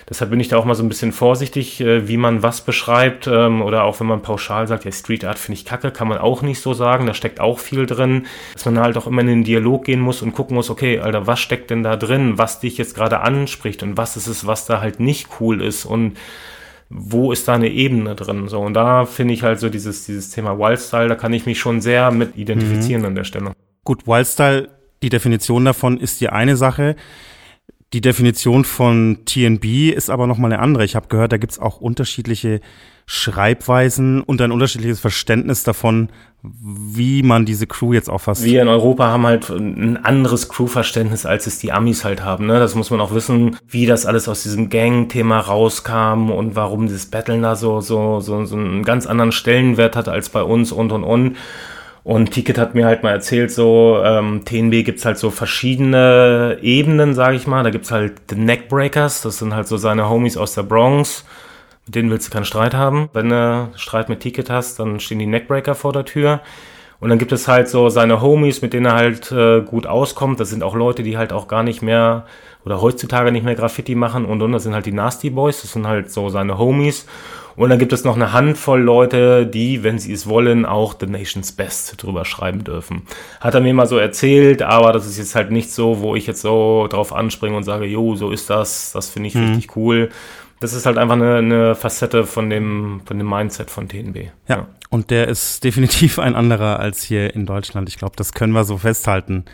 Deshalb 0.08 0.30
bin 0.30 0.40
ich 0.40 0.50
da 0.50 0.58
auch 0.58 0.66
mal 0.66 0.76
so 0.76 0.84
ein 0.84 0.90
bisschen 0.90 1.12
vorsichtig, 1.12 1.82
äh, 1.82 2.08
wie 2.08 2.18
man 2.18 2.44
was 2.44 2.62
beschreibt. 2.62 3.28
Ähm, 3.28 3.62
oder 3.62 3.86
auch 3.86 4.00
wenn 4.00 4.08
man 4.08 4.22
pauschal 4.22 4.68
sagt, 4.68 4.86
ja, 4.86 4.92
Street 4.92 5.26
Art 5.26 5.40
finde 5.40 5.60
ich 5.60 5.66
kacke, 5.66 5.92
kann 5.92 6.08
man 6.08 6.20
auch 6.20 6.44
nicht 6.44 6.62
so 6.62 6.74
sagen. 6.74 7.08
Da 7.08 7.16
steckt 7.16 7.40
auch 7.40 7.58
viel 7.58 7.88
drin. 7.88 8.28
Dass 8.54 8.66
man 8.66 8.80
halt 8.80 8.98
auch 8.98 9.08
immer 9.08 9.22
in 9.22 9.28
den 9.28 9.44
Dialog 9.44 9.86
gehen 9.86 10.02
muss 10.02 10.22
und 10.22 10.34
gucken 10.34 10.56
muss, 10.56 10.70
okay, 10.70 11.00
Alter, 11.00 11.26
was 11.26 11.40
steckt 11.40 11.72
denn 11.72 11.82
da 11.82 11.96
drin, 11.96 12.38
was 12.38 12.60
dich 12.60 12.78
jetzt 12.78 12.94
gerade 12.94 13.22
anspricht 13.22 13.82
und 13.82 13.98
was 13.98 14.16
ist 14.16 14.28
es, 14.28 14.46
was 14.46 14.66
da 14.68 14.80
halt 14.80 15.00
nicht 15.00 15.28
cool 15.40 15.62
ist 15.62 15.86
und 15.86 16.18
wo 16.90 17.32
ist 17.32 17.48
da 17.48 17.56
eine 17.56 17.70
Ebene 17.70 18.14
drin? 18.14 18.48
So, 18.48 18.62
und 18.62 18.76
da 18.76 19.06
finde 19.06 19.34
ich 19.34 19.42
halt 19.42 19.60
so 19.60 19.70
dieses, 19.70 20.06
dieses 20.06 20.30
Thema 20.30 20.60
Wildstyle, 20.60 21.08
da 21.08 21.16
kann 21.16 21.34
ich 21.34 21.48
mich 21.48 21.60
schon 21.60 21.82
sehr 21.82 22.12
mit 22.12 22.38
identifizieren 22.38 23.02
mhm. 23.02 23.08
an 23.08 23.16
der 23.16 23.24
Stelle. 23.24 23.54
Gut, 23.84 24.06
Wildstyle, 24.06 24.70
die 25.02 25.10
Definition 25.10 25.66
davon 25.66 25.98
ist 26.00 26.22
die 26.22 26.30
eine 26.30 26.56
Sache. 26.58 26.96
Die 27.96 28.02
Definition 28.02 28.66
von 28.66 29.20
TNB 29.24 29.94
ist 29.96 30.10
aber 30.10 30.28
nochmal 30.28 30.52
eine 30.52 30.62
andere. 30.62 30.84
Ich 30.84 30.98
habe 30.98 31.08
gehört, 31.08 31.32
da 31.32 31.38
gibt's 31.38 31.60
auch 31.60 31.80
unterschiedliche 31.80 32.60
Schreibweisen 33.06 34.22
und 34.22 34.42
ein 34.42 34.52
unterschiedliches 34.52 35.00
Verständnis 35.00 35.64
davon, 35.64 36.10
wie 36.44 37.24
man 37.24 37.46
diese 37.46 37.68
Crew 37.68 37.94
jetzt 37.94 38.10
auffasst. 38.10 38.44
Wir 38.44 38.64
in 38.64 38.68
Europa 38.68 39.08
haben 39.08 39.26
halt 39.26 39.50
ein 39.50 39.96
anderes 39.96 40.50
Crew-Verständnis, 40.50 41.26
als 41.26 41.48
es 41.48 41.60
die 41.60 41.72
Amis 41.72 42.04
halt 42.04 42.22
haben. 42.22 42.48
Ne? 42.48 42.60
Das 42.60 42.76
muss 42.76 42.92
man 42.92 43.00
auch 43.00 43.14
wissen, 43.14 43.56
wie 43.66 43.86
das 43.86 44.06
alles 44.06 44.28
aus 44.28 44.44
diesem 44.44 44.68
Gang-Thema 44.68 45.40
rauskam 45.40 46.32
und 46.32 46.58
warum 46.58 46.88
dieses 46.88 47.06
Battlen 47.06 47.44
da 47.44 47.56
so, 47.56 47.80
so, 47.80 48.20
so, 48.20 48.44
so 48.44 48.58
einen 48.58 48.84
ganz 48.84 49.06
anderen 49.06 49.32
Stellenwert 49.32 49.96
hat 49.96 50.10
als 50.10 50.28
bei 50.28 50.44
uns 50.44 50.74
und 50.74 50.92
und 50.92 51.06
und. 51.06 51.38
Und 52.06 52.30
Ticket 52.30 52.60
hat 52.60 52.76
mir 52.76 52.86
halt 52.86 53.02
mal 53.02 53.10
erzählt, 53.10 53.50
so 53.50 54.00
ähm, 54.06 54.46
TNB 54.46 54.86
gibt's 54.86 55.06
halt 55.06 55.18
so 55.18 55.32
verschiedene 55.32 56.60
Ebenen, 56.62 57.16
sage 57.16 57.36
ich 57.36 57.48
mal. 57.48 57.64
Da 57.64 57.72
gibt's 57.72 57.90
halt 57.90 58.14
The 58.30 58.36
Neckbreakers, 58.36 59.24
das 59.24 59.40
sind 59.40 59.56
halt 59.56 59.68
so 59.68 59.78
seine 59.78 60.08
Homies 60.08 60.38
aus 60.38 60.54
der 60.54 60.62
Bronx. 60.62 61.26
Mit 61.88 61.96
denen 61.96 62.12
willst 62.12 62.28
du 62.28 62.32
keinen 62.32 62.46
Streit 62.46 62.76
haben. 62.76 63.10
Wenn 63.14 63.30
du 63.30 63.70
Streit 63.76 64.08
mit 64.08 64.20
Ticket 64.20 64.52
hast, 64.52 64.80
dann 64.80 65.00
stehen 65.00 65.18
die 65.18 65.26
Neckbreaker 65.26 65.74
vor 65.74 65.94
der 65.94 66.06
Tür. 66.06 66.42
Und 67.00 67.10
dann 67.10 67.18
gibt 67.18 67.32
es 67.32 67.48
halt 67.48 67.70
so 67.70 67.90
seine 67.90 68.22
Homies, 68.22 68.62
mit 68.62 68.74
denen 68.74 68.86
er 68.86 68.94
halt 68.94 69.32
äh, 69.32 69.62
gut 69.62 69.88
auskommt. 69.88 70.40
Das 70.40 70.52
sind 70.52 70.62
auch 70.62 70.76
Leute, 70.76 71.02
die 71.02 71.18
halt 71.18 71.34
auch 71.34 71.48
gar 71.48 71.64
nicht 71.64 71.82
mehr 71.82 72.28
oder 72.66 72.82
heutzutage 72.82 73.32
nicht 73.32 73.46
mehr 73.46 73.56
Graffiti 73.56 73.96
machen 73.96 74.26
und 74.26 74.44
und 74.44 74.52
das 74.52 74.64
sind 74.64 74.74
halt 74.74 74.86
die 74.86 74.92
Nasty 74.92 75.30
Boys, 75.30 75.62
das 75.62 75.74
sind 75.74 75.88
halt 75.88 76.12
so 76.12 76.30
seine 76.30 76.58
Homies. 76.58 77.08
Und 77.56 77.70
dann 77.70 77.80
gibt 77.80 77.94
es 77.94 78.04
noch 78.04 78.16
eine 78.16 78.34
Handvoll 78.34 78.82
Leute, 78.82 79.48
die, 79.48 79.84
wenn 79.84 79.98
sie 79.98 80.12
es 80.12 80.28
wollen, 80.28 80.66
auch 80.66 80.96
The 81.00 81.06
Nation's 81.06 81.54
Best 81.54 82.02
drüber 82.02 82.26
schreiben 82.26 82.64
dürfen. 82.64 83.04
Hat 83.40 83.54
er 83.54 83.62
mir 83.62 83.74
mal 83.74 83.88
so 83.88 83.98
erzählt, 83.98 84.62
aber 84.62 84.92
das 84.92 85.06
ist 85.06 85.18
jetzt 85.18 85.36
halt 85.36 85.52
nicht 85.52 85.72
so, 85.72 86.02
wo 86.02 86.16
ich 86.16 86.28
jetzt 86.28 86.42
so 86.42 86.88
drauf 86.90 87.14
anspringe 87.14 87.56
und 87.56 87.64
sage, 87.64 87.86
jo, 87.86 88.16
so 88.16 88.32
ist 88.32 88.50
das, 88.50 88.92
das 88.92 89.10
finde 89.10 89.30
ich 89.30 89.36
mhm. 89.36 89.48
richtig 89.48 89.76
cool. 89.76 90.10
Das 90.60 90.74
ist 90.74 90.86
halt 90.86 90.98
einfach 90.98 91.16
eine, 91.16 91.38
eine, 91.38 91.76
Facette 91.76 92.26
von 92.26 92.50
dem, 92.50 93.02
von 93.06 93.18
dem 93.18 93.30
Mindset 93.30 93.70
von 93.70 93.88
TNB. 93.88 94.18
Ja, 94.48 94.56
ja, 94.56 94.68
und 94.90 95.12
der 95.12 95.28
ist 95.28 95.64
definitiv 95.64 96.20
ein 96.20 96.36
anderer 96.36 96.80
als 96.80 97.04
hier 97.04 97.34
in 97.36 97.46
Deutschland. 97.46 97.90
Ich 97.90 97.98
glaube, 97.98 98.16
das 98.16 98.34
können 98.34 98.54
wir 98.54 98.64
so 98.64 98.78
festhalten. 98.78 99.46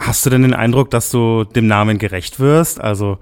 Hast 0.00 0.24
du 0.26 0.30
denn 0.30 0.42
den 0.42 0.54
Eindruck, 0.54 0.90
dass 0.90 1.10
du 1.10 1.44
dem 1.44 1.66
Namen 1.66 1.98
gerecht 1.98 2.40
wirst? 2.40 2.80
Also 2.80 3.18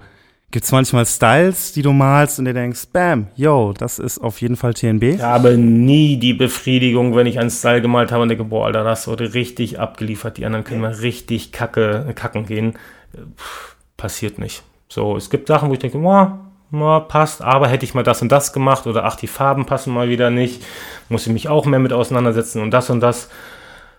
Gibt 0.51 0.65
es 0.65 0.71
manchmal 0.73 1.05
Styles, 1.05 1.71
die 1.71 1.81
du 1.81 1.93
malst 1.93 2.37
und 2.37 2.43
dir 2.43 2.53
denkst, 2.53 2.87
bam, 2.91 3.27
yo, 3.37 3.71
das 3.71 3.99
ist 3.99 4.19
auf 4.19 4.41
jeden 4.41 4.57
Fall 4.57 4.73
TNB? 4.73 5.03
Ich 5.03 5.21
habe 5.21 5.57
nie 5.57 6.17
die 6.17 6.33
Befriedigung, 6.33 7.15
wenn 7.15 7.25
ich 7.25 7.39
einen 7.39 7.49
Style 7.49 7.81
gemalt 7.81 8.11
habe 8.11 8.23
und 8.23 8.27
denke, 8.29 8.43
boah, 8.43 8.65
Alter, 8.65 8.83
das 8.83 9.07
wurde 9.07 9.33
richtig 9.33 9.79
abgeliefert, 9.79 10.35
die 10.35 10.45
anderen 10.45 10.65
können 10.65 10.81
mal 10.81 10.91
richtig 10.91 11.53
kacke, 11.53 12.11
kacken 12.15 12.45
gehen. 12.45 12.73
Puh, 13.13 13.75
passiert 13.95 14.39
nicht. 14.39 14.63
So, 14.89 15.15
es 15.15 15.29
gibt 15.29 15.47
Sachen, 15.47 15.69
wo 15.69 15.73
ich 15.73 15.79
denke, 15.79 15.99
boah, 15.99 16.41
boah, 16.69 17.07
passt, 17.07 17.41
aber 17.41 17.69
hätte 17.69 17.85
ich 17.85 17.93
mal 17.93 18.03
das 18.03 18.21
und 18.21 18.29
das 18.29 18.51
gemacht 18.51 18.87
oder 18.87 19.05
ach, 19.05 19.15
die 19.15 19.27
Farben 19.27 19.65
passen 19.65 19.93
mal 19.93 20.09
wieder 20.09 20.31
nicht, 20.31 20.61
muss 21.07 21.25
ich 21.27 21.31
mich 21.31 21.47
auch 21.47 21.65
mehr 21.65 21.79
mit 21.79 21.93
auseinandersetzen 21.93 22.61
und 22.61 22.71
das 22.71 22.89
und 22.89 22.99
das. 22.99 23.29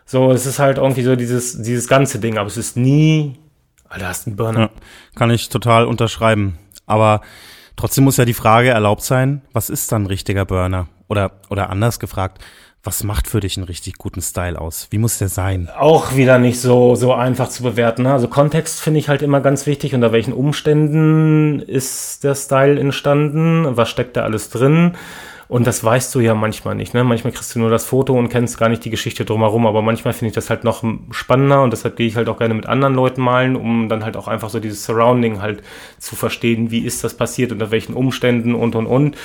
So, 0.05 0.31
es 0.31 0.45
ist 0.45 0.59
halt 0.59 0.77
irgendwie 0.77 1.03
so 1.03 1.17
dieses, 1.17 1.63
dieses 1.63 1.89
ganze 1.89 2.19
Ding, 2.19 2.37
aber 2.37 2.49
es 2.49 2.59
ist 2.59 2.77
nie 2.77 3.39
Alter, 3.93 4.09
hast 4.09 4.27
einen 4.27 4.37
Burner. 4.37 4.61
Ja, 4.61 4.71
kann 5.15 5.31
ich 5.31 5.51
total 5.51 5.85
unterschreiben. 5.85 6.59
Aber 6.87 7.21
trotzdem 7.77 8.05
muss 8.05 8.17
ja 8.17 8.25
die 8.25 8.33
Frage 8.33 8.71
erlaubt 8.71 9.03
sein, 9.03 9.43
was 9.53 9.69
ist 9.69 9.93
dann 9.93 10.05
ein 10.05 10.07
richtiger 10.07 10.47
Burner? 10.47 10.89
Oder, 11.09 11.33
oder 11.51 11.69
anders 11.69 11.99
gefragt, 11.99 12.43
was 12.83 13.05
macht 13.05 13.29
für 13.29 13.41
dich 13.41 13.59
einen 13.59 13.67
richtig 13.67 13.99
guten 13.99 14.23
Style 14.23 14.59
aus? 14.59 14.89
Wie 14.91 14.99
muss 14.99 15.19
der 15.19 15.29
sein? 15.29 15.69
Auch 15.79 16.17
wieder 16.17 16.39
nicht 16.39 16.59
so, 16.59 16.95
so 16.95 17.13
einfach 17.13 17.49
zu 17.49 17.63
bewerten. 17.63 18.05
Ne? 18.05 18.13
Also 18.13 18.29
Kontext 18.29 18.81
finde 18.81 18.99
ich 18.99 19.09
halt 19.11 19.21
immer 19.21 19.41
ganz 19.41 19.67
wichtig. 19.67 19.95
Unter 19.95 20.11
welchen 20.11 20.33
Umständen 20.33 21.61
ist 21.61 22.25
der 22.25 22.35
Style 22.35 22.81
entstanden? 22.81 23.77
Was 23.77 23.91
steckt 23.91 24.17
da 24.17 24.23
alles 24.23 24.49
drin? 24.49 24.97
Und 25.53 25.67
das 25.67 25.85
weißt 25.85 26.15
du 26.15 26.21
ja 26.21 26.35
manchmal 26.35 26.75
nicht. 26.75 26.95
Ne? 26.95 27.05
Manchmal 27.05 27.31
kriegst 27.31 27.55
du 27.55 27.59
nur 27.59 27.69
das 27.69 27.85
Foto 27.85 28.15
und 28.15 28.31
kennst 28.31 28.57
gar 28.57 28.71
nicht 28.71 28.87
die 28.87 28.91
Geschichte 28.91 29.27
drumherum. 29.27 29.67
Aber 29.67 29.83
manchmal 29.83 30.15
finde 30.15 30.31
ich 30.31 30.35
das 30.35 30.49
halt 30.49 30.65
noch 30.65 30.83
spannender 31.11 31.63
und 31.63 31.75
deshalb 31.75 31.97
gehe 31.97 32.07
ich 32.07 32.17
halt 32.17 32.31
auch 32.31 32.39
gerne 32.39 32.55
mit 32.55 32.65
anderen 32.65 32.95
Leuten 32.95 33.21
malen, 33.21 33.55
um 33.55 33.91
dann 33.91 34.03
halt 34.03 34.17
auch 34.17 34.29
einfach 34.29 34.49
so 34.49 34.61
dieses 34.61 34.83
Surrounding 34.87 35.43
halt 35.43 35.63
zu 35.99 36.17
verstehen. 36.17 36.71
Wie 36.71 36.79
ist 36.79 37.05
das 37.05 37.13
passiert, 37.13 37.53
unter 37.53 37.71
welchen 37.71 37.93
Umständen 37.93 38.55
und 38.55 38.75
und 38.75 38.87
und. 38.87 39.19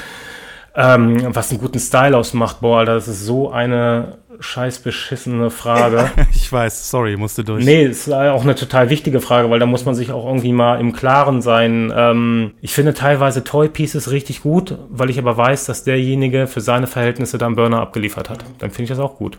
Ähm, 0.75 1.33
was 1.33 1.49
einen 1.49 1.61
guten 1.61 1.79
Style 1.79 2.17
ausmacht, 2.17 2.59
boah, 2.59 2.79
Alter, 2.79 2.95
das 2.95 3.07
ist 3.07 3.25
so 3.25 3.49
eine 3.49 4.17
scheiß 4.39 4.79
beschissene 4.79 5.49
Frage. 5.49 6.11
ich 6.33 6.51
weiß, 6.51 6.89
sorry, 6.89 7.17
musste 7.17 7.43
durch. 7.43 7.65
Nee, 7.65 7.85
ist 7.85 8.11
auch 8.11 8.43
eine 8.43 8.55
total 8.55 8.89
wichtige 8.89 9.19
Frage, 9.19 9.49
weil 9.49 9.59
da 9.59 9.65
muss 9.65 9.85
man 9.85 9.95
sich 9.95 10.11
auch 10.11 10.25
irgendwie 10.25 10.53
mal 10.53 10.79
im 10.79 10.93
Klaren 10.93 11.41
sein. 11.41 11.91
Ähm, 11.95 12.53
ich 12.61 12.73
finde 12.73 12.93
teilweise 12.93 13.43
Toy 13.43 13.69
Pieces 13.69 14.11
richtig 14.11 14.41
gut, 14.41 14.77
weil 14.89 15.09
ich 15.09 15.19
aber 15.19 15.37
weiß, 15.37 15.65
dass 15.65 15.83
derjenige 15.83 16.47
für 16.47 16.61
seine 16.61 16.87
Verhältnisse 16.87 17.37
dann 17.37 17.55
Burner 17.55 17.81
abgeliefert 17.81 18.29
hat. 18.29 18.43
Dann 18.59 18.71
finde 18.71 18.83
ich 18.83 18.89
das 18.89 18.99
auch 18.99 19.17
gut. 19.17 19.37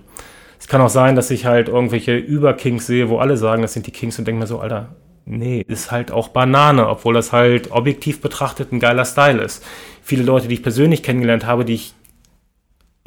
Es 0.58 0.66
kann 0.66 0.80
auch 0.80 0.88
sein, 0.88 1.14
dass 1.16 1.30
ich 1.30 1.46
halt 1.46 1.68
irgendwelche 1.68 2.16
Überkings 2.16 2.86
sehe, 2.86 3.08
wo 3.08 3.18
alle 3.18 3.36
sagen, 3.36 3.62
das 3.62 3.72
sind 3.72 3.86
die 3.86 3.92
Kings 3.92 4.18
und 4.18 4.26
denke 4.26 4.40
mir 4.40 4.46
so, 4.46 4.58
Alter, 4.58 4.96
nee, 5.24 5.64
ist 5.68 5.90
halt 5.90 6.10
auch 6.10 6.28
Banane, 6.28 6.88
obwohl 6.88 7.14
das 7.14 7.32
halt 7.32 7.70
objektiv 7.70 8.20
betrachtet 8.20 8.72
ein 8.72 8.80
geiler 8.80 9.04
Style 9.04 9.40
ist. 9.40 9.64
Viele 10.02 10.24
Leute, 10.24 10.48
die 10.48 10.54
ich 10.54 10.62
persönlich 10.62 11.02
kennengelernt 11.02 11.46
habe, 11.46 11.64
die 11.64 11.74
ich 11.74 11.94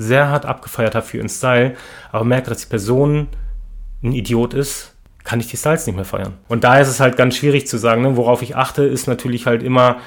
sehr 0.01 0.29
hart 0.29 0.45
abgefeiert 0.45 0.95
habe 0.95 1.05
für 1.05 1.17
ihren 1.17 1.29
Style, 1.29 1.75
aber 2.11 2.25
merke, 2.25 2.49
dass 2.49 2.61
die 2.61 2.69
Person 2.69 3.27
ein 4.03 4.11
Idiot 4.11 4.53
ist, 4.53 4.95
kann 5.23 5.39
ich 5.39 5.47
die 5.47 5.57
Styles 5.57 5.85
nicht 5.85 5.95
mehr 5.95 6.05
feiern. 6.05 6.33
Und 6.47 6.63
da 6.63 6.79
ist 6.79 6.87
es 6.87 6.99
halt 6.99 7.15
ganz 7.15 7.35
schwierig 7.37 7.67
zu 7.67 7.77
sagen, 7.77 8.01
ne? 8.01 8.17
worauf 8.17 8.41
ich 8.41 8.55
achte, 8.55 8.83
ist 8.83 9.07
natürlich 9.07 9.45
halt 9.45 9.63
immer, 9.63 9.97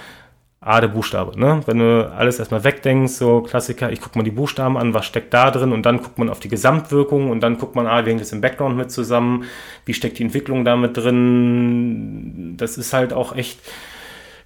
A, 0.65 0.81
der 0.81 0.89
Buchstabe. 0.89 1.39
Ne? 1.39 1.61
Wenn 1.67 1.79
du 1.79 2.11
alles 2.11 2.39
erstmal 2.39 2.65
wegdenkst, 2.65 3.13
so 3.13 3.43
Klassiker, 3.43 3.93
ich 3.93 4.01
gucke 4.01 4.17
mal 4.17 4.25
die 4.25 4.31
Buchstaben 4.31 4.79
an, 4.79 4.95
was 4.95 5.05
steckt 5.05 5.35
da 5.35 5.51
drin 5.51 5.73
und 5.73 5.85
dann 5.85 5.99
guckt 5.99 6.19
man 6.19 6.31
auf 6.31 6.41
die 6.41 6.49
Gesamtwirkung 6.49 7.31
und 7.31 7.41
dann 7.41 7.59
guckt 7.59 7.75
man, 7.75 7.87
ah, 7.87 8.07
wie 8.07 8.11
hängt 8.11 8.23
das 8.23 8.33
im 8.33 8.41
Background 8.41 8.75
mit 8.75 8.91
zusammen, 8.91 9.45
wie 9.85 9.93
steckt 9.93 10.19
die 10.19 10.23
Entwicklung 10.23 10.65
damit 10.65 10.97
drin. 10.97 12.55
Das 12.57 12.79
ist 12.79 12.95
halt 12.95 13.13
auch 13.13 13.37
echt 13.37 13.61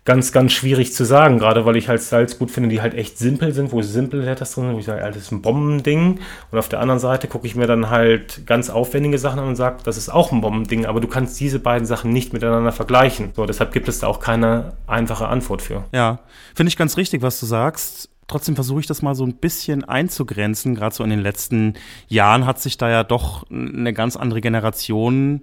ganz, 0.09 0.33
ganz 0.33 0.55
schwierig 0.55 0.95
zu 0.95 1.05
sagen, 1.05 1.39
gerade 1.39 1.67
weil 1.67 1.77
ich 1.77 1.91
halt 1.91 2.01
Styles 2.01 2.39
gut 2.39 2.51
finde, 2.51 2.71
die 2.71 2.81
halt 2.81 2.95
echt 2.95 3.19
simpel 3.19 3.53
sind, 3.53 3.73
wo 3.73 3.83
simpel 3.83 4.23
Letters 4.23 4.55
drin 4.55 4.65
sind, 4.65 4.75
wo 4.75 4.79
ich 4.79 4.87
sage, 4.87 5.03
das 5.03 5.19
ist 5.19 5.33
ein 5.33 5.43
Bombending. 5.43 6.21
Und 6.51 6.59
auf 6.59 6.71
der 6.71 6.81
anderen 6.81 6.99
Seite 6.99 7.29
gucke 7.29 7.47
ich 7.47 7.55
mir 7.55 7.67
dann 7.67 7.91
halt 7.91 8.47
ganz 8.47 8.71
aufwendige 8.71 9.19
Sachen 9.19 9.39
an 9.39 9.49
und 9.49 9.57
sage, 9.57 9.81
das 9.85 9.99
ist 9.99 10.09
auch 10.09 10.33
ein 10.33 10.41
Bombending, 10.41 10.87
aber 10.87 11.01
du 11.01 11.09
kannst 11.09 11.39
diese 11.41 11.59
beiden 11.59 11.87
Sachen 11.87 12.11
nicht 12.11 12.33
miteinander 12.33 12.73
vergleichen. 12.73 13.33
So, 13.37 13.45
deshalb 13.45 13.71
gibt 13.71 13.87
es 13.87 13.99
da 13.99 14.07
auch 14.07 14.19
keine 14.19 14.73
einfache 14.87 15.29
Antwort 15.29 15.61
für. 15.61 15.85
Ja, 15.93 16.21
finde 16.55 16.69
ich 16.71 16.79
ganz 16.79 16.97
richtig, 16.97 17.21
was 17.21 17.39
du 17.39 17.45
sagst. 17.45 18.09
Trotzdem 18.29 18.55
versuche 18.55 18.81
ich 18.81 18.87
das 18.87 19.03
mal 19.03 19.15
so 19.15 19.27
ein 19.27 19.35
bisschen 19.35 19.85
einzugrenzen. 19.85 20.75
Gerade 20.75 20.95
so 20.95 21.05
in 21.05 21.11
den 21.11 21.21
letzten 21.21 21.75
Jahren 22.07 22.47
hat 22.47 22.63
sich 22.63 22.79
da 22.79 22.89
ja 22.89 23.05
doch 23.05 23.45
eine 23.51 23.93
ganz 23.93 24.17
andere 24.17 24.41
Generation 24.41 25.43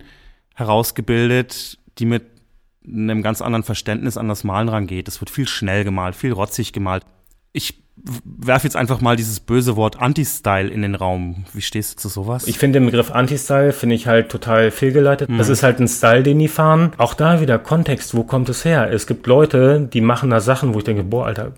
herausgebildet, 0.56 1.78
die 2.00 2.08
mit 2.08 2.35
einem 2.88 3.22
ganz 3.22 3.42
anderen 3.42 3.64
Verständnis 3.64 4.18
an 4.18 4.28
das 4.28 4.44
Malen 4.44 4.70
rangeht. 4.70 5.08
Es 5.08 5.22
wird 5.22 5.30
viel 5.30 5.48
schnell 5.48 5.84
gemalt, 5.84 6.16
viel 6.16 6.32
rotzig 6.32 6.74
gemalt. 6.74 7.04
Ich 7.52 7.86
werfe 8.26 8.68
jetzt 8.68 8.76
einfach 8.76 9.00
mal 9.00 9.16
dieses 9.16 9.40
böse 9.40 9.76
Wort 9.76 10.02
Anti-Style 10.02 10.68
in 10.68 10.82
den 10.82 10.96
Raum. 10.96 11.46
Wie 11.54 11.62
stehst 11.62 11.94
du 11.94 12.02
zu 12.02 12.10
sowas? 12.10 12.46
Ich 12.48 12.58
finde 12.58 12.80
den 12.80 12.86
Begriff 12.86 13.12
Anti-Style 13.12 13.72
finde 13.72 13.96
ich 13.96 14.08
halt 14.08 14.30
total 14.30 14.70
fehlgeleitet. 14.72 15.30
Mhm. 15.30 15.38
Das 15.38 15.50
ist 15.50 15.64
halt 15.64 15.80
ein 15.80 15.88
Style, 15.88 16.24
den 16.24 16.40
die 16.40 16.50
fahren. 16.50 16.92
Auch 16.98 17.14
da 17.14 17.40
wieder 17.40 17.58
Kontext, 17.58 18.14
wo 18.16 18.24
kommt 18.24 18.50
es 18.50 18.66
her? 18.66 18.92
Es 18.92 19.08
gibt 19.08 19.26
Leute, 19.28 19.88
die 19.92 20.02
machen 20.02 20.30
da 20.30 20.42
Sachen, 20.42 20.74
wo 20.74 20.80
ich 20.80 20.84
denke, 20.84 21.04
boah, 21.04 21.26
Alter, 21.26 21.54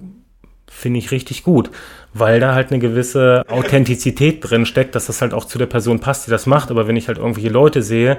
finde 0.70 1.00
ich 1.00 1.12
richtig 1.12 1.44
gut, 1.44 1.72
weil 2.14 2.40
da 2.40 2.54
halt 2.54 2.72
eine 2.72 2.80
gewisse 2.80 3.44
Authentizität 3.48 4.48
drin 4.48 4.66
steckt, 4.66 4.94
dass 4.94 5.08
das 5.08 5.22
halt 5.22 5.34
auch 5.34 5.46
zu 5.46 5.58
der 5.58 5.66
Person 5.66 6.00
passt, 6.00 6.28
die 6.28 6.32
das 6.32 6.46
macht. 6.46 6.70
Aber 6.70 6.88
wenn 6.88 6.98
ich 6.98 7.08
halt 7.08 7.18
irgendwelche 7.18 7.50
Leute 7.50 7.82
sehe, 7.82 8.18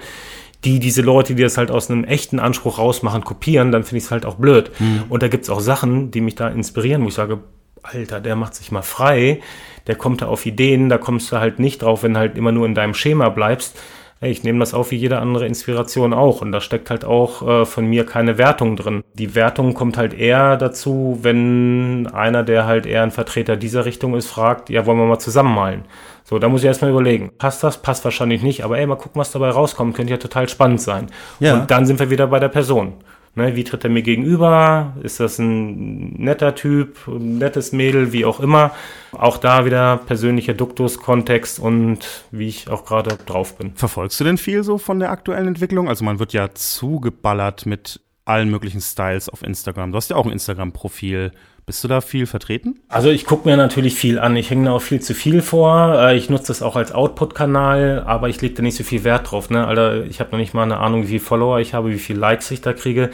die 0.65 0.81
diese 0.81 1.03
Leute, 1.03 1.35
die 1.35 1.43
das 1.43 1.57
halt 1.57 1.71
aus 1.71 1.91
einem 1.91 2.05
echten 2.05 2.39
Anspruch 2.41 2.79
rausmachen, 2.79 3.25
kopieren, 3.25 3.71
dann 3.71 3.85
finde 3.85 3.99
ich 3.99 4.05
es 4.05 4.11
halt 4.11 4.27
auch 4.27 4.37
blöd. 4.37 4.71
Mhm. 4.79 5.05
Und 5.09 5.23
da 5.23 5.29
gibt's 5.29 5.51
auch 5.51 5.61
Sachen, 5.61 6.11
die 6.11 6.21
mich 6.21 6.35
da 6.35 6.49
inspirieren, 6.49 7.05
wo 7.05 7.09
ich 7.09 7.15
sage, 7.15 7.41
Alter, 7.83 8.21
der 8.21 8.37
macht 8.37 8.55
sich 8.55 8.73
mal 8.73 8.83
frei, 8.83 9.41
der 9.87 9.95
kommt 9.95 10.23
da 10.23 10.27
auf 10.27 10.47
Ideen, 10.47 10.89
da 10.89 10.99
kommst 10.99 11.31
du 11.33 11.39
halt 11.39 11.59
nicht 11.59 11.83
drauf, 11.83 12.03
wenn 12.03 12.15
du 12.15 12.21
halt 12.21 12.37
immer 12.37 12.53
nur 12.53 12.67
in 12.67 12.75
deinem 12.75 12.95
Schema 12.95 13.29
bleibst. 13.29 13.79
Ich 14.21 14.43
nehme 14.43 14.59
das 14.59 14.75
auf 14.75 14.91
wie 14.91 14.97
jede 14.97 15.19
andere 15.19 15.47
Inspiration 15.47 16.12
auch 16.12 16.43
und 16.43 16.51
da 16.51 16.61
steckt 16.61 16.91
halt 16.91 17.05
auch 17.05 17.47
äh, 17.47 17.64
von 17.64 17.87
mir 17.87 18.05
keine 18.05 18.37
Wertung 18.37 18.75
drin. 18.75 19.05
Die 19.14 19.37
Wertung 19.37 19.75
kommt 19.75 19.97
halt 19.97 20.12
eher 20.12 20.57
dazu, 20.57 21.19
wenn 21.23 22.09
einer, 22.09 22.43
der 22.43 22.66
halt 22.66 22.85
eher 22.87 23.05
ein 23.05 23.12
Vertreter 23.12 23.57
dieser 23.57 23.85
Richtung 23.85 24.16
ist, 24.16 24.27
fragt, 24.27 24.71
ja, 24.71 24.87
wollen 24.87 24.99
wir 24.99 25.07
mal 25.07 25.21
zusammen 25.21 25.55
malen? 25.55 25.85
So, 26.25 26.39
da 26.39 26.49
muss 26.49 26.62
ich 26.62 26.66
erstmal 26.66 26.91
überlegen, 26.91 27.31
passt 27.39 27.62
das? 27.62 27.81
Passt 27.81 28.05
wahrscheinlich 28.05 28.43
nicht, 28.43 28.64
aber 28.64 28.79
ey, 28.79 28.87
mal 28.87 28.97
gucken, 28.97 29.21
was 29.21 29.31
dabei 29.31 29.51
rauskommt, 29.51 29.95
könnte 29.95 30.12
ja 30.12 30.19
total 30.19 30.49
spannend 30.49 30.81
sein. 30.81 31.07
Ja. 31.39 31.55
Und 31.55 31.71
dann 31.71 31.87
sind 31.87 32.01
wir 32.01 32.11
wieder 32.11 32.27
bei 32.27 32.41
der 32.41 32.49
Person. 32.49 32.95
Ne, 33.39 33.55
wie 33.55 33.62
tritt 33.62 33.84
er 33.84 33.91
mir 33.91 34.03
gegenüber? 34.03 34.97
Ist 35.01 35.20
das 35.20 35.39
ein 35.39 36.14
netter 36.14 36.57
Typ, 36.57 37.07
ein 37.07 37.39
nettes 37.39 37.70
Mädel, 37.70 38.12
wie 38.12 38.24
auch 38.24 38.41
immer? 38.41 38.72
Auch 39.12 39.36
da 39.36 39.64
wieder 39.64 39.99
persönlicher 39.99 40.55
Duktus, 40.55 40.99
Kontext 40.99 41.61
und 41.61 42.24
wie 42.32 42.49
ich 42.49 42.68
auch 42.68 42.84
gerade 42.84 43.16
drauf 43.26 43.57
bin. 43.57 43.74
Verfolgst 43.76 44.18
du 44.18 44.24
denn 44.24 44.39
viel 44.39 44.64
so 44.64 44.76
von 44.76 44.99
der 44.99 45.12
aktuellen 45.12 45.47
Entwicklung? 45.47 45.89
Also 45.89 46.05
man 46.05 46.18
wird 46.18 46.32
ja 46.32 46.53
zugeballert 46.53 47.64
mit 47.64 48.01
allen 48.24 48.51
möglichen 48.51 48.80
Styles 48.80 49.28
auf 49.28 49.45
Instagram. 49.45 49.93
Du 49.93 49.99
hast 49.99 50.11
ja 50.11 50.16
auch 50.16 50.26
ein 50.26 50.32
Instagram-Profil. 50.32 51.30
Bist 51.69 51.85
du 51.85 51.89
da 51.89 52.01
viel 52.01 52.25
vertreten? 52.25 52.81
Also 52.89 53.11
ich 53.11 53.27
gucke 53.27 53.47
mir 53.47 53.59
natürlich 53.59 53.95
viel 53.95 54.19
an. 54.19 54.35
Ich 54.37 54.49
hänge 54.49 54.64
da 54.64 54.73
auch 54.73 54.81
viel 54.81 55.03
zu 55.03 55.12
viel 55.12 55.43
vor. 55.43 56.01
Äh, 56.01 56.16
ich 56.16 56.31
nutze 56.31 56.47
das 56.47 56.62
auch 56.62 56.77
als 56.77 56.93
Output-Kanal, 56.93 58.05
aber 58.07 58.31
ich 58.31 58.41
lege 58.41 58.55
da 58.55 58.62
nicht 58.62 58.75
so 58.75 58.85
viel 58.85 59.05
Wert 59.05 59.31
drauf. 59.31 59.51
Ne? 59.51 59.66
Alter, 59.66 60.07
ich 60.07 60.19
habe 60.19 60.31
noch 60.31 60.39
nicht 60.39 60.55
mal 60.55 60.62
eine 60.62 60.79
Ahnung, 60.79 61.03
wie 61.03 61.09
viele 61.09 61.21
Follower 61.21 61.61
ich 61.61 61.75
habe, 61.75 61.91
wie 61.91 61.99
viele 61.99 62.21
Likes 62.21 62.51
ich 62.51 62.62
da 62.62 62.73
kriege. 62.73 63.11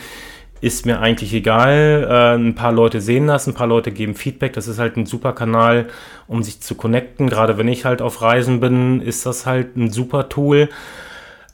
Ist 0.61 0.87
mir 0.87 1.01
eigentlich 1.01 1.35
egal. 1.35 2.07
Äh, 2.09 2.37
ein 2.37 2.55
paar 2.55 2.71
Leute 2.71 3.01
sehen 3.01 3.27
das, 3.27 3.49
ein 3.49 3.55
paar 3.55 3.67
Leute 3.67 3.91
geben 3.91 4.15
Feedback. 4.15 4.53
Das 4.53 4.69
ist 4.69 4.79
halt 4.79 4.97
ein 4.97 5.07
super 5.07 5.33
Kanal, 5.33 5.89
um 6.29 6.45
sich 6.45 6.61
zu 6.61 6.77
connecten. 6.77 7.29
Gerade 7.29 7.59
wenn 7.59 7.67
ich 7.67 7.85
halt 7.85 8.03
auf 8.03 8.23
Reisen 8.23 8.61
bin, 8.61 9.01
ist 9.01 9.27
das 9.27 9.47
halt 9.47 9.77
ein 9.77 9.91
super 9.91 10.29
Tool. 10.29 10.69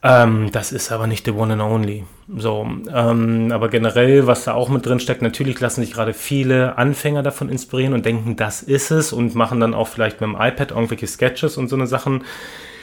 Ähm, 0.02 0.50
das 0.50 0.72
ist 0.72 0.92
aber 0.92 1.06
nicht 1.06 1.26
the 1.26 1.32
one 1.32 1.52
and 1.52 1.62
only. 1.62 2.04
So, 2.34 2.66
ähm, 2.94 3.52
aber 3.52 3.68
generell, 3.68 4.26
was 4.26 4.44
da 4.44 4.54
auch 4.54 4.70
mit 4.70 4.86
drin 4.86 5.00
steckt, 5.00 5.20
natürlich 5.20 5.60
lassen 5.60 5.82
sich 5.82 5.92
gerade 5.92 6.14
viele 6.14 6.78
Anfänger 6.78 7.22
davon 7.22 7.50
inspirieren 7.50 7.92
und 7.92 8.06
denken, 8.06 8.36
das 8.36 8.62
ist 8.62 8.90
es 8.90 9.12
und 9.12 9.34
machen 9.34 9.60
dann 9.60 9.74
auch 9.74 9.88
vielleicht 9.88 10.20
mit 10.20 10.30
dem 10.30 10.36
iPad 10.36 10.70
irgendwelche 10.70 11.06
Sketches 11.06 11.58
und 11.58 11.68
so 11.68 11.76
eine 11.76 11.86
Sachen 11.86 12.24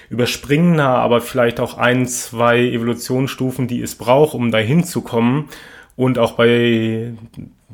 überspringen 0.10 0.80
aber 0.80 1.22
vielleicht 1.22 1.60
auch 1.60 1.78
ein, 1.78 2.08
zwei 2.08 2.60
Evolutionsstufen, 2.60 3.68
die 3.68 3.82
es 3.82 3.96
braucht, 3.96 4.36
um 4.36 4.52
da 4.52 4.58
hinzukommen. 4.58 5.50
Und 5.96 6.20
auch 6.20 6.34
bei, 6.34 7.14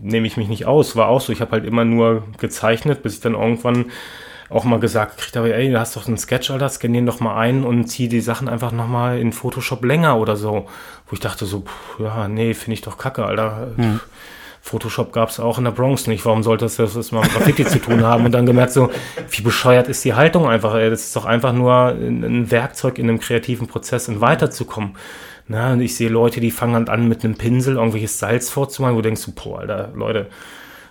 nehme 0.01 0.25
ich 0.25 0.37
mich 0.37 0.47
nicht 0.47 0.65
aus, 0.65 0.95
war 0.95 1.09
auch 1.09 1.21
so, 1.21 1.33
ich 1.33 1.41
habe 1.41 1.51
halt 1.51 1.65
immer 1.65 1.85
nur 1.85 2.23
gezeichnet, 2.39 3.03
bis 3.03 3.15
ich 3.15 3.19
dann 3.19 3.33
irgendwann 3.33 3.91
auch 4.53 4.63
mal 4.63 4.79
gesagt 4.79 5.17
kriegt, 5.17 5.35
aber 5.35 5.53
ey, 5.53 5.71
du 5.71 5.79
hast 5.79 5.95
doch 5.95 6.07
einen 6.07 6.17
Sketch, 6.17 6.51
Alter, 6.51 6.69
scan 6.69 6.93
den 6.93 7.05
doch 7.05 7.19
mal 7.19 7.37
ein 7.37 7.63
und 7.63 7.87
zieh 7.87 8.07
die 8.07 8.21
Sachen 8.21 8.47
einfach 8.47 8.71
nochmal 8.71 9.19
in 9.19 9.33
Photoshop 9.33 9.83
länger 9.83 10.17
oder 10.17 10.35
so. 10.35 10.67
Wo 11.07 11.13
ich 11.13 11.19
dachte 11.19 11.45
so, 11.45 11.61
pff, 11.61 11.99
ja, 11.99 12.27
nee, 12.27 12.53
finde 12.53 12.73
ich 12.75 12.81
doch 12.81 12.97
kacke, 12.97 13.25
Alter. 13.25 13.67
Hm. 13.75 13.99
Photoshop 14.61 15.11
gab 15.11 15.27
es 15.27 15.41
auch 15.41 15.57
in 15.57 15.65
der 15.65 15.71
Bronx 15.71 16.07
nicht. 16.07 16.25
Warum 16.25 16.41
sollte 16.41 16.63
das 16.63 16.77
das 16.77 17.11
mal 17.11 17.21
mit 17.21 17.33
Graffiti 17.33 17.65
zu 17.65 17.79
tun 17.79 18.03
haben? 18.03 18.23
Und 18.23 18.31
dann 18.31 18.45
gemerkt 18.45 18.71
so, 18.71 18.91
wie 19.29 19.41
bescheuert 19.41 19.89
ist 19.89 20.05
die 20.05 20.13
Haltung 20.13 20.47
einfach? 20.47 20.73
Ey, 20.75 20.89
das 20.89 21.01
ist 21.01 21.15
doch 21.17 21.25
einfach 21.25 21.51
nur 21.51 21.89
ein 21.89 22.49
Werkzeug 22.49 22.97
in 22.97 23.09
einem 23.09 23.19
kreativen 23.19 23.67
Prozess, 23.67 24.07
um 24.07 24.21
weiterzukommen. 24.21 24.95
Na, 25.49 25.73
und 25.73 25.81
ich 25.81 25.95
sehe 25.95 26.07
Leute, 26.07 26.39
die 26.39 26.51
fangen 26.51 26.85
dann 26.85 26.87
an, 26.87 27.09
mit 27.09 27.25
einem 27.25 27.35
Pinsel 27.35 27.75
irgendwelches 27.75 28.17
Salz 28.19 28.49
vorzumalen, 28.49 28.95
wo 28.95 29.01
du 29.01 29.09
denkst, 29.09 29.27
boah, 29.35 29.59
Alter, 29.59 29.91
Leute. 29.93 30.27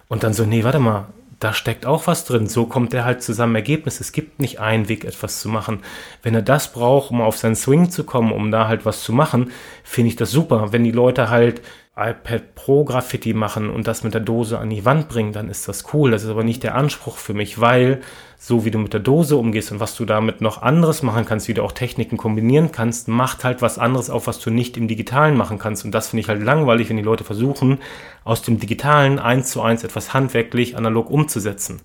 Und 0.09 0.23
dann 0.23 0.35
so, 0.35 0.45
nee, 0.45 0.65
warte 0.65 0.79
mal, 0.79 1.07
da 1.43 1.53
steckt 1.53 1.87
auch 1.87 2.07
was 2.07 2.25
drin. 2.25 2.47
So 2.47 2.67
kommt 2.67 2.95
er 2.95 3.05
halt 3.05 3.23
zu 3.23 3.33
seinem 3.33 3.57
Ergebnis. 3.57 4.01
Es 4.01 4.13
gibt 4.13 4.39
nicht 4.39 4.61
einen 4.61 4.89
Weg, 4.89 5.05
etwas 5.05 5.41
zu 5.41 5.49
machen. 5.49 5.81
Wenn 6.23 6.35
er 6.35 6.43
das 6.43 6.73
braucht, 6.73 7.11
um 7.11 7.21
auf 7.21 7.37
seinen 7.37 7.57
Swing 7.57 7.91
zu 7.91 8.05
kommen, 8.05 8.33
um 8.33 8.53
da 8.53 8.69
halt 8.69 8.87
was 8.87 9.03
zu 9.03 9.13
machen, 9.13 9.51
finde 9.83 10.09
ich 10.11 10.17
das 10.17 10.31
super. 10.31 10.73
Wenn 10.73 10.85
die 10.85 10.93
Leute 10.93 11.31
halt 11.31 11.61
iPad 11.95 12.55
Pro 12.55 12.85
Graffiti 12.85 13.35
machen 13.35 13.69
und 13.69 13.87
das 13.87 14.03
mit 14.03 14.15
der 14.15 14.23
Dose 14.23 14.59
an 14.59 14.71
die 14.71 14.87
Wand 14.87 15.11
bringen, 15.11 15.33
dann 15.33 15.51
ist 15.51 15.69
das 15.69 15.93
cool. 15.93 16.11
Das 16.11 16.25
ist 16.25 16.31
aber 16.31 16.43
nicht 16.43 16.63
der 16.63 16.75
Anspruch 16.75 17.19
für 17.19 17.35
mich, 17.35 17.61
weil 17.61 18.01
so 18.39 18.65
wie 18.65 18.71
du 18.71 18.79
mit 18.79 18.95
der 18.95 19.01
Dose 19.01 19.37
umgehst 19.37 19.73
und 19.73 19.81
was 19.81 19.95
du 19.95 20.07
damit 20.07 20.41
noch 20.41 20.63
anderes 20.63 21.03
machen 21.03 21.27
kannst, 21.27 21.49
wie 21.49 21.55
du 21.55 21.63
auch 21.63 21.73
Techniken 21.73 22.17
kombinieren 22.17 22.73
kannst, 22.73 23.09
macht 23.09 23.45
halt 23.45 23.61
was 23.61 23.79
anderes 23.79 24.09
auf, 24.09 24.27
was 24.27 24.41
du 24.41 24.51
nicht 24.51 24.79
im 24.79 24.89
Digitalen 24.89 25.37
machen 25.37 25.59
kannst. 25.59 25.85
Und 25.85 25.91
das 25.91 26.09
finde 26.09 26.23
ich 26.23 26.29
halt 26.29 26.43
langweilig, 26.43 26.89
wenn 26.89 26.97
die 26.97 27.03
Leute 27.03 27.25
versuchen, 27.25 27.79
aus 28.25 28.41
dem 28.41 28.59
Digitalen 28.59 29.19
eins 29.19 29.51
zu 29.51 29.61
eins 29.61 29.85
etwas 29.85 30.15
handwerklich 30.15 30.79
analog 30.79 31.11
umzusetzen. 31.11 31.83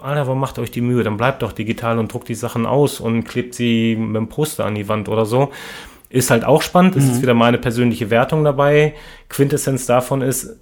Alter, 0.00 0.26
warum 0.26 0.40
macht 0.40 0.58
euch 0.58 0.70
die 0.70 0.80
Mühe? 0.80 1.04
Dann 1.04 1.16
bleibt 1.16 1.42
doch 1.42 1.52
digital 1.52 1.98
und 1.98 2.12
druckt 2.12 2.28
die 2.28 2.34
Sachen 2.34 2.66
aus 2.66 3.00
und 3.00 3.24
klebt 3.24 3.54
sie 3.54 3.96
mit 3.96 4.16
dem 4.16 4.28
Poster 4.28 4.64
an 4.64 4.74
die 4.74 4.88
Wand 4.88 5.08
oder 5.08 5.26
so. 5.26 5.52
Ist 6.10 6.30
halt 6.30 6.44
auch 6.44 6.60
spannend, 6.60 6.96
das 6.96 7.04
mhm. 7.04 7.10
ist 7.12 7.22
wieder 7.22 7.34
meine 7.34 7.56
persönliche 7.56 8.10
Wertung 8.10 8.44
dabei. 8.44 8.94
Quintessenz 9.28 9.86
davon 9.86 10.22
ist, 10.22 10.60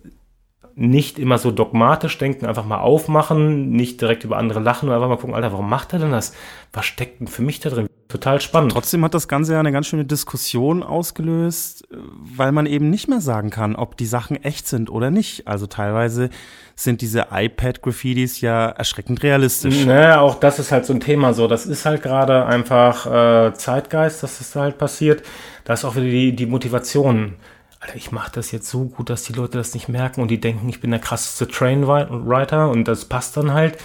nicht 0.79 1.19
immer 1.19 1.39
so 1.39 1.51
dogmatisch 1.51 2.17
denken, 2.19 2.47
einfach 2.47 2.65
mal 2.65 2.79
aufmachen, 2.79 3.71
nicht 3.71 4.01
direkt 4.01 4.23
über 4.23 4.37
andere 4.37 4.61
lachen 4.61 4.89
und 4.89 4.95
einfach 4.95 5.09
mal 5.09 5.17
gucken, 5.17 5.35
Alter, 5.35 5.51
warum 5.51 5.69
macht 5.69 5.93
er 5.93 5.99
denn 5.99 6.13
das? 6.13 6.35
Was 6.73 6.87
steckt 6.87 7.19
denn 7.19 7.27
für 7.27 7.43
mich 7.43 7.59
da 7.59 7.71
drin? 7.71 7.88
Total 8.09 8.41
spannend. 8.41 8.73
Trotzdem 8.73 9.05
hat 9.05 9.13
das 9.13 9.29
Ganze 9.29 9.53
ja 9.53 9.61
eine 9.61 9.71
ganz 9.71 9.87
schöne 9.87 10.07
Diskussion 10.07 10.83
ausgelöst, 10.83 11.87
weil 11.91 12.53
man 12.53 12.65
eben 12.65 12.89
nicht 12.89 13.07
mehr 13.07 13.21
sagen 13.21 13.51
kann, 13.51 13.77
ob 13.77 13.99
die 13.99 14.07
Sachen 14.07 14.43
echt 14.43 14.67
sind 14.67 14.89
oder 14.89 15.11
nicht. 15.11 15.47
Also 15.47 15.67
teilweise 15.67 16.31
sind 16.75 17.03
diese 17.03 17.27
iPad-Graffitis 17.31 18.41
ja 18.41 18.71
erschreckend 18.71 19.23
realistisch. 19.23 19.85
Naja, 19.85 20.21
auch 20.21 20.37
das 20.37 20.59
ist 20.59 20.73
halt 20.73 20.87
so 20.87 20.95
ein 20.95 21.01
Thema 21.01 21.35
so. 21.35 21.49
Das 21.49 21.67
ist 21.67 21.85
halt 21.85 22.03
gerade 22.03 22.47
einfach 22.47 23.07
äh, 23.07 23.53
Zeitgeist, 23.53 24.23
dass 24.23 24.39
das 24.39 24.53
da 24.53 24.61
halt 24.61 24.79
passiert. 24.79 25.23
Da 25.65 25.75
ist 25.75 25.85
auch 25.85 25.95
wieder 25.95 26.07
die, 26.07 26.35
die 26.35 26.47
Motivation 26.47 27.35
Alter, 27.81 27.95
ich 27.95 28.11
mache 28.11 28.33
das 28.33 28.51
jetzt 28.51 28.69
so 28.69 28.87
gut, 28.87 29.09
dass 29.09 29.23
die 29.23 29.33
Leute 29.33 29.57
das 29.57 29.73
nicht 29.73 29.89
merken 29.89 30.21
und 30.21 30.29
die 30.29 30.41
denken, 30.41 30.69
ich 30.69 30.81
bin 30.81 30.91
der 30.91 30.99
krasseste 30.99 31.47
Trainwriter 31.47 32.71
und 32.71 32.89
das 32.89 33.05
passt 33.05 33.37
dann 33.37 33.53
halt. 33.53 33.79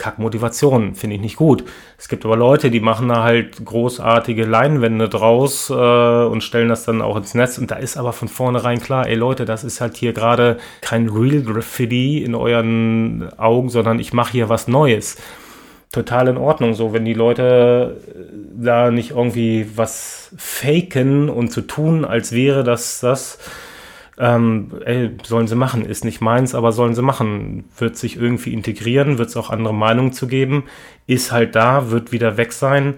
Kackmotivation, 0.00 0.94
finde 0.94 1.16
ich 1.16 1.22
nicht 1.22 1.36
gut. 1.36 1.64
Es 1.98 2.08
gibt 2.08 2.24
aber 2.24 2.36
Leute, 2.36 2.70
die 2.70 2.80
machen 2.80 3.08
da 3.08 3.22
halt 3.22 3.64
großartige 3.64 4.46
Leinwände 4.46 5.08
draus 5.08 5.70
äh, 5.70 5.74
und 5.74 6.42
stellen 6.42 6.70
das 6.70 6.84
dann 6.84 7.02
auch 7.02 7.16
ins 7.16 7.34
Netz 7.34 7.58
und 7.58 7.70
da 7.70 7.76
ist 7.76 7.96
aber 7.96 8.12
von 8.12 8.28
vornherein 8.28 8.80
klar, 8.80 9.06
ey 9.06 9.14
Leute, 9.14 9.44
das 9.44 9.62
ist 9.62 9.80
halt 9.80 9.96
hier 9.96 10.14
gerade 10.14 10.56
kein 10.80 11.08
Real 11.08 11.42
Graffiti 11.42 12.24
in 12.24 12.34
euren 12.34 13.28
Augen, 13.38 13.68
sondern 13.68 14.00
ich 14.00 14.12
mache 14.12 14.32
hier 14.32 14.48
was 14.48 14.66
Neues 14.66 15.16
total 15.92 16.28
in 16.28 16.36
Ordnung, 16.36 16.74
so 16.74 16.92
wenn 16.92 17.04
die 17.04 17.14
Leute 17.14 18.00
äh, 18.08 18.64
da 18.64 18.90
nicht 18.90 19.10
irgendwie 19.10 19.66
was 19.74 20.30
faken 20.36 21.28
und 21.28 21.50
zu 21.52 21.62
tun, 21.62 22.04
als 22.04 22.32
wäre 22.32 22.64
das 22.64 23.00
das, 23.00 23.38
ähm, 24.20 24.70
ey, 24.84 25.10
sollen 25.22 25.48
sie 25.48 25.56
machen, 25.56 25.84
ist 25.84 26.04
nicht 26.04 26.20
meins, 26.20 26.54
aber 26.54 26.72
sollen 26.72 26.94
sie 26.94 27.02
machen, 27.02 27.64
wird 27.78 27.96
sich 27.96 28.16
irgendwie 28.16 28.52
integrieren, 28.52 29.16
wird 29.16 29.30
es 29.30 29.36
auch 29.36 29.48
andere 29.48 29.72
Meinungen 29.72 30.12
zu 30.12 30.28
geben, 30.28 30.64
ist 31.06 31.32
halt 31.32 31.56
da, 31.56 31.90
wird 31.90 32.12
wieder 32.12 32.36
weg 32.36 32.52
sein. 32.52 32.94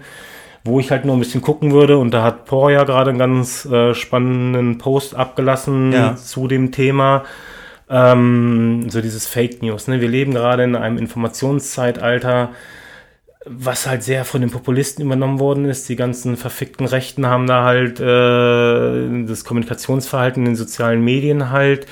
Wo 0.65 0.79
ich 0.79 0.91
halt 0.91 1.03
nur 1.03 1.15
ein 1.15 1.19
bisschen 1.19 1.41
gucken 1.41 1.71
würde, 1.71 1.97
und 1.97 2.13
da 2.13 2.23
hat 2.23 2.45
Por 2.45 2.71
ja 2.71 2.85
gerade 2.85 3.09
einen 3.09 3.19
ganz 3.19 3.65
äh, 3.65 3.93
spannenden 3.93 4.77
Post 4.77 5.13
abgelassen 5.13 5.91
ja. 5.91 6.15
zu 6.15 6.47
dem 6.47 6.71
Thema, 6.71 7.23
ähm, 7.89 8.89
so 8.89 9.01
dieses 9.01 9.27
Fake 9.27 9.61
News. 9.61 9.87
Ne? 9.87 9.99
Wir 9.99 10.07
leben 10.07 10.33
gerade 10.33 10.63
in 10.63 10.77
einem 10.77 10.97
Informationszeitalter, 10.97 12.49
was 13.45 13.87
halt 13.87 14.03
sehr 14.03 14.25
von 14.25 14.41
den 14.41 14.51
Populisten 14.51 15.03
übernommen 15.03 15.39
worden 15.39 15.65
ist. 15.65 15.89
Die 15.89 15.95
ganzen 15.95 16.37
verfickten 16.37 16.85
Rechten 16.85 17.25
haben 17.25 17.47
da 17.47 17.63
halt 17.63 17.99
äh, 17.99 19.25
das 19.25 19.43
Kommunikationsverhalten 19.43 20.43
in 20.43 20.51
den 20.51 20.55
sozialen 20.55 21.03
Medien 21.03 21.49
halt 21.49 21.87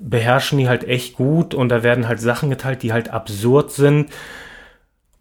beherrschen 0.00 0.58
die 0.58 0.68
halt 0.68 0.84
echt 0.84 1.16
gut 1.16 1.54
und 1.54 1.68
da 1.68 1.82
werden 1.82 2.08
halt 2.08 2.20
Sachen 2.20 2.50
geteilt, 2.50 2.82
die 2.82 2.92
halt 2.92 3.10
absurd 3.10 3.70
sind. 3.70 4.10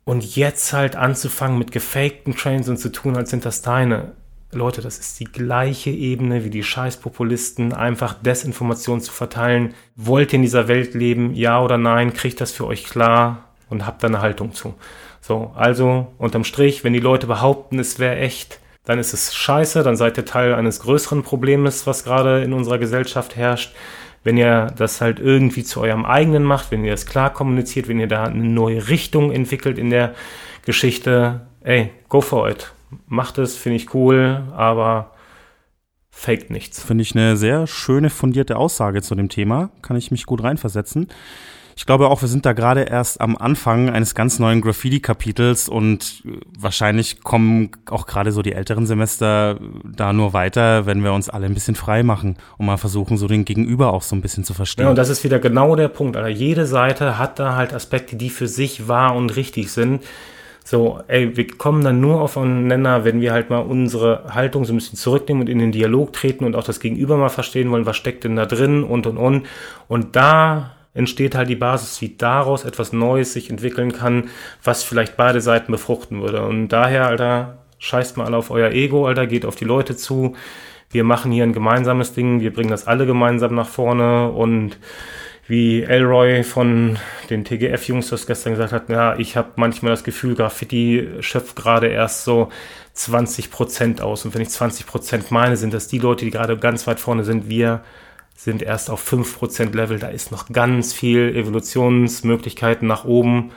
Und 0.03 0.35
jetzt 0.35 0.71
halt 0.71 0.95
anzufangen 0.95 1.57
mit 1.57 1.71
gefakten 1.71 2.35
Trains 2.35 2.69
und 2.69 2.77
zu 2.77 2.89
tun, 2.89 3.17
als 3.17 3.29
sind 3.29 3.45
das 3.45 3.61
deine. 3.61 4.13
Leute, 4.53 4.81
das 4.81 4.97
ist 4.97 5.19
die 5.19 5.25
gleiche 5.25 5.89
Ebene 5.89 6.45
wie 6.45 6.49
die 6.49 6.63
Scheißpopulisten, 6.63 7.73
einfach 7.73 8.13
Desinformation 8.13 9.01
zu 9.01 9.11
verteilen. 9.11 9.73
Wollt 9.97 10.31
ihr 10.31 10.37
in 10.37 10.43
dieser 10.43 10.69
Welt 10.69 10.93
leben? 10.93 11.33
Ja 11.33 11.61
oder 11.61 11.77
nein? 11.77 12.13
Kriegt 12.13 12.39
das 12.39 12.53
für 12.53 12.65
euch 12.65 12.85
klar 12.85 13.46
und 13.69 13.85
habt 13.85 14.03
da 14.03 14.07
eine 14.07 14.21
Haltung 14.21 14.53
zu. 14.53 14.75
So, 15.21 15.51
also 15.55 16.07
unterm 16.17 16.43
Strich, 16.43 16.83
wenn 16.83 16.93
die 16.93 16.99
Leute 16.99 17.27
behaupten, 17.27 17.79
es 17.79 17.99
wäre 17.99 18.17
echt, 18.17 18.59
dann 18.85 18.99
ist 18.99 19.13
es 19.13 19.35
scheiße, 19.35 19.83
dann 19.83 19.97
seid 19.97 20.17
ihr 20.17 20.25
Teil 20.25 20.53
eines 20.53 20.79
größeren 20.79 21.23
Problems, 21.23 21.85
was 21.85 22.03
gerade 22.03 22.43
in 22.43 22.53
unserer 22.53 22.77
Gesellschaft 22.77 23.35
herrscht. 23.35 23.75
Wenn 24.23 24.37
ihr 24.37 24.67
das 24.77 25.01
halt 25.01 25.19
irgendwie 25.19 25.63
zu 25.63 25.81
eurem 25.81 26.05
eigenen 26.05 26.43
macht, 26.43 26.71
wenn 26.71 26.83
ihr 26.83 26.93
es 26.93 27.05
klar 27.05 27.31
kommuniziert, 27.31 27.87
wenn 27.87 27.99
ihr 27.99 28.07
da 28.07 28.23
eine 28.23 28.43
neue 28.43 28.89
Richtung 28.89 29.31
entwickelt 29.31 29.77
in 29.77 29.89
der 29.89 30.15
Geschichte, 30.65 31.47
ey, 31.61 31.91
go 32.09 32.21
for 32.21 32.49
it. 32.49 32.73
Macht 33.07 33.37
es, 33.37 33.57
finde 33.57 33.77
ich 33.77 33.93
cool, 33.93 34.43
aber 34.55 35.11
faked 36.09 36.49
nichts. 36.49 36.83
Finde 36.83 37.03
ich 37.03 37.15
eine 37.15 37.37
sehr 37.37 37.67
schöne, 37.67 38.09
fundierte 38.09 38.57
Aussage 38.57 39.01
zu 39.01 39.13
dem 39.15 39.29
Thema. 39.29 39.69
Kann 39.81 39.97
ich 39.97 40.11
mich 40.11 40.25
gut 40.25 40.43
reinversetzen. 40.43 41.07
Ich 41.77 41.85
glaube 41.85 42.09
auch, 42.09 42.21
wir 42.23 42.27
sind 42.27 42.43
da 42.43 42.53
gerade 42.53 42.81
erst 42.81 43.21
am 43.21 43.37
Anfang 43.37 43.91
eines 43.91 44.15
ganz 44.15 44.39
neuen 44.39 44.61
Graffiti-Kapitels 44.61 45.69
und 45.69 46.23
wahrscheinlich 46.57 47.21
kommen 47.21 47.69
auch 47.91 48.07
gerade 48.07 48.31
so 48.31 48.41
die 48.41 48.53
älteren 48.53 48.87
Semester 48.87 49.59
da 49.85 50.11
nur 50.11 50.33
weiter, 50.33 50.87
wenn 50.87 51.03
wir 51.03 51.13
uns 51.13 51.29
alle 51.29 51.45
ein 51.45 51.53
bisschen 51.53 51.75
frei 51.75 52.01
machen 52.01 52.37
und 52.57 52.65
mal 52.65 52.77
versuchen, 52.77 53.17
so 53.17 53.27
den 53.27 53.45
Gegenüber 53.45 53.93
auch 53.93 54.01
so 54.01 54.15
ein 54.15 54.23
bisschen 54.23 54.43
zu 54.43 54.55
verstehen. 54.55 54.85
Ja, 54.85 54.89
und 54.89 54.97
das 54.97 55.09
ist 55.09 55.23
wieder 55.23 55.37
genau 55.37 55.75
der 55.75 55.87
Punkt. 55.87 56.17
Also 56.17 56.29
jede 56.29 56.65
Seite 56.65 57.19
hat 57.19 57.37
da 57.37 57.55
halt 57.55 57.75
Aspekte, 57.75 58.15
die 58.15 58.31
für 58.31 58.47
sich 58.47 58.87
wahr 58.87 59.15
und 59.15 59.35
richtig 59.35 59.71
sind. 59.71 60.03
So, 60.65 60.99
ey, 61.07 61.37
wir 61.37 61.47
kommen 61.47 61.83
dann 61.83 62.01
nur 62.01 62.21
auf 62.21 62.39
einen 62.39 62.65
Nenner, 62.65 63.05
wenn 63.05 63.21
wir 63.21 63.33
halt 63.33 63.51
mal 63.51 63.59
unsere 63.59 64.33
Haltung 64.33 64.65
so 64.65 64.73
ein 64.73 64.77
bisschen 64.77 64.97
zurücknehmen 64.97 65.41
und 65.41 65.47
in 65.47 65.59
den 65.59 65.71
Dialog 65.71 66.11
treten 66.11 66.43
und 66.43 66.55
auch 66.55 66.63
das 66.63 66.79
Gegenüber 66.79 67.17
mal 67.17 67.29
verstehen 67.29 67.69
wollen, 67.69 67.85
was 67.85 67.97
steckt 67.97 68.23
denn 68.23 68.35
da 68.35 68.47
drin 68.47 68.83
und 68.83 69.05
und 69.05 69.17
und. 69.17 69.45
Und 69.87 70.15
da 70.15 70.71
entsteht 70.97 71.35
halt 71.35 71.49
die 71.49 71.55
Basis, 71.55 72.01
wie 72.01 72.15
daraus 72.17 72.65
etwas 72.65 72.91
Neues 72.91 73.33
sich 73.33 73.49
entwickeln 73.49 73.93
kann, 73.93 74.29
was 74.63 74.83
vielleicht 74.83 75.15
beide 75.15 75.39
Seiten 75.39 75.71
befruchten 75.71 76.21
würde. 76.21 76.41
Und 76.41 76.69
daher, 76.69 77.07
Alter, 77.07 77.59
scheißt 77.79 78.17
mal 78.17 78.25
alle 78.25 78.37
auf 78.37 78.51
euer 78.51 78.71
Ego, 78.71 79.07
Alter, 79.07 79.27
geht 79.27 79.45
auf 79.45 79.55
die 79.55 79.65
Leute 79.65 79.95
zu. 79.95 80.35
Wir 80.89 81.03
machen 81.03 81.31
hier 81.31 81.43
ein 81.43 81.53
gemeinsames 81.53 82.13
Ding, 82.13 82.39
wir 82.39 82.51
bringen 82.51 82.69
das 82.69 82.87
alle 82.87 83.05
gemeinsam 83.05 83.55
nach 83.55 83.67
vorne 83.67 84.31
und 84.31 84.77
wie 85.47 85.83
Elroy 85.83 86.43
von 86.43 86.97
den 87.29 87.45
TGF-Jungs 87.45 88.09
das 88.09 88.27
gestern 88.27 88.53
gesagt 88.53 88.73
hat, 88.73 88.89
ja, 88.89 89.17
ich 89.17 89.37
habe 89.37 89.51
manchmal 89.55 89.91
das 89.91 90.03
Gefühl, 90.03 90.35
Graffiti 90.35 91.07
schöpft 91.21 91.55
gerade 91.55 91.87
erst 91.87 92.25
so 92.25 92.49
20 92.93 93.49
Prozent 93.49 94.01
aus. 94.01 94.25
Und 94.25 94.33
wenn 94.33 94.41
ich 94.41 94.49
20 94.49 94.85
Prozent 94.85 95.31
meine, 95.31 95.55
sind 95.55 95.73
das 95.73 95.87
die 95.87 95.99
Leute, 95.99 96.25
die 96.25 96.31
gerade 96.31 96.57
ganz 96.57 96.85
weit 96.85 96.99
vorne 96.99 97.23
sind. 97.23 97.47
Wir 97.47 97.81
sind 98.37 98.61
erst 98.61 98.91
auf 98.91 99.11
5% 99.11 99.75
Level. 99.75 99.97
Da 99.97 100.09
ist 100.09 100.31
noch 100.31 100.47
ganz 100.49 100.93
viel 100.93 101.35
Evolutionsmöglichkeiten 101.35 102.87
nach 102.87 103.03
oben. 103.03 103.51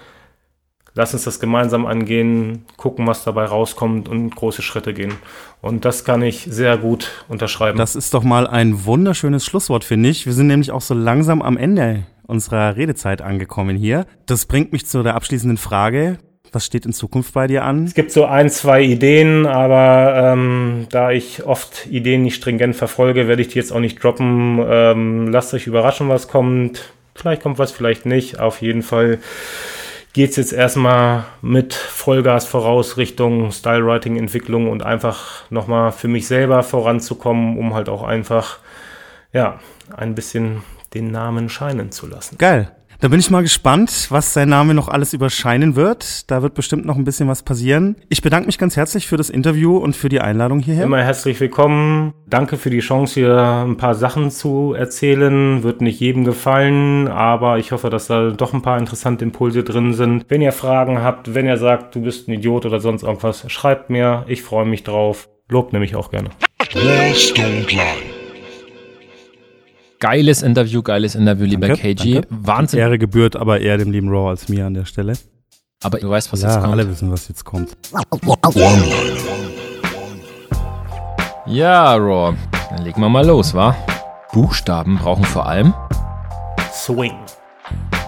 Lass 0.95 1.13
uns 1.13 1.25
das 1.25 1.39
gemeinsam 1.39 1.87
angehen, 1.87 2.65
gucken, 2.77 3.07
was 3.07 3.23
dabei 3.23 3.45
rauskommt 3.45 4.09
und 4.09 4.35
große 4.35 4.63
Schritte 4.63 4.93
gehen. 4.93 5.13
Und 5.61 5.85
das 5.85 6.05
kann 6.05 6.23
ich 6.23 6.49
sehr 6.51 6.79
gut 6.79 7.25
unterschreiben. 7.29 7.79
Das 7.79 7.95
ist 7.95 8.15
doch 8.15 8.25
mal 8.25 8.47
ein 8.47 8.87
wunderschönes 8.87 9.45
Schlusswort, 9.45 9.85
finde 9.85 10.09
ich. 10.09 10.27
Wir 10.27 10.33
sind 10.33 10.49
nämlich 10.49 10.73
auch 10.73 10.81
so 10.81 10.95
langsam 10.95 11.43
am 11.43 11.59
Ende 11.59 12.07
unserer 12.27 12.77
Redezeit 12.77 13.23
angekommen 13.23 13.77
hier. 13.77 14.07
Das 14.27 14.47
bringt 14.47 14.73
mich 14.73 14.87
zu 14.87 15.03
der 15.03 15.15
abschließenden 15.15 15.59
Frage. 15.59 16.19
Was 16.53 16.67
steht 16.67 16.85
in 16.85 16.93
Zukunft 16.93 17.33
bei 17.35 17.47
dir 17.47 17.65
an? 17.65 17.85
Es 17.85 17.95
gibt 17.95 18.11
so 18.11 18.25
ein, 18.25 18.51
zwei 18.51 18.83
Ideen, 18.83 19.47
aber 19.47 20.33
ähm, 20.33 20.87
da 20.91 21.11
ich 21.11 21.45
oft 21.45 21.87
Ideen 21.87 22.23
nicht 22.23 22.35
stringent 22.37 22.75
verfolge, 22.75 23.29
werde 23.29 23.43
ich 23.43 23.49
die 23.49 23.59
jetzt 23.59 23.73
auch 23.73 23.81
nicht 23.81 24.03
droppen. 24.03 24.59
Ähm, 24.69 25.29
lasst 25.29 25.55
euch 25.55 25.67
überraschen, 25.67 26.09
was 26.09 26.29
kommt. 26.29 26.93
Vielleicht 27.15 27.43
kommt 27.43 27.59
was, 27.59 27.71
vielleicht 27.71 28.07
nicht. 28.07 28.41
Auf 28.41 28.63
jeden 28.63 28.83
Fall 28.83 29.19
geht 30.13 30.31
es 30.31 30.37
jetzt 30.37 30.53
erstmal 30.53 31.25
mit 31.41 31.73
Vollgas 31.75 32.47
voraus 32.47 32.97
Richtung 32.97 33.53
Stylewriting-Entwicklung 33.53 34.69
und 34.69 34.83
einfach 34.83 35.49
nochmal 35.51 35.93
für 35.93 36.09
mich 36.09 36.27
selber 36.27 36.63
voranzukommen, 36.63 37.57
um 37.59 37.75
halt 37.75 37.89
auch 37.89 38.03
einfach, 38.03 38.59
ja, 39.33 39.61
ein 39.97 40.15
bisschen 40.15 40.63
den 40.95 41.11
Namen 41.11 41.49
scheinen 41.49 41.93
zu 41.93 42.07
lassen. 42.07 42.39
Geil. 42.39 42.73
Da 43.01 43.09
bin 43.09 43.19
ich 43.19 43.31
mal 43.31 43.41
gespannt, 43.41 44.09
was 44.11 44.35
sein 44.35 44.51
Name 44.51 44.75
noch 44.75 44.89
alles 44.89 45.15
überscheinen 45.15 45.75
wird. 45.75 46.31
Da 46.31 46.43
wird 46.43 46.53
bestimmt 46.53 46.85
noch 46.85 46.97
ein 46.97 47.05
bisschen 47.05 47.29
was 47.29 47.43
passieren. 47.43 47.97
Ich 48.11 48.21
bedanke 48.21 48.45
mich 48.45 48.59
ganz 48.59 48.77
herzlich 48.77 49.07
für 49.07 49.17
das 49.17 49.31
Interview 49.31 49.79
und 49.79 49.97
für 49.97 50.11
die 50.11 50.21
Einladung 50.21 50.59
hierher. 50.59 50.85
Immer 50.85 51.03
herzlich 51.03 51.41
willkommen. 51.41 52.13
Danke 52.27 52.59
für 52.59 52.69
die 52.69 52.81
Chance, 52.81 53.15
hier 53.15 53.39
ein 53.67 53.79
paar 53.79 53.95
Sachen 53.95 54.31
zu 54.31 54.75
erzählen. 54.75 55.63
Wird 55.63 55.81
nicht 55.81 55.99
jedem 55.99 56.25
gefallen, 56.25 57.09
aber 57.09 57.59
ich 57.59 57.73
hoffe, 57.73 57.89
dass 57.89 58.07
da 58.07 58.33
doch 58.33 58.53
ein 58.53 58.61
paar 58.61 58.79
interessante 58.79 59.25
Impulse 59.25 59.65
drin 59.65 59.95
sind. 59.95 60.27
Wenn 60.29 60.43
ihr 60.43 60.53
Fragen 60.53 61.03
habt, 61.03 61.33
wenn 61.35 61.47
ihr 61.47 61.57
sagt, 61.57 61.95
du 61.95 62.03
bist 62.03 62.29
ein 62.29 62.33
Idiot 62.33 62.67
oder 62.67 62.81
sonst 62.81 63.03
irgendwas, 63.03 63.51
schreibt 63.51 63.89
mir. 63.89 64.27
Ich 64.29 64.43
freue 64.43 64.67
mich 64.67 64.85
drauf. 64.85 65.31
Lob 65.49 65.73
nämlich 65.73 65.97
auch 65.97 66.11
gerne. 66.11 66.29
Don't 66.71 67.75
lie. 67.75 68.10
Geiles 70.01 70.43
Interview, 70.43 70.83
geiles 70.83 71.15
Interview, 71.15 71.45
lieber 71.45 71.69
Danke, 71.69 71.95
KG. 71.95 72.15
danke. 72.15 72.29
Wahnsinn. 72.31 72.81
Ehre 72.81 72.99
gebührt 72.99 73.37
aber 73.37 73.61
eher 73.61 73.77
dem 73.77 73.91
lieben 73.91 74.09
Raw 74.09 74.31
als 74.31 74.49
mir 74.49 74.67
an 74.67 74.73
der 74.73 74.87
Stelle. 74.87 75.13
Aber 75.83 75.99
du 75.99 76.09
weißt, 76.09 76.33
was 76.33 76.41
ja, 76.41 76.49
jetzt 76.49 76.61
kommt. 76.61 76.73
alle 76.73 76.89
wissen, 76.89 77.13
was 77.13 77.29
jetzt 77.29 77.45
kommt. 77.45 77.77
Ja, 81.47 81.95
Raw. 81.97 82.35
Dann 82.71 82.83
legen 82.83 83.01
wir 83.01 83.09
mal 83.11 83.27
los, 83.27 83.53
wa? 83.55 83.77
Buchstaben 84.33 84.97
brauchen 84.99 85.25
vor 85.25 85.47
allem. 85.47 85.75
Swing. 86.73 87.15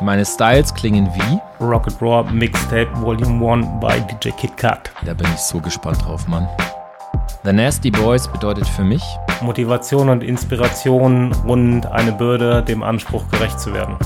Meine 0.01 0.25
Styles 0.25 0.73
klingen 0.75 1.09
wie. 1.15 1.63
Rocket 1.65 2.01
Raw 2.01 2.31
Mixtape 2.33 2.89
Volume 3.03 3.53
1 3.53 3.67
by 3.81 4.01
DJ 4.01 4.31
Kid 4.37 4.57
Cut. 4.57 4.91
Da 5.05 5.13
bin 5.13 5.27
ich 5.35 5.41
so 5.41 5.61
gespannt 5.61 6.03
drauf, 6.05 6.27
Mann. 6.27 6.49
The 7.45 7.53
Nasty 7.53 7.91
Boys 7.91 8.29
bedeutet 8.29 8.67
für 8.67 8.85
mich. 8.85 9.03
Motivation 9.43 10.09
und 10.09 10.23
Inspiration 10.23 11.33
und 11.47 11.87
eine 11.87 12.13
Bürde, 12.13 12.63
dem 12.63 12.83
Anspruch 12.83 13.29
gerecht 13.31 13.61
zu 13.61 13.75
werden. 13.75 13.97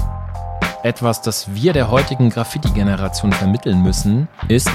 Etwas, 0.83 1.21
das 1.21 1.55
wir 1.55 1.73
der 1.73 1.91
heutigen 1.91 2.31
Graffiti-Generation 2.31 3.33
vermitteln 3.33 3.83
müssen, 3.83 4.29
ist. 4.49 4.71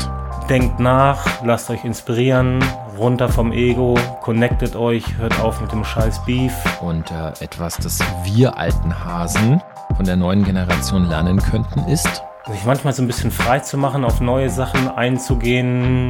Denkt 0.49 0.79
nach, 0.79 1.43
lasst 1.43 1.69
euch 1.69 1.85
inspirieren, 1.85 2.63
runter 2.97 3.29
vom 3.29 3.53
Ego, 3.53 3.97
connectet 4.21 4.75
euch, 4.75 5.17
hört 5.17 5.39
auf 5.39 5.61
mit 5.61 5.71
dem 5.71 5.85
scheiß 5.85 6.25
Beef. 6.25 6.53
Und 6.81 7.09
äh, 7.11 7.29
etwas, 7.43 7.77
das 7.77 7.99
wir 8.23 8.57
alten 8.57 9.05
Hasen 9.05 9.61
von 9.95 10.05
der 10.05 10.17
neuen 10.17 10.43
Generation 10.43 11.07
lernen 11.07 11.41
könnten, 11.41 11.79
ist. 11.87 12.23
Sich 12.47 12.65
manchmal 12.65 12.91
so 12.91 13.03
ein 13.03 13.07
bisschen 13.07 13.31
frei 13.31 13.59
zu 13.59 13.77
machen, 13.77 14.03
auf 14.03 14.19
neue 14.19 14.49
Sachen 14.49 14.89
einzugehen 14.89 16.09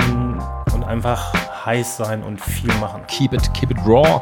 und 0.73 0.83
einfach 0.83 1.33
heiß 1.65 1.97
sein 1.97 2.23
und 2.23 2.41
viel 2.41 2.73
machen. 2.79 3.01
Keep 3.07 3.33
it, 3.33 3.53
keep 3.53 3.69
it 3.69 3.77
raw. 3.85 4.21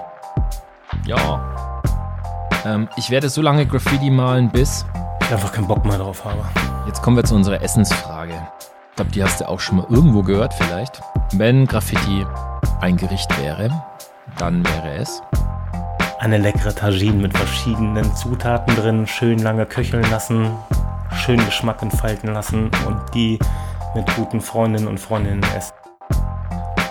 Ja. 1.05 1.83
Ähm, 2.65 2.89
ich 2.97 3.09
werde 3.09 3.29
so 3.29 3.41
lange 3.41 3.65
Graffiti 3.65 4.09
malen, 4.09 4.49
bis. 4.49 4.85
Ich 5.21 5.31
einfach 5.31 5.51
keinen 5.51 5.67
Bock 5.67 5.85
mehr 5.85 5.97
drauf 5.97 6.25
habe. 6.25 6.43
Jetzt 6.87 7.01
kommen 7.01 7.15
wir 7.17 7.23
zu 7.23 7.35
unserer 7.35 7.61
Essensfrage. 7.61 8.33
Ich 8.89 8.95
glaube, 8.95 9.11
die 9.11 9.23
hast 9.23 9.41
du 9.41 9.47
auch 9.47 9.59
schon 9.59 9.77
mal 9.77 9.85
irgendwo 9.89 10.23
gehört, 10.23 10.53
vielleicht. 10.53 11.01
Wenn 11.33 11.67
Graffiti 11.67 12.25
ein 12.81 12.97
Gericht 12.97 13.29
wäre, 13.41 13.69
dann 14.37 14.65
wäre 14.65 14.95
es. 14.97 15.21
Eine 16.19 16.37
leckere 16.37 16.75
Tagine 16.75 17.21
mit 17.21 17.37
verschiedenen 17.37 18.13
Zutaten 18.15 18.75
drin, 18.75 19.07
schön 19.07 19.39
lange 19.39 19.65
köcheln 19.65 20.03
lassen, 20.11 20.51
schön 21.15 21.43
Geschmack 21.45 21.81
entfalten 21.81 22.33
lassen 22.33 22.71
und 22.87 22.99
die 23.13 23.39
mit 23.95 24.05
guten 24.15 24.41
Freundinnen 24.41 24.87
und 24.87 24.99
Freundinnen 24.99 25.43
essen. 25.55 25.78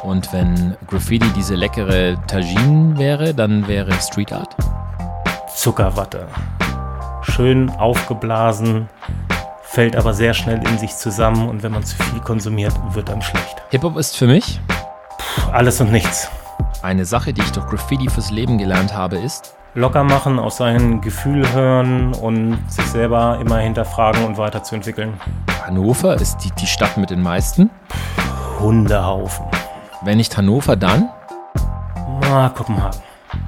Und 0.09 0.33
wenn 0.33 0.75
Graffiti 0.87 1.29
diese 1.37 1.55
leckere 1.55 2.17
Tagine 2.27 2.97
wäre, 2.97 3.35
dann 3.35 3.69
wäre 3.69 3.93
Street 4.01 4.33
Art. 4.33 4.57
Zuckerwatte. 5.55 6.27
Schön 7.21 7.69
aufgeblasen, 7.69 8.89
fällt 9.61 9.97
aber 9.97 10.15
sehr 10.15 10.33
schnell 10.33 10.67
in 10.67 10.79
sich 10.79 10.97
zusammen 10.97 11.47
und 11.47 11.63
wenn 11.63 11.73
man 11.73 11.85
zu 11.85 11.95
viel 12.03 12.21
konsumiert, 12.21 12.73
wird 12.95 13.11
dann 13.11 13.21
schlecht. 13.21 13.63
Hip-Hop 13.69 13.99
ist 13.99 14.17
für 14.17 14.27
mich 14.27 14.59
Puh, 15.19 15.51
alles 15.53 15.79
und 15.83 15.93
nichts. 15.93 16.31
eine 16.81 17.05
Sache, 17.05 17.35
die 17.35 17.43
ich 17.43 17.53
durch 17.53 17.67
Graffiti 17.67 18.09
fürs 18.09 18.31
Leben 18.31 18.57
gelernt 18.57 18.95
habe, 18.95 19.19
ist. 19.19 19.57
Locker 19.75 20.05
machen, 20.05 20.39
auf 20.39 20.55
sein 20.55 21.03
Gefühl 21.03 21.53
hören 21.53 22.15
und 22.15 22.59
sich 22.69 22.87
selber 22.87 23.39
immer 23.43 23.59
hinterfragen 23.59 24.25
und 24.25 24.39
weiterzuentwickeln. 24.39 25.21
Hannover 25.67 26.15
ist 26.15 26.39
die, 26.39 26.51
die 26.53 26.67
Stadt 26.67 26.97
mit 26.97 27.11
den 27.11 27.21
meisten. 27.21 27.69
Hundehaufen. 28.59 29.45
Wenn 30.09 30.17
nicht 30.17 30.35
Hannover, 30.39 30.75
dann 30.75 31.11
Na, 32.23 32.49
Kopenhagen. 32.49 32.99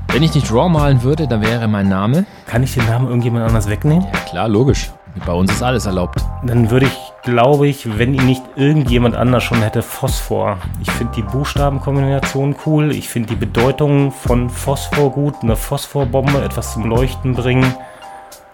Wenn 0.08 0.22
ich 0.22 0.34
nicht 0.34 0.52
Raw 0.52 0.68
malen 0.68 1.02
würde, 1.02 1.26
dann 1.26 1.40
wäre 1.40 1.66
mein 1.68 1.88
Name. 1.88 2.26
Kann 2.46 2.62
ich 2.62 2.74
den 2.74 2.84
Namen 2.84 3.06
irgendjemand 3.06 3.46
anders 3.46 3.70
wegnehmen? 3.70 4.06
Ja, 4.12 4.20
klar, 4.28 4.46
logisch. 4.46 4.90
Bei 5.24 5.32
uns 5.32 5.50
ist 5.50 5.62
alles 5.62 5.86
erlaubt. 5.86 6.22
Dann 6.44 6.70
würde 6.70 6.84
ich, 6.84 7.12
glaube 7.22 7.66
ich, 7.66 7.98
wenn 7.98 8.12
ihn 8.12 8.26
nicht 8.26 8.42
irgendjemand 8.56 9.16
anders 9.16 9.42
schon 9.42 9.62
hätte, 9.62 9.80
Phosphor. 9.80 10.58
Ich 10.82 10.90
finde 10.90 11.14
die 11.14 11.22
Buchstabenkombination 11.22 12.54
cool. 12.66 12.90
Ich 12.90 13.08
finde 13.08 13.30
die 13.30 13.36
Bedeutung 13.36 14.12
von 14.12 14.50
Phosphor 14.50 15.12
gut. 15.12 15.36
Eine 15.42 15.56
Phosphorbombe, 15.56 16.44
etwas 16.44 16.74
zum 16.74 16.84
Leuchten 16.84 17.34
bringen. 17.34 17.74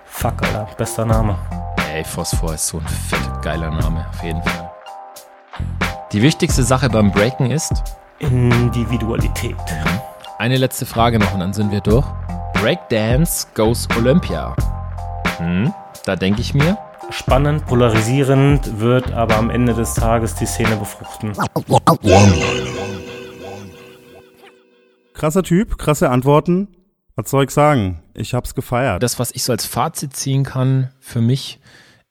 Fuck, 0.05 0.45
Alter. 0.45 0.69
Bester 0.79 1.07
Name. 1.07 1.35
Ey, 1.93 2.05
Phosphor 2.05 2.55
ist 2.55 2.69
so 2.69 2.79
ein 2.79 2.87
fett 2.87 3.43
geiler 3.43 3.73
Name, 3.73 4.07
auf 4.13 4.23
jeden 4.23 4.45
Fall. 4.45 4.66
Die 6.13 6.23
wichtigste 6.23 6.63
Sache 6.63 6.89
beim 6.89 7.11
Breaken 7.11 7.51
ist, 7.51 7.73
Individualität. 8.19 9.57
eine 10.39 10.57
letzte 10.57 10.87
Frage 10.87 11.19
noch 11.19 11.35
und 11.35 11.41
dann 11.41 11.53
sind 11.53 11.73
wir 11.73 11.81
durch. 11.81 12.07
Breakdance 12.55 13.47
goes 13.55 13.89
Olympia. 13.97 14.55
Hm, 15.39 15.75
da 16.05 16.17
denke 16.17 16.41
ich 16.41 16.55
mir, 16.55 16.79
Spannend, 17.11 17.67
polarisierend, 17.67 18.81
wird 18.81 19.13
aber 19.13 19.37
am 19.37 19.51
Ende 19.51 19.75
des 19.75 19.95
Tages 19.95 20.35
die 20.35 20.47
Szene 20.47 20.77
befruchten. 20.77 21.33
Krasser 25.15 25.43
Typ, 25.43 25.79
krasse 25.79 26.11
Antworten. 26.11 26.69
Was 27.15 27.31
soll 27.31 27.45
ich 27.45 27.51
sagen? 27.51 28.03
Ich 28.15 28.35
hab's 28.35 28.55
gefeiert. 28.55 29.03
das, 29.03 29.19
was 29.19 29.31
ich 29.31 29.45
so 29.45 29.53
als 29.53 29.67
Fazit 29.67 30.17
ziehen 30.17 30.45
kann 30.45 30.91
für 31.01 31.21
mich, 31.21 31.61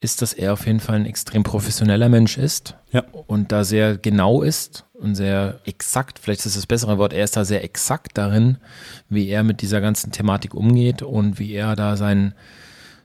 ist, 0.06 0.22
dass 0.22 0.32
er 0.32 0.54
auf 0.54 0.66
jeden 0.66 0.80
Fall 0.80 0.96
ein 0.96 1.06
extrem 1.06 1.44
professioneller 1.44 2.08
Mensch 2.08 2.38
ist 2.38 2.76
Ja. 2.94 3.04
und 3.28 3.52
da 3.52 3.64
sehr 3.66 3.98
genau 3.98 4.42
ist 4.42 4.86
und 4.94 5.16
sehr 5.16 5.60
exakt, 5.66 6.20
vielleicht 6.20 6.40
ist 6.40 6.46
das 6.46 6.56
das 6.56 6.68
bessere 6.68 6.98
Wort, 6.98 7.12
er 7.12 7.26
ist 7.26 7.36
da 7.36 7.44
sehr 7.44 7.64
exakt 7.66 8.18
darin, 8.18 8.58
wie 9.10 9.28
er 9.28 9.44
mit 9.44 9.62
dieser 9.62 9.82
ganzen 9.82 10.12
Thematik 10.12 10.54
umgeht 10.54 11.02
und 11.02 11.38
wie 11.40 11.52
er 11.54 11.76
da 11.76 11.98
sein, 11.98 12.34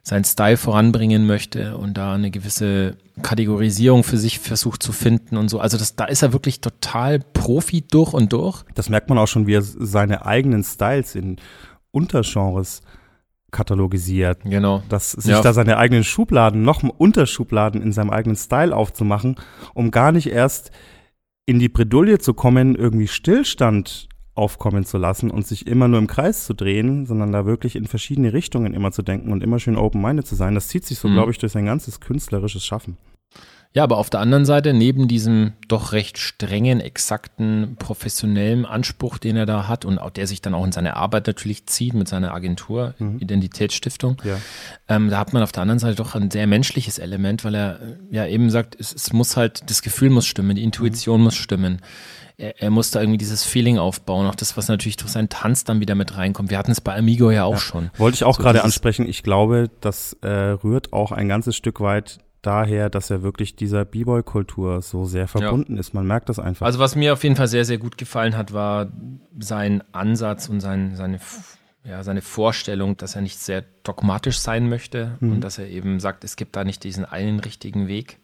sein 0.02 0.24
Style 0.24 0.56
voranbringen 0.56 1.27
möchte 1.27 1.77
und 1.77 1.94
da 1.98 2.14
eine 2.14 2.31
gewisse 2.31 2.97
Kategorisierung 3.22 4.05
für 4.05 4.16
sich 4.18 4.39
versucht 4.39 4.82
zu 4.82 4.93
finden 4.93 5.36
und 5.36 5.48
so. 5.48 5.59
Also 5.60 5.77
das, 5.77 5.97
da 5.97 6.05
ist 6.05 6.22
er 6.22 6.32
wirklich 6.32 6.60
total 6.60 7.18
Profi 7.18 7.82
durch 7.82 8.12
und 8.12 8.32
durch. 8.32 8.62
Das 8.74 8.89
merkt 8.89 9.09
man 9.09 9.18
auch 9.18 9.27
schon, 9.28 9.47
wie 9.47 9.55
er 9.55 9.62
seine 9.62 10.24
eigenen 10.24 10.62
Styles 10.64 11.14
in 11.16 11.36
Untergenres 11.90 12.82
katalogisiert. 13.51 14.40
Genau. 14.44 14.82
Dass 14.89 15.12
sich 15.12 15.31
Ja. 15.32 15.43
da 15.43 15.52
seine 15.52 15.77
eigenen 15.78 16.05
Schubladen, 16.05 16.62
noch 16.62 16.82
Unterschubladen 16.82 17.82
in 17.82 17.93
seinem 17.93 18.10
eigenen 18.10 18.36
Style 18.36 18.74
aufzumachen, 18.74 19.36
um 19.74 19.90
gar 19.90 20.12
nicht 20.12 20.28
erst 20.28 20.70
in 21.47 21.59
die 21.59 21.68
Bredouille 21.68 22.18
zu 22.18 22.35
kommen, 22.35 22.74
irgendwie 22.77 23.09
Stillstand 23.09 24.09
aufkommen 24.35 24.85
zu 24.85 24.97
lassen 24.97 25.31
und 25.31 25.47
sich 25.47 25.66
immer 25.66 25.89
nur 25.89 25.98
im 25.98 26.06
Kreis 26.06 26.47
zu 26.47 26.55
drehen, 26.55 27.05
sondern 27.05 27.32
da 27.32 27.44
wirklich 27.44 27.77
in 27.77 27.86
verschiedene 27.86 28.32
Richtungen 28.32 28.72
immer 28.72 28.93
zu 28.93 29.02
denken 29.02 29.32
und 29.32 29.43
immer 29.43 29.59
schön 29.59 29.77
open-minded 29.77 30.27
zu 30.27 30.35
sein. 30.36 30.55
Das 30.55 30.68
zieht 30.68 30.85
sich 30.86 30.98
so, 30.98 31.09
Mhm. 31.09 31.14
glaube 31.14 31.31
ich, 31.32 31.39
durch 31.39 31.52
sein 31.52 31.66
ganzes 31.66 32.01
künstlerisches 32.01 32.64
Schaffen. 32.64 32.97
Ja, 33.72 33.84
aber 33.84 33.98
auf 33.98 34.10
der 34.10 34.18
anderen 34.18 34.44
Seite, 34.47 34.72
neben 34.72 35.06
diesem 35.06 35.52
doch 35.68 35.92
recht 35.92 36.18
strengen, 36.18 36.80
exakten, 36.80 37.76
professionellen 37.78 38.66
Anspruch, 38.66 39.18
den 39.18 39.36
er 39.36 39.47
da 39.47 39.68
hat 39.68 39.84
und 39.84 39.98
auch 40.01 40.10
der 40.10 40.26
sich 40.26 40.42
dann 40.42 40.55
auch 40.55 40.64
in 40.64 40.72
seine 40.72 40.97
Arbeit 40.97 41.28
natürlich 41.28 41.66
zieht 41.66 41.94
mit 41.94 42.09
seiner 42.09 42.34
Agentur, 42.34 42.94
Identitätsstiftung, 43.20 44.20
Ja. 44.24 44.38
ähm, 44.88 45.09
da 45.09 45.18
hat 45.18 45.32
man 45.32 45.42
auf 45.44 45.52
der 45.52 45.62
anderen 45.62 45.78
Seite 45.78 45.94
doch 45.97 46.14
ein 46.16 46.30
sehr 46.32 46.47
menschliches 46.48 46.98
Element, 46.98 47.44
weil 47.44 47.55
er 47.55 47.80
äh, 47.80 47.97
ja 48.10 48.26
eben 48.26 48.51
sagt, 48.51 48.76
es, 48.78 48.92
es 48.92 49.12
muss 49.12 49.36
halt, 49.36 49.70
das 49.70 49.82
Gefühl 49.82 50.10
muss 50.10 50.26
stimmen, 50.26 50.56
die 50.56 50.64
Intuition 50.64 51.20
muss 51.22 51.36
stimmen. 51.36 51.80
Er, 52.38 52.60
er 52.60 52.70
muss 52.70 52.90
da 52.90 53.01
irgendwie 53.01 53.18
dieses 53.18 53.44
Feeling 53.44 53.78
aufbauen, 53.78 54.26
auch 54.26 54.34
das, 54.34 54.56
was 54.56 54.66
natürlich 54.66 54.97
durch 54.97 55.12
seinen 55.12 55.28
Tanz 55.28 55.62
dann 55.64 55.78
wieder 55.80 55.94
mit 55.94 56.16
reinkommt. 56.16 56.51
Wir 56.51 56.59
hatten 56.59 56.72
es 56.72 56.80
bei 56.80 56.97
Amigo 56.97 57.30
ja 57.30 57.44
auch 57.44 57.59
schon. 57.59 57.90
Wollte 57.98 58.16
ich 58.16 58.24
auch 58.24 58.36
So 58.36 58.42
gerade 58.42 58.64
ansprechen. 58.64 59.06
Ich 59.09 59.22
glaube, 59.22 59.70
das 59.80 60.14
äh, 60.22 60.28
rührt 60.28 60.92
auch 60.92 61.12
ein 61.12 61.28
ganzes 61.28 61.55
Stück 61.55 61.80
weit 61.80 62.18
daher, 62.42 62.90
dass 62.90 63.10
er 63.10 63.22
wirklich 63.22 63.56
dieser 63.56 63.84
B-Boy-Kultur 63.84 64.82
so 64.82 65.04
sehr 65.04 65.28
verbunden 65.28 65.76
ist. 65.76 65.94
Man 65.94 66.06
merkt 66.06 66.28
das 66.28 66.38
einfach. 66.38 66.66
Also 66.66 66.78
was 66.78 66.96
mir 66.96 67.12
auf 67.12 67.22
jeden 67.22 67.36
Fall 67.36 67.48
sehr, 67.48 67.64
sehr 67.64 67.78
gut 67.78 67.98
gefallen 67.98 68.36
hat, 68.36 68.52
war 68.52 68.88
sein 69.38 69.82
Ansatz 69.92 70.48
und 70.48 70.60
sein, 70.60 70.96
seine, 70.96 71.20
ja, 71.84 72.02
seine 72.02 72.22
Vorstellung, 72.22 72.96
dass 72.96 73.14
er 73.14 73.22
nicht 73.22 73.38
sehr 73.38 73.64
dogmatisch 73.82 74.38
sein 74.38 74.68
möchte 74.68 75.18
und 75.20 75.40
dass 75.40 75.58
er 75.58 75.68
eben 75.68 76.00
sagt, 76.00 76.24
es 76.24 76.36
gibt 76.36 76.56
da 76.56 76.64
nicht 76.64 76.84
diesen 76.84 77.04
einen 77.04 77.40
richtigen 77.40 77.88
Weg, 77.88 78.18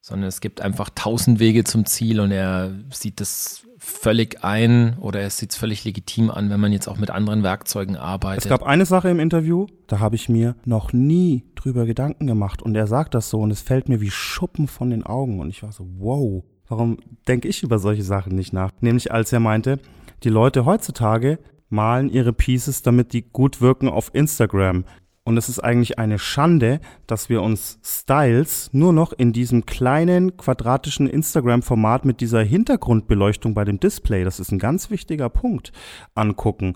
sondern 0.00 0.28
es 0.28 0.40
gibt 0.40 0.60
einfach 0.60 0.90
tausend 0.94 1.38
Wege 1.38 1.64
zum 1.64 1.86
Ziel 1.86 2.20
und 2.20 2.32
er 2.32 2.72
sieht 2.90 3.20
das 3.20 3.64
völlig 3.84 4.44
ein 4.44 4.96
oder 5.00 5.20
er 5.20 5.30
sieht 5.30 5.50
es 5.50 5.56
völlig 5.56 5.84
legitim 5.84 6.30
an, 6.30 6.50
wenn 6.50 6.60
man 6.60 6.72
jetzt 6.72 6.86
auch 6.86 6.98
mit 6.98 7.10
anderen 7.10 7.42
Werkzeugen 7.42 7.96
arbeitet. 7.96 8.44
es 8.44 8.48
gab 8.48 8.62
eine 8.62 8.86
Sache 8.86 9.10
im 9.10 9.18
Interview, 9.18 9.66
da 9.88 9.98
habe 9.98 10.14
ich 10.14 10.28
mir 10.28 10.54
noch 10.64 10.92
nie 10.92 11.44
drüber 11.56 11.84
Gedanken 11.84 12.28
gemacht. 12.28 12.62
Und 12.62 12.76
er 12.76 12.86
sagt 12.86 13.14
das 13.14 13.28
so 13.28 13.40
und 13.40 13.50
es 13.50 13.60
fällt 13.60 13.88
mir 13.88 14.00
wie 14.00 14.10
Schuppen 14.10 14.68
von 14.68 14.90
den 14.90 15.04
Augen. 15.04 15.40
Und 15.40 15.50
ich 15.50 15.64
war 15.64 15.72
so, 15.72 15.88
wow, 15.98 16.44
warum 16.68 16.98
denke 17.26 17.48
ich 17.48 17.64
über 17.64 17.80
solche 17.80 18.04
Sachen 18.04 18.36
nicht 18.36 18.52
nach? 18.52 18.70
Nämlich 18.80 19.10
als 19.10 19.32
er 19.32 19.40
meinte, 19.40 19.80
die 20.22 20.28
Leute 20.28 20.64
heutzutage 20.64 21.40
malen 21.68 22.08
ihre 22.08 22.32
Pieces, 22.32 22.82
damit 22.82 23.12
die 23.12 23.22
gut 23.22 23.60
wirken 23.60 23.88
auf 23.88 24.10
Instagram. 24.14 24.84
Und 25.24 25.36
es 25.36 25.48
ist 25.48 25.60
eigentlich 25.60 26.00
eine 26.00 26.18
Schande, 26.18 26.80
dass 27.06 27.28
wir 27.28 27.42
uns 27.42 27.78
Styles 27.84 28.70
nur 28.72 28.92
noch 28.92 29.12
in 29.12 29.32
diesem 29.32 29.66
kleinen 29.66 30.36
quadratischen 30.36 31.06
Instagram-Format 31.06 32.04
mit 32.04 32.20
dieser 32.20 32.42
Hintergrundbeleuchtung 32.42 33.54
bei 33.54 33.64
dem 33.64 33.78
Display, 33.78 34.24
das 34.24 34.40
ist 34.40 34.50
ein 34.50 34.58
ganz 34.58 34.90
wichtiger 34.90 35.28
Punkt, 35.28 35.72
angucken. 36.16 36.74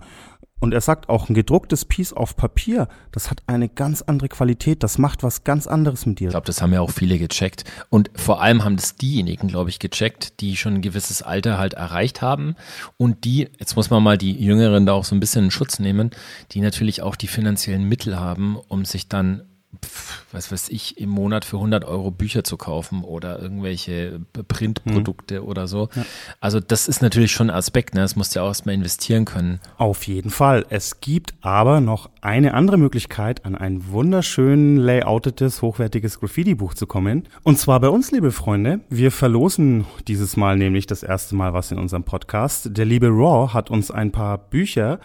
Und 0.59 0.73
er 0.73 0.81
sagt 0.81 1.07
auch, 1.07 1.29
ein 1.29 1.35
gedrucktes 1.35 1.85
Piece 1.85 2.13
auf 2.13 2.35
Papier, 2.35 2.87
das 3.11 3.29
hat 3.29 3.43
eine 3.45 3.69
ganz 3.69 4.01
andere 4.01 4.27
Qualität, 4.27 4.81
das 4.81 4.97
macht 4.97 5.21
was 5.21 5.43
ganz 5.43 5.67
anderes 5.67 6.05
mit 6.05 6.19
dir. 6.19 6.29
Ich 6.29 6.31
glaube, 6.31 6.47
das 6.47 6.61
haben 6.61 6.73
ja 6.73 6.81
auch 6.81 6.91
viele 6.91 7.19
gecheckt. 7.19 7.63
Und 7.89 8.09
vor 8.15 8.41
allem 8.41 8.63
haben 8.63 8.75
das 8.75 8.95
diejenigen, 8.95 9.47
glaube 9.47 9.69
ich, 9.69 9.77
gecheckt, 9.77 10.39
die 10.39 10.57
schon 10.57 10.75
ein 10.75 10.81
gewisses 10.81 11.21
Alter 11.21 11.57
halt 11.59 11.75
erreicht 11.75 12.21
haben. 12.21 12.55
Und 12.97 13.23
die, 13.23 13.49
jetzt 13.59 13.75
muss 13.75 13.91
man 13.91 14.01
mal 14.01 14.17
die 14.17 14.33
Jüngeren 14.33 14.85
da 14.85 14.93
auch 14.93 15.05
so 15.05 15.15
ein 15.15 15.19
bisschen 15.19 15.45
in 15.45 15.51
Schutz 15.51 15.79
nehmen, 15.79 16.09
die 16.51 16.61
natürlich 16.61 17.03
auch 17.03 17.15
die 17.15 17.27
finanziellen 17.27 17.83
Mittel 17.83 18.19
haben, 18.19 18.57
um 18.67 18.83
sich 18.83 19.07
dann, 19.07 19.43
was 20.31 20.51
weiß 20.51 20.69
ich, 20.69 20.99
im 20.99 21.09
Monat 21.09 21.45
für 21.45 21.57
100 21.57 21.85
Euro 21.85 22.11
Bücher 22.11 22.43
zu 22.43 22.57
kaufen 22.57 23.03
oder 23.03 23.39
irgendwelche 23.39 24.21
Printprodukte 24.47 25.43
oder 25.43 25.67
so. 25.67 25.89
Also 26.39 26.59
das 26.59 26.87
ist 26.87 27.01
natürlich 27.01 27.31
schon 27.31 27.49
ein 27.49 27.55
Aspekt, 27.55 27.93
ne? 27.93 28.01
Das 28.01 28.15
musst 28.15 28.35
du 28.35 28.39
ja 28.39 28.43
auch 28.43 28.49
erstmal 28.49 28.75
investieren 28.75 29.25
können. 29.25 29.59
Auf 29.77 30.03
jeden 30.07 30.29
Fall. 30.29 30.65
Es 30.69 30.99
gibt 30.99 31.33
aber 31.41 31.81
noch 31.81 32.09
eine 32.21 32.53
andere 32.53 32.77
Möglichkeit, 32.77 33.45
an 33.45 33.55
ein 33.55 33.89
wunderschön 33.89 34.77
layoutetes, 34.77 35.61
hochwertiges 35.61 36.19
Graffiti-Buch 36.19 36.73
zu 36.73 36.87
kommen. 36.87 37.27
Und 37.43 37.57
zwar 37.57 37.79
bei 37.79 37.89
uns, 37.89 38.11
liebe 38.11 38.31
Freunde. 38.31 38.81
Wir 38.89 39.11
verlosen 39.11 39.85
dieses 40.07 40.37
Mal 40.37 40.57
nämlich 40.57 40.87
das 40.87 41.03
erste 41.03 41.35
Mal 41.35 41.53
was 41.53 41.71
in 41.71 41.77
unserem 41.77 42.03
Podcast. 42.03 42.69
Der 42.77 42.85
liebe 42.85 43.07
Raw 43.07 43.53
hat 43.53 43.69
uns 43.69 43.91
ein 43.91 44.11
paar 44.11 44.37
Bücher 44.37 44.99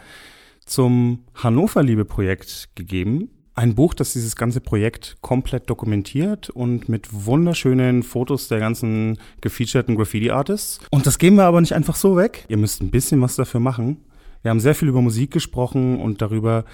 zum 0.64 1.24
Hannover-Liebe-Projekt 1.34 2.70
gegeben. 2.74 3.30
Ein 3.54 3.74
Buch, 3.74 3.92
das 3.92 4.14
dieses 4.14 4.34
ganze 4.34 4.62
Projekt 4.62 5.16
komplett 5.20 5.68
dokumentiert 5.68 6.48
und 6.48 6.88
mit 6.88 7.08
wunderschönen 7.12 8.02
Fotos 8.02 8.48
der 8.48 8.60
ganzen 8.60 9.18
gefeaturten 9.42 9.94
Graffiti-Artists. 9.94 10.80
Und 10.90 11.06
das 11.06 11.18
geben 11.18 11.36
wir 11.36 11.44
aber 11.44 11.60
nicht 11.60 11.74
einfach 11.74 11.96
so 11.96 12.16
weg. 12.16 12.46
Ihr 12.48 12.56
müsst 12.56 12.80
ein 12.80 12.90
bisschen 12.90 13.20
was 13.20 13.36
dafür 13.36 13.60
machen. 13.60 14.04
Wir 14.40 14.50
haben 14.50 14.60
sehr 14.60 14.74
viel 14.74 14.88
über 14.88 15.02
Musik 15.02 15.30
gesprochen 15.32 16.00
und 16.00 16.22
darüber, 16.22 16.64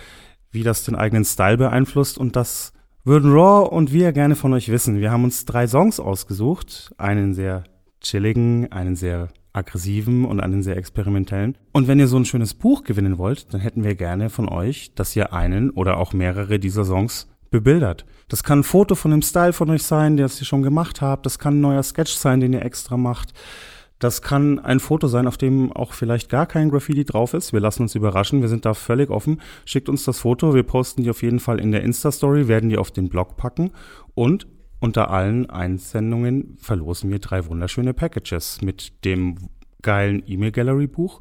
wie 0.52 0.62
das 0.62 0.84
den 0.84 0.94
eigenen 0.94 1.24
Style 1.24 1.58
beeinflusst. 1.58 2.16
Und 2.16 2.36
das 2.36 2.72
würden 3.04 3.32
Raw 3.32 3.68
und 3.68 3.92
wir 3.92 4.12
gerne 4.12 4.36
von 4.36 4.52
euch 4.52 4.68
wissen. 4.68 5.00
Wir 5.00 5.10
haben 5.10 5.24
uns 5.24 5.46
drei 5.46 5.66
Songs 5.66 5.98
ausgesucht. 5.98 6.92
Einen 6.96 7.34
sehr 7.34 7.64
chilligen, 8.00 8.70
einen 8.70 8.94
sehr 8.94 9.30
aggressiven 9.58 10.24
und 10.24 10.40
einen 10.40 10.62
sehr 10.62 10.76
experimentellen. 10.76 11.58
Und 11.72 11.88
wenn 11.88 11.98
ihr 11.98 12.08
so 12.08 12.16
ein 12.16 12.24
schönes 12.24 12.54
Buch 12.54 12.84
gewinnen 12.84 13.18
wollt, 13.18 13.52
dann 13.52 13.60
hätten 13.60 13.84
wir 13.84 13.94
gerne 13.94 14.30
von 14.30 14.48
euch, 14.48 14.92
dass 14.94 15.14
ihr 15.14 15.32
einen 15.32 15.70
oder 15.70 15.98
auch 15.98 16.12
mehrere 16.12 16.58
dieser 16.58 16.84
Songs 16.84 17.28
bebildert. 17.50 18.04
Das 18.28 18.42
kann 18.42 18.60
ein 18.60 18.64
Foto 18.64 18.94
von 18.94 19.10
dem 19.10 19.22
Style 19.22 19.52
von 19.52 19.70
euch 19.70 19.82
sein, 19.82 20.16
das 20.16 20.40
ihr 20.40 20.46
schon 20.46 20.62
gemacht 20.62 21.00
habt. 21.00 21.26
Das 21.26 21.38
kann 21.38 21.58
ein 21.58 21.60
neuer 21.60 21.82
Sketch 21.82 22.12
sein, 22.12 22.40
den 22.40 22.52
ihr 22.52 22.64
extra 22.64 22.96
macht. 22.96 23.32
Das 23.98 24.22
kann 24.22 24.60
ein 24.60 24.78
Foto 24.78 25.08
sein, 25.08 25.26
auf 25.26 25.36
dem 25.36 25.72
auch 25.72 25.92
vielleicht 25.92 26.28
gar 26.28 26.46
kein 26.46 26.70
Graffiti 26.70 27.04
drauf 27.04 27.34
ist. 27.34 27.52
Wir 27.52 27.60
lassen 27.60 27.82
uns 27.82 27.96
überraschen. 27.96 28.42
Wir 28.42 28.48
sind 28.48 28.64
da 28.64 28.74
völlig 28.74 29.10
offen. 29.10 29.40
Schickt 29.64 29.88
uns 29.88 30.04
das 30.04 30.20
Foto. 30.20 30.54
Wir 30.54 30.62
posten 30.62 31.02
die 31.02 31.10
auf 31.10 31.22
jeden 31.22 31.40
Fall 31.40 31.58
in 31.58 31.72
der 31.72 31.82
Insta-Story, 31.82 32.46
werden 32.46 32.70
die 32.70 32.78
auf 32.78 32.92
den 32.92 33.08
Blog 33.08 33.36
packen 33.36 33.72
und 34.14 34.46
unter 34.80 35.10
allen 35.10 35.50
Einsendungen 35.50 36.56
verlosen 36.58 37.10
wir 37.10 37.18
drei 37.18 37.46
wunderschöne 37.46 37.94
Packages 37.94 38.62
mit 38.62 39.04
dem 39.04 39.36
geilen 39.82 40.22
E-Mail-Gallery-Buch. 40.26 41.20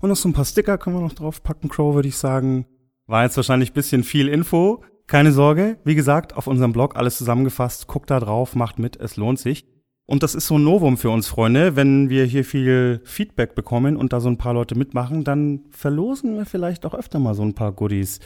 Und 0.00 0.08
noch 0.08 0.16
so 0.16 0.28
ein 0.28 0.32
paar 0.32 0.44
Sticker 0.44 0.78
können 0.78 0.96
wir 0.96 1.02
noch 1.02 1.12
draufpacken, 1.12 1.68
Crow, 1.68 1.94
würde 1.94 2.08
ich 2.08 2.16
sagen. 2.16 2.66
War 3.06 3.24
jetzt 3.24 3.36
wahrscheinlich 3.36 3.70
ein 3.70 3.74
bisschen 3.74 4.04
viel 4.04 4.28
Info. 4.28 4.82
Keine 5.06 5.32
Sorge. 5.32 5.78
Wie 5.84 5.94
gesagt, 5.94 6.36
auf 6.36 6.46
unserem 6.46 6.72
Blog 6.72 6.96
alles 6.96 7.18
zusammengefasst. 7.18 7.86
Guckt 7.86 8.10
da 8.10 8.18
drauf, 8.18 8.56
macht 8.56 8.78
mit. 8.78 8.96
Es 8.96 9.16
lohnt 9.16 9.38
sich. 9.38 9.66
Und 10.06 10.22
das 10.22 10.34
ist 10.34 10.46
so 10.46 10.56
ein 10.56 10.64
Novum 10.64 10.96
für 10.96 11.10
uns, 11.10 11.28
Freunde. 11.28 11.76
Wenn 11.76 12.08
wir 12.10 12.24
hier 12.24 12.44
viel 12.44 13.00
Feedback 13.04 13.54
bekommen 13.54 13.96
und 13.96 14.12
da 14.12 14.20
so 14.20 14.28
ein 14.28 14.38
paar 14.38 14.54
Leute 14.54 14.76
mitmachen, 14.76 15.24
dann 15.24 15.64
verlosen 15.70 16.36
wir 16.36 16.46
vielleicht 16.46 16.86
auch 16.86 16.94
öfter 16.94 17.18
mal 17.18 17.34
so 17.34 17.42
ein 17.42 17.54
paar 17.54 17.72
Goodies. 17.72 18.20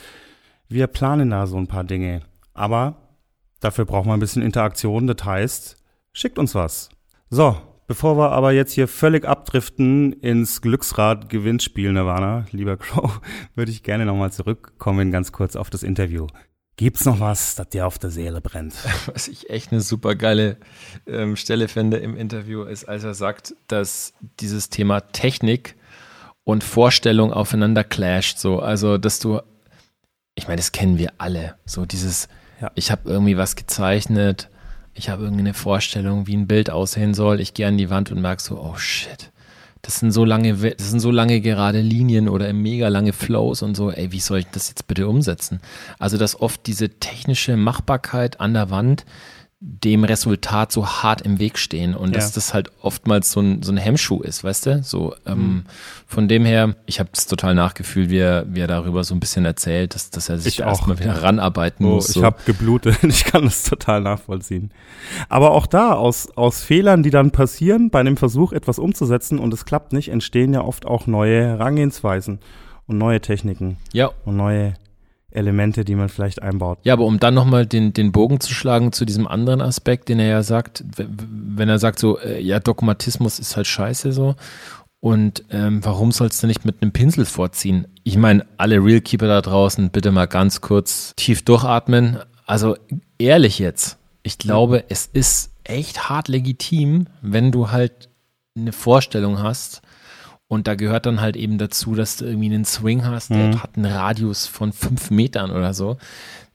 Wir 0.69 0.87
planen 0.87 1.31
da 1.31 1.47
so 1.47 1.57
ein 1.57 1.67
paar 1.67 1.85
Dinge. 1.85 2.21
Aber 2.53 3.10
dafür 3.61 3.85
brauchen 3.85 4.09
wir 4.09 4.15
ein 4.15 4.20
bisschen 4.20 4.43
Interaktion. 4.43 5.07
Das 5.07 5.24
heißt, 5.24 5.77
schickt 6.12 6.39
uns 6.39 6.55
was. 6.55 6.89
So, 7.28 7.57
bevor 7.87 8.16
wir 8.16 8.32
aber 8.32 8.53
jetzt 8.53 8.73
hier 8.73 8.89
völlig 8.89 9.24
abdriften 9.24 10.12
ins 10.15 10.62
Glücksrad-Gewinnspiel, 10.62 11.93
Nirvana, 11.93 12.47
lieber 12.51 12.77
Crow, 12.77 13.20
würde 13.55 13.70
ich 13.70 13.82
gerne 13.82 14.07
nochmal 14.07 14.32
zurückkommen, 14.32 15.12
ganz 15.12 15.32
kurz 15.32 15.57
auf 15.57 15.70
das 15.70 15.82
Interview. 15.82 16.27
Gibt's 16.77 17.05
noch 17.05 17.20
was, 17.20 17.57
das 17.57 17.69
dir 17.69 17.87
auf 17.87 17.99
der 17.99 18.09
Seele 18.09 18.41
brennt? 18.41 18.74
Was 19.12 19.28
ich 19.28 19.51
echt 19.51 19.70
eine 19.70 19.82
super 19.82 20.15
geile 20.15 20.57
ähm, 21.07 21.37
Stelle 21.37 21.69
finde 21.69 21.99
im 21.99 22.16
Interview, 22.16 22.62
ist, 22.62 22.89
als 22.89 23.05
er 23.05 23.12
sagt, 23.12 23.55
dass 23.69 24.15
dieses 24.41 24.70
Thema 24.70 25.03
Technik 25.03 25.77
und 26.43 26.65
Vorstellung 26.65 27.35
aufeinander 27.35 27.85
clasht. 27.85 28.39
So, 28.39 28.61
also, 28.61 28.97
dass 28.97 29.19
du, 29.19 29.43
ich 30.35 30.47
meine, 30.49 30.57
das 30.57 30.73
kennen 30.73 30.97
wir 30.97 31.12
alle. 31.19 31.57
So 31.66 31.85
dieses, 31.85 32.28
Ja. 32.61 32.70
ich 32.74 32.91
habe 32.91 33.09
irgendwie 33.11 33.37
was 33.37 33.57
gezeichnet, 33.57 34.49
ich 34.95 35.09
habe 35.09 35.23
irgendwie 35.23 35.43
eine 35.43 35.55
Vorstellung, 35.55 36.27
wie 36.27 36.37
ein 36.37 36.47
Bild 36.47 36.70
aussehen 36.70 37.15
soll. 37.15 37.41
Ich 37.41 37.55
gehe 37.55 37.66
an 37.66 37.78
die 37.78 37.91
Wand 37.91 38.11
und 38.11 38.20
merke 38.20 38.43
so, 38.43 38.61
oh 38.61 38.77
shit. 38.77 39.31
Das 39.82 39.99
sind 39.99 40.11
so 40.11 40.27
lange, 40.27 40.55
das 40.55 40.91
sind 40.91 41.01
so 41.01 41.11
lange 41.11 41.41
gerade 41.41 41.81
Linien 41.81 42.28
oder 42.28 42.53
mega 42.53 42.89
lange 42.89 43.15
Flows 43.15 43.62
und 43.62 43.74
so. 43.74 43.91
Ey, 43.91 44.12
wie 44.12 44.20
soll 44.20 44.41
ich 44.41 44.47
das 44.53 44.69
jetzt 44.69 44.87
bitte 44.87 45.09
umsetzen? 45.09 45.61
Also, 45.99 46.19
dass 46.19 46.39
oft 46.39 46.66
diese 46.66 46.91
technische 46.91 47.57
Machbarkeit 47.57 48.41
an 48.41 48.53
der 48.53 48.69
Wand 48.69 49.07
dem 49.62 50.05
Resultat 50.05 50.73
so 50.73 50.87
hart 50.87 51.20
im 51.20 51.39
Weg 51.39 51.59
stehen 51.59 51.95
und 51.95 52.16
dass 52.16 52.31
Ja. 52.31 52.35
das 52.37 52.55
halt 52.55 52.70
oftmals 52.81 53.31
so 53.31 53.41
ein, 53.41 53.62
so 53.62 53.70
ein 53.70 53.77
Hemmschuh 53.77 54.23
ist, 54.23 54.43
weißt 54.43 54.65
du? 54.66 54.82
So, 54.82 55.15
Mhm. 55.27 55.32
ähm, 55.32 55.65
von 56.07 56.28
dem 56.28 56.47
her, 56.47 56.77
ich 56.87 56.99
habe 56.99 57.11
es 57.12 57.27
total 57.27 57.55
nachgefühlt, 57.55 58.09
wie 58.09 58.19
er, 58.20 58.47
wie 58.49 58.61
er 58.61 58.66
darüber 58.69 59.05
so 59.05 59.15
ein 59.15 59.20
bisschen 59.20 59.45
erzählt, 59.45 59.95
dass, 59.95 60.09
dass 60.09 60.31
er 60.31 60.39
sich 60.39 60.61
Ich 60.61 60.65
erstmal 60.66 60.99
wieder 60.99 61.23
ranarbeiten 61.23 61.85
Oh, 61.85 61.97
muss. 61.97 62.09
ich 62.09 62.15
so. 62.15 62.24
habe 62.24 62.39
geblutet. 62.47 62.97
Ich 63.05 63.24
kann 63.24 63.45
das 63.45 63.65
total 63.65 64.01
nachvollziehen. 64.01 64.70
Aber 65.28 65.51
auch 65.51 65.66
da, 65.66 65.93
aus, 65.93 66.31
aus 66.37 66.62
Fehlern, 66.62 67.03
die 67.03 67.11
dann 67.11 67.31
passieren, 67.31 67.91
bei 67.91 68.01
einem 68.01 68.16
Versuch, 68.16 68.53
etwas 68.53 68.78
umzusetzen 68.78 69.39
und 69.39 69.53
es 69.53 69.66
klappt 69.66 69.93
nicht, 69.93 70.09
entstehen 70.09 70.55
ja 70.55 70.62
oft 70.62 70.87
auch 70.87 71.07
neue 71.07 71.45
Herangehensweisen 71.45 72.39
und 72.87 72.97
neue 72.97 73.20
Techniken 73.20 73.77
ja, 73.93 74.11
und 74.24 74.37
neue 74.37 74.73
Elemente, 75.31 75.85
die 75.85 75.94
man 75.94 76.09
vielleicht 76.09 76.43
einbaut. 76.43 76.78
Ja, 76.82 76.94
aber 76.94 77.05
um 77.05 77.20
dann 77.20 77.35
nochmal 77.35 77.66
den, 77.66 77.93
den 77.93 78.12
Bogen 78.12 78.40
zu 78.40 78.52
schlagen 78.52 78.93
zu 78.93 79.05
diesem 79.05 79.27
anderen 79.27 79.61
Aspekt, 79.61 80.09
den 80.09 80.19
er 80.19 80.28
ja 80.28 80.43
sagt, 80.43 80.85
wenn 80.97 81.69
er 81.69 81.78
sagt 81.78 81.98
so, 81.98 82.19
äh, 82.19 82.40
ja, 82.40 82.59
Dogmatismus 82.59 83.39
ist 83.39 83.57
halt 83.57 83.66
scheiße 83.66 84.12
so 84.12 84.35
und 85.01 85.44
ähm, 85.51 85.85
warum 85.85 86.12
sollst 86.12 86.43
du 86.43 86.47
nicht 86.47 86.65
mit 86.66 86.82
einem 86.82 86.93
Pinsel 86.93 87.24
vorziehen? 87.24 87.89
Ich 88.05 88.19
meine, 88.19 88.47
alle 88.59 88.77
Realkeeper 88.77 89.27
da 89.27 89.40
draußen, 89.40 89.90
bitte 89.90 90.12
mal 90.12 90.27
ganz 90.27 90.61
kurz 90.61 91.15
tief 91.16 91.43
durchatmen. 91.43 92.19
Also 92.47 92.77
ehrlich 93.19 93.59
jetzt, 93.59 93.98
ich 94.23 94.36
glaube, 94.36 94.85
es 94.89 95.07
ist 95.07 95.52
echt 95.65 96.11
hart 96.11 96.28
legitim, 96.28 97.07
wenn 97.23 97.51
du 97.51 97.70
halt 97.70 98.11
eine 98.57 98.73
Vorstellung 98.73 99.43
hast, 99.43 99.81
und 100.51 100.67
da 100.67 100.75
gehört 100.75 101.07
dann 101.07 101.21
halt 101.21 101.37
eben 101.37 101.59
dazu, 101.59 101.95
dass 101.95 102.17
du 102.17 102.25
irgendwie 102.25 102.53
einen 102.53 102.65
Swing 102.65 103.05
hast, 103.05 103.31
der 103.31 103.63
hat 103.63 103.77
einen 103.77 103.87
Radius 103.87 104.49
von 104.49 104.73
fünf 104.73 105.13
Metern 105.13 105.53
oder 105.53 105.73
so. 105.73 105.97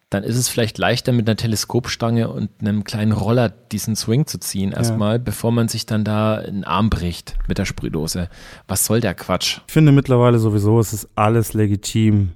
Dann 0.09 0.23
ist 0.23 0.35
es 0.35 0.49
vielleicht 0.49 0.77
leichter 0.77 1.13
mit 1.13 1.29
einer 1.29 1.37
Teleskopstange 1.37 2.27
und 2.27 2.49
einem 2.59 2.83
kleinen 2.83 3.13
Roller 3.13 3.47
diesen 3.47 3.95
Swing 3.95 4.27
zu 4.27 4.37
ziehen 4.37 4.73
erstmal, 4.73 5.17
bevor 5.17 5.53
man 5.53 5.69
sich 5.69 5.85
dann 5.85 6.03
da 6.03 6.35
einen 6.35 6.65
Arm 6.65 6.89
bricht 6.89 7.37
mit 7.47 7.57
der 7.57 7.63
Sprühdose. 7.63 8.27
Was 8.67 8.83
soll 8.83 8.99
der 8.99 9.13
Quatsch? 9.13 9.61
Ich 9.65 9.73
finde 9.73 9.93
mittlerweile 9.93 10.39
sowieso, 10.39 10.77
es 10.77 10.91
ist 10.91 11.07
alles 11.15 11.53
legitim, 11.53 12.33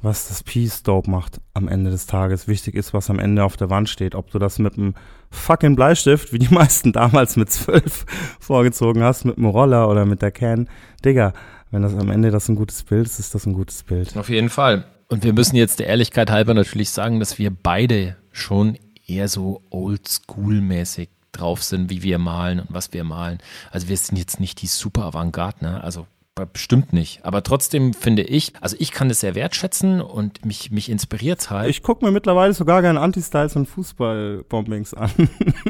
was 0.00 0.28
das 0.28 0.42
Peace 0.42 0.82
Dope 0.82 1.10
macht 1.10 1.38
am 1.52 1.68
Ende 1.68 1.90
des 1.90 2.06
Tages. 2.06 2.48
Wichtig 2.48 2.76
ist, 2.76 2.94
was 2.94 3.10
am 3.10 3.18
Ende 3.18 3.44
auf 3.44 3.58
der 3.58 3.68
Wand 3.68 3.90
steht. 3.90 4.14
Ob 4.14 4.30
du 4.30 4.38
das 4.38 4.58
mit 4.58 4.78
einem 4.78 4.94
fucking 5.32 5.74
Bleistift, 5.74 6.32
wie 6.32 6.38
die 6.38 6.48
meisten 6.54 6.92
damals 6.92 7.36
mit 7.36 7.50
zwölf 7.50 8.06
vorgezogen 8.38 9.02
hast, 9.02 9.24
mit 9.24 9.36
einem 9.36 9.46
Roller 9.46 9.88
oder 9.88 10.04
mit 10.06 10.22
der 10.22 10.30
Can. 10.30 10.68
Digga, 11.04 11.32
wenn 11.70 11.82
das 11.82 11.94
am 11.94 12.10
Ende 12.10 12.30
das 12.30 12.48
ein 12.48 12.54
gutes 12.54 12.82
Bild 12.84 13.06
ist, 13.06 13.18
ist 13.18 13.34
das 13.34 13.46
ein 13.46 13.54
gutes 13.54 13.82
Bild. 13.82 14.16
Auf 14.16 14.28
jeden 14.28 14.50
Fall. 14.50 14.84
Und 15.08 15.24
wir 15.24 15.32
müssen 15.32 15.56
jetzt 15.56 15.80
der 15.80 15.88
Ehrlichkeit 15.88 16.30
halber 16.30 16.54
natürlich 16.54 16.90
sagen, 16.90 17.18
dass 17.18 17.38
wir 17.38 17.50
beide 17.50 18.16
schon 18.30 18.78
eher 19.06 19.28
so 19.28 19.62
oldschool-mäßig 19.70 21.08
drauf 21.32 21.62
sind, 21.62 21.90
wie 21.90 22.02
wir 22.02 22.18
malen 22.18 22.60
und 22.60 22.68
was 22.70 22.92
wir 22.92 23.04
malen. 23.04 23.38
Also 23.70 23.88
wir 23.88 23.96
sind 23.96 24.18
jetzt 24.18 24.38
nicht 24.38 24.62
die 24.62 24.66
super 24.66 25.04
Avantgarde, 25.04 25.64
ne? 25.64 25.82
Also 25.82 26.06
bestimmt 26.34 26.94
nicht. 26.94 27.24
Aber 27.24 27.42
trotzdem 27.42 27.92
finde 27.92 28.22
ich, 28.22 28.54
also 28.62 28.74
ich 28.78 28.90
kann 28.90 29.10
das 29.10 29.20
sehr 29.20 29.34
wertschätzen 29.34 30.00
und 30.00 30.46
mich, 30.46 30.70
mich 30.70 30.88
inspiriert 30.88 31.50
halt. 31.50 31.68
Ich 31.68 31.82
gucke 31.82 32.04
mir 32.04 32.10
mittlerweile 32.10 32.54
sogar 32.54 32.80
gerne 32.80 33.00
Anti-Styles 33.00 33.54
und 33.56 33.66
Fußball-Bombings 33.66 34.94
an. 34.94 35.10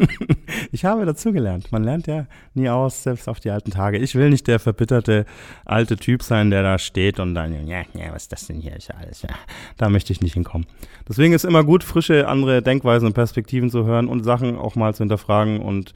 ich 0.72 0.84
habe 0.84 1.04
dazugelernt. 1.04 1.72
Man 1.72 1.82
lernt 1.82 2.06
ja 2.06 2.26
nie 2.54 2.68
aus, 2.68 3.02
selbst 3.02 3.28
auf 3.28 3.40
die 3.40 3.50
alten 3.50 3.72
Tage. 3.72 3.98
Ich 3.98 4.14
will 4.14 4.30
nicht 4.30 4.46
der 4.46 4.60
verbitterte 4.60 5.26
alte 5.64 5.96
Typ 5.96 6.22
sein, 6.22 6.50
der 6.50 6.62
da 6.62 6.78
steht 6.78 7.18
und 7.18 7.34
dann, 7.34 7.66
ja, 7.66 7.82
ja, 7.94 8.12
was 8.12 8.22
ist 8.22 8.32
das 8.32 8.46
denn 8.46 8.60
hier? 8.60 8.78
Ja 8.78 8.94
alles, 9.00 9.22
ja. 9.22 9.30
Da 9.78 9.88
möchte 9.88 10.12
ich 10.12 10.20
nicht 10.20 10.34
hinkommen. 10.34 10.68
Deswegen 11.08 11.34
ist 11.34 11.44
immer 11.44 11.64
gut, 11.64 11.82
frische 11.82 12.28
andere 12.28 12.62
Denkweisen 12.62 13.08
und 13.08 13.14
Perspektiven 13.14 13.68
zu 13.68 13.84
hören 13.84 14.06
und 14.06 14.22
Sachen 14.22 14.56
auch 14.56 14.76
mal 14.76 14.94
zu 14.94 14.98
hinterfragen 14.98 15.60
und 15.60 15.92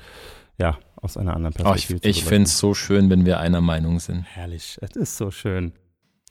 ja, 0.59 0.77
aus 1.07 1.17
einer 1.17 1.35
anderen 1.35 1.55
Oh, 1.59 1.75
ich 1.75 1.89
Perspektive 1.89 2.01
zu 2.03 2.09
ich 2.09 2.17
beleuchten. 2.17 2.29
finde 2.29 2.49
es 2.49 2.59
so 2.59 2.75
schön, 2.75 3.09
wenn 3.11 3.25
wir 3.25 3.41
einer 3.41 3.61
Meinung 3.63 3.99
sind. 4.01 4.23
Herrlich, 4.25 4.79
es 4.83 4.95
ist 4.97 5.17
so 5.17 5.31
schön. 5.31 5.73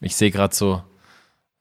Ich 0.01 0.15
sehe 0.15 0.29
gerade 0.31 0.53
so, 0.53 0.83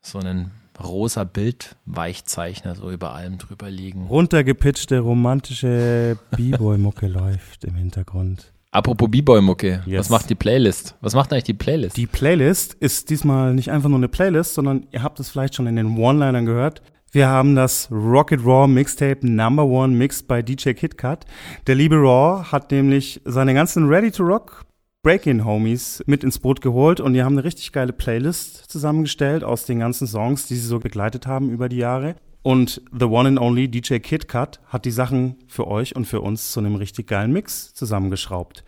so 0.02 0.18
einen 0.18 0.50
rosa 0.82 1.24
Bildweichzeichner 1.24 2.74
so 2.74 2.90
über 2.90 3.14
allem 3.14 3.38
drüber 3.38 3.70
liegen. 3.70 4.06
Runtergepitchte, 4.06 4.98
romantische 5.00 6.18
B-Boy-Mucke 6.36 7.06
läuft 7.08 7.64
im 7.64 7.74
Hintergrund. 7.76 8.52
Apropos 8.70 9.08
B-Boy-Mucke, 9.08 9.82
Yes. 9.86 10.00
was 10.00 10.10
macht 10.10 10.30
die 10.30 10.34
Playlist? 10.34 10.96
Was 11.00 11.14
macht 11.14 11.32
eigentlich 11.32 11.44
die 11.44 11.54
Playlist? 11.54 11.96
Die 11.96 12.08
Playlist 12.08 12.74
ist 12.74 13.08
diesmal 13.10 13.54
nicht 13.54 13.70
einfach 13.70 13.88
nur 13.88 13.98
eine 13.98 14.08
Playlist, 14.08 14.54
sondern 14.54 14.86
ihr 14.90 15.02
habt 15.04 15.20
es 15.20 15.30
vielleicht 15.30 15.54
schon 15.54 15.68
in 15.68 15.76
den 15.76 15.96
One-Linern 15.96 16.44
gehört. 16.44 16.82
Wir 17.14 17.28
haben 17.28 17.54
das 17.54 17.88
Rocket 17.92 18.44
Raw 18.44 18.66
Mixtape 18.66 19.24
Number 19.24 19.64
One 19.64 19.94
mixed 19.94 20.26
by 20.26 20.42
DJ 20.42 20.70
Kid 20.70 20.98
Cut. 20.98 21.24
Der 21.68 21.76
liebe 21.76 21.94
Raw 21.94 22.42
hat 22.50 22.72
nämlich 22.72 23.20
seine 23.24 23.54
ganzen 23.54 23.86
Ready 23.86 24.10
to 24.10 24.24
Rock 24.24 24.64
Break-In-Homies 25.04 26.02
mit 26.06 26.24
ins 26.24 26.40
Boot 26.40 26.60
geholt 26.60 26.98
und 26.98 27.14
die 27.14 27.22
haben 27.22 27.34
eine 27.34 27.44
richtig 27.44 27.70
geile 27.70 27.92
Playlist 27.92 28.68
zusammengestellt 28.68 29.44
aus 29.44 29.64
den 29.64 29.78
ganzen 29.78 30.08
Songs, 30.08 30.48
die 30.48 30.56
sie 30.56 30.66
so 30.66 30.80
begleitet 30.80 31.28
haben 31.28 31.50
über 31.50 31.68
die 31.68 31.76
Jahre. 31.76 32.16
Und 32.42 32.82
The 32.90 33.04
One 33.04 33.28
and 33.28 33.40
Only 33.40 33.68
DJ 33.68 33.98
Kid 33.98 34.26
Cut 34.26 34.58
hat 34.66 34.84
die 34.84 34.90
Sachen 34.90 35.36
für 35.46 35.68
euch 35.68 35.94
und 35.94 36.06
für 36.06 36.20
uns 36.20 36.50
zu 36.50 36.58
einem 36.58 36.74
richtig 36.74 37.06
geilen 37.06 37.32
Mix 37.32 37.72
zusammengeschraubt. 37.74 38.64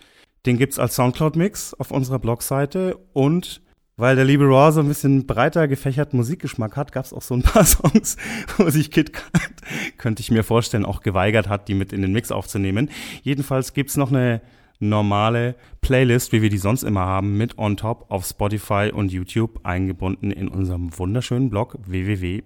Den 0.47 0.57
gibt's 0.57 0.79
als 0.79 0.95
Soundcloud-Mix 0.95 1.75
auf 1.75 1.91
unserer 1.91 2.21
Blogseite 2.21 2.97
und 3.13 3.61
weil 3.97 4.15
der 4.15 4.27
liebe 4.27 4.45
Raw 4.45 4.71
so 4.73 4.81
ein 4.81 4.89
bisschen 4.89 5.27
breiter 5.27 5.69
gefächerten 5.69 6.19
Musikgeschmack 6.19 6.77
hat, 6.77 6.93
gab's 6.93 7.13
auch 7.13 7.23
so 7.23 7.35
ein 7.35 7.43
paar 7.43 7.65
Songs, 7.67 8.17
wo 8.59 8.69
sich 8.71 8.91
Kid 8.91 9.13
Cut, 9.13 9.53
könnte 9.99 10.21
ich 10.21 10.31
mir 10.31 10.45
vorstellen, 10.45 10.85
auch 10.85 11.01
geweigert 11.01 11.49
hat, 11.49 11.69
die 11.69 11.75
mit 11.75 11.93
in 11.93 12.03
den 12.03 12.13
Mix 12.13 12.31
aufzunehmen. 12.31 12.91
Jedenfalls 13.23 13.73
gibt's 13.73 13.97
noch 13.97 14.11
eine 14.11 14.43
normale 14.79 15.55
Playlist, 15.81 16.33
wie 16.33 16.43
wir 16.43 16.51
die 16.51 16.59
sonst 16.59 16.83
immer 16.83 17.07
haben, 17.07 17.39
mit 17.39 17.57
On 17.57 17.79
Top 17.79 18.05
auf 18.11 18.27
Spotify 18.27 18.91
und 18.93 19.11
YouTube 19.11 19.61
eingebunden 19.63 20.31
in 20.31 20.49
unserem 20.49 20.99
wunderschönen 20.99 21.49
Blog 21.49 21.79
www.wdl.rocks. 21.87 22.45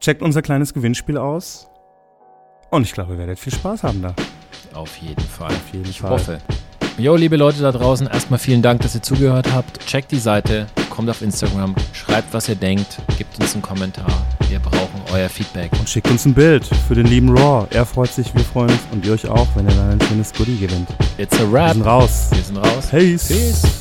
Checkt 0.00 0.20
unser 0.20 0.42
kleines 0.42 0.74
Gewinnspiel 0.74 1.16
aus 1.16 1.70
und 2.70 2.82
ich 2.82 2.92
glaube, 2.92 3.14
ihr 3.14 3.18
werdet 3.18 3.38
viel 3.38 3.54
Spaß 3.54 3.82
haben 3.84 4.02
da. 4.02 4.14
Auf 4.74 4.94
jeden 4.98 5.20
Fall. 5.20 5.48
Auf 5.48 5.72
jeden 5.72 5.88
ich 5.88 6.00
Fall. 6.00 6.10
hoffe. 6.10 6.38
Jo, 7.00 7.16
liebe 7.16 7.36
Leute 7.38 7.62
da 7.62 7.72
draußen, 7.72 8.06
erstmal 8.08 8.38
vielen 8.38 8.60
Dank, 8.60 8.82
dass 8.82 8.94
ihr 8.94 9.00
zugehört 9.02 9.50
habt. 9.54 9.86
Checkt 9.86 10.12
die 10.12 10.18
Seite, 10.18 10.66
kommt 10.90 11.08
auf 11.08 11.22
Instagram, 11.22 11.74
schreibt, 11.94 12.34
was 12.34 12.46
ihr 12.50 12.56
denkt, 12.56 12.98
gebt 13.16 13.40
uns 13.40 13.54
einen 13.54 13.62
Kommentar. 13.62 14.12
Wir 14.50 14.58
brauchen 14.58 15.00
euer 15.14 15.30
Feedback. 15.30 15.70
Und 15.78 15.88
schickt 15.88 16.10
uns 16.10 16.26
ein 16.26 16.34
Bild 16.34 16.66
für 16.88 16.94
den 16.94 17.06
lieben 17.06 17.34
Raw. 17.34 17.66
Er 17.70 17.86
freut 17.86 18.12
sich, 18.12 18.34
wir 18.34 18.44
freuen 18.44 18.68
uns 18.68 18.80
und 18.92 19.06
ihr 19.06 19.14
euch 19.14 19.26
auch, 19.26 19.46
wenn 19.54 19.66
er 19.66 19.74
dann 19.76 19.90
ein 19.92 20.00
schönes 20.08 20.30
Goodie 20.34 20.58
gewinnt. 20.58 20.88
It's 21.16 21.34
a 21.36 21.40
Wir 21.40 21.52
wrap. 21.52 21.72
sind 21.72 21.86
raus. 21.86 22.28
Wir 22.32 22.42
sind 22.42 22.58
raus. 22.58 22.88
Peace. 22.90 23.28
Peace. 23.28 23.79